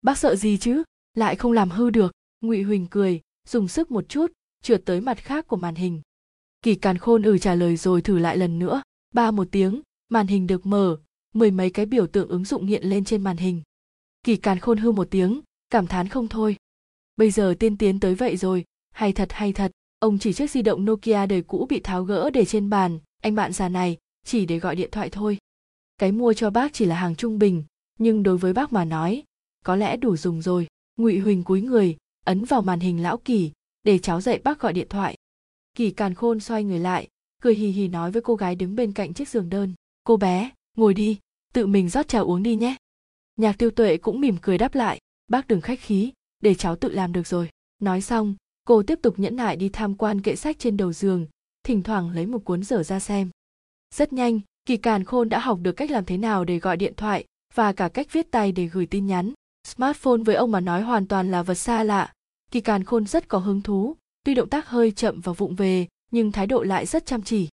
[0.01, 0.83] bác sợ gì chứ?
[1.13, 2.11] Lại không làm hư được.
[2.41, 4.31] Ngụy huỳnh cười, dùng sức một chút,
[4.63, 6.01] trượt tới mặt khác của màn hình.
[6.61, 8.81] Kỳ càn khôn ừ trả lời rồi thử lại lần nữa.
[9.13, 10.97] Ba một tiếng, màn hình được mở,
[11.33, 13.61] mười mấy cái biểu tượng ứng dụng hiện lên trên màn hình.
[14.23, 16.55] Kỳ càn khôn hư một tiếng, cảm thán không thôi.
[17.15, 18.65] Bây giờ tiên tiến tới vậy rồi.
[18.91, 19.71] Hay thật hay thật.
[19.99, 22.99] Ông chỉ chiếc di động nokia đời cũ bị tháo gỡ để trên bàn.
[23.21, 25.37] Anh bạn già này, chỉ để gọi điện thoại thôi.
[25.97, 27.63] Cái mua cho bác chỉ là hàng trung bình,
[27.99, 29.23] nhưng đối với bác mà nói
[29.65, 30.67] có lẽ đủ dùng rồi.
[30.97, 33.51] Ngụy huỳnh cúi người, ấn vào màn hình lão kỳ,
[33.83, 35.17] để cháu dậy bác gọi điện thoại.
[35.75, 37.07] Kỳ càn khôn xoay người lại,
[37.41, 39.73] cười hì hì nói với cô gái đứng bên cạnh chiếc giường đơn.
[40.03, 41.19] Cô bé, ngồi đi,
[41.53, 42.75] tự mình rót trà uống đi nhé.
[43.37, 46.89] Nhạc tiêu tuệ cũng mỉm cười đáp lại, bác đừng khách khí, để cháu tự
[46.89, 47.49] làm được rồi.
[47.81, 51.27] Nói xong, cô tiếp tục nhẫn nại đi tham quan kệ sách trên đầu giường,
[51.63, 53.29] thỉnh thoảng lấy một cuốn dở ra xem.
[53.95, 56.93] Rất nhanh, kỳ càn khôn đã học được cách làm thế nào để gọi điện
[56.97, 59.33] thoại và cả cách viết tay để gửi tin nhắn
[59.63, 62.13] smartphone với ông mà nói hoàn toàn là vật xa lạ.
[62.51, 63.95] Kỳ càn khôn rất có hứng thú.
[64.23, 67.49] Tuy động tác hơi chậm và vụng về, nhưng thái độ lại rất chăm chỉ.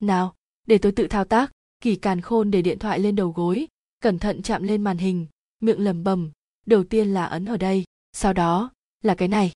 [0.00, 0.34] Nào,
[0.66, 1.52] để tôi tự thao tác.
[1.80, 3.68] Kỳ càn khôn để điện thoại lên đầu gối,
[4.00, 5.26] cẩn thận chạm lên màn hình,
[5.60, 6.30] miệng lầm bầm
[6.70, 8.70] đầu tiên là ấn ở đây, sau đó
[9.02, 9.52] là cái này.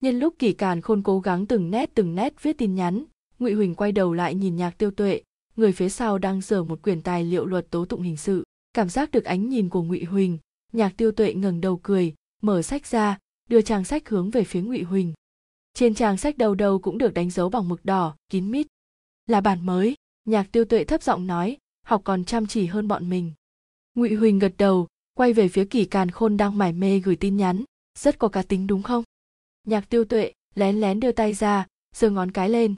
[0.00, 3.04] Nhân lúc kỳ càn khôn cố gắng từng nét từng nét viết tin nhắn,
[3.38, 5.22] ngụy huỳnh quay đầu lại nhìn nhạc tiêu tuệ,
[5.56, 8.44] người phía sau đang dở một quyển tài liệu luật tố tụng hình sự.
[8.72, 10.38] Cảm giác được ánh nhìn của ngụy huỳnh
[10.72, 13.18] nhạc tiêu tuệ ngẩng đầu cười, mở sách ra,
[13.48, 15.12] đưa trang sách hướng về phía ngụy huỳnh.
[15.74, 18.66] Trên trang sách đầu đầu cũng được đánh dấu bằng mực đỏ, kín mít.
[19.26, 23.10] Là bản mới, nhạc tiêu tuệ thấp giọng nói, học còn chăm chỉ hơn bọn
[23.10, 23.32] mình.
[23.94, 27.36] Ngụy huỳnh gật đầu, quay về phía Kỷ càn khôn đang mải mê gửi tin
[27.36, 27.64] nhắn,
[27.98, 29.04] rất có cá tính đúng không?
[29.66, 32.74] Nhạc tiêu tuệ lén lén đưa tay ra, giơ ngón cái lên.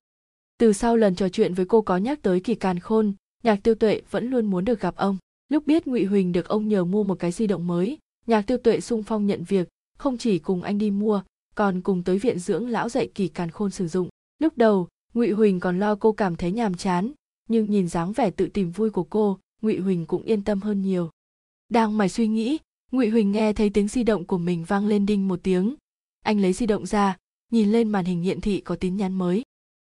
[0.59, 3.75] Từ sau lần trò chuyện với cô có nhắc tới kỳ càn khôn, nhạc tiêu
[3.75, 5.19] tuệ vẫn luôn muốn được gặp ông
[5.51, 8.59] lúc biết ngụy huỳnh được ông nhờ mua một cái di động mới, nhạc tiêu
[8.59, 9.69] tuệ sung phong nhận việc,
[9.99, 11.23] không chỉ cùng anh đi mua,
[11.55, 14.09] còn cùng tới viện dưỡng lão dạy kỳ càn khôn sử dụng.
[14.39, 17.13] Lúc đầu, ngụy huỳnh còn lo cô cảm thấy nhàm chán,
[17.49, 20.83] nhưng nhìn dáng vẻ tự tìm vui của cô, ngụy huỳnh cũng yên tâm hơn
[20.83, 21.11] nhiều.
[21.69, 22.59] Đang mải suy nghĩ,
[22.93, 25.75] ngụy huỳnh nghe thấy tiếng di động của mình vang lên đinh một tiếng.
[26.21, 27.17] Anh lấy di động ra,
[27.53, 29.43] nhìn lên màn hình hiện thị có tin nhắn mới.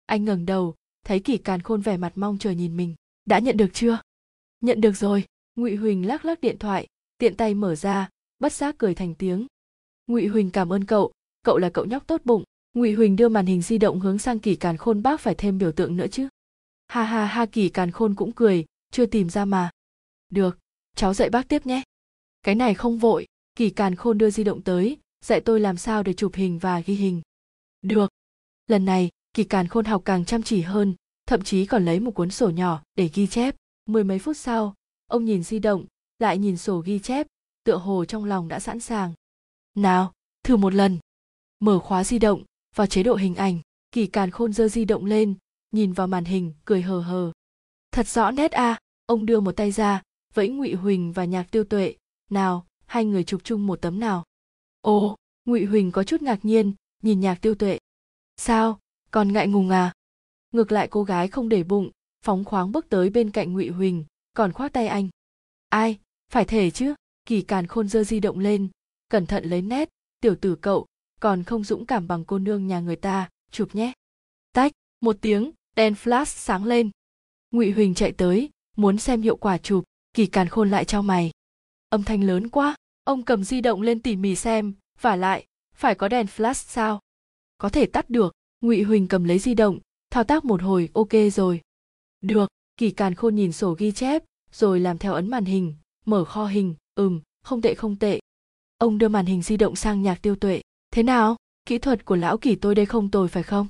[0.05, 0.75] Anh ngẩng đầu,
[1.05, 2.95] thấy kỷ càn khôn vẻ mặt mong chờ nhìn mình.
[3.25, 3.99] Đã nhận được chưa?
[4.61, 5.23] Nhận được rồi
[5.55, 6.87] ngụy huỳnh lắc lắc điện thoại,
[7.17, 8.09] tiện tay mở ra,
[8.39, 9.47] bất giác cười thành tiếng.
[10.07, 11.11] Ngụy huỳnh cảm ơn cậu
[11.43, 12.43] cậu là cậu nhóc tốt bụng.
[12.73, 15.57] Ngụy huỳnh đưa màn hình di động hướng sang kỷ càn khôn bác phải thêm
[15.57, 16.27] biểu tượng nữa chứ.
[16.87, 19.69] Ha ha ha, kỷ càn khôn cũng cười, chưa tìm ra mà.
[20.29, 20.59] Được,
[20.95, 21.83] cháu dạy bác tiếp nhé.
[22.43, 23.25] Cái này không vội,
[23.55, 26.79] kỷ càn khôn đưa di động tới, dạy tôi làm sao để chụp hình và
[26.79, 27.21] ghi hình.
[27.81, 28.11] Được.
[28.67, 30.95] Lần này kỳ càn khôn học càng chăm chỉ hơn,
[31.25, 33.55] thậm chí còn lấy một cuốn sổ nhỏ để ghi chép.
[33.85, 34.75] Mười mấy phút sau
[35.07, 35.85] ông nhìn di động,
[36.19, 37.27] lại nhìn sổ ghi chép,
[37.63, 39.13] tựa hồ trong lòng đã sẵn sàng.
[39.75, 40.13] Nào,
[40.43, 40.97] thử một lần.
[41.59, 42.43] Mở khóa di động,
[42.75, 43.61] vào chế độ hình ảnh
[43.95, 45.35] kỳ càn khôn giơ di động lên,
[45.71, 47.31] nhìn vào màn hình, cười hờ hờ.
[47.91, 48.79] Thật rõ nét a à.
[49.05, 50.01] ông đưa một tay ra,
[50.33, 51.95] vẫy ngụy huỳnh và nhạc tiêu tuệ.
[52.29, 54.23] Nào, hai người chụp chung một tấm nào.
[54.81, 55.15] Ồ,
[55.45, 56.73] ngụy huỳnh có chút ngạc nhiên,
[57.03, 57.79] nhìn nhạc tiêu tuệ.
[58.37, 58.79] Sao,
[59.11, 59.93] còn ngại ngùng à?
[60.51, 61.91] Ngược lại cô gái không để bụng,
[62.21, 65.09] phóng khoáng bước tới bên cạnh ngụy huỳnh còn khoác tay anh.
[65.69, 65.99] Ai,
[66.31, 66.93] phải thể chứ,
[67.25, 68.67] kỳ càn khôn dơ di động lên,
[69.09, 69.89] cẩn thận lấy nét,
[70.19, 70.85] tiểu tử cậu,
[71.19, 73.93] còn không dũng cảm bằng cô nương nhà người ta, chụp nhé.
[74.53, 74.71] Tách,
[75.01, 76.89] một tiếng, đèn flash sáng lên.
[77.51, 79.83] Ngụy huỳnh chạy tới, muốn xem hiệu quả chụp,
[80.13, 81.31] kỳ càn khôn lại trao mày.
[81.89, 85.45] Âm thanh lớn quá, ông cầm di động lên tỉ mỉ xem và lại,
[85.75, 86.99] phải có đèn flash sao?
[87.57, 89.79] Có thể tắt được, ngụy huỳnh cầm lấy di động,
[90.09, 91.61] thao tác một hồi, ok rồi.
[92.21, 95.75] Được kỳ càn khôn nhìn sổ ghi chép, rồi làm theo ấn màn hình,
[96.05, 98.19] mở kho hình, ừm, không tệ không tệ.
[98.77, 100.61] Ông đưa màn hình di động sang nhạc tiêu tuệ.
[100.91, 101.35] Thế nào?
[101.65, 103.67] Kỹ thuật của lão kỳ tôi đây không tồi phải không?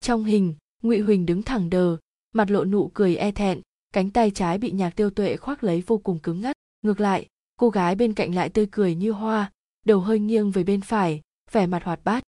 [0.00, 1.96] Trong hình, ngụy huỳnh đứng thẳng đờ,
[2.32, 3.60] mặt lộ nụ cười e thẹn,
[3.92, 6.56] cánh tay trái bị nhạc tiêu tuệ khoác lấy vô cùng cứng ngắt.
[6.82, 7.26] Ngược lại,
[7.56, 9.52] cô gái bên cạnh lại tươi cười như hoa,
[9.86, 11.20] đầu hơi nghiêng về bên phải,
[11.52, 12.22] vẻ mặt hoạt bát.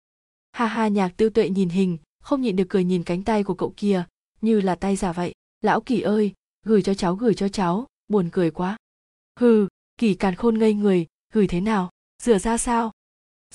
[0.51, 3.53] Ha ha, nhạc tiêu tuệ nhìn hình, không nhịn được cười nhìn cánh tay của
[3.53, 4.03] cậu kia,
[4.41, 5.33] như là tay giả vậy
[5.65, 6.33] lão kỳ ơi,
[6.65, 7.87] gửi cho cháu, gửi cho cháu.
[8.07, 8.77] Buồn cười quá.
[9.39, 9.67] Hừ,
[9.97, 11.05] kỳ càn khôn ngây người.
[11.33, 11.89] Gửi thế nào?
[12.23, 12.91] Rửa ra sao?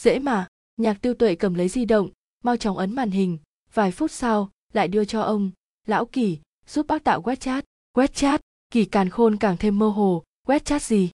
[0.01, 0.49] Dễ mà.
[0.77, 2.11] Nhạc tiêu tuệ cầm lấy di động,
[2.45, 3.39] mau chóng ấn màn hình.
[3.75, 5.51] Vài phút sau, lại đưa cho ông.
[5.87, 7.65] Lão kỳ, giúp bác tạo quét chat.
[7.93, 8.41] Quét chat?
[8.71, 10.25] Kỳ càn khôn càng thêm mơ hồ.
[10.47, 11.11] Quét chat gì?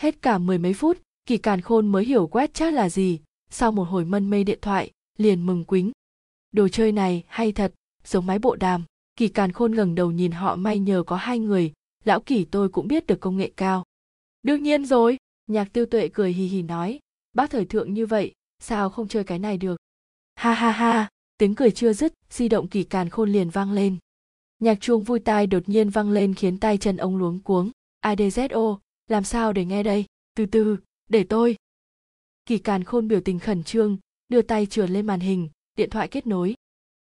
[0.00, 3.20] Hết cả mười mấy phút, kỳ càn khôn mới hiểu quét chat là gì.
[3.50, 5.92] Sau một hồi mân mê điện thoại, liền mừng quính.
[6.52, 7.74] Đồ chơi này hay thật,
[8.04, 8.84] giống máy bộ đàm
[9.18, 11.72] kỳ càn khôn ngẩng đầu nhìn họ may nhờ có hai người,
[12.04, 13.84] lão kỳ tôi cũng biết được công nghệ cao.
[14.42, 15.16] Đương nhiên rồi,
[15.46, 17.00] nhạc tiêu tuệ cười hì hì nói,
[17.32, 19.76] bác thời thượng như vậy, sao không chơi cái này được?
[20.34, 21.08] Ha ha ha,
[21.38, 23.96] tiếng cười chưa dứt, di động kỳ càn khôn liền vang lên.
[24.58, 27.70] Nhạc chuông vui tai đột nhiên vang lên khiến tay chân ông luống cuống.
[28.00, 30.04] Adzo làm sao để nghe đây?
[30.34, 30.76] Từ từ,
[31.08, 31.56] để tôi.
[32.46, 36.08] Kỳ càn khôn biểu tình khẩn trương, đưa tay trườn lên màn hình, điện thoại
[36.08, 36.54] kết nối.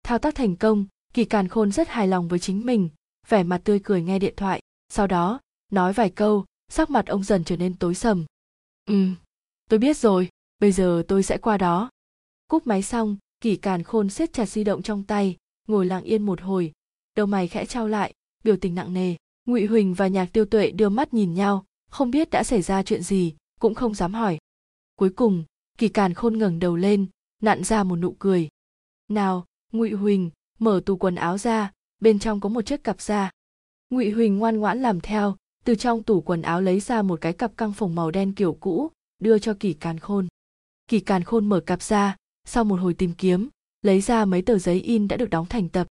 [0.04, 2.90] Thao tác thành công kỳ càn khôn rất hài lòng với chính mình,
[3.28, 5.40] vẻ mặt tươi cười nghe điện thoại, sau đó,
[5.72, 8.26] nói vài câu, sắc mặt ông dần trở nên tối sầm.
[8.86, 9.08] Ừ
[9.70, 10.30] tôi biết rồi,
[10.60, 11.90] bây giờ tôi sẽ qua đó.
[12.48, 16.26] Cúp máy xong, kỳ càn khôn siết chặt di động trong tay, ngồi lặng yên
[16.26, 16.72] một hồi,
[17.16, 18.14] đầu mày khẽ trao lại,
[18.44, 19.16] biểu tình nặng nề.
[19.46, 22.84] Ngụy huỳnh và nhạc tiêu tuệ đưa mắt nhìn nhau, không biết đã xảy ra
[22.84, 24.38] chuyện gì, cũng không dám hỏi.
[24.96, 25.44] Cuối cùng,
[25.78, 27.06] kỳ càn khôn ngẩng đầu lên,
[27.42, 28.50] nặn ra một nụ cười.
[29.08, 30.30] Nào, ngụy huỳnh
[30.60, 31.72] mở tủ quần áo ra
[32.02, 33.30] bên trong có một chiếc cặp da.
[33.90, 37.34] Ngụy huỳnh ngoan ngoãn làm theo từ trong tủ quần áo lấy ra một cái
[37.34, 40.28] cặp căng phồng màu đen kiểu cũ đưa cho kỳ càn khôn.
[40.88, 42.16] Kỳ càn khôn mở cặp ra
[42.46, 43.50] sau một hồi tìm kiếm
[43.82, 45.88] lấy ra mấy tờ giấy in đã được đóng thành tập.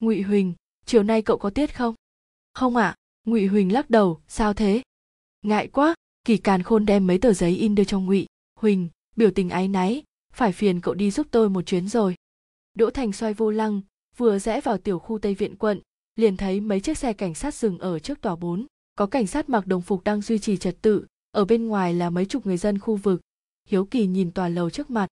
[0.00, 0.54] Ngụy huỳnh
[0.86, 1.94] chiều nay cậu có tiết không?
[2.54, 2.96] Không ạ à,
[3.26, 4.82] ngụy huỳnh lắc đầu sao thế?
[5.42, 8.26] Ngại quá kỳ càn khôn đem mấy tờ giấy in đưa cho ngụy
[8.58, 12.14] huỳnh biểu tình áy náy phải phiền cậu đi giúp tôi một chuyến rồi.
[12.74, 13.80] Đỗ thành xoay vô lăng
[14.20, 15.80] vừa rẽ vào tiểu khu tây viện quận
[16.16, 18.66] liền thấy mấy chiếc xe cảnh sát dừng ở trước tòa 4.
[18.94, 22.10] Có cảnh sát mặc đồng phục đang duy trì trật tự, ở bên ngoài là
[22.10, 23.20] mấy chục người dân khu vực.
[23.68, 25.06] Hiếu kỳ nhìn tòa lầu trước mặt.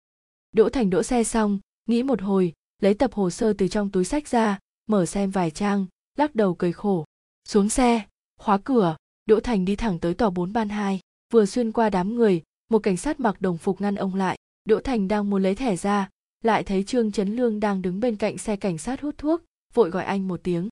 [0.52, 1.58] Đỗ Thành đỗ xe xong,
[1.88, 2.52] nghĩ một hồi,
[2.82, 5.86] lấy tập hồ sơ từ trong túi sách ra, mở xem vài trang,
[6.18, 7.04] lắc đầu cười khổ.
[7.48, 8.02] Xuống xe,
[8.40, 8.96] khóa cửa,
[9.26, 11.00] Đỗ Thành đi thẳng tới tòa 4 ban 2.
[11.32, 14.38] Vừa xuyên qua đám người, một cảnh sát mặc đồng phục ngăn ông lại.
[14.64, 16.08] Đỗ Thành đang muốn lấy thẻ ra,
[16.46, 19.42] lại thấy Trương Trấn Lương đang đứng bên cạnh xe cảnh sát hút thuốc,
[19.74, 20.68] vội gọi anh một tiếng.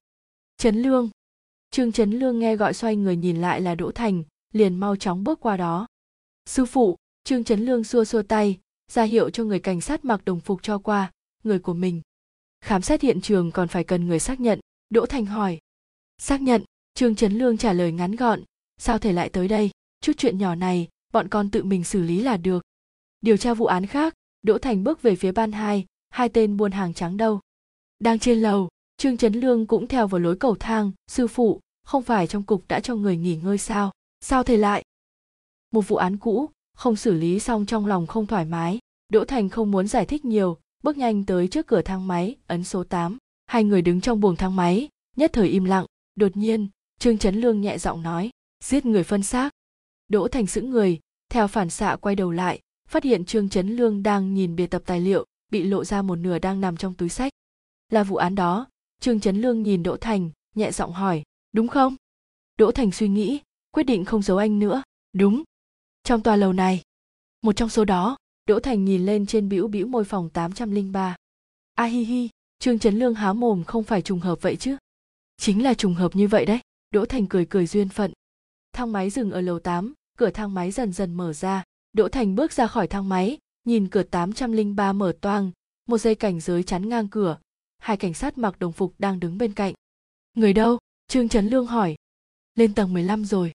[0.57, 1.09] Trấn Lương.
[1.71, 4.23] Trương Trấn Lương nghe gọi xoay người nhìn lại là Đỗ Thành,
[4.53, 5.87] liền mau chóng bước qua đó.
[6.45, 8.59] Sư phụ, Trương Trấn Lương xua xua tay,
[8.91, 11.11] ra hiệu cho người cảnh sát mặc đồng phục cho qua,
[11.43, 12.01] người của mình.
[12.61, 15.59] Khám xét hiện trường còn phải cần người xác nhận, Đỗ Thành hỏi.
[16.17, 18.41] Xác nhận, Trương Trấn Lương trả lời ngắn gọn,
[18.77, 19.71] sao thể lại tới đây,
[20.01, 22.63] chút chuyện nhỏ này bọn con tự mình xử lý là được
[23.21, 24.13] điều tra vụ án khác
[24.45, 27.39] đỗ thành bước về phía ban hai hai tên buôn hàng trắng đâu.
[27.99, 32.03] Đang trên lầu, trương trấn lương cũng theo vào lối cầu thang, sư phụ, không
[32.03, 33.91] phải trong cục đã cho người nghỉ ngơi sao?
[34.21, 34.83] Sao thầy lại?
[35.71, 39.49] Một vụ án cũ, không xử lý xong trong lòng không thoải mái, đỗ thành
[39.49, 43.17] không muốn giải thích nhiều, bước nhanh tới trước cửa thang máy, ấn số 8.
[43.45, 45.85] hai người đứng trong buồng thang máy, nhất thời im lặng.
[46.15, 46.67] Đột nhiên,
[46.99, 48.29] trương trấn lương nhẹ giọng nói,
[48.63, 49.49] giết người phân xác.
[50.07, 50.99] Đỗ thành sững người,
[51.29, 54.81] theo phản xạ quay đầu lại phát hiện trương trấn lương đang nhìn bìa tập
[54.85, 57.33] tài liệu bị lộ ra một nửa đang nằm trong túi sách.
[57.89, 58.67] Là vụ án đó
[58.99, 61.95] trương trấn lương nhìn đỗ thành nhẹ giọng hỏi đúng không?
[62.57, 63.39] Đỗ thành suy nghĩ
[63.71, 64.83] quyết định không giấu anh nữa
[65.13, 65.43] đúng.
[66.03, 66.81] Trong tòa lầu này
[67.41, 68.17] một trong số đó.
[68.45, 71.15] Đỗ thành nhìn lên trên bĩu bĩu môi phòng 803.
[71.75, 72.29] a hi hi
[72.59, 74.77] trương trấn lương há mồm không phải trùng hợp vậy chứ?
[75.37, 76.59] Chính là trùng hợp như vậy đấy.
[76.91, 78.11] Đỗ thành cười cười duyên phận.
[78.73, 81.63] Thang máy dừng ở lầu 8, cửa thang máy dần dần mở ra
[81.95, 85.51] đỗ thành bước ra khỏi thang máy nhìn cửa 803 mở toang
[85.85, 87.37] một dây cảnh giới chắn ngang cửa
[87.85, 89.73] hai cảnh sát mặc đồng phục đang đứng bên cạnh.
[90.33, 90.77] Người đâu?
[91.07, 91.95] Trương trấn lương hỏi.
[92.55, 93.51] Lên tầng 15 rồi.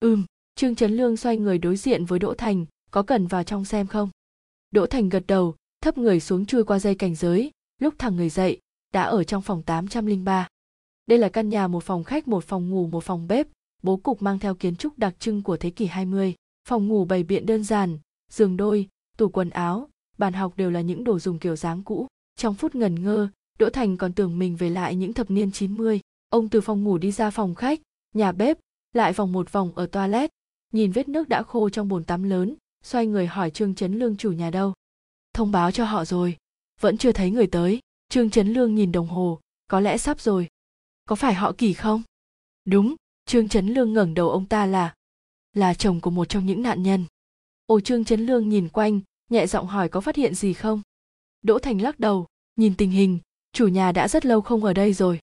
[0.00, 0.24] Ừm.
[0.54, 3.86] Trương trấn lương xoay người đối diện với đỗ thành có cần vào trong xem
[3.86, 4.10] không?
[4.70, 7.50] Đỗ thành gật đầu thấp người xuống chui qua dây cảnh giới
[7.80, 8.60] lúc thằng người dậy
[8.92, 10.48] đã ở trong phòng 803.
[11.06, 13.48] Đây là căn nhà một phòng khách, một phòng ngủ, một phòng bếp,
[13.82, 16.34] bố cục mang theo kiến trúc đặc trưng của thế kỷ 20.
[16.68, 17.98] Phòng ngủ bày biện đơn giản,
[18.30, 19.88] giường đôi, tủ quần áo,
[20.18, 22.06] bàn học đều là những đồ dùng kiểu dáng cũ.
[22.36, 23.28] Trong phút ngần ngơ,
[23.58, 26.00] Đỗ Thành còn tưởng mình về lại những thập niên 90.
[26.28, 27.80] Ông từ phòng ngủ đi ra phòng khách,
[28.14, 28.58] nhà bếp,
[28.92, 30.30] lại vòng một vòng ở toilet,
[30.72, 32.54] nhìn vết nước đã khô trong bồn tắm lớn,
[32.84, 34.72] xoay người hỏi Trương Trấn Lương chủ nhà đâu.
[35.34, 36.36] Thông báo cho họ rồi,
[36.80, 37.80] vẫn chưa thấy người tới.
[38.08, 40.48] Trương Trấn Lương nhìn đồng hồ, có lẽ sắp rồi.
[41.04, 42.02] Có phải họ kỳ không?
[42.64, 42.94] Đúng,
[43.26, 44.94] Trương Trấn Lương ngẩng đầu ông ta là
[45.54, 47.04] là chồng của một trong những nạn nhân.
[47.66, 49.00] Ồ Trương Chấn Lương nhìn quanh,
[49.30, 50.82] nhẹ giọng hỏi có phát hiện gì không?
[51.42, 52.26] Đỗ Thành lắc đầu,
[52.56, 53.18] nhìn tình hình,
[53.52, 55.18] chủ nhà đã rất lâu không ở đây rồi.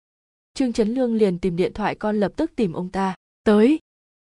[0.53, 3.15] Trương Trấn Lương liền tìm điện thoại con lập tức tìm ông ta.
[3.43, 3.79] Tới.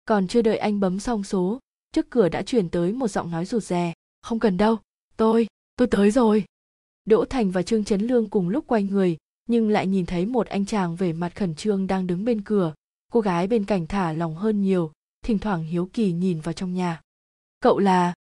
[0.05, 1.58] Còn chưa đợi anh bấm xong số,
[1.92, 3.92] trước cửa đã chuyển tới một giọng nói rụt rè.
[4.23, 4.76] Không cần đâu,
[5.16, 6.44] tôi, tôi tới rồi.
[7.05, 9.16] Đỗ Thành và Trương Trấn Lương cùng lúc quay người,
[9.49, 12.75] nhưng lại nhìn thấy một anh chàng vẻ mặt khẩn trương đang đứng bên cửa.
[13.12, 14.92] Cô gái bên cạnh thả lòng hơn nhiều,
[15.26, 17.00] thỉnh thoảng hiếu kỳ nhìn vào trong nhà.
[17.60, 18.14] Cậu là...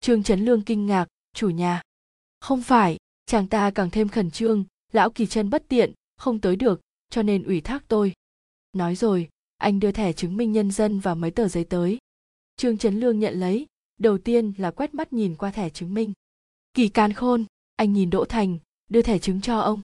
[0.00, 1.82] Trương Trấn Lương kinh ngạc, chủ nhà.
[2.40, 6.56] Không phải, chàng ta càng thêm khẩn trương, lão kỳ chân bất tiện, không tới
[6.56, 8.12] được, cho nên ủy thác tôi.
[8.72, 11.98] Nói rồi, anh đưa thẻ chứng minh nhân dân và mấy tờ giấy tới.
[12.56, 13.66] Trương Trấn Lương nhận lấy,
[13.98, 16.12] đầu tiên là quét mắt nhìn qua thẻ chứng minh.
[16.74, 17.44] Kỳ can khôn,
[17.76, 18.58] anh nhìn Đỗ Thành,
[18.88, 19.80] đưa thẻ chứng cho ông.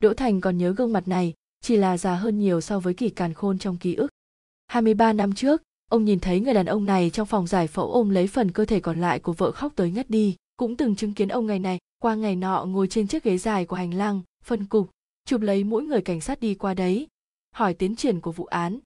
[0.00, 3.10] Đỗ Thành còn nhớ gương mặt này, chỉ là già hơn nhiều so với kỳ
[3.10, 4.08] càn khôn trong ký ức.
[4.66, 5.62] 23 năm trước,
[5.92, 8.64] ông nhìn thấy người đàn ông này trong phòng giải phẫu ôm lấy phần cơ
[8.64, 11.58] thể còn lại của vợ khóc tới ngất đi, cũng từng chứng kiến ông ngày
[11.58, 14.90] này qua ngày nọ ngồi trên chiếc ghế dài của hành lang, phân cục,
[15.24, 17.06] chụp lấy mỗi người cảnh sát đi qua đấy,
[17.54, 18.78] hỏi tiến triển của vụ án.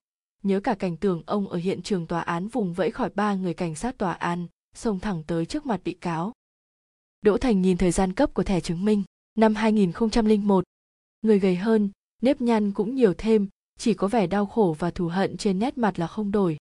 [0.43, 3.53] Nhớ cả cảnh tượng ông ở hiện trường tòa án vùng vẫy khỏi ba người
[3.53, 6.33] cảnh sát tòa án, xông thẳng tới trước mặt bị cáo.
[7.21, 9.03] Đỗ Thành nhìn thời gian cấp của thẻ chứng minh,
[9.35, 10.63] năm 2001.
[11.21, 11.89] Người gầy hơn,
[12.21, 13.47] nếp nhăn cũng nhiều thêm,
[13.79, 16.57] chỉ có vẻ đau khổ và thù hận trên nét mặt là không đổi.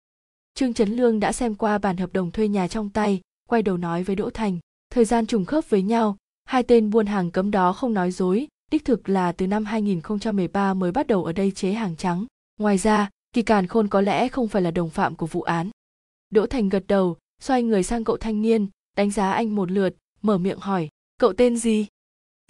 [0.56, 3.78] Trương Trấn Lương đã xem qua bản hợp đồng thuê nhà trong tay, quay đầu
[3.78, 4.60] nói với Đỗ Thành,
[4.90, 8.48] thời gian trùng khớp với nhau, hai tên buôn hàng cấm đó không nói dối,
[8.72, 12.26] đích thực là từ năm 2013 mới bắt đầu ở đây chế hàng trắng.
[12.60, 15.70] Ngoài ra, Kỳ Càn Khôn có lẽ không phải là đồng phạm của vụ án.
[16.30, 18.68] Đỗ Thành gật đầu, xoay người sang cậu thanh niên,
[18.98, 21.88] đánh giá anh một lượt, mở miệng hỏi, cậu tên gì?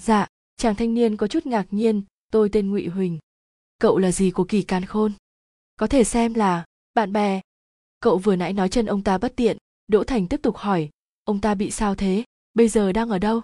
[0.01, 0.27] Dạ,
[0.57, 2.01] chàng thanh niên có chút ngạc nhiên,
[2.31, 3.19] tôi tên Ngụy Huỳnh.
[3.79, 5.11] Cậu là gì của Kỳ Càn Khôn?
[5.75, 7.41] Có thể xem là bạn bè.
[8.05, 10.89] Cậu vừa nãy nói chân ông ta bất tiện, Đỗ Thành tiếp tục hỏi,
[11.23, 12.23] ông ta bị sao thế?
[12.53, 13.41] Bây giờ đang ở đâu?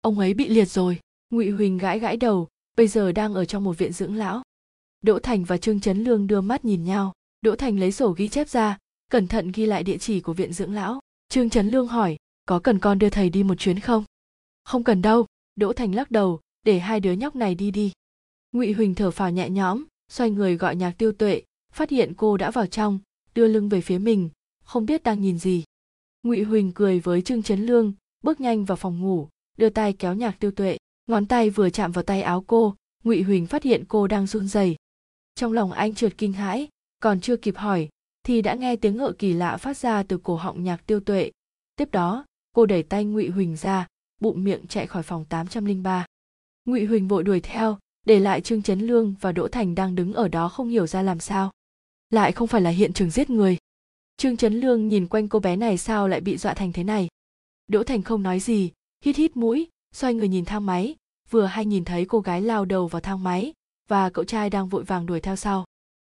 [0.00, 1.00] Ông ấy bị liệt rồi.
[1.30, 4.42] Ngụy Huỳnh gãi gãi đầu, bây giờ đang ở trong một viện dưỡng lão.
[5.02, 7.12] Đỗ Thành và Trương Chấn Lương đưa mắt nhìn nhau.
[7.40, 8.78] Đỗ Thành lấy sổ ghi chép ra,
[9.10, 11.00] cẩn thận ghi lại địa chỉ của viện dưỡng lão.
[11.28, 14.04] Trương Chấn Lương hỏi, có cần con đưa thầy đi một chuyến không?
[14.64, 15.26] Không cần đâu,
[15.56, 17.92] Đỗ Thành lắc đầu, để hai đứa nhóc này đi đi.
[18.52, 21.42] Ngụy Huỳnh thở phào nhẹ nhõm, xoay người gọi nhạc tiêu tuệ,
[21.72, 22.98] phát hiện cô đã vào trong,
[23.34, 24.30] đưa lưng về phía mình,
[24.64, 25.64] không biết đang nhìn gì.
[26.22, 30.14] Ngụy Huỳnh cười với Trương Chấn Lương, bước nhanh vào phòng ngủ, đưa tay kéo
[30.14, 33.84] nhạc tiêu tuệ, ngón tay vừa chạm vào tay áo cô, Ngụy Huỳnh phát hiện
[33.88, 34.76] cô đang run rẩy.
[35.34, 36.68] Trong lòng anh trượt kinh hãi,
[37.00, 37.88] còn chưa kịp hỏi,
[38.22, 41.30] thì đã nghe tiếng ngợ kỳ lạ phát ra từ cổ họng nhạc tiêu tuệ.
[41.76, 43.86] Tiếp đó, cô đẩy tay Ngụy Huỳnh ra,
[44.20, 46.06] bụng miệng chạy khỏi phòng 803.
[46.64, 50.12] Ngụy Huỳnh vội đuổi theo, để lại Trương Chấn Lương và Đỗ Thành đang đứng
[50.12, 51.50] ở đó không hiểu ra làm sao.
[52.14, 53.58] Lại không phải là hiện trường giết người.
[54.16, 57.08] trương trấn lương nhìn quanh cô bé này sao lại bị dọa thành thế này?
[57.66, 58.72] Đỗ thành không nói gì
[59.04, 60.96] hít hít mũi xoay người nhìn thang máy.
[61.30, 63.52] Vừa hay nhìn thấy cô gái lao đầu vào thang máy
[63.88, 65.64] và cậu trai đang vội vàng đuổi theo sau.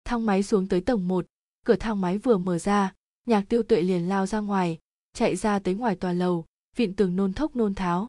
[0.05, 1.25] Thang máy xuống tới tầng 1,
[1.65, 2.93] cửa thang máy vừa mở ra
[3.25, 4.79] nhạc tiêu tuệ liền lao ra ngoài
[5.13, 8.07] chạy ra tới ngoài tòa lầu vịn tường nôn thốc nôn tháo.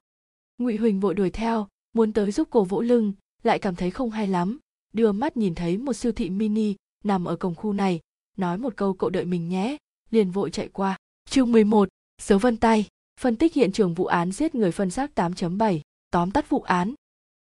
[0.59, 4.11] Ngụy huỳnh vội đuổi theo muốn tới giúp cô vỗ lưng lại cảm thấy không
[4.11, 4.59] hay lắm
[4.93, 6.75] đưa mắt nhìn thấy một siêu thị mini
[7.07, 8.01] nằm ở cổng khu này
[8.37, 9.77] nói một câu cậu đợi mình nhé
[10.11, 10.97] liền vội chạy qua
[11.31, 11.89] chương 11,
[12.23, 12.89] dấu vân tay
[13.21, 16.95] phân tích hiện trường vụ án giết người phân xác 8.7, tóm tắt vụ án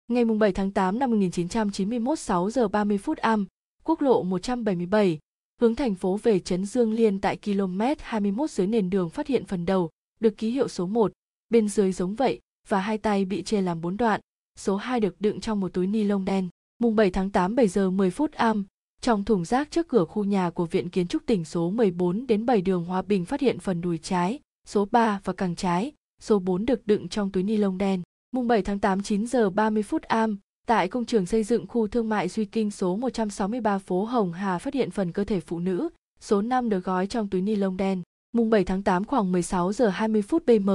[0.07, 3.45] ngày 7 tháng 8 năm 1991 6 giờ 30 phút am
[3.83, 5.19] quốc lộ 177,
[5.61, 9.45] hướng thành phố về trấn Dương Liên tại km 21 dưới nền đường phát hiện
[9.45, 9.89] phần đầu,
[10.19, 11.11] được ký hiệu số 1,
[11.49, 14.21] bên dưới giống vậy và hai tay bị chê làm bốn đoạn,
[14.59, 16.49] số 2 được đựng trong một túi ni lông đen.
[16.79, 18.65] Mùng 7 tháng 8 7 giờ 10 phút am,
[19.01, 22.45] trong thùng rác trước cửa khu nhà của Viện Kiến trúc tỉnh số 14 đến
[22.45, 26.39] 7 đường Hòa Bình phát hiện phần đùi trái, số 3 và càng trái, số
[26.39, 28.01] 4 được đựng trong túi ni lông đen.
[28.31, 31.87] Mùng 7 tháng 8 9 giờ 30 phút am, tại công trường xây dựng khu
[31.87, 35.59] thương mại Duy Kinh số 163 phố Hồng Hà phát hiện phần cơ thể phụ
[35.59, 38.01] nữ, số 5 được gói trong túi ni lông đen.
[38.31, 40.69] Mùng 7 tháng 8 khoảng 16 giờ 20 phút BM,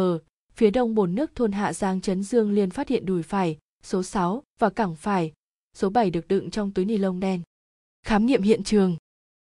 [0.55, 4.03] phía đông bồn nước thôn Hạ Giang Trấn Dương liền phát hiện đùi phải, số
[4.03, 5.33] 6 và cẳng phải,
[5.77, 7.43] số 7 được đựng trong túi ni lông đen.
[8.05, 8.97] Khám nghiệm hiện trường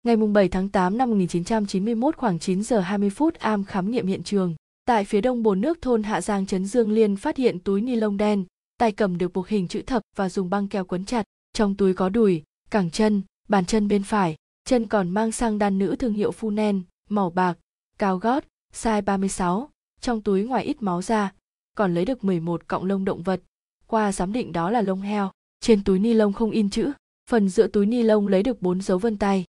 [0.03, 4.23] Ngày 7 tháng 8 năm 1991 khoảng 9 giờ 20 phút am khám nghiệm hiện
[4.23, 4.55] trường.
[4.85, 7.97] Tại phía đông bồn nước thôn Hạ Giang Trấn Dương Liên phát hiện túi ni
[7.97, 8.45] lông đen,
[8.79, 11.25] tay cầm được buộc hình chữ thập và dùng băng keo quấn chặt.
[11.53, 15.79] Trong túi có đùi, cẳng chân, bàn chân bên phải, chân còn mang sang đan
[15.79, 17.59] nữ thương hiệu Funen, màu bạc,
[17.99, 19.69] cao gót, size 36.
[20.01, 21.33] Trong túi ngoài ít máu ra,
[21.77, 23.41] còn lấy được 11 cọng lông động vật.
[23.87, 25.31] Qua giám định đó là lông heo.
[25.61, 26.93] Trên túi ni lông không in chữ,
[27.31, 29.45] phần giữa túi ni lông lấy được bốn dấu vân tay.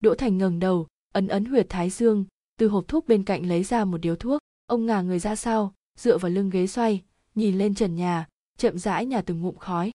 [0.00, 2.24] Đỗ Thành ngẩng đầu, ấn ấn huyệt thái dương,
[2.58, 4.40] từ hộp thuốc bên cạnh lấy ra một điếu thuốc.
[4.66, 7.02] Ông ngả người ra sau, dựa vào lưng ghế xoay,
[7.34, 8.26] nhìn lên trần nhà
[8.58, 9.90] chậm rãi nhà từng ngụm khói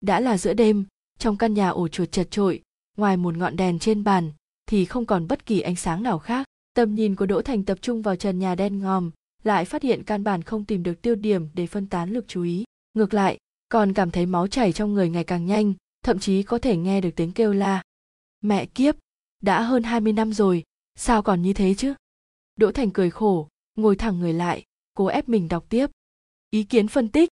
[0.00, 0.84] đã là giữa đêm
[1.18, 2.62] trong căn nhà ổ chuột chật trội
[2.96, 4.32] ngoài một ngọn đèn trên bàn
[4.66, 7.78] thì không còn bất kỳ ánh sáng nào khác tầm nhìn của đỗ thành tập
[7.82, 9.10] trung vào trần nhà đen ngòm
[9.42, 12.42] lại phát hiện căn bản không tìm được tiêu điểm để phân tán lực chú
[12.42, 16.42] ý ngược lại còn cảm thấy máu chảy trong người ngày càng nhanh thậm chí
[16.42, 17.82] có thể nghe được tiếng kêu la.
[18.40, 18.94] Mẹ kiếp
[19.42, 20.64] đã hơn 20 năm rồi
[20.94, 21.94] sao còn như thế chứ?
[22.56, 24.64] Đỗ thành cười khổ ngồi thẳng người lại
[24.94, 25.90] cố ép mình đọc tiếp.
[26.50, 27.28] Ý kiến phân tích.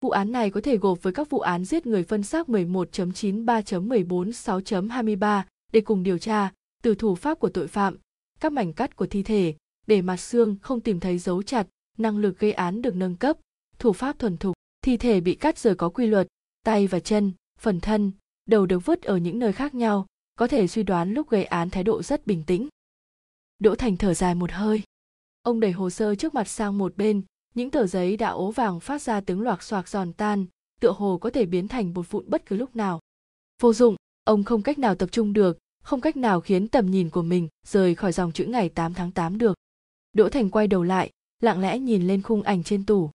[0.00, 5.42] Vụ án này có thể gộp với các vụ án giết người phân xác 11.93.146.23
[5.72, 6.52] để cùng điều tra
[6.82, 7.96] từ thủ pháp của tội phạm,
[8.40, 9.54] các mảnh cắt của thi thể,
[9.86, 11.66] để mặt xương không tìm thấy dấu chặt,
[11.98, 13.38] năng lực gây án được nâng cấp,
[13.78, 16.26] thủ pháp thuần thục, thi thể bị cắt rời có quy luật,
[16.62, 18.12] tay và chân, phần thân,
[18.46, 21.70] đầu được vứt ở những nơi khác nhau, có thể suy đoán lúc gây án
[21.70, 22.68] thái độ rất bình tĩnh.
[23.58, 24.82] Đỗ Thành thở dài một hơi.
[25.42, 27.22] Ông đẩy hồ sơ trước mặt sang một bên,
[27.54, 30.46] những tờ giấy đã ố vàng phát ra tiếng loạc xoạc giòn tan
[30.80, 33.00] tựa hồ có thể biến thành bột vụn bất cứ lúc nào
[33.62, 37.10] vô dụng ông không cách nào tập trung được không cách nào khiến tầm nhìn
[37.10, 39.54] của mình rời khỏi dòng chữ ngày 8 tháng 8 được.
[40.12, 41.10] Đỗ Thành quay đầu lại,
[41.40, 43.10] lặng lẽ nhìn lên khung ảnh trên tủ.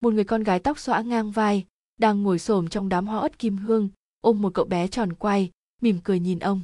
[0.00, 1.66] Một người con gái tóc xõa ngang vai,
[1.98, 3.88] đang ngồi xổm trong đám hoa ớt kim hương,
[4.20, 5.50] ôm một cậu bé tròn quay,
[5.82, 6.60] mỉm cười nhìn ông.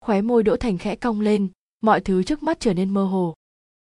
[0.00, 1.48] Khóe môi Đỗ Thành khẽ cong lên,
[1.80, 3.34] mọi thứ trước mắt trở nên mơ hồ.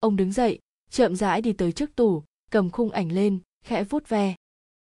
[0.00, 0.58] Ông đứng dậy,
[0.90, 4.34] chậm rãi đi tới trước tủ, cầm khung ảnh lên khẽ vuốt ve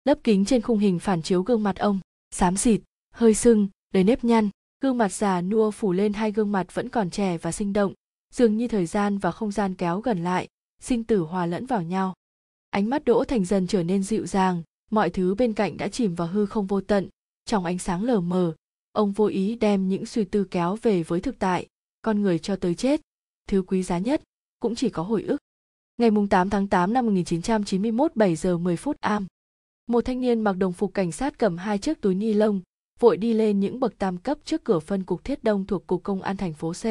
[0.04, 2.00] lớp kính trên khung hình phản chiếu gương mặt ông
[2.30, 2.80] xám xịt
[3.12, 4.50] hơi sưng đầy nếp nhăn
[4.80, 7.94] gương mặt già nua phủ lên hai gương mặt vẫn còn trẻ và sinh động
[8.34, 10.48] dường như thời gian và không gian kéo gần lại
[10.80, 12.14] sinh tử hòa lẫn vào nhau
[12.70, 16.14] ánh mắt đỗ thành dần trở nên dịu dàng mọi thứ bên cạnh đã chìm
[16.14, 17.08] vào hư không vô tận
[17.44, 18.54] trong ánh sáng lờ mờ
[18.92, 21.66] ông vô ý đem những suy tư kéo về với thực tại
[22.02, 23.00] con người cho tới chết
[23.48, 24.22] thứ quý giá nhất
[24.60, 25.36] cũng chỉ có hồi ức
[26.00, 29.26] Ngày 8 tháng 8 năm 1991 7 giờ 10 phút am.
[29.86, 32.60] Một thanh niên mặc đồng phục cảnh sát cầm hai chiếc túi ni lông,
[33.00, 36.02] vội đi lên những bậc tam cấp trước cửa phân cục Thiết Đông thuộc cục
[36.02, 36.84] công an thành phố C.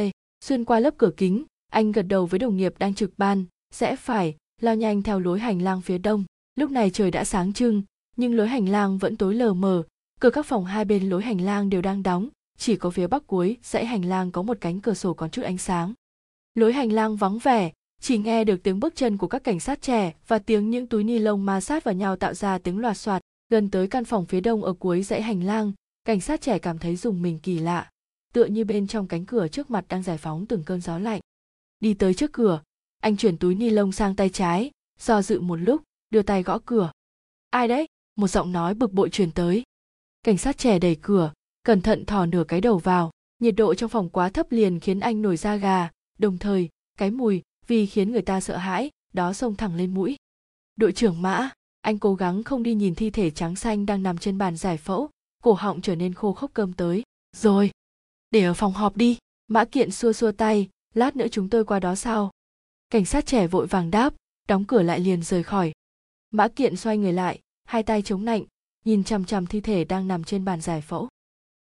[0.46, 3.96] Xuyên qua lớp cửa kính, anh gật đầu với đồng nghiệp đang trực ban, sẽ
[3.96, 6.24] phải lao nhanh theo lối hành lang phía đông.
[6.56, 7.84] Lúc này trời đã sáng trưng,
[8.18, 9.84] nhưng lối hành lang vẫn tối lờ mờ,
[10.20, 13.28] cửa các phòng hai bên lối hành lang đều đang đóng, chỉ có phía bắc
[13.28, 15.94] cuối dãy hành lang có một cánh cửa sổ còn chút ánh sáng.
[16.56, 19.82] Lối hành lang vắng vẻ, chỉ nghe được tiếng bước chân của các cảnh sát
[19.82, 22.98] trẻ và tiếng những túi ni lông ma sát vào nhau tạo ra tiếng loạt
[22.98, 25.72] soạt gần tới căn phòng phía đông ở cuối dãy hành lang
[26.04, 27.90] cảnh sát trẻ cảm thấy dùng mình kỳ lạ
[28.34, 31.22] tựa như bên trong cánh cửa trước mặt đang giải phóng từng cơn gió lạnh
[31.80, 32.62] đi tới trước cửa
[33.06, 36.60] anh chuyển túi ni lông sang tay trái, do dự một lúc, đưa tay gõ
[36.66, 36.92] cửa.
[37.50, 37.86] Ai đấy?
[38.16, 39.64] Một giọng nói bực bội truyền tới.
[40.24, 43.12] Cảnh sát trẻ đẩy cửa, cẩn thận thò nửa cái đầu vào.
[43.40, 45.90] Nhiệt độ trong phòng quá thấp liền khiến anh nổi da gà.
[46.18, 50.16] Đồng thời, cái mùi vì khiến người ta sợ hãi, đó xông thẳng lên mũi.
[50.76, 51.50] Đội trưởng mã,
[51.82, 54.78] anh cố gắng không đi nhìn thi thể trắng xanh đang nằm trên bàn giải
[54.78, 55.10] phẫu.
[55.44, 57.04] Cổ họng trở nên khô khốc cơm tới.
[57.36, 57.72] Rồi,
[58.32, 59.18] để ở phòng họp đi.
[59.48, 62.32] Mã kiện xua xua tay, lát nữa chúng tôi qua đó sau
[62.96, 64.14] cảnh sát trẻ vội vàng đáp,
[64.48, 65.72] đóng cửa lại liền rời khỏi.
[66.32, 68.44] Mã kiện xoay người lại, hai tay chống nạnh,
[68.86, 71.08] nhìn chằm chằm thi thể đang nằm trên bàn giải phẫu.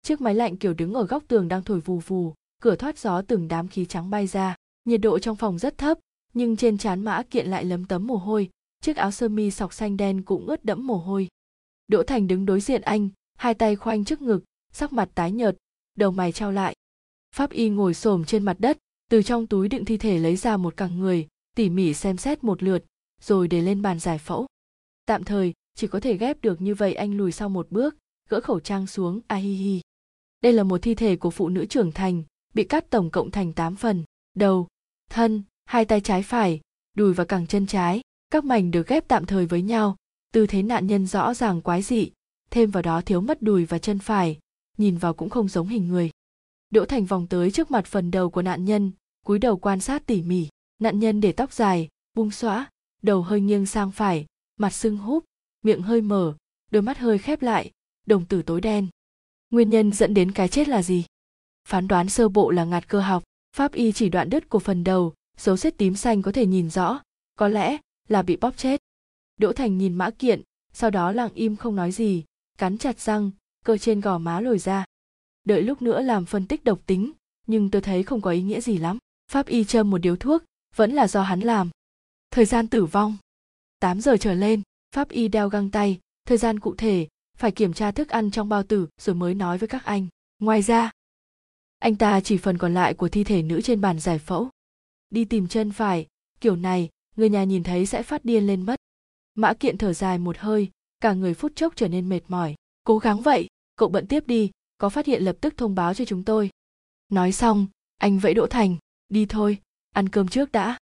[0.03, 3.23] Chiếc máy lạnh kiểu đứng ở góc tường đang thổi vù vù, cửa thoát gió
[3.23, 4.57] từng đám khí trắng bay ra.
[4.85, 5.99] Nhiệt độ trong phòng rất thấp,
[6.33, 8.51] nhưng trên trán mã kiện lại lấm tấm mồ hôi,
[8.81, 11.29] chiếc áo sơ mi sọc xanh đen cũng ướt đẫm mồ hôi.
[11.89, 15.57] Đỗ thành đứng đối diện anh, hai tay khoanh trước ngực, sắc mặt tái nhợt,
[15.95, 16.75] đầu mày trao lại.
[17.35, 18.79] Pháp y ngồi xổm trên mặt đất
[19.11, 22.45] từ trong túi đựng thi thể lấy ra một cẳng người, tỉ mỉ xem xét
[22.45, 22.85] một lượt,
[23.23, 24.47] rồi để lên bàn giải phẫu.
[25.07, 27.97] Tạm thời, chỉ có thể ghép được như vậy anh lùi sau một bước,
[28.29, 29.81] gỡ khẩu trang xuống, a hi hi.
[30.41, 32.23] Đây là một thi thể của phụ nữ trưởng thành,
[32.55, 34.69] bị cắt tổng cộng thành 8 phần, đầu,
[35.11, 36.61] thân, hai tay trái phải,
[36.97, 39.97] đùi và cẳng chân trái, các mảnh được ghép tạm thời với nhau,
[40.33, 42.11] tư thế nạn nhân rõ ràng quái dị,
[42.51, 44.39] thêm vào đó thiếu mất đùi và chân phải,
[44.79, 46.11] nhìn vào cũng không giống hình người.
[46.71, 48.93] Đỗ thành vòng tới trước mặt phần đầu của nạn nhân
[49.27, 50.49] cúi đầu quan sát tỉ mỉ.
[50.79, 52.71] Nạn nhân để tóc dài bung xõa,
[53.03, 54.27] đầu hơi nghiêng sang phải,
[54.57, 55.25] mặt sưng húp,
[55.63, 56.37] miệng hơi mở,
[56.71, 57.71] đôi mắt hơi khép lại,
[58.07, 58.89] đồng tử tối đen.
[59.51, 61.05] Nguyên nhân dẫn đến cái chết là gì?
[61.69, 63.23] Phán đoán sơ bộ là ngạt cơ học.
[63.57, 66.71] Pháp y chỉ đoạn đứt của phần đầu, dấu xếp tím xanh có thể nhìn
[66.71, 67.01] rõ,
[67.35, 68.81] có lẽ là bị bóp chết.
[69.37, 70.43] Đỗ thành nhìn mã kiện,
[70.73, 72.25] sau đó lặng im không nói gì,
[72.59, 73.31] cắn chặt răng,
[73.65, 74.85] cơ trên gò má lồi ra.
[75.45, 77.13] Đợi lúc nữa làm phân tích độc tính,
[77.47, 78.99] nhưng tôi thấy không có ý nghĩa gì lắm
[79.31, 80.43] pháp y châm một điếu thuốc,
[80.77, 81.71] vẫn là do hắn làm.
[82.31, 83.17] Thời gian tử vong.
[83.81, 84.63] 8 giờ trở lên,
[84.95, 88.49] pháp y đeo găng tay, thời gian cụ thể, phải kiểm tra thức ăn trong
[88.49, 90.07] bao tử, rồi mới nói với các anh.
[90.39, 90.91] Ngoài ra,
[91.79, 94.51] anh ta chỉ phần còn lại của thi thể nữ trên bàn giải phẫu.
[95.11, 96.07] Đi tìm chân phải,
[96.41, 98.81] kiểu này, người nhà nhìn thấy sẽ phát điên lên mất.
[99.35, 102.55] Mã kiện thở dài một hơi, cả người phút chốc trở nên mệt mỏi.
[102.85, 106.05] Cố gắng vậy, cậu bận tiếp đi, có phát hiện lập tức thông báo cho
[106.05, 106.51] chúng tôi.
[107.09, 107.67] Nói xong,
[107.99, 108.77] anh vẫy đỗ thành
[109.11, 109.59] đi thôi,
[109.95, 110.79] ăn cơm trước đã.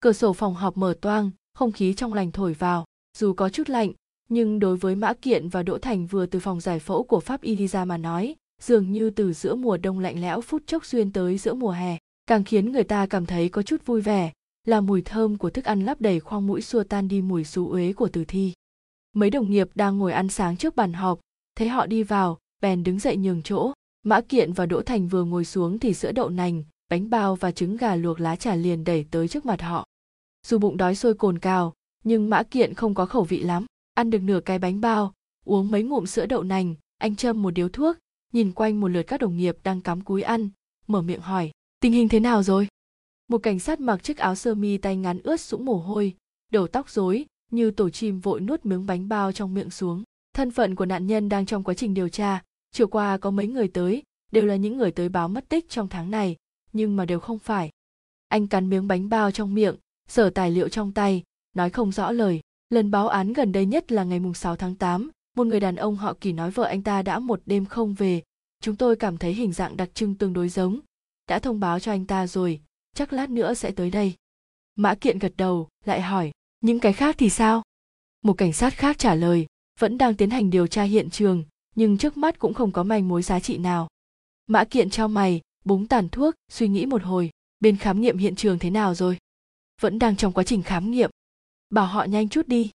[0.00, 2.84] Cửa sổ phòng họp mở toang, không khí trong lành thổi vào,
[3.18, 3.92] dù có chút lạnh,
[4.28, 7.42] nhưng đối với mã kiện và đỗ thành vừa từ phòng giải phẫu của pháp
[7.42, 10.84] y đi ra mà nói, dường như từ giữa mùa đông lạnh lẽo phút chốc
[10.84, 14.32] xuyên tới giữa mùa hè, càng khiến người ta cảm thấy có chút vui vẻ,
[14.66, 17.68] là mùi thơm của thức ăn lắp đầy khoang mũi xua tan đi mùi xú
[17.68, 18.52] uế của tử thi.
[19.12, 21.20] Mấy đồng nghiệp đang ngồi ăn sáng trước bàn họp,
[21.56, 23.72] thấy họ đi vào, bèn đứng dậy nhường chỗ.
[24.02, 26.64] Mã kiện và đỗ thành vừa ngồi xuống thì sữa đậu nành
[26.94, 29.86] bánh bao và trứng gà luộc lá trà liền đẩy tới trước mặt họ.
[30.46, 31.72] Dù bụng đói sôi cồn cào,
[32.04, 33.66] nhưng mã kiện không có khẩu vị lắm.
[33.94, 35.12] Ăn được nửa cái bánh bao,
[35.44, 37.96] uống mấy ngụm sữa đậu nành, anh châm một điếu thuốc,
[38.32, 40.48] nhìn quanh một lượt các đồng nghiệp đang cắm cúi ăn,
[40.86, 41.50] mở miệng hỏi,
[41.80, 42.68] tình hình thế nào rồi?
[43.28, 46.14] Một cảnh sát mặc chiếc áo sơ mi tay ngắn ướt sũng mồ hôi,
[46.52, 50.02] đầu tóc rối, như tổ chim vội nuốt miếng bánh bao trong miệng xuống.
[50.34, 52.42] Thân phận của nạn nhân đang trong quá trình điều tra,
[52.72, 55.88] chiều qua có mấy người tới, đều là những người tới báo mất tích trong
[55.88, 56.36] tháng này
[56.74, 57.70] nhưng mà đều không phải.
[58.28, 59.74] Anh cắn miếng bánh bao trong miệng
[60.08, 61.22] sở tài liệu trong tay
[61.54, 62.40] nói không rõ lời.
[62.70, 65.76] Lần báo án gần đây nhất là ngày mùng 6 tháng 8, một người đàn
[65.76, 68.22] ông họ kỳ nói vợ anh ta đã một đêm không về.
[68.60, 70.80] Chúng tôi cảm thấy hình dạng đặc trưng tương đối giống.
[71.28, 72.60] Đã thông báo cho anh ta rồi
[72.94, 74.14] chắc lát nữa sẽ tới đây.
[74.76, 77.62] Mã kiện gật đầu lại hỏi những cái khác thì sao?
[78.22, 79.46] Một cảnh sát khác trả lời
[79.80, 81.44] vẫn đang tiến hành điều tra hiện trường
[81.74, 83.88] nhưng trước mắt cũng không có manh mối giá trị nào.
[84.46, 88.36] Mã kiện trao mày búng tàn thuốc, suy nghĩ một hồi, bên khám nghiệm hiện
[88.36, 89.18] trường thế nào rồi?
[89.80, 91.10] Vẫn đang trong quá trình khám nghiệm.
[91.70, 92.70] Bảo họ nhanh chút đi.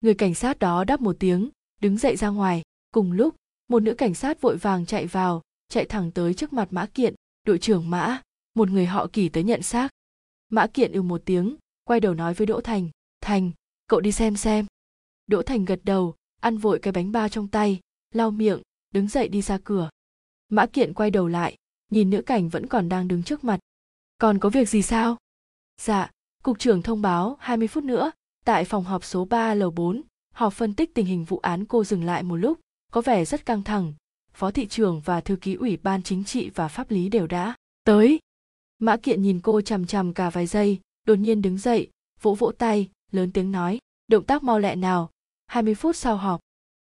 [0.00, 2.62] Người cảnh sát đó đáp một tiếng, đứng dậy ra ngoài.
[2.90, 3.36] Cùng lúc,
[3.68, 7.14] một nữ cảnh sát vội vàng chạy vào, chạy thẳng tới trước mặt mã kiện,
[7.46, 8.20] đội trưởng mã.
[8.54, 9.88] Một người họ kỳ tới nhận xác.
[10.48, 12.90] Mã kiện ừ một tiếng, quay đầu nói với đỗ thành
[13.24, 13.50] thành,
[13.86, 14.66] cậu đi xem xem.
[15.26, 17.80] Đỗ thành gật đầu, ăn vội cái bánh ba trong tay,
[18.14, 19.90] lau miệng, đứng dậy đi ra cửa.
[20.48, 21.56] Mã kiện quay đầu lại
[21.90, 23.60] nhìn nữ cảnh vẫn còn đang đứng trước mặt.
[24.18, 25.16] Còn có việc gì sao?
[25.80, 26.10] Dạ
[26.42, 28.10] cục trưởng thông báo 20 phút nữa.
[28.44, 30.02] Tại phòng họp số 3 lầu 4
[30.34, 32.60] họp phân tích tình hình vụ án cô dừng lại một lúc,
[32.92, 33.94] có vẻ rất căng thẳng.
[34.32, 37.54] Phó thị trưởng và thư ký ủy ban chính trị và pháp lý đều đã
[37.84, 38.18] tới.
[38.78, 41.90] Mã kiện nhìn cô chằm chằm cả vài giây, đột nhiên đứng dậy,
[42.22, 45.10] vỗ vỗ tay, lớn tiếng nói, động tác mau lẹ nào
[45.46, 46.40] 20 phút sau họp.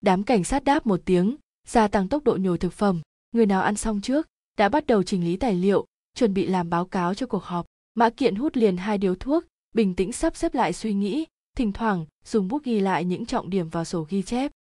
[0.00, 1.36] Đám cảnh sát đáp một tiếng,
[1.68, 3.00] gia tăng tốc độ nhồi thực phẩm.
[3.32, 4.26] Người nào ăn xong trước?
[4.56, 7.66] Đã bắt đầu chỉnh lý tài liệu, chuẩn bị làm báo cáo cho cuộc họp.
[7.94, 9.44] Mã kiện hút liền hai điếu thuốc,
[9.74, 11.24] bình tĩnh sắp xếp lại suy nghĩ,
[11.56, 14.52] thỉnh thoảng dùng bút ghi lại những trọng điểm vào sổ ghi chép.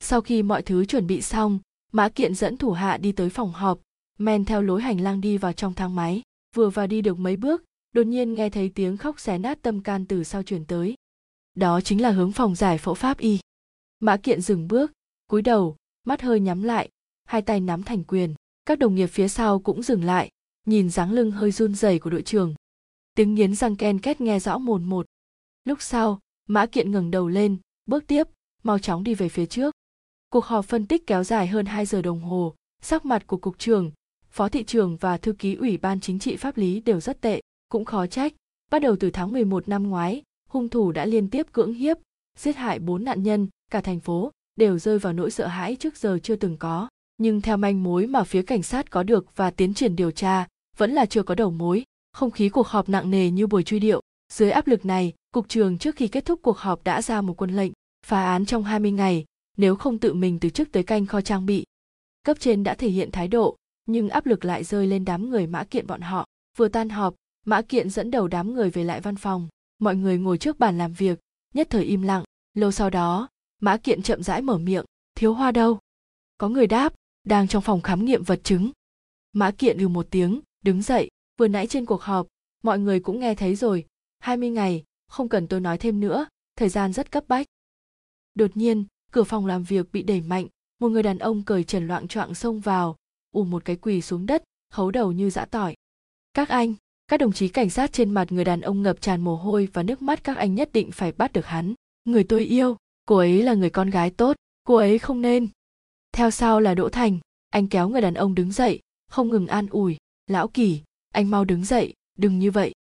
[0.00, 1.58] Sau khi mọi thứ chuẩn bị xong,
[1.92, 3.78] mã kiện dẫn thủ hạ đi tới phòng họp,
[4.18, 6.22] men theo lối hành lang đi vào trong thang máy.
[6.56, 9.80] Vừa vào đi được mấy bước, đột nhiên nghe thấy tiếng khóc xé nát tâm
[9.80, 10.94] can từ sau chuyển tới.
[11.54, 13.38] Đó chính là hướng phòng giải phẫu pháp y.
[14.00, 14.92] Mã kiện dừng bước,
[15.26, 16.88] cúi đầu, mắt hơi nhắm lại,
[17.24, 18.34] hai tay nắm thành quyền
[18.66, 20.30] các đồng nghiệp phía sau cũng dừng lại,
[20.66, 22.54] nhìn dáng lưng hơi run rẩy của đội trưởng.
[23.14, 25.06] Tiếng nghiến răng ken két nghe rõ mồn một.
[25.64, 28.26] Lúc sau, mã kiện ngẩng đầu lên, bước tiếp,
[28.62, 29.74] mau chóng đi về phía trước.
[30.30, 33.58] Cuộc họp phân tích kéo dài hơn 2 giờ đồng hồ, sắc mặt của cục
[33.58, 33.92] trưởng,
[34.30, 37.40] phó thị trưởng và thư ký ủy ban chính trị pháp lý đều rất tệ,
[37.68, 38.32] cũng khó trách.
[38.70, 41.96] Bắt đầu từ tháng 11 năm ngoái, hung thủ đã liên tiếp cưỡng hiếp,
[42.38, 45.96] giết hại bốn nạn nhân, cả thành phố đều rơi vào nỗi sợ hãi trước
[45.96, 46.88] giờ chưa từng có
[47.18, 50.46] nhưng theo manh mối mà phía cảnh sát có được và tiến triển điều tra,
[50.76, 51.84] vẫn là chưa có đầu mối.
[52.12, 54.00] Không khí cuộc họp nặng nề như buổi truy điệu.
[54.32, 57.34] Dưới áp lực này, cục trường trước khi kết thúc cuộc họp đã ra một
[57.36, 57.72] quân lệnh,
[58.06, 59.24] phá án trong 20 ngày,
[59.56, 61.64] nếu không tự mình từ chức tới canh kho trang bị.
[62.24, 65.46] Cấp trên đã thể hiện thái độ, nhưng áp lực lại rơi lên đám người
[65.46, 66.26] mã kiện bọn họ.
[66.56, 67.14] Vừa tan họp,
[67.46, 69.48] mã kiện dẫn đầu đám người về lại văn phòng.
[69.78, 71.20] Mọi người ngồi trước bàn làm việc,
[71.54, 72.24] nhất thời im lặng.
[72.54, 73.28] Lâu sau đó,
[73.60, 74.84] mã kiện chậm rãi mở miệng.
[75.14, 75.78] Thiếu hoa đâu?
[76.38, 76.94] Có người đáp
[77.26, 78.70] đang trong phòng khám nghiệm vật chứng.
[79.32, 82.26] Mã kiện ừ một tiếng, đứng dậy, vừa nãy trên cuộc họp,
[82.62, 83.86] mọi người cũng nghe thấy rồi.
[84.18, 87.46] 20 ngày, không cần tôi nói thêm nữa, thời gian rất cấp bách.
[88.34, 90.46] Đột nhiên, cửa phòng làm việc bị đẩy mạnh,
[90.80, 92.96] một người đàn ông cởi trần loạn choạng xông vào,
[93.30, 94.42] ù một cái quỳ xuống đất
[94.76, 95.74] khấu đầu như dã tỏi.
[96.34, 96.74] Các anh,
[97.08, 99.82] các đồng chí cảnh sát trên mặt người đàn ông ngập tràn mồ hôi và
[99.82, 101.74] nước mắt các anh nhất định phải bắt được hắn.
[102.04, 105.48] Người tôi yêu, cô ấy là người con gái tốt, cô ấy không nên
[106.12, 107.18] theo sau là đỗ thành,
[107.50, 111.44] anh kéo người đàn ông đứng dậy, không ngừng an ủi, lão kỳ, anh mau
[111.44, 112.72] đứng dậy, đừng như vậy.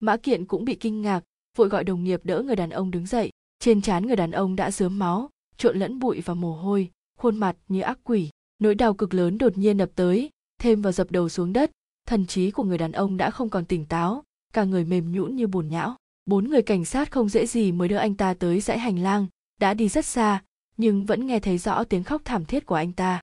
[0.00, 1.20] Mã kiện cũng bị kinh ngạc,
[1.56, 3.30] vội gọi đồng nghiệp đỡ người đàn ông đứng dậy.
[3.58, 7.36] Trên trán người đàn ông đã dớm máu, trộn lẫn bụi và mồ hôi, khuôn
[7.36, 8.30] mặt như ác quỷ.
[8.58, 11.70] Nỗi đau cực lớn đột nhiên ập tới, thêm vào dập đầu xuống đất,
[12.06, 15.36] thần trí của người đàn ông đã không còn tỉnh táo, cả người mềm nhũn
[15.36, 15.96] như bùn nhão.
[16.26, 19.26] Bốn người cảnh sát không dễ gì mới đưa anh ta tới dãy hành lang,
[19.60, 20.42] đã đi rất xa
[20.76, 23.20] nhưng vẫn nghe thấy rõ tiếng khóc thảm thiết của anh ta.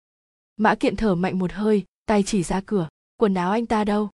[0.57, 2.89] Mã kiện thở mạnh một hơi, tay chỉ ra cửa.
[3.17, 4.09] Quần áo anh ta đâu?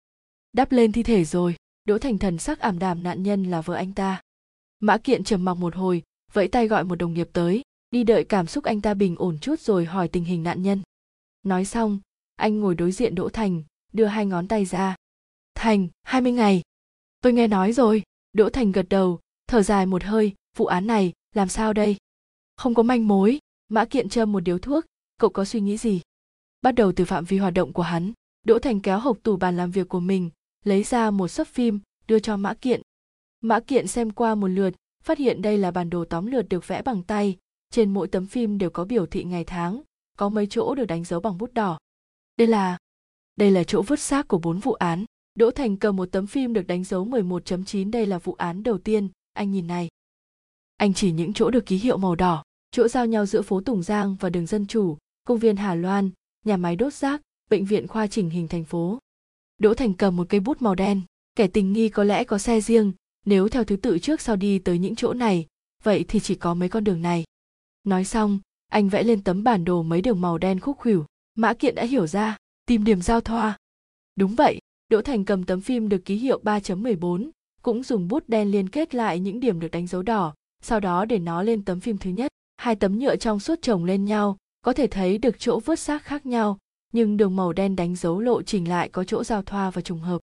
[0.52, 1.56] Đắp lên thi thể rồi.
[1.84, 4.22] Đỗ thành thần sắc ảm đạm nạn nhân là vợ anh ta.
[4.80, 7.62] Mã kiện trầm mặc một hồi, vẫy tay gọi một đồng nghiệp tới.
[7.90, 10.82] Đi đợi cảm xúc anh ta bình ổn chút rồi hỏi tình hình nạn nhân.
[11.42, 11.98] Nói xong,
[12.36, 14.96] anh ngồi đối diện đỗ thành, đưa hai ngón tay ra.
[15.54, 16.62] Thành 20 ngày.
[17.20, 18.02] Tôi nghe nói rồi.
[18.32, 20.32] Đỗ thành gật đầu, thở dài một hơi.
[20.56, 21.96] Vụ án này, làm sao đây?
[22.56, 24.84] Không có manh mối mã kiện châm một điếu thuốc.
[25.20, 26.00] Cậu có suy nghĩ gì?
[26.62, 28.12] Bắt đầu từ phạm vi hoạt động của hắn
[28.46, 30.30] đỗ thành kéo hộp tủ bàn làm việc của mình
[30.64, 32.82] lấy ra một sấp phim đưa cho mã kiện.
[33.40, 34.74] Mã kiện xem qua một lượt
[35.04, 37.36] phát hiện đây là bản đồ tóm lượt được vẽ bằng tay.
[37.70, 39.82] Trên mỗi tấm phim đều có biểu thị ngày tháng
[40.18, 41.78] có mấy chỗ được đánh dấu bằng bút đỏ.
[42.36, 42.78] Đây là
[43.36, 45.04] đây là chỗ vứt xác của bốn vụ án.
[45.34, 48.78] Đỗ Thành cầm một tấm phim được đánh dấu 11.9 đây là vụ án đầu
[48.78, 49.88] tiên, anh nhìn này.
[50.76, 53.82] Anh chỉ những chỗ được ký hiệu màu đỏ, chỗ giao nhau giữa phố Tùng
[53.82, 56.10] Giang và đường Dân Chủ, công viên Hà Loan,
[56.44, 57.20] nhà máy đốt rác,
[57.50, 58.98] bệnh viện khoa chỉnh hình thành phố.
[59.58, 61.02] Đỗ Thành cầm một cây bút màu đen,
[61.34, 62.92] kẻ tình nghi có lẽ có xe riêng,
[63.26, 65.46] nếu theo thứ tự trước sau đi tới những chỗ này,
[65.82, 67.24] vậy thì chỉ có mấy con đường này.
[67.84, 68.38] Nói xong,
[68.68, 71.84] anh vẽ lên tấm bản đồ mấy đường màu đen khúc khuỷu, Mã Kiện đã
[71.84, 72.36] hiểu ra,
[72.66, 73.58] tìm điểm giao thoa.
[74.16, 77.30] Đúng vậy, Đỗ Thành cầm tấm phim được ký hiệu 3.14,
[77.62, 81.04] cũng dùng bút đen liên kết lại những điểm được đánh dấu đỏ, sau đó
[81.04, 82.32] để nó lên tấm phim thứ nhất.
[82.56, 86.02] Hai tấm nhựa trong suốt chồng lên nhau, có thể thấy được chỗ vớt xác
[86.02, 86.58] khác nhau,
[86.92, 90.00] nhưng đường màu đen đánh dấu lộ trình lại có chỗ giao thoa và trùng
[90.00, 90.20] hợp.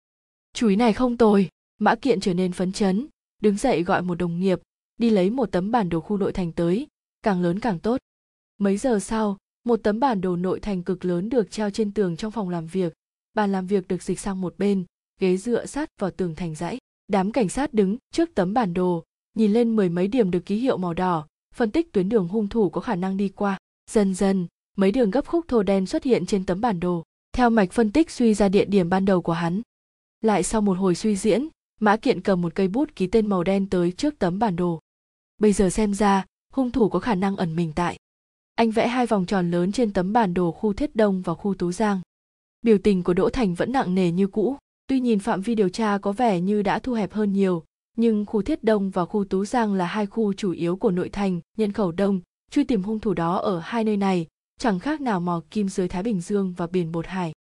[0.52, 3.06] Chú ý này không tồi, Mã Kiện trở nên phấn chấn,
[3.42, 4.58] đứng dậy gọi một đồng nghiệp,
[4.96, 6.86] đi lấy một tấm bản đồ khu nội thành tới,
[7.22, 8.00] càng lớn càng tốt.
[8.58, 12.16] Mấy giờ sau, một tấm bản đồ nội thành cực lớn được treo trên tường
[12.16, 12.92] trong phòng làm việc,
[13.34, 14.84] bàn làm việc được dịch sang một bên
[15.20, 19.04] ghế dựa sát vào tường thành dãy đám cảnh sát đứng trước tấm bản đồ
[19.38, 21.26] nhìn lên mười mấy điểm được ký hiệu màu đỏ.
[21.54, 23.58] Phân tích tuyến đường hung thủ có khả năng đi qua.
[23.90, 27.02] Dần dần, mấy đường gấp khúc thô đen xuất hiện trên tấm bản đồ.
[27.32, 29.62] Theo mạch phân tích suy ra địa điểm ban đầu của hắn.
[30.20, 31.48] Lại sau một hồi suy diễn,
[31.80, 34.80] mã kiện cầm một cây bút ký tên màu đen tới trước tấm bản đồ.
[35.40, 37.96] Bây giờ xem ra, hung thủ có khả năng ẩn mình tại.
[38.54, 41.54] Anh vẽ hai vòng tròn lớn trên tấm bản đồ khu thiết đông và khu
[41.54, 42.00] tú giang.
[42.62, 44.56] Biểu tình của đỗ thành vẫn nặng nề như cũ.
[44.86, 47.62] Tuy nhìn phạm vi điều tra có vẻ như đã thu hẹp hơn nhiều
[47.98, 51.08] nhưng khu thiết đông và khu tú giang là hai khu chủ yếu của nội
[51.08, 52.20] thành, nhân khẩu đông,
[52.50, 54.26] truy tìm hung thủ đó ở hai nơi này,
[54.58, 57.32] chẳng khác nào mò kim dưới thái bình dương và biển bột hải.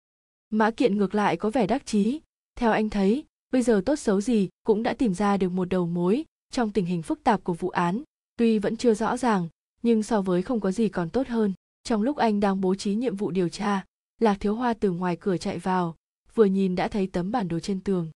[0.49, 2.21] Mã kiện ngược lại có vẻ đắc chí.
[2.55, 5.87] Theo anh thấy, bây giờ tốt xấu gì cũng đã tìm ra được một đầu
[5.87, 8.03] mối trong tình hình phức tạp của vụ án.
[8.37, 9.47] Tuy vẫn chưa rõ ràng,
[9.83, 11.53] nhưng so với không có gì còn tốt hơn.
[11.83, 13.85] Trong lúc anh đang bố trí nhiệm vụ điều tra,
[14.19, 15.95] lạc thiếu hoa từ ngoài cửa chạy vào,
[16.35, 18.11] vừa nhìn đã thấy tấm bản đồ trên tường.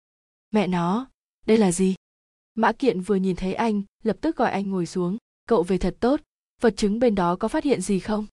[0.52, 1.08] Mẹ nó,
[1.46, 1.96] đây là gì?
[2.58, 5.18] Mã kiện vừa nhìn thấy anh, lập tức gọi anh ngồi xuống.
[5.48, 6.22] Cậu về thật tốt.
[6.62, 8.26] Vật chứng bên đó có phát hiện gì không?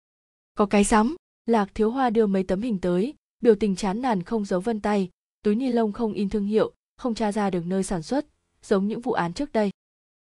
[0.54, 3.14] Có cái sắm lạc thiếu hoa đưa mấy tấm hình tới.
[3.40, 5.10] Biểu tình chán nản không giấu vân tay.
[5.42, 8.26] Túi ni lông không in thương hiệu, không tra ra được nơi sản xuất,
[8.62, 9.70] giống những vụ án trước đây.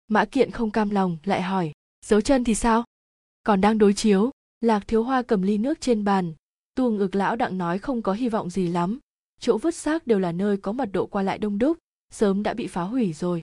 [0.08, 1.72] Mã kiện không cam lòng, lại hỏi,
[2.06, 2.84] dấu chân thì sao?
[3.42, 4.30] Còn đang đối chiếu?
[4.60, 6.34] Lạc thiếu hoa cầm ly nước trên bàn.
[6.74, 8.98] Tuồng ực lão đặng nói không có hy vọng gì lắm.
[9.40, 11.78] Chỗ vứt xác đều là nơi có mật độ qua lại đông đúc,
[12.10, 13.42] sớm đã bị phá hủy rồi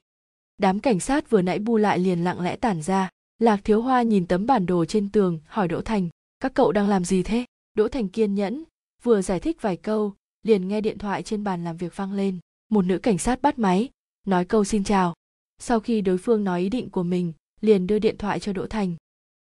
[0.60, 3.10] đám cảnh sát vừa nãy bu lại liền lặng lẽ tản ra.
[3.40, 6.90] Lạc thiếu hoa nhìn tấm bản đồ trên tường, hỏi đỗ thành, các cậu đang
[6.90, 7.46] làm gì thế?
[7.74, 8.64] Đỗ thành kiên nhẫn,
[9.04, 12.40] vừa giải thích vài câu, liền nghe điện thoại trên bàn làm việc vang lên.
[12.70, 13.90] Một nữ cảnh sát bắt máy,
[14.28, 15.14] nói câu xin chào.
[15.58, 18.68] Sau khi đối phương nói ý định của mình, liền đưa điện thoại cho đỗ
[18.68, 18.96] thành.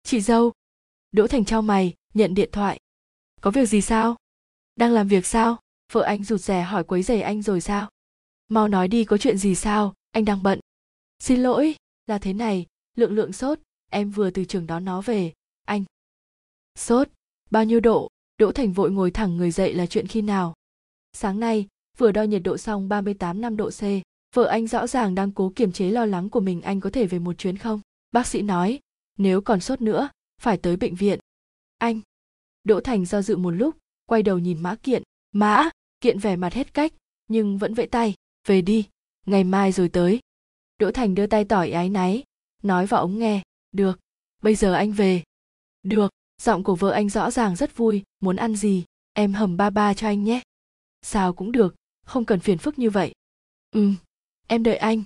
[0.03, 0.53] Chị dâu.
[1.13, 2.81] Đỗ thành trao mày, nhận điện thoại.
[3.41, 4.17] Có việc gì sao?
[4.77, 5.57] Đang làm việc sao?
[5.93, 7.91] Vợ anh rụt rè hỏi quấy giày anh rồi sao?
[8.49, 9.95] Mau nói đi có chuyện gì sao?
[10.11, 10.61] Anh đang bận
[11.19, 11.75] xin lỗi
[12.07, 13.59] là thế này lượng lượng sốt
[13.91, 15.33] em vừa từ trường đón nó về
[15.65, 15.85] anh
[16.79, 17.09] sốt
[17.51, 20.55] bao nhiêu độ đỗ thành vội ngồi thẳng người dậy là chuyện khi nào
[21.13, 23.83] sáng nay vừa đo nhiệt độ xong 38 năm độ C.
[24.35, 27.07] Vợ anh rõ ràng đang cố kiềm chế lo lắng của mình anh có thể
[27.07, 27.81] về một chuyến không?
[28.13, 28.81] Bác sĩ nói,
[29.19, 30.09] nếu còn sốt nữa,
[30.41, 31.19] phải tới bệnh viện.
[31.79, 32.01] Anh.
[32.65, 35.03] Đỗ Thành do dự một lúc, quay đầu nhìn Mã Kiện.
[35.33, 35.71] Mã,
[36.01, 36.93] Kiện vẻ mặt hết cách,
[37.29, 38.15] nhưng vẫn vẫy tay.
[38.47, 38.85] Về đi,
[39.27, 40.21] ngày mai rồi tới.
[40.79, 42.25] Đỗ Thành đưa tay tỏi ái náy,
[42.63, 43.43] nói vào ống nghe.
[43.73, 44.01] Được,
[44.43, 45.23] bây giờ anh về.
[45.83, 46.11] Được,
[46.43, 49.95] giọng của vợ anh rõ ràng rất vui, muốn ăn gì, em hầm ba ba
[49.95, 50.41] cho anh nhé.
[51.03, 51.75] Sao cũng được,
[52.07, 53.13] không cần phiền phức như vậy.
[53.71, 53.93] Ừ
[54.47, 55.03] em đợi anh.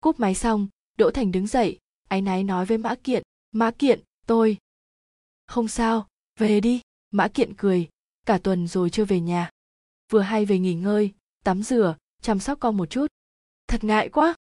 [0.00, 0.68] Cúp máy xong
[0.98, 4.56] đỗ thành đứng dậy ái náy nói với mã kiện mã kiện tôi.
[5.46, 6.08] Không sao
[6.40, 6.80] về đi.
[7.10, 7.88] Mã kiện cười
[8.26, 9.50] cả tuần rồi chưa về nhà.
[10.10, 11.12] Vừa hay về nghỉ ngơi
[11.44, 13.06] tắm rửa chăm sóc con một chút.
[13.66, 14.34] Thật ngại quá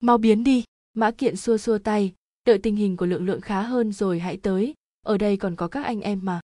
[0.00, 3.62] mau biến đi, mã kiện xua xua tay, đợi tình hình của lượng lượng khá
[3.62, 6.40] hơn rồi hãy tới, ở đây còn có các anh em mà.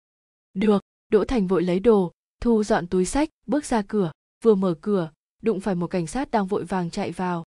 [0.55, 4.13] Được, đỗ thành vội lấy đồ, thu dọn túi sách, bước ra cửa,
[4.45, 5.11] vừa mở cửa,
[5.43, 7.45] đụng phải một cảnh sát đang vội vàng chạy vào.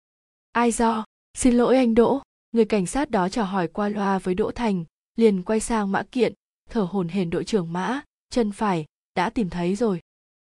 [0.53, 1.05] Ai do?
[1.35, 2.23] Xin lỗi anh đỗ.
[2.53, 4.85] Người cảnh sát đó chào hỏi qua loa với đỗ thành,
[5.17, 6.33] liền quay sang mã kiện,
[6.71, 8.01] thở hổn hển đội trưởng mã,
[8.31, 10.01] chân phải, đã tìm thấy rồi.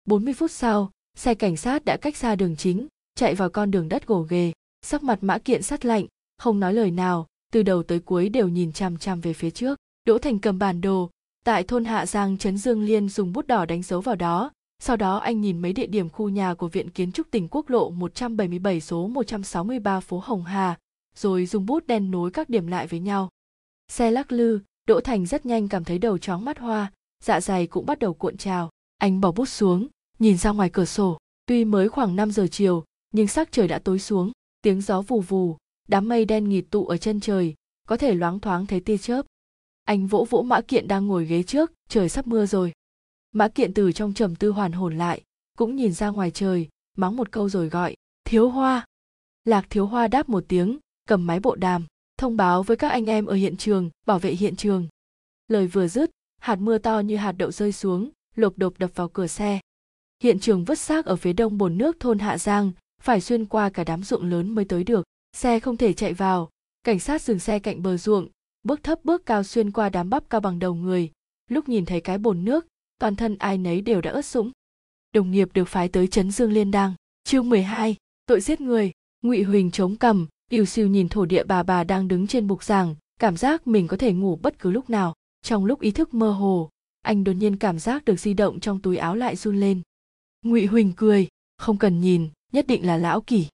[0.04, 3.88] 40 phút sau, xe cảnh sát đã cách xa đường chính, chạy vào con đường
[3.88, 4.52] đất gồ ghề
[4.82, 6.06] sắc mặt mã kiện sắt lạnh
[6.38, 9.78] không nói lời nào từ đầu tới cuối đều nhìn chằm chằm về phía trước
[10.04, 11.10] đỗ thành cầm bản đồ
[11.44, 14.50] tại thôn hạ giang trấn dương liên dùng bút đỏ đánh dấu vào đó
[14.82, 17.70] sau đó anh nhìn mấy địa điểm khu nhà của Viện Kiến trúc tỉnh quốc
[17.70, 20.78] lộ 177 số 163 phố Hồng Hà,
[21.14, 23.28] rồi dùng bút đen nối các điểm lại với nhau.
[23.88, 26.92] Xe lắc lư, Đỗ Thành rất nhanh cảm thấy đầu chóng mắt hoa,
[27.24, 28.70] dạ dày cũng bắt đầu cuộn trào.
[28.98, 29.86] Anh bỏ bút xuống,
[30.18, 31.18] nhìn ra ngoài cửa sổ.
[31.46, 35.20] Tuy mới khoảng 5 giờ chiều, nhưng sắc trời đã tối xuống, tiếng gió vù
[35.20, 35.56] vù,
[35.88, 37.54] đám mây đen nghịt tụ ở chân trời,
[37.88, 39.26] có thể loáng thoáng thấy tia chớp.
[39.84, 42.72] Anh vỗ vỗ mã kiện đang ngồi ghế trước, trời sắp mưa rồi.
[43.32, 45.22] Mã kiện từ trong trầm tư hoàn hồn lại
[45.58, 48.86] cũng nhìn ra ngoài trời mắng một câu rồi gọi thiếu hoa.
[49.44, 50.78] Lạc thiếu hoa đáp một tiếng
[51.08, 51.86] cầm máy bộ đàm
[52.18, 54.88] thông báo với các anh em ở hiện trường bảo vệ hiện trường.
[55.48, 59.08] Lời vừa dứt hạt mưa to như hạt đậu rơi xuống lộp đột đập vào
[59.08, 59.60] cửa xe.
[60.22, 63.70] Hiện trường vứt xác ở phía đông bồn nước thôn hạ giang phải xuyên qua
[63.70, 65.06] cả đám ruộng lớn mới tới được.
[65.36, 66.48] Xe không thể chạy vào.
[66.84, 68.28] Cảnh sát dừng xe cạnh bờ ruộng
[68.62, 71.10] bước thấp bước cao xuyên qua đám bắp cao bằng đầu người.
[71.50, 72.66] Lúc nhìn thấy cái bồn nước
[72.98, 74.50] toàn thân ai nấy đều đã ướt sũng.
[75.12, 76.94] Đồng nghiệp được phái tới chấn dương liên đăng.
[77.24, 77.96] Chương 12,
[78.26, 78.92] tội giết người.
[79.22, 82.62] Ngụy huỳnh chống cầm yêu siêu nhìn thổ địa bà bà đang đứng trên bục
[82.62, 85.14] giảng cảm giác mình có thể ngủ bất cứ lúc nào.
[85.42, 86.70] Trong lúc ý thức mơ hồ
[87.02, 89.82] anh đột nhiên cảm giác được di động trong túi áo lại run lên.
[90.42, 93.46] Ngụy huỳnh cười không cần nhìn nhất định là lão kỷ.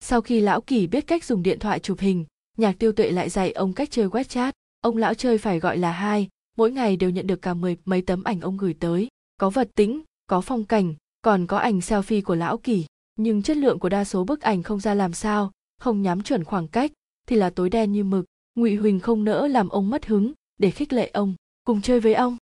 [0.00, 2.24] Sau khi lão kỷ biết cách dùng điện thoại chụp hình,
[2.56, 5.92] nhạc tiêu tuệ lại dạy ông cách chơi wechat ông lão chơi phải gọi là
[5.92, 9.08] hai, mỗi ngày đều nhận được cả mười mấy tấm ảnh ông gửi tới.
[9.36, 12.86] Có vật tĩnh có phong cảnh, còn có ảnh selfie của lão kỳ
[13.16, 16.44] nhưng chất lượng của đa số bức ảnh không ra làm sao, không nhắm chuẩn
[16.44, 16.92] khoảng cách,
[17.26, 18.24] thì là tối đen như mực.
[18.54, 22.14] Ngụy huỳnh không nỡ làm ông mất hứng, để khích lệ ông, cùng chơi với
[22.14, 22.36] ông.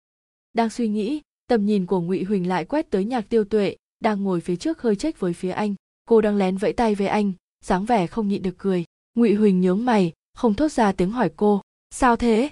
[0.53, 4.23] Đang suy nghĩ, tầm nhìn của ngụy huỳnh lại quét tới nhạc tiêu tuệ, đang
[4.23, 5.75] ngồi phía trước hơi trách với phía anh
[6.07, 8.85] cô đang lén vẫy tay với anh, dáng vẻ không nhịn được cười.
[9.15, 11.61] Ngụy huỳnh nhướng mày, không thốt ra tiếng hỏi cô.
[11.91, 12.49] Sao thế?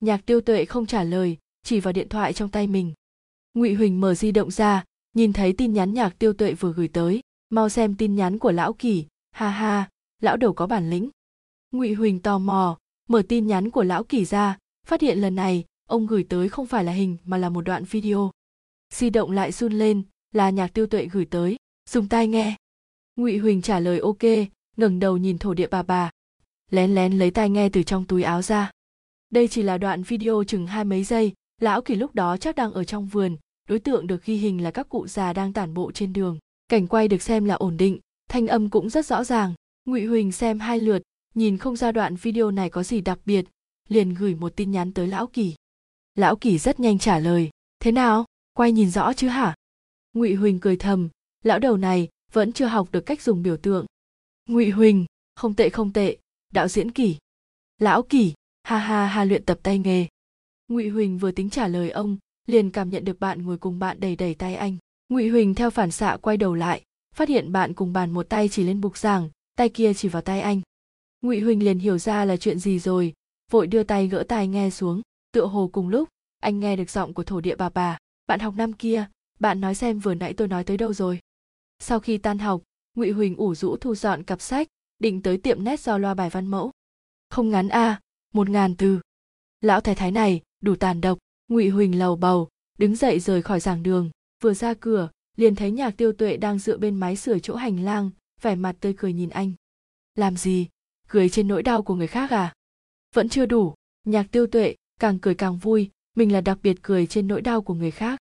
[0.00, 2.92] Nhạc tiêu tuệ không trả lời, chỉ vào điện thoại trong tay mình.
[3.54, 4.84] Ngụy huỳnh mở di động ra,
[5.14, 7.20] nhìn thấy tin nhắn nhạc tiêu tuệ vừa gửi tới.
[7.50, 9.06] Mau xem tin nhắn của lão kỳ.
[9.30, 9.88] Ha ha,
[10.22, 11.10] lão đầu có bản lĩnh.
[11.70, 15.64] Ngụy huỳnh tò mò, mở tin nhắn của lão kỳ ra, phát hiện lần này,
[15.88, 18.30] ông gửi tới không phải là hình mà là một đoạn video.
[18.94, 20.02] Di động lại run lên,
[20.32, 21.56] là nhạc tiêu tuệ gửi tới.
[21.90, 22.56] Dùng tai nghe
[23.16, 24.22] ngụy huỳnh trả lời ok,
[24.76, 26.10] ngẩng đầu nhìn thổ địa bà bà.
[26.70, 28.70] Lén lén lấy tai nghe từ trong túi áo ra.
[29.30, 32.72] Đây chỉ là đoạn video chừng hai mấy giây, lão kỳ lúc đó chắc đang
[32.72, 33.36] ở trong vườn,
[33.68, 36.38] đối tượng được ghi hình là các cụ già đang tản bộ trên đường.
[36.68, 39.54] Cảnh quay được xem là ổn định, thanh âm cũng rất rõ ràng.
[39.84, 41.02] Ngụy huỳnh xem hai lượt,
[41.34, 43.44] nhìn không ra đoạn video này có gì đặc biệt,
[43.88, 45.54] liền gửi một tin nhắn tới lão kỳ.
[46.14, 48.24] Lão kỳ rất nhanh trả lời, thế nào?
[48.56, 49.54] Quay nhìn rõ chứ hả?
[50.12, 51.08] Ngụy huỳnh cười thầm,
[51.44, 53.86] lão đầu này vẫn chưa học được cách dùng biểu tượng.
[54.48, 56.16] Ngụy huỳnh, không tệ không tệ.
[56.52, 57.16] Đạo diễn kỷ.
[57.78, 60.06] Lão kỷ, ha ha ha luyện tập tay nghề.
[60.68, 64.00] Ngụy huỳnh vừa tính trả lời ông, liền cảm nhận được bạn ngồi cùng bạn
[64.00, 64.76] đầy đầy tay anh.
[65.08, 66.82] Ngụy huỳnh theo phản xạ quay đầu lại,
[67.14, 70.22] phát hiện bạn cùng bàn một tay chỉ lên bục giảng, tay kia chỉ vào
[70.22, 70.60] tay anh.
[71.20, 73.14] Ngụy huỳnh liền hiểu ra là chuyện gì rồi,
[73.50, 75.02] vội đưa tay gỡ tai nghe xuống.
[75.32, 76.08] Tựa hồ cùng lúc,
[76.40, 77.98] anh nghe được giọng của thổ địa bà bà.
[78.26, 79.06] Bạn học năm kia,
[79.40, 81.20] bạn nói xem vừa nãy tôi nói tới đâu rồi?
[81.78, 82.62] Sau khi tan học,
[82.94, 86.30] ngụy huỳnh ủ rũ thu dọn cặp sách, định tới tiệm nét do loa bài
[86.30, 86.72] văn mẫu.
[87.30, 88.00] Không ngắn a
[88.34, 89.00] một ngàn từ.
[89.60, 92.48] Lão thái thái này, đủ tàn độc, ngụy huỳnh lầu bầu,
[92.78, 94.10] đứng dậy rời khỏi giảng đường,
[94.42, 97.84] vừa ra cửa, liền thấy nhạc tiêu tuệ đang dựa bên máy sửa chỗ hành
[97.84, 98.10] lang,
[98.42, 99.52] vẻ mặt tươi cười nhìn anh.
[100.14, 100.68] Làm gì?
[101.08, 102.54] Cười trên nỗi đau của người khác à?
[103.14, 103.74] Vẫn chưa đủ,
[104.04, 107.62] nhạc tiêu tuệ càng cười càng vui, mình là đặc biệt cười trên nỗi đau
[107.62, 108.20] của người khác.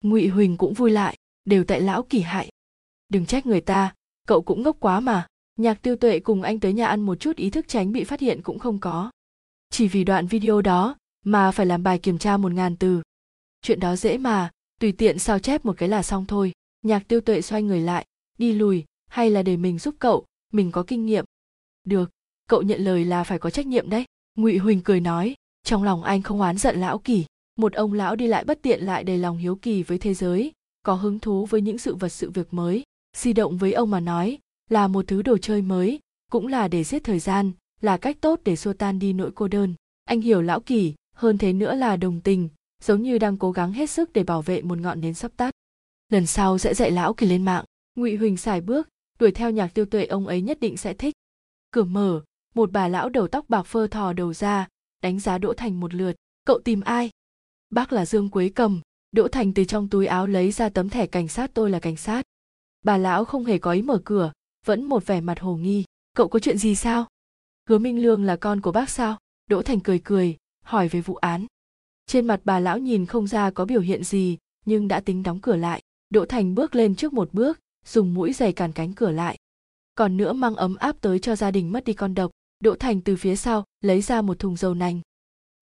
[0.00, 2.48] Ngụy huỳnh cũng vui lại, đều tại lão kỳ hại
[3.10, 3.94] đừng trách người ta,
[4.26, 5.26] cậu cũng ngốc quá mà.
[5.56, 8.20] Nhạc tiêu tuệ cùng anh tới nhà ăn một chút ý thức tránh bị phát
[8.20, 9.10] hiện cũng không có.
[9.70, 13.02] Chỉ vì đoạn video đó mà phải làm bài kiểm tra một ngàn từ.
[13.62, 16.52] Chuyện đó dễ mà, tùy tiện sao chép một cái là xong thôi.
[16.82, 18.06] Nhạc tiêu tuệ xoay người lại,
[18.38, 21.24] đi lùi, hay là để mình giúp cậu, mình có kinh nghiệm.
[21.84, 22.10] Được,
[22.48, 24.04] cậu nhận lời là phải có trách nhiệm đấy,
[24.36, 25.34] ngụy huỳnh cười nói.
[25.64, 27.24] Trong lòng anh không oán giận lão kỳ,
[27.56, 30.52] một ông lão đi lại bất tiện lại đầy lòng hiếu kỳ với thế giới,
[30.82, 32.82] có hứng thú với những sự vật sự việc mới
[33.16, 36.84] di động với ông mà nói, là một thứ đồ chơi mới, cũng là để
[36.84, 39.74] giết thời gian, là cách tốt để xua tan đi nỗi cô đơn.
[40.04, 42.48] Anh hiểu lão kỳ, hơn thế nữa là đồng tình,
[42.82, 45.54] giống như đang cố gắng hết sức để bảo vệ một ngọn nến sắp tắt.
[46.08, 47.64] Lần sau sẽ dạy lão kỳ lên mạng.
[47.96, 51.14] Ngụy huỳnh xài bước, đuổi theo nhạc tiêu tuệ ông ấy nhất định sẽ thích.
[51.70, 52.22] Cửa mở,
[52.54, 54.68] một bà lão đầu tóc bạc phơ thò đầu ra,
[55.02, 56.16] đánh giá đỗ thành một lượt.
[56.44, 57.10] Cậu tìm ai?
[57.70, 58.80] Bác là dương quế cầm.
[59.12, 61.96] Đỗ thành từ trong túi áo lấy ra tấm thẻ cảnh sát, tôi là cảnh
[61.96, 62.22] sát
[62.82, 64.32] bà lão không hề có ý mở cửa,
[64.66, 65.84] vẫn một vẻ mặt hồ nghi.
[66.16, 67.06] Cậu có chuyện gì sao?
[67.68, 69.18] Hứa minh lương là con của bác sao?
[69.46, 71.46] Đỗ thành cười cười, hỏi về vụ án.
[72.06, 75.40] Trên mặt bà lão nhìn không ra có biểu hiện gì, nhưng đã tính đóng
[75.40, 75.82] cửa lại.
[76.10, 79.38] Đỗ thành bước lên trước một bước, dùng mũi giày cản cánh cửa lại.
[79.94, 82.30] Còn nữa mang ấm áp tới cho gia đình mất đi con độc.
[82.60, 85.00] Đỗ thành từ phía sau, lấy ra một thùng dầu nành.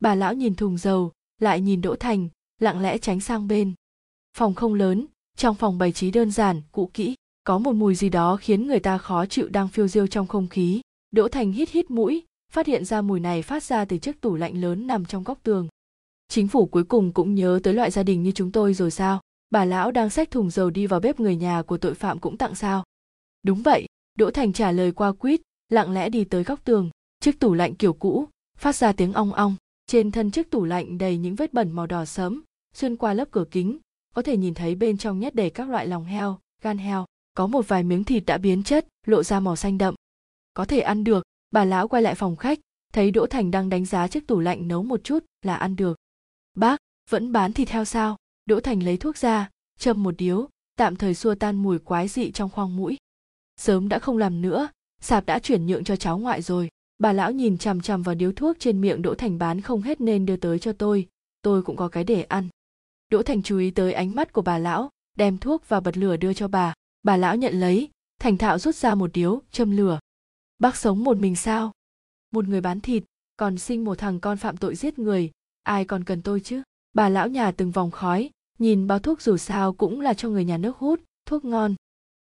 [0.01, 2.29] Bà lão nhìn thùng dầu, lại nhìn đỗ thành,
[2.61, 3.75] lặng lẽ tránh sang bên.
[4.37, 5.07] Phòng không lớn
[5.39, 8.81] trong phòng bày trí đơn giản, cũ kỹ, có một mùi gì đó khiến người
[8.81, 10.81] ta khó chịu đang phiêu diêu trong không khí.
[11.11, 14.37] Đỗ thành hít hít mũi, phát hiện ra mùi này phát ra từ chiếc tủ
[14.37, 15.69] lạnh lớn nằm trong góc tường.
[16.29, 19.21] Chính phủ cuối cùng cũng nhớ tới loại gia đình như chúng tôi rồi sao?
[19.51, 22.37] Bà lão đang xách thùng dầu đi vào bếp người nhà của tội phạm cũng
[22.37, 22.85] tặng sao?
[23.43, 23.87] Đúng vậy,
[24.19, 26.91] đỗ thành trả lời qua quýt, lặng lẽ đi tới góc tường.
[27.21, 29.57] Chiếc tủ lạnh kiểu cũ, phát ra tiếng ong ong.
[29.87, 32.43] Trên thân chiếc tủ lạnh đầy những vết bẩn màu đỏ sẫm,
[32.75, 33.79] xuyên qua lớp cửa kính
[34.19, 37.05] có thể nhìn thấy bên trong nhét đầy các loại lòng heo, gan heo.
[37.35, 39.95] Có một vài miếng thịt đã biến chất, lộ ra màu xanh đậm.
[40.55, 41.23] Có thể ăn được.
[41.51, 42.59] Bà lão quay lại phòng khách,
[42.93, 45.99] thấy đỗ thành đang đánh giá chiếc tủ lạnh nấu một chút là ăn được.
[46.55, 46.77] Bác,
[47.11, 48.17] vẫn bán thịt heo sao?
[48.47, 52.31] Đỗ thành lấy thuốc ra, châm một điếu, tạm thời xua tan mùi quái dị
[52.31, 52.97] trong khoang mũi.
[53.57, 54.69] Sớm đã không làm nữa,
[55.01, 56.69] sạp đã chuyển nhượng cho cháu ngoại rồi.
[56.99, 60.01] Bà lão nhìn chằm chằm vào điếu thuốc trên miệng đỗ thành bán không hết
[60.01, 61.07] nên đưa tới cho tôi.
[61.43, 62.49] Tôi cũng có cái để ăn
[63.09, 66.17] đỗ thành chú ý tới ánh mắt của bà lão, đem thuốc và bật lửa
[66.17, 66.75] đưa cho bà.
[67.03, 69.99] Bà lão nhận lấy, thành thạo rút ra một điếu, châm lửa.
[70.59, 71.73] Bác sống một mình sao?
[72.31, 73.05] Một người bán thịt,
[73.37, 75.31] còn sinh một thằng con phạm tội giết người,
[75.63, 76.63] ai còn cần tôi chứ?
[76.93, 80.45] Bà lão nhà từng vòng khói, nhìn bao thuốc dù sao cũng là cho người
[80.45, 81.75] nhà nước hút, thuốc ngon.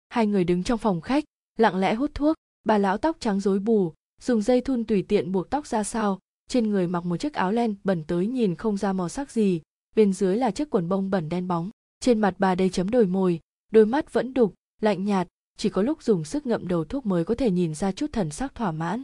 [0.09, 1.25] Hai người đứng trong phòng khách,
[1.59, 5.33] lặng lẽ hút thuốc, bà lão tóc trắng rối bù, dùng dây thun tùy tiện
[5.33, 8.77] buộc tóc ra sau, trên người mặc một chiếc áo len bẩn tới nhìn không
[8.77, 9.61] ra màu sắc gì
[9.97, 11.71] bên dưới là chiếc quần bông bẩn đen bóng.
[12.01, 13.41] Trên mặt bà đầy chấm đồi mồi,
[13.71, 17.25] đôi mắt vẫn đục, lạnh nhạt, chỉ có lúc dùng sức ngậm đầu thuốc mới
[17.25, 19.03] có thể nhìn ra chút thần sắc thỏa mãn.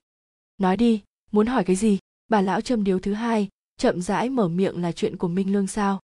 [0.59, 1.03] Nói đi,
[1.33, 1.99] muốn hỏi cái gì?
[2.29, 5.67] Bà lão châm điếu thứ hai, chậm rãi mở miệng là chuyện của minh lương
[5.67, 6.01] sao?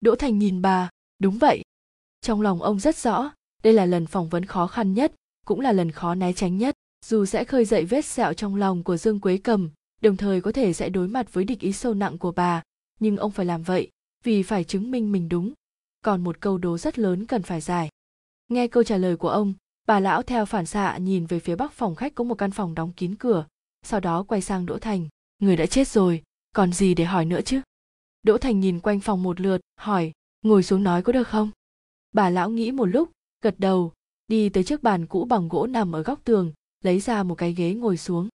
[0.00, 1.62] Đỗ thành nhìn bà, đúng vậy.
[2.20, 3.30] Trong lòng ông rất rõ,
[3.62, 5.12] đây là lần phỏng vấn khó khăn nhất,
[5.46, 6.74] cũng là lần khó né tránh nhất.
[7.06, 10.52] Dù sẽ khơi dậy vết sẹo trong lòng của dương quế cầm, đồng thời có
[10.52, 12.62] thể sẽ đối mặt với địch ý sâu nặng của bà,
[13.00, 13.90] nhưng ông phải làm vậy
[14.24, 15.52] vì phải chứng minh mình đúng.
[16.04, 17.88] Còn một câu đố rất lớn cần phải giải.
[18.48, 19.54] Nghe câu trả lời của ông,
[19.86, 22.74] bà lão theo phản xạ nhìn về phía bắc phòng khách có một căn phòng
[22.74, 23.46] đóng kín cửa.
[23.82, 25.08] Sau đó quay sang đỗ thành.
[25.38, 27.60] Người đã chết rồi, còn gì để hỏi nữa chứ?
[28.22, 31.50] Đỗ thành nhìn quanh phòng một lượt, hỏi, ngồi xuống nói có được không?
[32.12, 33.10] Bà lão nghĩ một lúc,
[33.42, 33.92] gật đầu,
[34.28, 36.52] đi tới chiếc bàn cũ bằng gỗ nằm ở góc tường,
[36.84, 38.28] lấy ra một cái ghế ngồi xuống.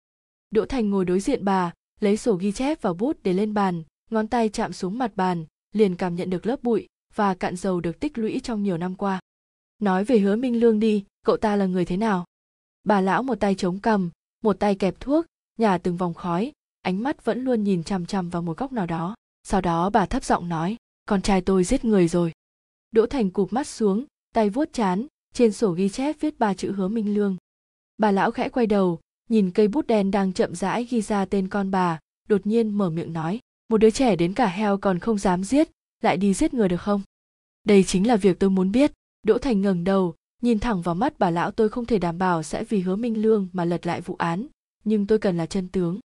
[0.50, 3.82] Đỗ thành ngồi đối diện bà, lấy sổ ghi chép và bút để lên bàn,
[4.10, 7.80] ngón tay chạm xuống mặt bàn liền cảm nhận được lớp bụi và cạn dầu
[7.80, 9.20] được tích lũy trong nhiều năm qua.
[9.78, 12.24] Nói về hứa minh lương đi cậu ta là người thế nào?
[12.84, 14.10] Bà lão một tay chống cầm,
[14.42, 15.26] một tay kẹp thuốc
[15.58, 16.52] nhả từng vòng khói
[16.82, 19.14] ánh mắt vẫn luôn nhìn chằm chằm vào một góc nào đó.
[19.42, 20.76] Sau đó bà thấp giọng nói
[21.08, 22.32] con trai tôi giết người rồi.
[22.90, 26.72] Đỗ thành cụp mắt xuống tay vuốt chán trên sổ ghi chép viết ba chữ
[26.72, 27.36] hứa minh lương.
[27.98, 31.48] Bà lão khẽ quay đầu nhìn cây bút đen đang chậm rãi ghi ra tên
[31.48, 35.18] con bà đột nhiên mở miệng nói một đứa trẻ đến cả heo còn không
[35.18, 35.68] dám giết,
[36.00, 37.02] lại đi giết người được không?
[37.64, 38.92] Đây chính là việc tôi muốn biết.
[39.26, 42.42] Đỗ thành ngẩng đầu, nhìn thẳng vào mắt bà lão tôi không thể đảm bảo
[42.42, 44.46] sẽ vì hứa minh lương mà lật lại vụ án,
[44.84, 46.00] nhưng tôi cần là chân tướng.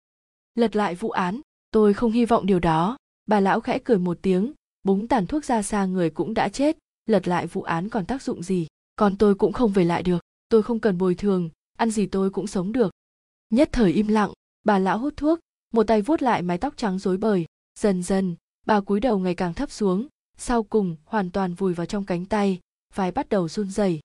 [0.55, 2.97] Lật lại vụ án, tôi không hy vọng điều đó.
[3.25, 4.53] Bà lão khẽ cười một tiếng,
[4.83, 8.21] búng tàn thuốc ra xa người cũng đã chết, lật lại vụ án còn tác
[8.21, 8.67] dụng gì?
[8.95, 10.19] Còn tôi cũng không về lại được,
[10.49, 12.91] tôi không cần bồi thường, ăn gì tôi cũng sống được.
[13.49, 14.31] Nhất thời im lặng,
[14.63, 15.39] bà lão hút thuốc
[15.73, 17.45] một tay vuốt lại mái tóc trắng rối bời.
[17.79, 21.85] Dần dần, bà cúi đầu ngày càng thấp xuống, sau cùng hoàn toàn vùi vào
[21.85, 22.59] trong cánh tay,
[22.95, 23.99] vai bắt đầu run rẩy.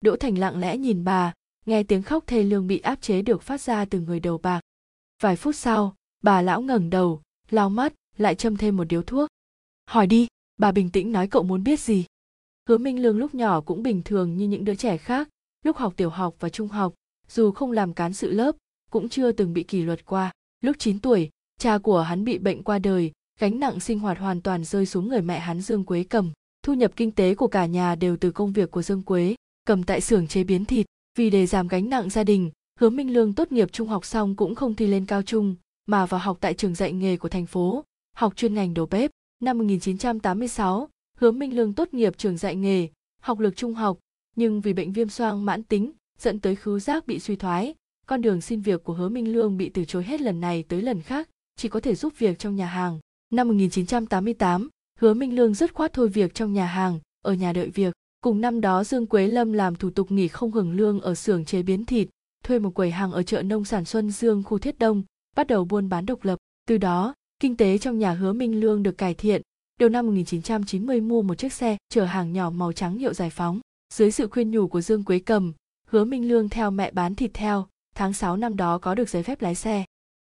[0.00, 1.32] Đỗ thành lặng lẽ nhìn bà,
[1.66, 4.60] nghe tiếng khóc thê lương bị áp chế được phát ra từ người đầu bạc.
[5.22, 9.28] Vài phút sau, bà lão ngẩng đầu, lau mắt, lại châm thêm một điếu thuốc.
[9.86, 10.26] Hỏi đi,
[10.58, 12.04] bà bình tĩnh nói cậu muốn biết gì?
[12.68, 15.28] Hứa minh lương lúc nhỏ cũng bình thường như những đứa trẻ khác,
[15.64, 16.94] lúc học tiểu học và trung học,
[17.28, 18.56] dù không làm cán sự lớp,
[18.90, 22.62] cũng chưa từng bị kỷ luật qua lúc 9 tuổi, cha của hắn bị bệnh
[22.62, 26.04] qua đời, gánh nặng sinh hoạt hoàn toàn rơi xuống người mẹ hắn dương quế
[26.04, 26.32] cầm.
[26.62, 29.34] Thu nhập kinh tế của cả nhà đều từ công việc của dương quế
[29.66, 30.86] cầm tại xưởng chế biến thịt.
[31.18, 34.36] Vì để giảm gánh nặng gia đình, hứa minh lương tốt nghiệp trung học xong
[34.36, 35.56] cũng không thi lên cao trung,
[35.86, 37.84] mà vào học tại trường dạy nghề của thành phố,
[38.16, 39.10] học chuyên ngành đầu bếp.
[39.42, 40.88] Năm 1986
[41.18, 42.88] hứa minh lương tốt nghiệp trường dạy nghề,
[43.22, 43.98] học lực trung học,
[44.36, 47.74] nhưng vì bệnh viêm xoang mãn tính, dẫn tới khứu giác bị suy thoái
[48.08, 50.82] con đường xin việc của hứa minh lương bị từ chối hết lần này tới
[50.82, 52.98] lần khác chỉ có thể giúp việc trong nhà hàng.
[53.32, 57.70] Năm 1988 hứa minh lương dứt khoát thôi việc trong nhà hàng ở nhà đợi
[57.70, 57.94] việc.
[58.20, 61.44] Cùng năm đó dương quế lâm làm thủ tục nghỉ không hưởng lương ở xưởng
[61.44, 62.08] chế biến thịt
[62.44, 65.02] thuê một quầy hàng ở chợ nông sản xuân dương khu thiết đông
[65.36, 66.38] bắt đầu buôn bán độc lập.
[66.66, 69.42] Từ đó kinh tế trong nhà hứa minh lương được cải thiện.
[69.80, 73.60] Đầu năm 1990 mua một chiếc xe chở hàng nhỏ màu trắng hiệu giải phóng.
[73.94, 75.52] Dưới sự khuyên nhủ của Dương Quế Cầm,
[75.88, 77.66] Hứa Minh Lương theo mẹ bán thịt theo,
[77.98, 79.84] tháng 6 năm đó có được giấy phép lái xe.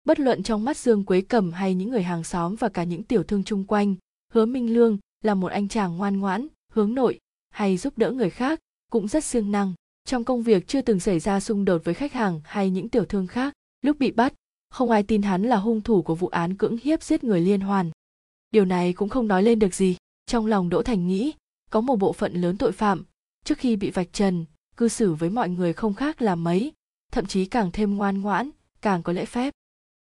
[0.05, 3.03] Bất luận trong mắt Dương Quế Cẩm hay những người hàng xóm và cả những
[3.03, 3.95] tiểu thương chung quanh,
[4.33, 7.19] Hứa Minh Lương là một anh chàng ngoan ngoãn, hướng nội,
[7.51, 9.75] hay giúp đỡ người khác, cũng rất siêng năng.
[10.05, 13.05] Trong công việc chưa từng xảy ra xung đột với khách hàng hay những tiểu
[13.05, 14.35] thương khác, lúc bị bắt,
[14.71, 17.61] không ai tin hắn là hung thủ của vụ án cưỡng hiếp giết người liên
[17.61, 17.91] hoàn.
[18.51, 19.97] Điều này cũng không nói lên được gì.
[20.27, 21.33] Trong lòng Đỗ Thành nghĩ,
[21.71, 23.05] có một bộ phận lớn tội phạm,
[23.45, 24.45] trước khi bị vạch trần
[24.77, 26.73] cư xử với mọi người không khác là mấy
[27.13, 29.55] thậm chí càng thêm ngoan ngoãn, càng có lễ phép.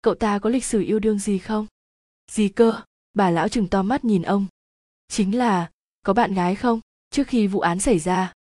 [0.02, 1.66] Cậu ta có lịch sử yêu đương gì không?
[2.30, 2.82] Gì cơ?
[3.14, 4.46] Bà lão chừng to mắt nhìn ông.
[5.08, 5.70] Chính là,
[6.02, 6.80] có bạn gái không?
[7.10, 8.32] Trước khi vụ án xảy ra.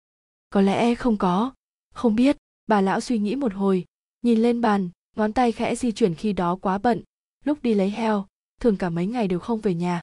[0.50, 1.54] Có lẽ không có.
[1.94, 3.86] Không biết, bà lão suy nghĩ một hồi,
[4.22, 7.04] nhìn lên bàn, ngón tay khẽ di chuyển khi đó quá bận,
[7.46, 8.26] lúc đi lấy heo,
[8.62, 10.02] thường cả mấy ngày đều không về nhà.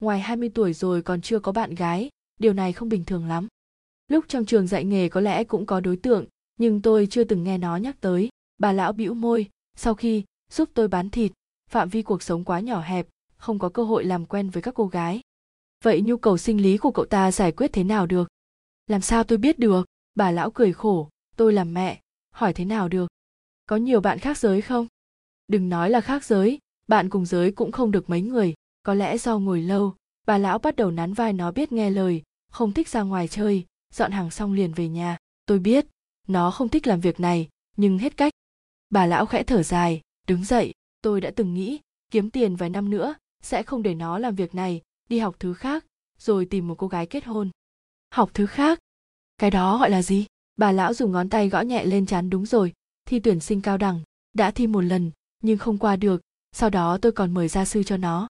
[0.00, 3.48] Ngoài 20 tuổi rồi còn chưa có bạn gái, điều này không bình thường lắm.
[4.08, 6.24] Lúc trong trường dạy nghề có lẽ cũng có đối tượng
[6.58, 8.28] nhưng tôi chưa từng nghe nó nhắc tới.
[8.58, 9.46] Bà lão bĩu môi.
[9.76, 11.32] Sau khi giúp tôi bán thịt,
[11.70, 13.06] phạm vi cuộc sống quá nhỏ hẹp,
[13.36, 15.20] không có cơ hội làm quen với các cô gái.
[15.84, 18.28] Vậy nhu cầu sinh lý của cậu ta giải quyết thế nào được?
[18.86, 19.86] Làm sao tôi biết được?
[20.14, 21.08] Bà lão cười khổ.
[21.36, 22.00] Tôi làm mẹ.
[22.30, 23.08] Hỏi thế nào được?
[23.66, 24.86] Có nhiều bạn khác giới không?
[25.48, 26.58] Đừng nói là khác giới.
[26.86, 28.54] Bạn cùng giới cũng không được mấy người.
[28.82, 29.94] Có lẽ do ngồi lâu,
[30.26, 33.64] bà lão bắt đầu nắn vai nó biết nghe lời, không thích ra ngoài chơi.
[33.94, 35.16] Dọn hàng xong liền về nhà.
[35.46, 35.86] Tôi biết
[36.28, 38.32] nó không thích làm việc này, nhưng hết cách.
[38.90, 42.90] Bà lão khẽ thở dài, đứng dậy, tôi đã từng nghĩ, kiếm tiền vài năm
[42.90, 45.84] nữa, sẽ không để nó làm việc này, đi học thứ khác,
[46.18, 47.50] rồi tìm một cô gái kết hôn.
[48.10, 48.78] Học thứ khác?
[49.38, 50.26] Cái đó gọi là gì?
[50.56, 52.72] Bà lão dùng ngón tay gõ nhẹ lên chán, đúng rồi,
[53.04, 54.00] thi tuyển sinh cao đẳng,
[54.32, 55.10] đã thi một lần,
[55.42, 56.20] nhưng không qua được,
[56.52, 58.28] sau đó tôi còn mời gia sư cho nó.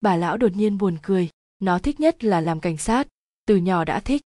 [0.00, 3.08] Bà lão đột nhiên buồn cười, nó thích nhất là làm cảnh sát,
[3.46, 4.22] từ nhỏ đã thích.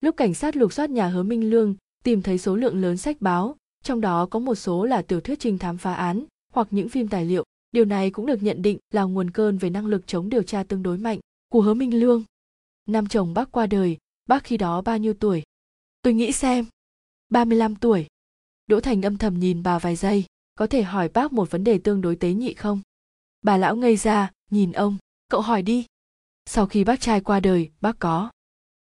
[0.00, 3.20] Lúc cảnh sát lục soát nhà hứa minh lương tìm thấy số lượng lớn sách
[3.20, 6.88] báo, trong đó có một số là tiểu thuyết trinh thám phá án hoặc những
[6.88, 7.44] phim tài liệu.
[7.72, 10.62] Điều này cũng được nhận định là nguồn cơn về năng lực chống điều tra
[10.62, 12.24] tương đối mạnh của hứa minh lương.
[12.86, 15.42] Năm chồng bác qua đời, bác khi đó bao nhiêu tuổi?
[16.02, 16.66] Tôi nghĩ xem.
[17.28, 18.06] 35 tuổi.
[18.66, 20.24] Đỗ thành âm thầm nhìn bà vài giây,
[20.54, 22.80] có thể hỏi bác một vấn đề tương đối tế nhị không?
[23.42, 24.96] Bà lão ngây ra, nhìn ông,
[25.28, 25.86] cậu hỏi đi.
[26.46, 28.30] Sau khi bác trai qua đời, bác có.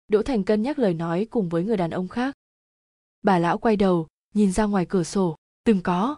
[0.08, 2.34] Đỗ thành cân nhắc lời nói cùng với người đàn ông khác
[3.22, 5.36] bà lão quay đầu, nhìn ra ngoài cửa sổ.
[5.64, 6.16] Từng có.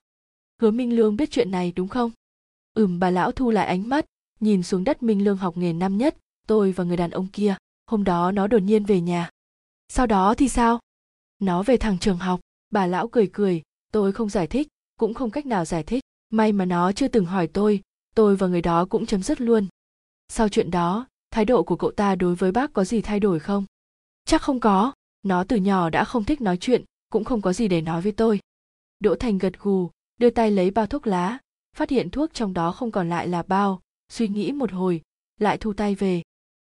[0.60, 2.10] Hứa minh lương biết chuyện này đúng không?
[2.74, 4.06] Ừm, bà lão thu lại ánh mắt,
[4.40, 6.16] nhìn xuống đất minh lương học nghề năm nhất,
[6.46, 7.56] tôi và người đàn ông kia.
[7.86, 9.30] Hôm đó nó đột nhiên về nhà.
[9.88, 10.80] Sau đó thì sao?
[11.38, 12.40] Nó về thẳng trường học.
[12.70, 16.04] Bà lão cười cười, tôi không giải thích, cũng không cách nào giải thích.
[16.30, 17.82] May mà nó chưa từng hỏi tôi
[18.14, 19.66] tôi và người đó cũng chấm dứt luôn.
[20.28, 23.38] Sau chuyện đó, thái độ của cậu ta đối với bác có gì thay đổi
[23.38, 23.64] không?
[24.24, 24.92] Chắc không có.
[25.22, 28.12] Nó từ nhỏ đã không thích nói chuyện cũng không có gì để nói với
[28.12, 28.40] tôi.
[28.98, 31.38] Đỗ thành gật gù, đưa tay lấy bao thuốc lá,
[31.76, 33.80] phát hiện thuốc trong đó không còn lại là bao.
[34.08, 35.02] Suy nghĩ một hồi,
[35.40, 36.22] lại thu tay về.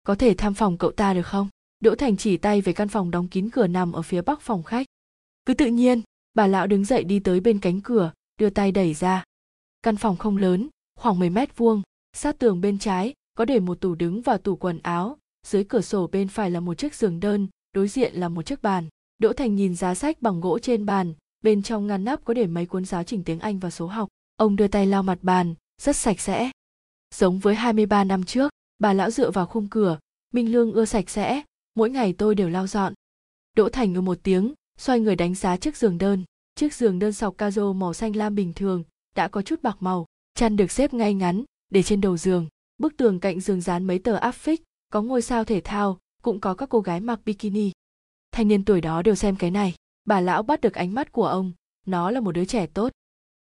[0.03, 1.49] Có thể thăm phòng cậu ta được không?
[1.79, 4.63] Đỗ thành chỉ tay về căn phòng đóng kín cửa nằm ở phía bắc phòng
[4.63, 4.87] khách.
[5.45, 6.01] Cứ tự nhiên,
[6.33, 9.23] bà lão đứng dậy đi tới bên cánh cửa, đưa tay đẩy ra.
[9.81, 11.81] Căn phòng không lớn, khoảng 10 mét vuông,
[12.13, 15.17] sát tường bên trái, có để một tủ đứng và tủ quần áo.
[15.47, 18.61] Dưới cửa sổ bên phải là một chiếc giường đơn, đối diện là một chiếc
[18.61, 22.33] bàn đỗ thành nhìn giá sách bằng gỗ trên bàn, bên trong ngăn nắp có
[22.33, 24.09] để mấy cuốn giáo trình tiếng anh và số học.
[24.35, 26.51] Ông đưa tay lau mặt bàn, rất sạch sẽ.
[27.15, 29.99] Giống với 23 năm trước, bà lão dựa vào khung cửa,
[30.33, 31.41] minh lương ưa sạch sẽ,
[31.75, 32.93] mỗi ngày tôi đều lau dọn.
[33.57, 36.23] Đỗ thành ngừ một tiếng, xoay người đánh giá chiếc giường đơn.
[36.55, 38.83] Chiếc giường đơn sọc cazo màu xanh lam bình thường,
[39.15, 42.47] đã có chút bạc màu, chăn được xếp ngay ngắn, để trên đầu giường.
[42.77, 44.61] Bức tường cạnh giường dán mấy tờ áp phích,
[44.93, 47.71] có ngôi sao thể thao, cũng có các cô gái mặc bikini
[48.35, 49.73] thanh niên tuổi đó đều xem cái này.
[50.05, 51.51] Bà lão bắt được ánh mắt của ông.
[51.85, 52.91] Nó là một đứa trẻ tốt.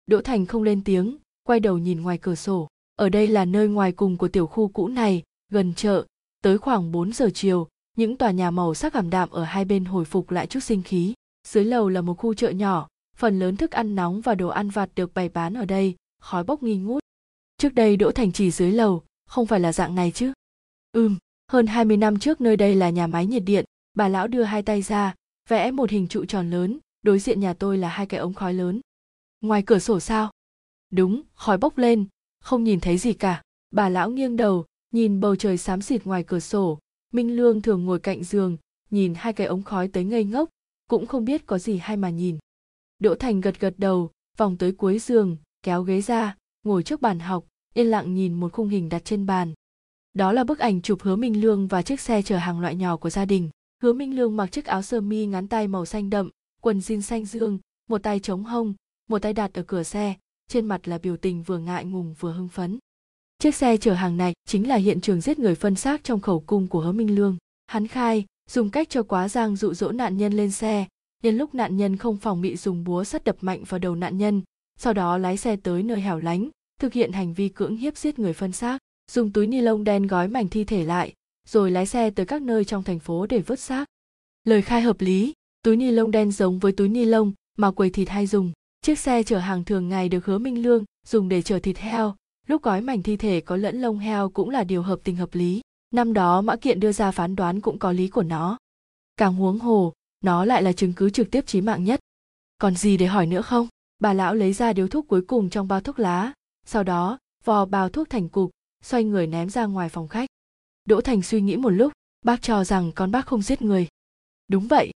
[0.08, 2.68] Đỗ thành không lên tiếng, quay đầu nhìn ngoài cửa sổ.
[2.95, 6.06] Ở đây là nơi ngoài cùng của tiểu khu cũ này, gần chợ.
[6.44, 9.86] Tới khoảng 4 giờ chiều, những tòa nhà màu sắc ảm đạm ở hai bên
[9.86, 11.14] hồi phục lại chút sinh khí.
[11.48, 12.88] Dưới lầu là một khu chợ nhỏ,
[13.18, 16.44] phần lớn thức ăn nóng và đồ ăn vặt được bày bán ở đây, khói
[16.44, 17.03] bốc nghi ngút.
[17.58, 20.34] Trước đây đỗ thành chỉ dưới lầu, không phải là dạng này chứ?
[20.92, 21.18] Ừm,
[21.52, 24.64] hơn 20 năm trước nơi đây là nhà máy nhiệt điện bà lão đưa hai
[24.64, 25.16] tay ra,
[25.50, 28.53] vẽ một hình trụ tròn lớn, đối diện nhà tôi là hai cái ống khói
[28.53, 28.82] lớn.
[29.42, 30.32] Ngoài cửa sổ sao?
[30.92, 32.06] Đúng, khói bốc lên,
[32.40, 33.42] không nhìn thấy gì cả.
[33.72, 36.80] Bà lão nghiêng đầu, nhìn bầu trời xám xịt ngoài cửa sổ.
[37.14, 38.58] Minh lương thường ngồi cạnh giường,
[38.90, 40.50] nhìn hai cái ống khói tới ngây ngốc,
[40.88, 42.38] cũng không biết có gì hay mà nhìn.
[43.00, 47.20] Đỗ thành gật gật đầu, vòng tới cuối giường, kéo ghế ra, ngồi trước bàn
[47.20, 49.53] học, yên lặng nhìn một khung hình đặt trên bàn.
[50.14, 52.98] Đó là bức ảnh chụp hứa minh lương và chiếc xe chở hàng loại nhỏ
[52.98, 53.50] của gia đình
[53.82, 56.30] hứa minh lương mặc chiếc áo sơ mi ngắn tay màu xanh đậm,
[56.61, 58.74] quần jean xanh dương, một tay chống hông,
[59.10, 60.16] một tay đặt ở cửa xe,
[60.48, 62.80] trên mặt là biểu tình vừa ngại ngùng vừa hưng phấn.
[63.40, 66.40] Chiếc xe chở hàng này chính là hiện trường giết người phân xác trong khẩu
[66.40, 67.38] cung của hứa minh lương.
[67.68, 70.85] Hắn khai, dùng cách cho quá giang dụ dỗ nạn nhân lên xe,
[71.24, 74.18] nhân lúc nạn nhân không phòng bị dùng búa sắt đập mạnh vào đầu nạn
[74.18, 74.42] nhân,
[74.80, 78.19] sau đó lái xe tới nơi hẻo lánh, thực hiện hành vi cưỡng hiếp giết
[78.19, 78.77] người phân xác,
[79.11, 81.14] dùng túi ni lông đen gói mảnh thi thể lại
[81.48, 83.86] rồi lái xe tới các nơi trong thành phố để vứt xác.
[84.44, 87.90] Lời khai hợp lý, túi ni lông đen giống với túi ni lông mà quầy
[87.90, 88.52] thịt hay dùng.
[88.82, 92.16] Chiếc xe chở hàng thường ngày được hứa minh lương, dùng để chở thịt heo.
[92.48, 95.30] Lúc gói mảnh thi thể có lẫn lông heo cũng là điều hợp tình hợp
[95.36, 95.61] lý.
[95.94, 98.58] Năm đó, mã kiện đưa ra phán đoán cũng có lý của nó.
[99.18, 102.00] Càng huống hồ, nó lại là chứng cứ trực tiếp chí mạng nhất.
[102.58, 103.68] Còn gì để hỏi nữa không?
[104.00, 106.34] Bà lão lấy ra điếu thuốc cuối cùng trong bao thuốc lá.
[106.66, 108.52] Sau đó, vò bao thuốc thành cục,
[108.84, 110.30] xoay người ném ra ngoài phòng khách
[110.92, 111.94] đỗ thành suy nghĩ một lúc,
[112.26, 113.88] bác cho rằng con bác không giết người.
[114.48, 114.92] Đúng vậy.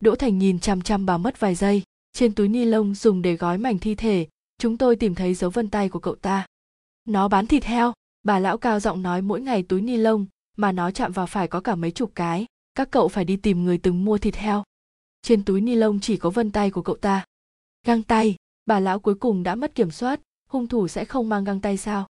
[0.00, 3.36] Đỗ thành nhìn chăm chăm bà mất vài giây, trên túi ni lông dùng để
[3.36, 4.26] gói mảnh thi thể,
[4.58, 6.46] chúng tôi tìm thấy dấu vân tay của cậu ta.
[7.04, 10.72] Nó bán thịt heo, bà lão cao giọng nói mỗi ngày túi ni lông, mà
[10.72, 13.78] nó chạm vào phải có cả mấy chục cái, các cậu phải đi tìm người
[13.78, 14.64] từng mua thịt heo.
[15.22, 17.24] Trên túi ni lông chỉ có vân tay của cậu ta.
[17.86, 18.36] Găng tay,
[18.66, 20.20] bà lão cuối cùng đã mất kiểm soát,
[20.50, 22.06] hung thủ sẽ không mang găng tay sao?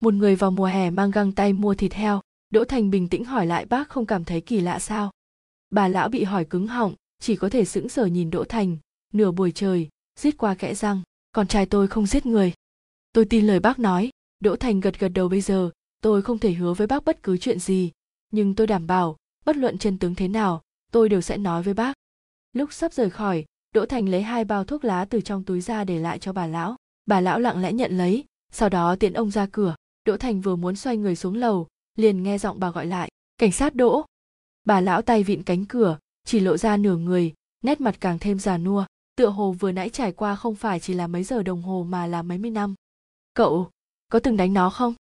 [0.00, 2.20] Một người vào mùa hè mang găng tay mua thịt heo
[2.54, 5.10] đỗ thành bình tĩnh hỏi lại, bác không cảm thấy kỳ lạ sao?
[5.70, 8.76] Bà lão bị hỏi cứng họng, chỉ có thể sững sờ nhìn đỗ thành.
[9.12, 9.88] Nửa buổi trời,
[10.20, 11.02] giết qua kẽ răng,
[11.32, 12.52] con trai tôi không giết người.
[13.12, 14.10] Tôi tin lời bác nói.
[14.40, 17.36] Đỗ thành gật gật đầu, bây giờ, tôi không thể hứa với bác bất cứ
[17.36, 17.90] chuyện gì.
[18.30, 21.74] Nhưng tôi đảm bảo, bất luận chân tướng thế nào, tôi đều sẽ nói với
[21.74, 21.92] bác.
[22.52, 25.84] Lúc sắp rời khỏi, đỗ thành lấy hai bao thuốc lá từ trong túi ra
[25.84, 26.76] để lại cho bà lão.
[27.06, 29.74] Bà lão lặng lẽ nhận lấy, sau đó tiễn ông ra cửa.
[30.04, 31.66] Đỗ thành vừa muốn xoay người xuống lầu
[31.96, 33.08] liền nghe giọng bà gọi lại
[33.38, 34.04] cảnh sát đỗ.
[34.64, 38.38] Bà lão tay vịn cánh cửa chỉ lộ ra nửa người nét mặt càng thêm
[38.38, 38.84] già nua
[39.16, 42.06] tựa hồ vừa nãy trải qua không phải chỉ là mấy giờ đồng hồ mà
[42.06, 42.74] là mấy mươi năm.
[43.34, 43.70] Cậu
[44.08, 44.94] có từng đánh nó không?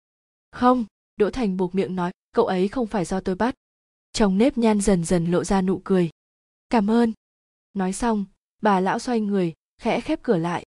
[0.51, 0.85] Không
[1.17, 3.55] đỗ thành buộc miệng nói cậu ấy không phải do tôi bắt.
[4.13, 6.11] Trong nếp nhăn dần dần lộ ra nụ cười.
[6.71, 7.13] Cảm ơn.
[7.75, 8.25] Nói xong
[8.63, 10.65] bà lão xoay người khẽ khép cửa lại.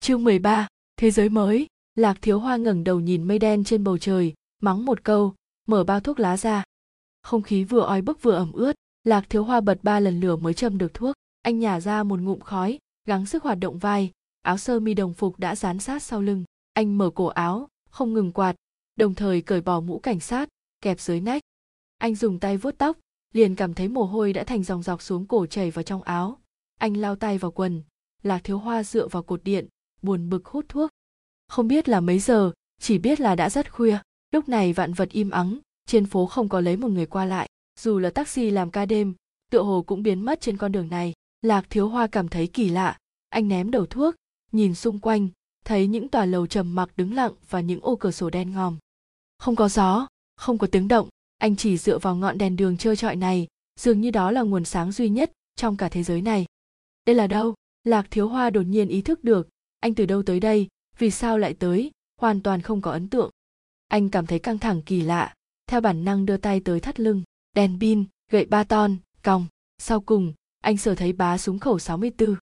[0.00, 3.98] Chương 13, thế giới mới lạc thiếu hoa ngẩng đầu nhìn mây đen trên bầu
[3.98, 5.34] trời mắng một câu
[5.68, 6.64] mở bao thuốc lá ra.
[7.22, 8.72] Không khí vừa oi bức vừa ẩm ướt,
[9.04, 11.14] lạc thiếu hoa bật ba lần lửa mới châm được thuốc.
[11.42, 14.10] Anh nhả ra một ngụm khói, gắng sức hoạt động vai.
[14.42, 16.44] Áo sơ mi đồng phục đã dán sát sau lưng.
[16.72, 18.56] Anh mở cổ áo, không ngừng quạt,
[18.96, 20.48] đồng thời cởi bỏ mũ cảnh sát,
[20.80, 21.42] kẹp dưới nách.
[21.98, 22.98] Anh dùng tay vuốt tóc,
[23.34, 26.38] liền cảm thấy mồ hôi đã thành dòng dọc xuống cổ chảy vào trong áo.
[26.78, 27.82] Anh lao tay vào quần.
[28.22, 29.66] Lạc thiếu hoa dựa vào cột điện,
[30.02, 30.90] buồn bực hút thuốc.
[31.48, 33.98] Không biết là mấy giờ, chỉ biết là đã rất khuya
[34.30, 37.48] lúc này vạn vật im ắng, trên phố không có lấy một người qua lại,
[37.80, 39.14] dù là taxi làm ca đêm,
[39.50, 41.12] tựa hồ cũng biến mất trên con đường này.
[41.42, 42.98] Lạc thiếu hoa cảm thấy kỳ lạ,
[43.28, 44.14] anh ném đầu thuốc,
[44.52, 45.28] nhìn xung quanh,
[45.64, 48.76] thấy những tòa lầu trầm mặc đứng lặng và những ô cửa sổ đen ngòm.
[49.38, 51.08] Không có gió, không có tiếng động,
[51.38, 53.46] anh chỉ dựa vào ngọn đèn đường trơ trọi này,
[53.80, 56.46] dường như đó là nguồn sáng duy nhất trong cả thế giới này.
[57.06, 57.54] Đây là đâu?
[57.84, 59.48] Lạc thiếu hoa đột nhiên ý thức được,
[59.80, 61.90] anh từ đâu tới đây, vì sao lại tới,
[62.20, 63.30] hoàn toàn không có ấn tượng
[63.88, 65.34] anh cảm thấy căng thẳng kỳ lạ.
[65.66, 67.22] Theo bản năng đưa tay tới thắt lưng.
[67.54, 69.46] Đèn pin gậy ba ton còng.
[69.78, 72.36] Sau cùng anh sờ thấy bá súng khẩu 64.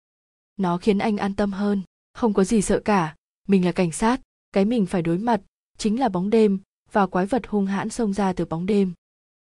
[0.56, 1.82] Nó khiến anh an tâm hơn,
[2.14, 3.16] không có gì sợ cả,
[3.48, 4.20] mình là cảnh sát,
[4.52, 5.40] cái mình phải đối mặt.
[5.78, 6.60] Chính là bóng đêm.
[6.92, 8.92] Và quái vật hung hãn xông ra từ bóng đêm.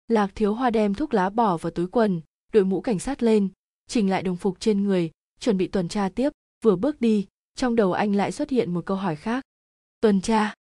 [0.09, 2.20] Lạc Thiếu Hoa đem thuốc lá bỏ vào túi quần,
[2.53, 3.49] đội mũ cảnh sát lên,
[3.87, 7.77] chỉnh lại đồng phục trên người, chuẩn bị tuần tra tiếp, vừa bước đi, trong
[7.77, 9.45] đầu anh lại xuất hiện một câu hỏi khác.
[10.01, 10.55] Tuần tra?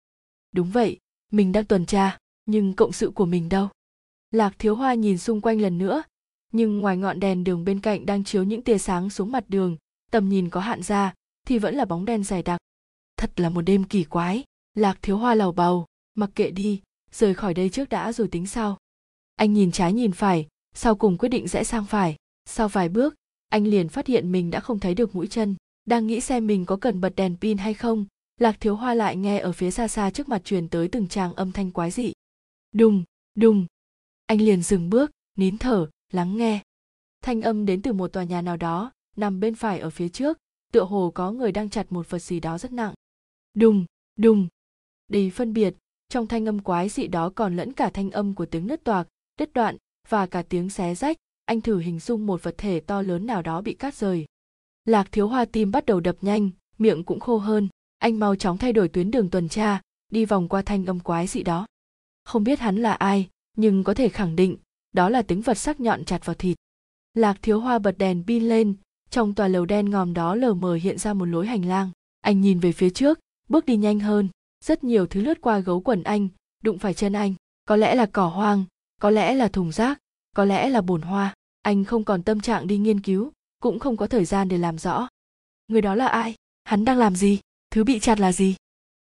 [0.51, 1.00] Đúng vậy,
[1.32, 3.67] mình đang tuần tra, nhưng cộng sự của mình đâu?
[4.32, 6.03] Lạc Thiếu Hoa nhìn xung quanh lần nữa,
[6.51, 9.77] nhưng ngoài ngọn đèn đường bên cạnh đang chiếu những tia sáng xuống mặt đường,
[10.11, 11.14] tầm nhìn có hạn ra,
[11.48, 12.59] thì vẫn là bóng đen dày đặc.
[13.17, 14.43] Thật là một đêm kỳ quái,
[14.74, 15.85] Lạc Thiếu Hoa lầu bầu,
[16.16, 18.77] mặc kệ đi, rời khỏi đây trước đã rồi tính sau.
[19.35, 22.16] Anh nhìn trái nhìn phải, sau cùng quyết định rẽ sang phải.
[22.45, 23.16] Sau vài bước,
[23.49, 26.66] anh liền phát hiện mình đã không thấy được mũi chân, đang nghĩ xem mình
[26.66, 28.06] có cần bật đèn pin hay không.
[28.40, 31.34] Lạc Thiếu Hoa lại nghe ở phía xa xa trước mặt truyền tới từng tràng
[31.34, 32.14] âm thanh quái dị.
[32.72, 33.03] Đùng,
[33.35, 33.66] đùng.
[34.26, 36.61] Anh liền dừng bước, nín thở, lắng nghe.
[37.22, 40.38] Thanh âm đến từ một tòa nhà nào đó, nằm bên phải ở phía trước,
[40.72, 42.93] tựa hồ có người đang chặt một vật gì đó rất nặng.
[43.53, 43.85] Đùng,
[44.16, 44.48] đùng.
[45.08, 45.76] Đầy phân biệt,
[46.09, 49.08] trong thanh âm quái dị đó còn lẫn cả thanh âm của tiếng nứt toạc,
[49.38, 49.77] đứt đoạn
[50.09, 53.42] và cả tiếng xé rách, anh thử hình dung một vật thể to lớn nào
[53.42, 54.26] đó bị cắt rời.
[54.85, 57.68] Lạc thiếu hoa tim bắt đầu đập nhanh, miệng cũng khô hơn,
[58.00, 61.28] anh mau chóng thay đổi tuyến đường tuần tra, đi vòng qua thanh âm quái
[61.28, 61.66] dị đó.
[62.24, 64.58] Không biết hắn là ai, nhưng có thể khẳng định,
[64.92, 66.58] đó là tiếng vật sắc nhọn chặt vào thịt.
[67.14, 68.76] Lạc thiếu hoa bật đèn pin lên,
[69.10, 71.90] trong tòa lầu đen ngòm đó lờ mờ hiện ra một lối hành lang.
[72.22, 73.19] Anh nhìn về phía trước,
[73.50, 74.30] bước đi nhanh hơn,
[74.64, 76.28] rất nhiều thứ lướt qua gấu quần anh,
[76.64, 77.34] đụng phải chân anh,
[77.66, 78.66] có lẽ là cỏ hoang,
[79.02, 80.00] có lẽ là thùng rác,
[80.36, 81.34] có lẽ là bồn hoa.
[81.61, 84.78] Anh không còn tâm trạng đi nghiên cứu, cũng không có thời gian để làm
[84.78, 85.08] rõ.
[85.68, 86.36] Người đó là ai?
[86.64, 87.40] Hắn đang làm gì?
[87.72, 88.56] Thứ bị chặt là gì?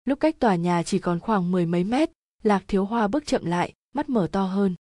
[0.06, 2.12] Lúc cách tòa nhà chỉ còn khoảng mười mấy mét,
[2.44, 4.76] Lạc Thiếu Hoa bước chậm lại, mắt mở to hơn.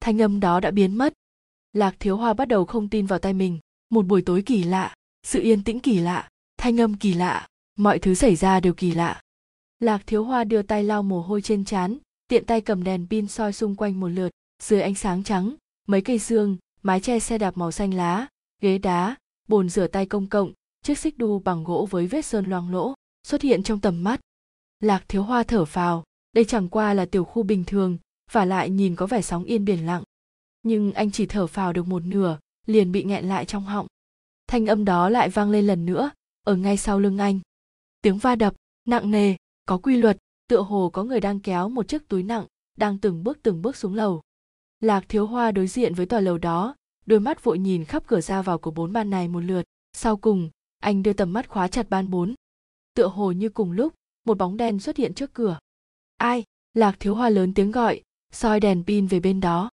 [0.00, 1.14] Thanh âm đó đã biến mất.
[1.72, 3.58] Lạc thiếu hoa bắt đầu không tin vào tay mình.
[3.90, 7.98] Một buổi tối kỳ lạ sự yên tĩnh kỳ lạ thanh âm kỳ lạ mọi
[7.98, 9.20] thứ xảy ra đều kỳ lạ.
[9.80, 13.26] Lạc thiếu hoa đưa tay lau mồ hôi trên trán tiện tay cầm đèn pin
[13.26, 14.30] soi xung quanh một lượt
[14.62, 15.54] dưới ánh sáng trắng
[15.86, 18.26] mấy cây xương mái che xe đạp màu xanh lá
[18.60, 19.16] ghế đá
[19.48, 22.94] bồn rửa tay công cộng chiếc xích đu bằng gỗ với vết sơn loang lỗ
[23.24, 24.20] xuất hiện trong tầm mắt.
[24.80, 27.98] Lạc thiếu hoa thở phào, đây chẳng qua là tiểu khu bình thường,
[28.32, 30.02] và lại nhìn có vẻ sóng yên biển lặng.
[30.62, 33.86] Nhưng anh chỉ thở phào được một nửa, liền bị nghẹn lại trong họng.
[34.46, 36.10] Thanh âm đó lại vang lên lần nữa,
[36.44, 37.40] ở ngay sau lưng anh.
[38.02, 38.54] Tiếng va đập,
[38.84, 39.36] nặng nề,
[39.66, 40.16] có quy luật,
[40.48, 42.46] tựa hồ có người đang kéo một chiếc túi nặng,
[42.78, 44.22] đang từng bước từng bước xuống lầu.
[44.80, 48.20] Lạc thiếu hoa đối diện với tòa lầu đó, đôi mắt vội nhìn khắp cửa
[48.20, 49.62] ra vào của bốn ban này một lượt.
[49.92, 52.34] Sau cùng, anh đưa tầm mắt khóa chặt ban bốn
[52.94, 53.94] tựa hồ như cùng lúc,
[54.26, 55.58] một bóng đen xuất hiện trước cửa.
[56.16, 56.44] Ai?
[56.74, 59.70] Lạc thiếu hoa lớn tiếng gọi, soi đèn pin về bên đó.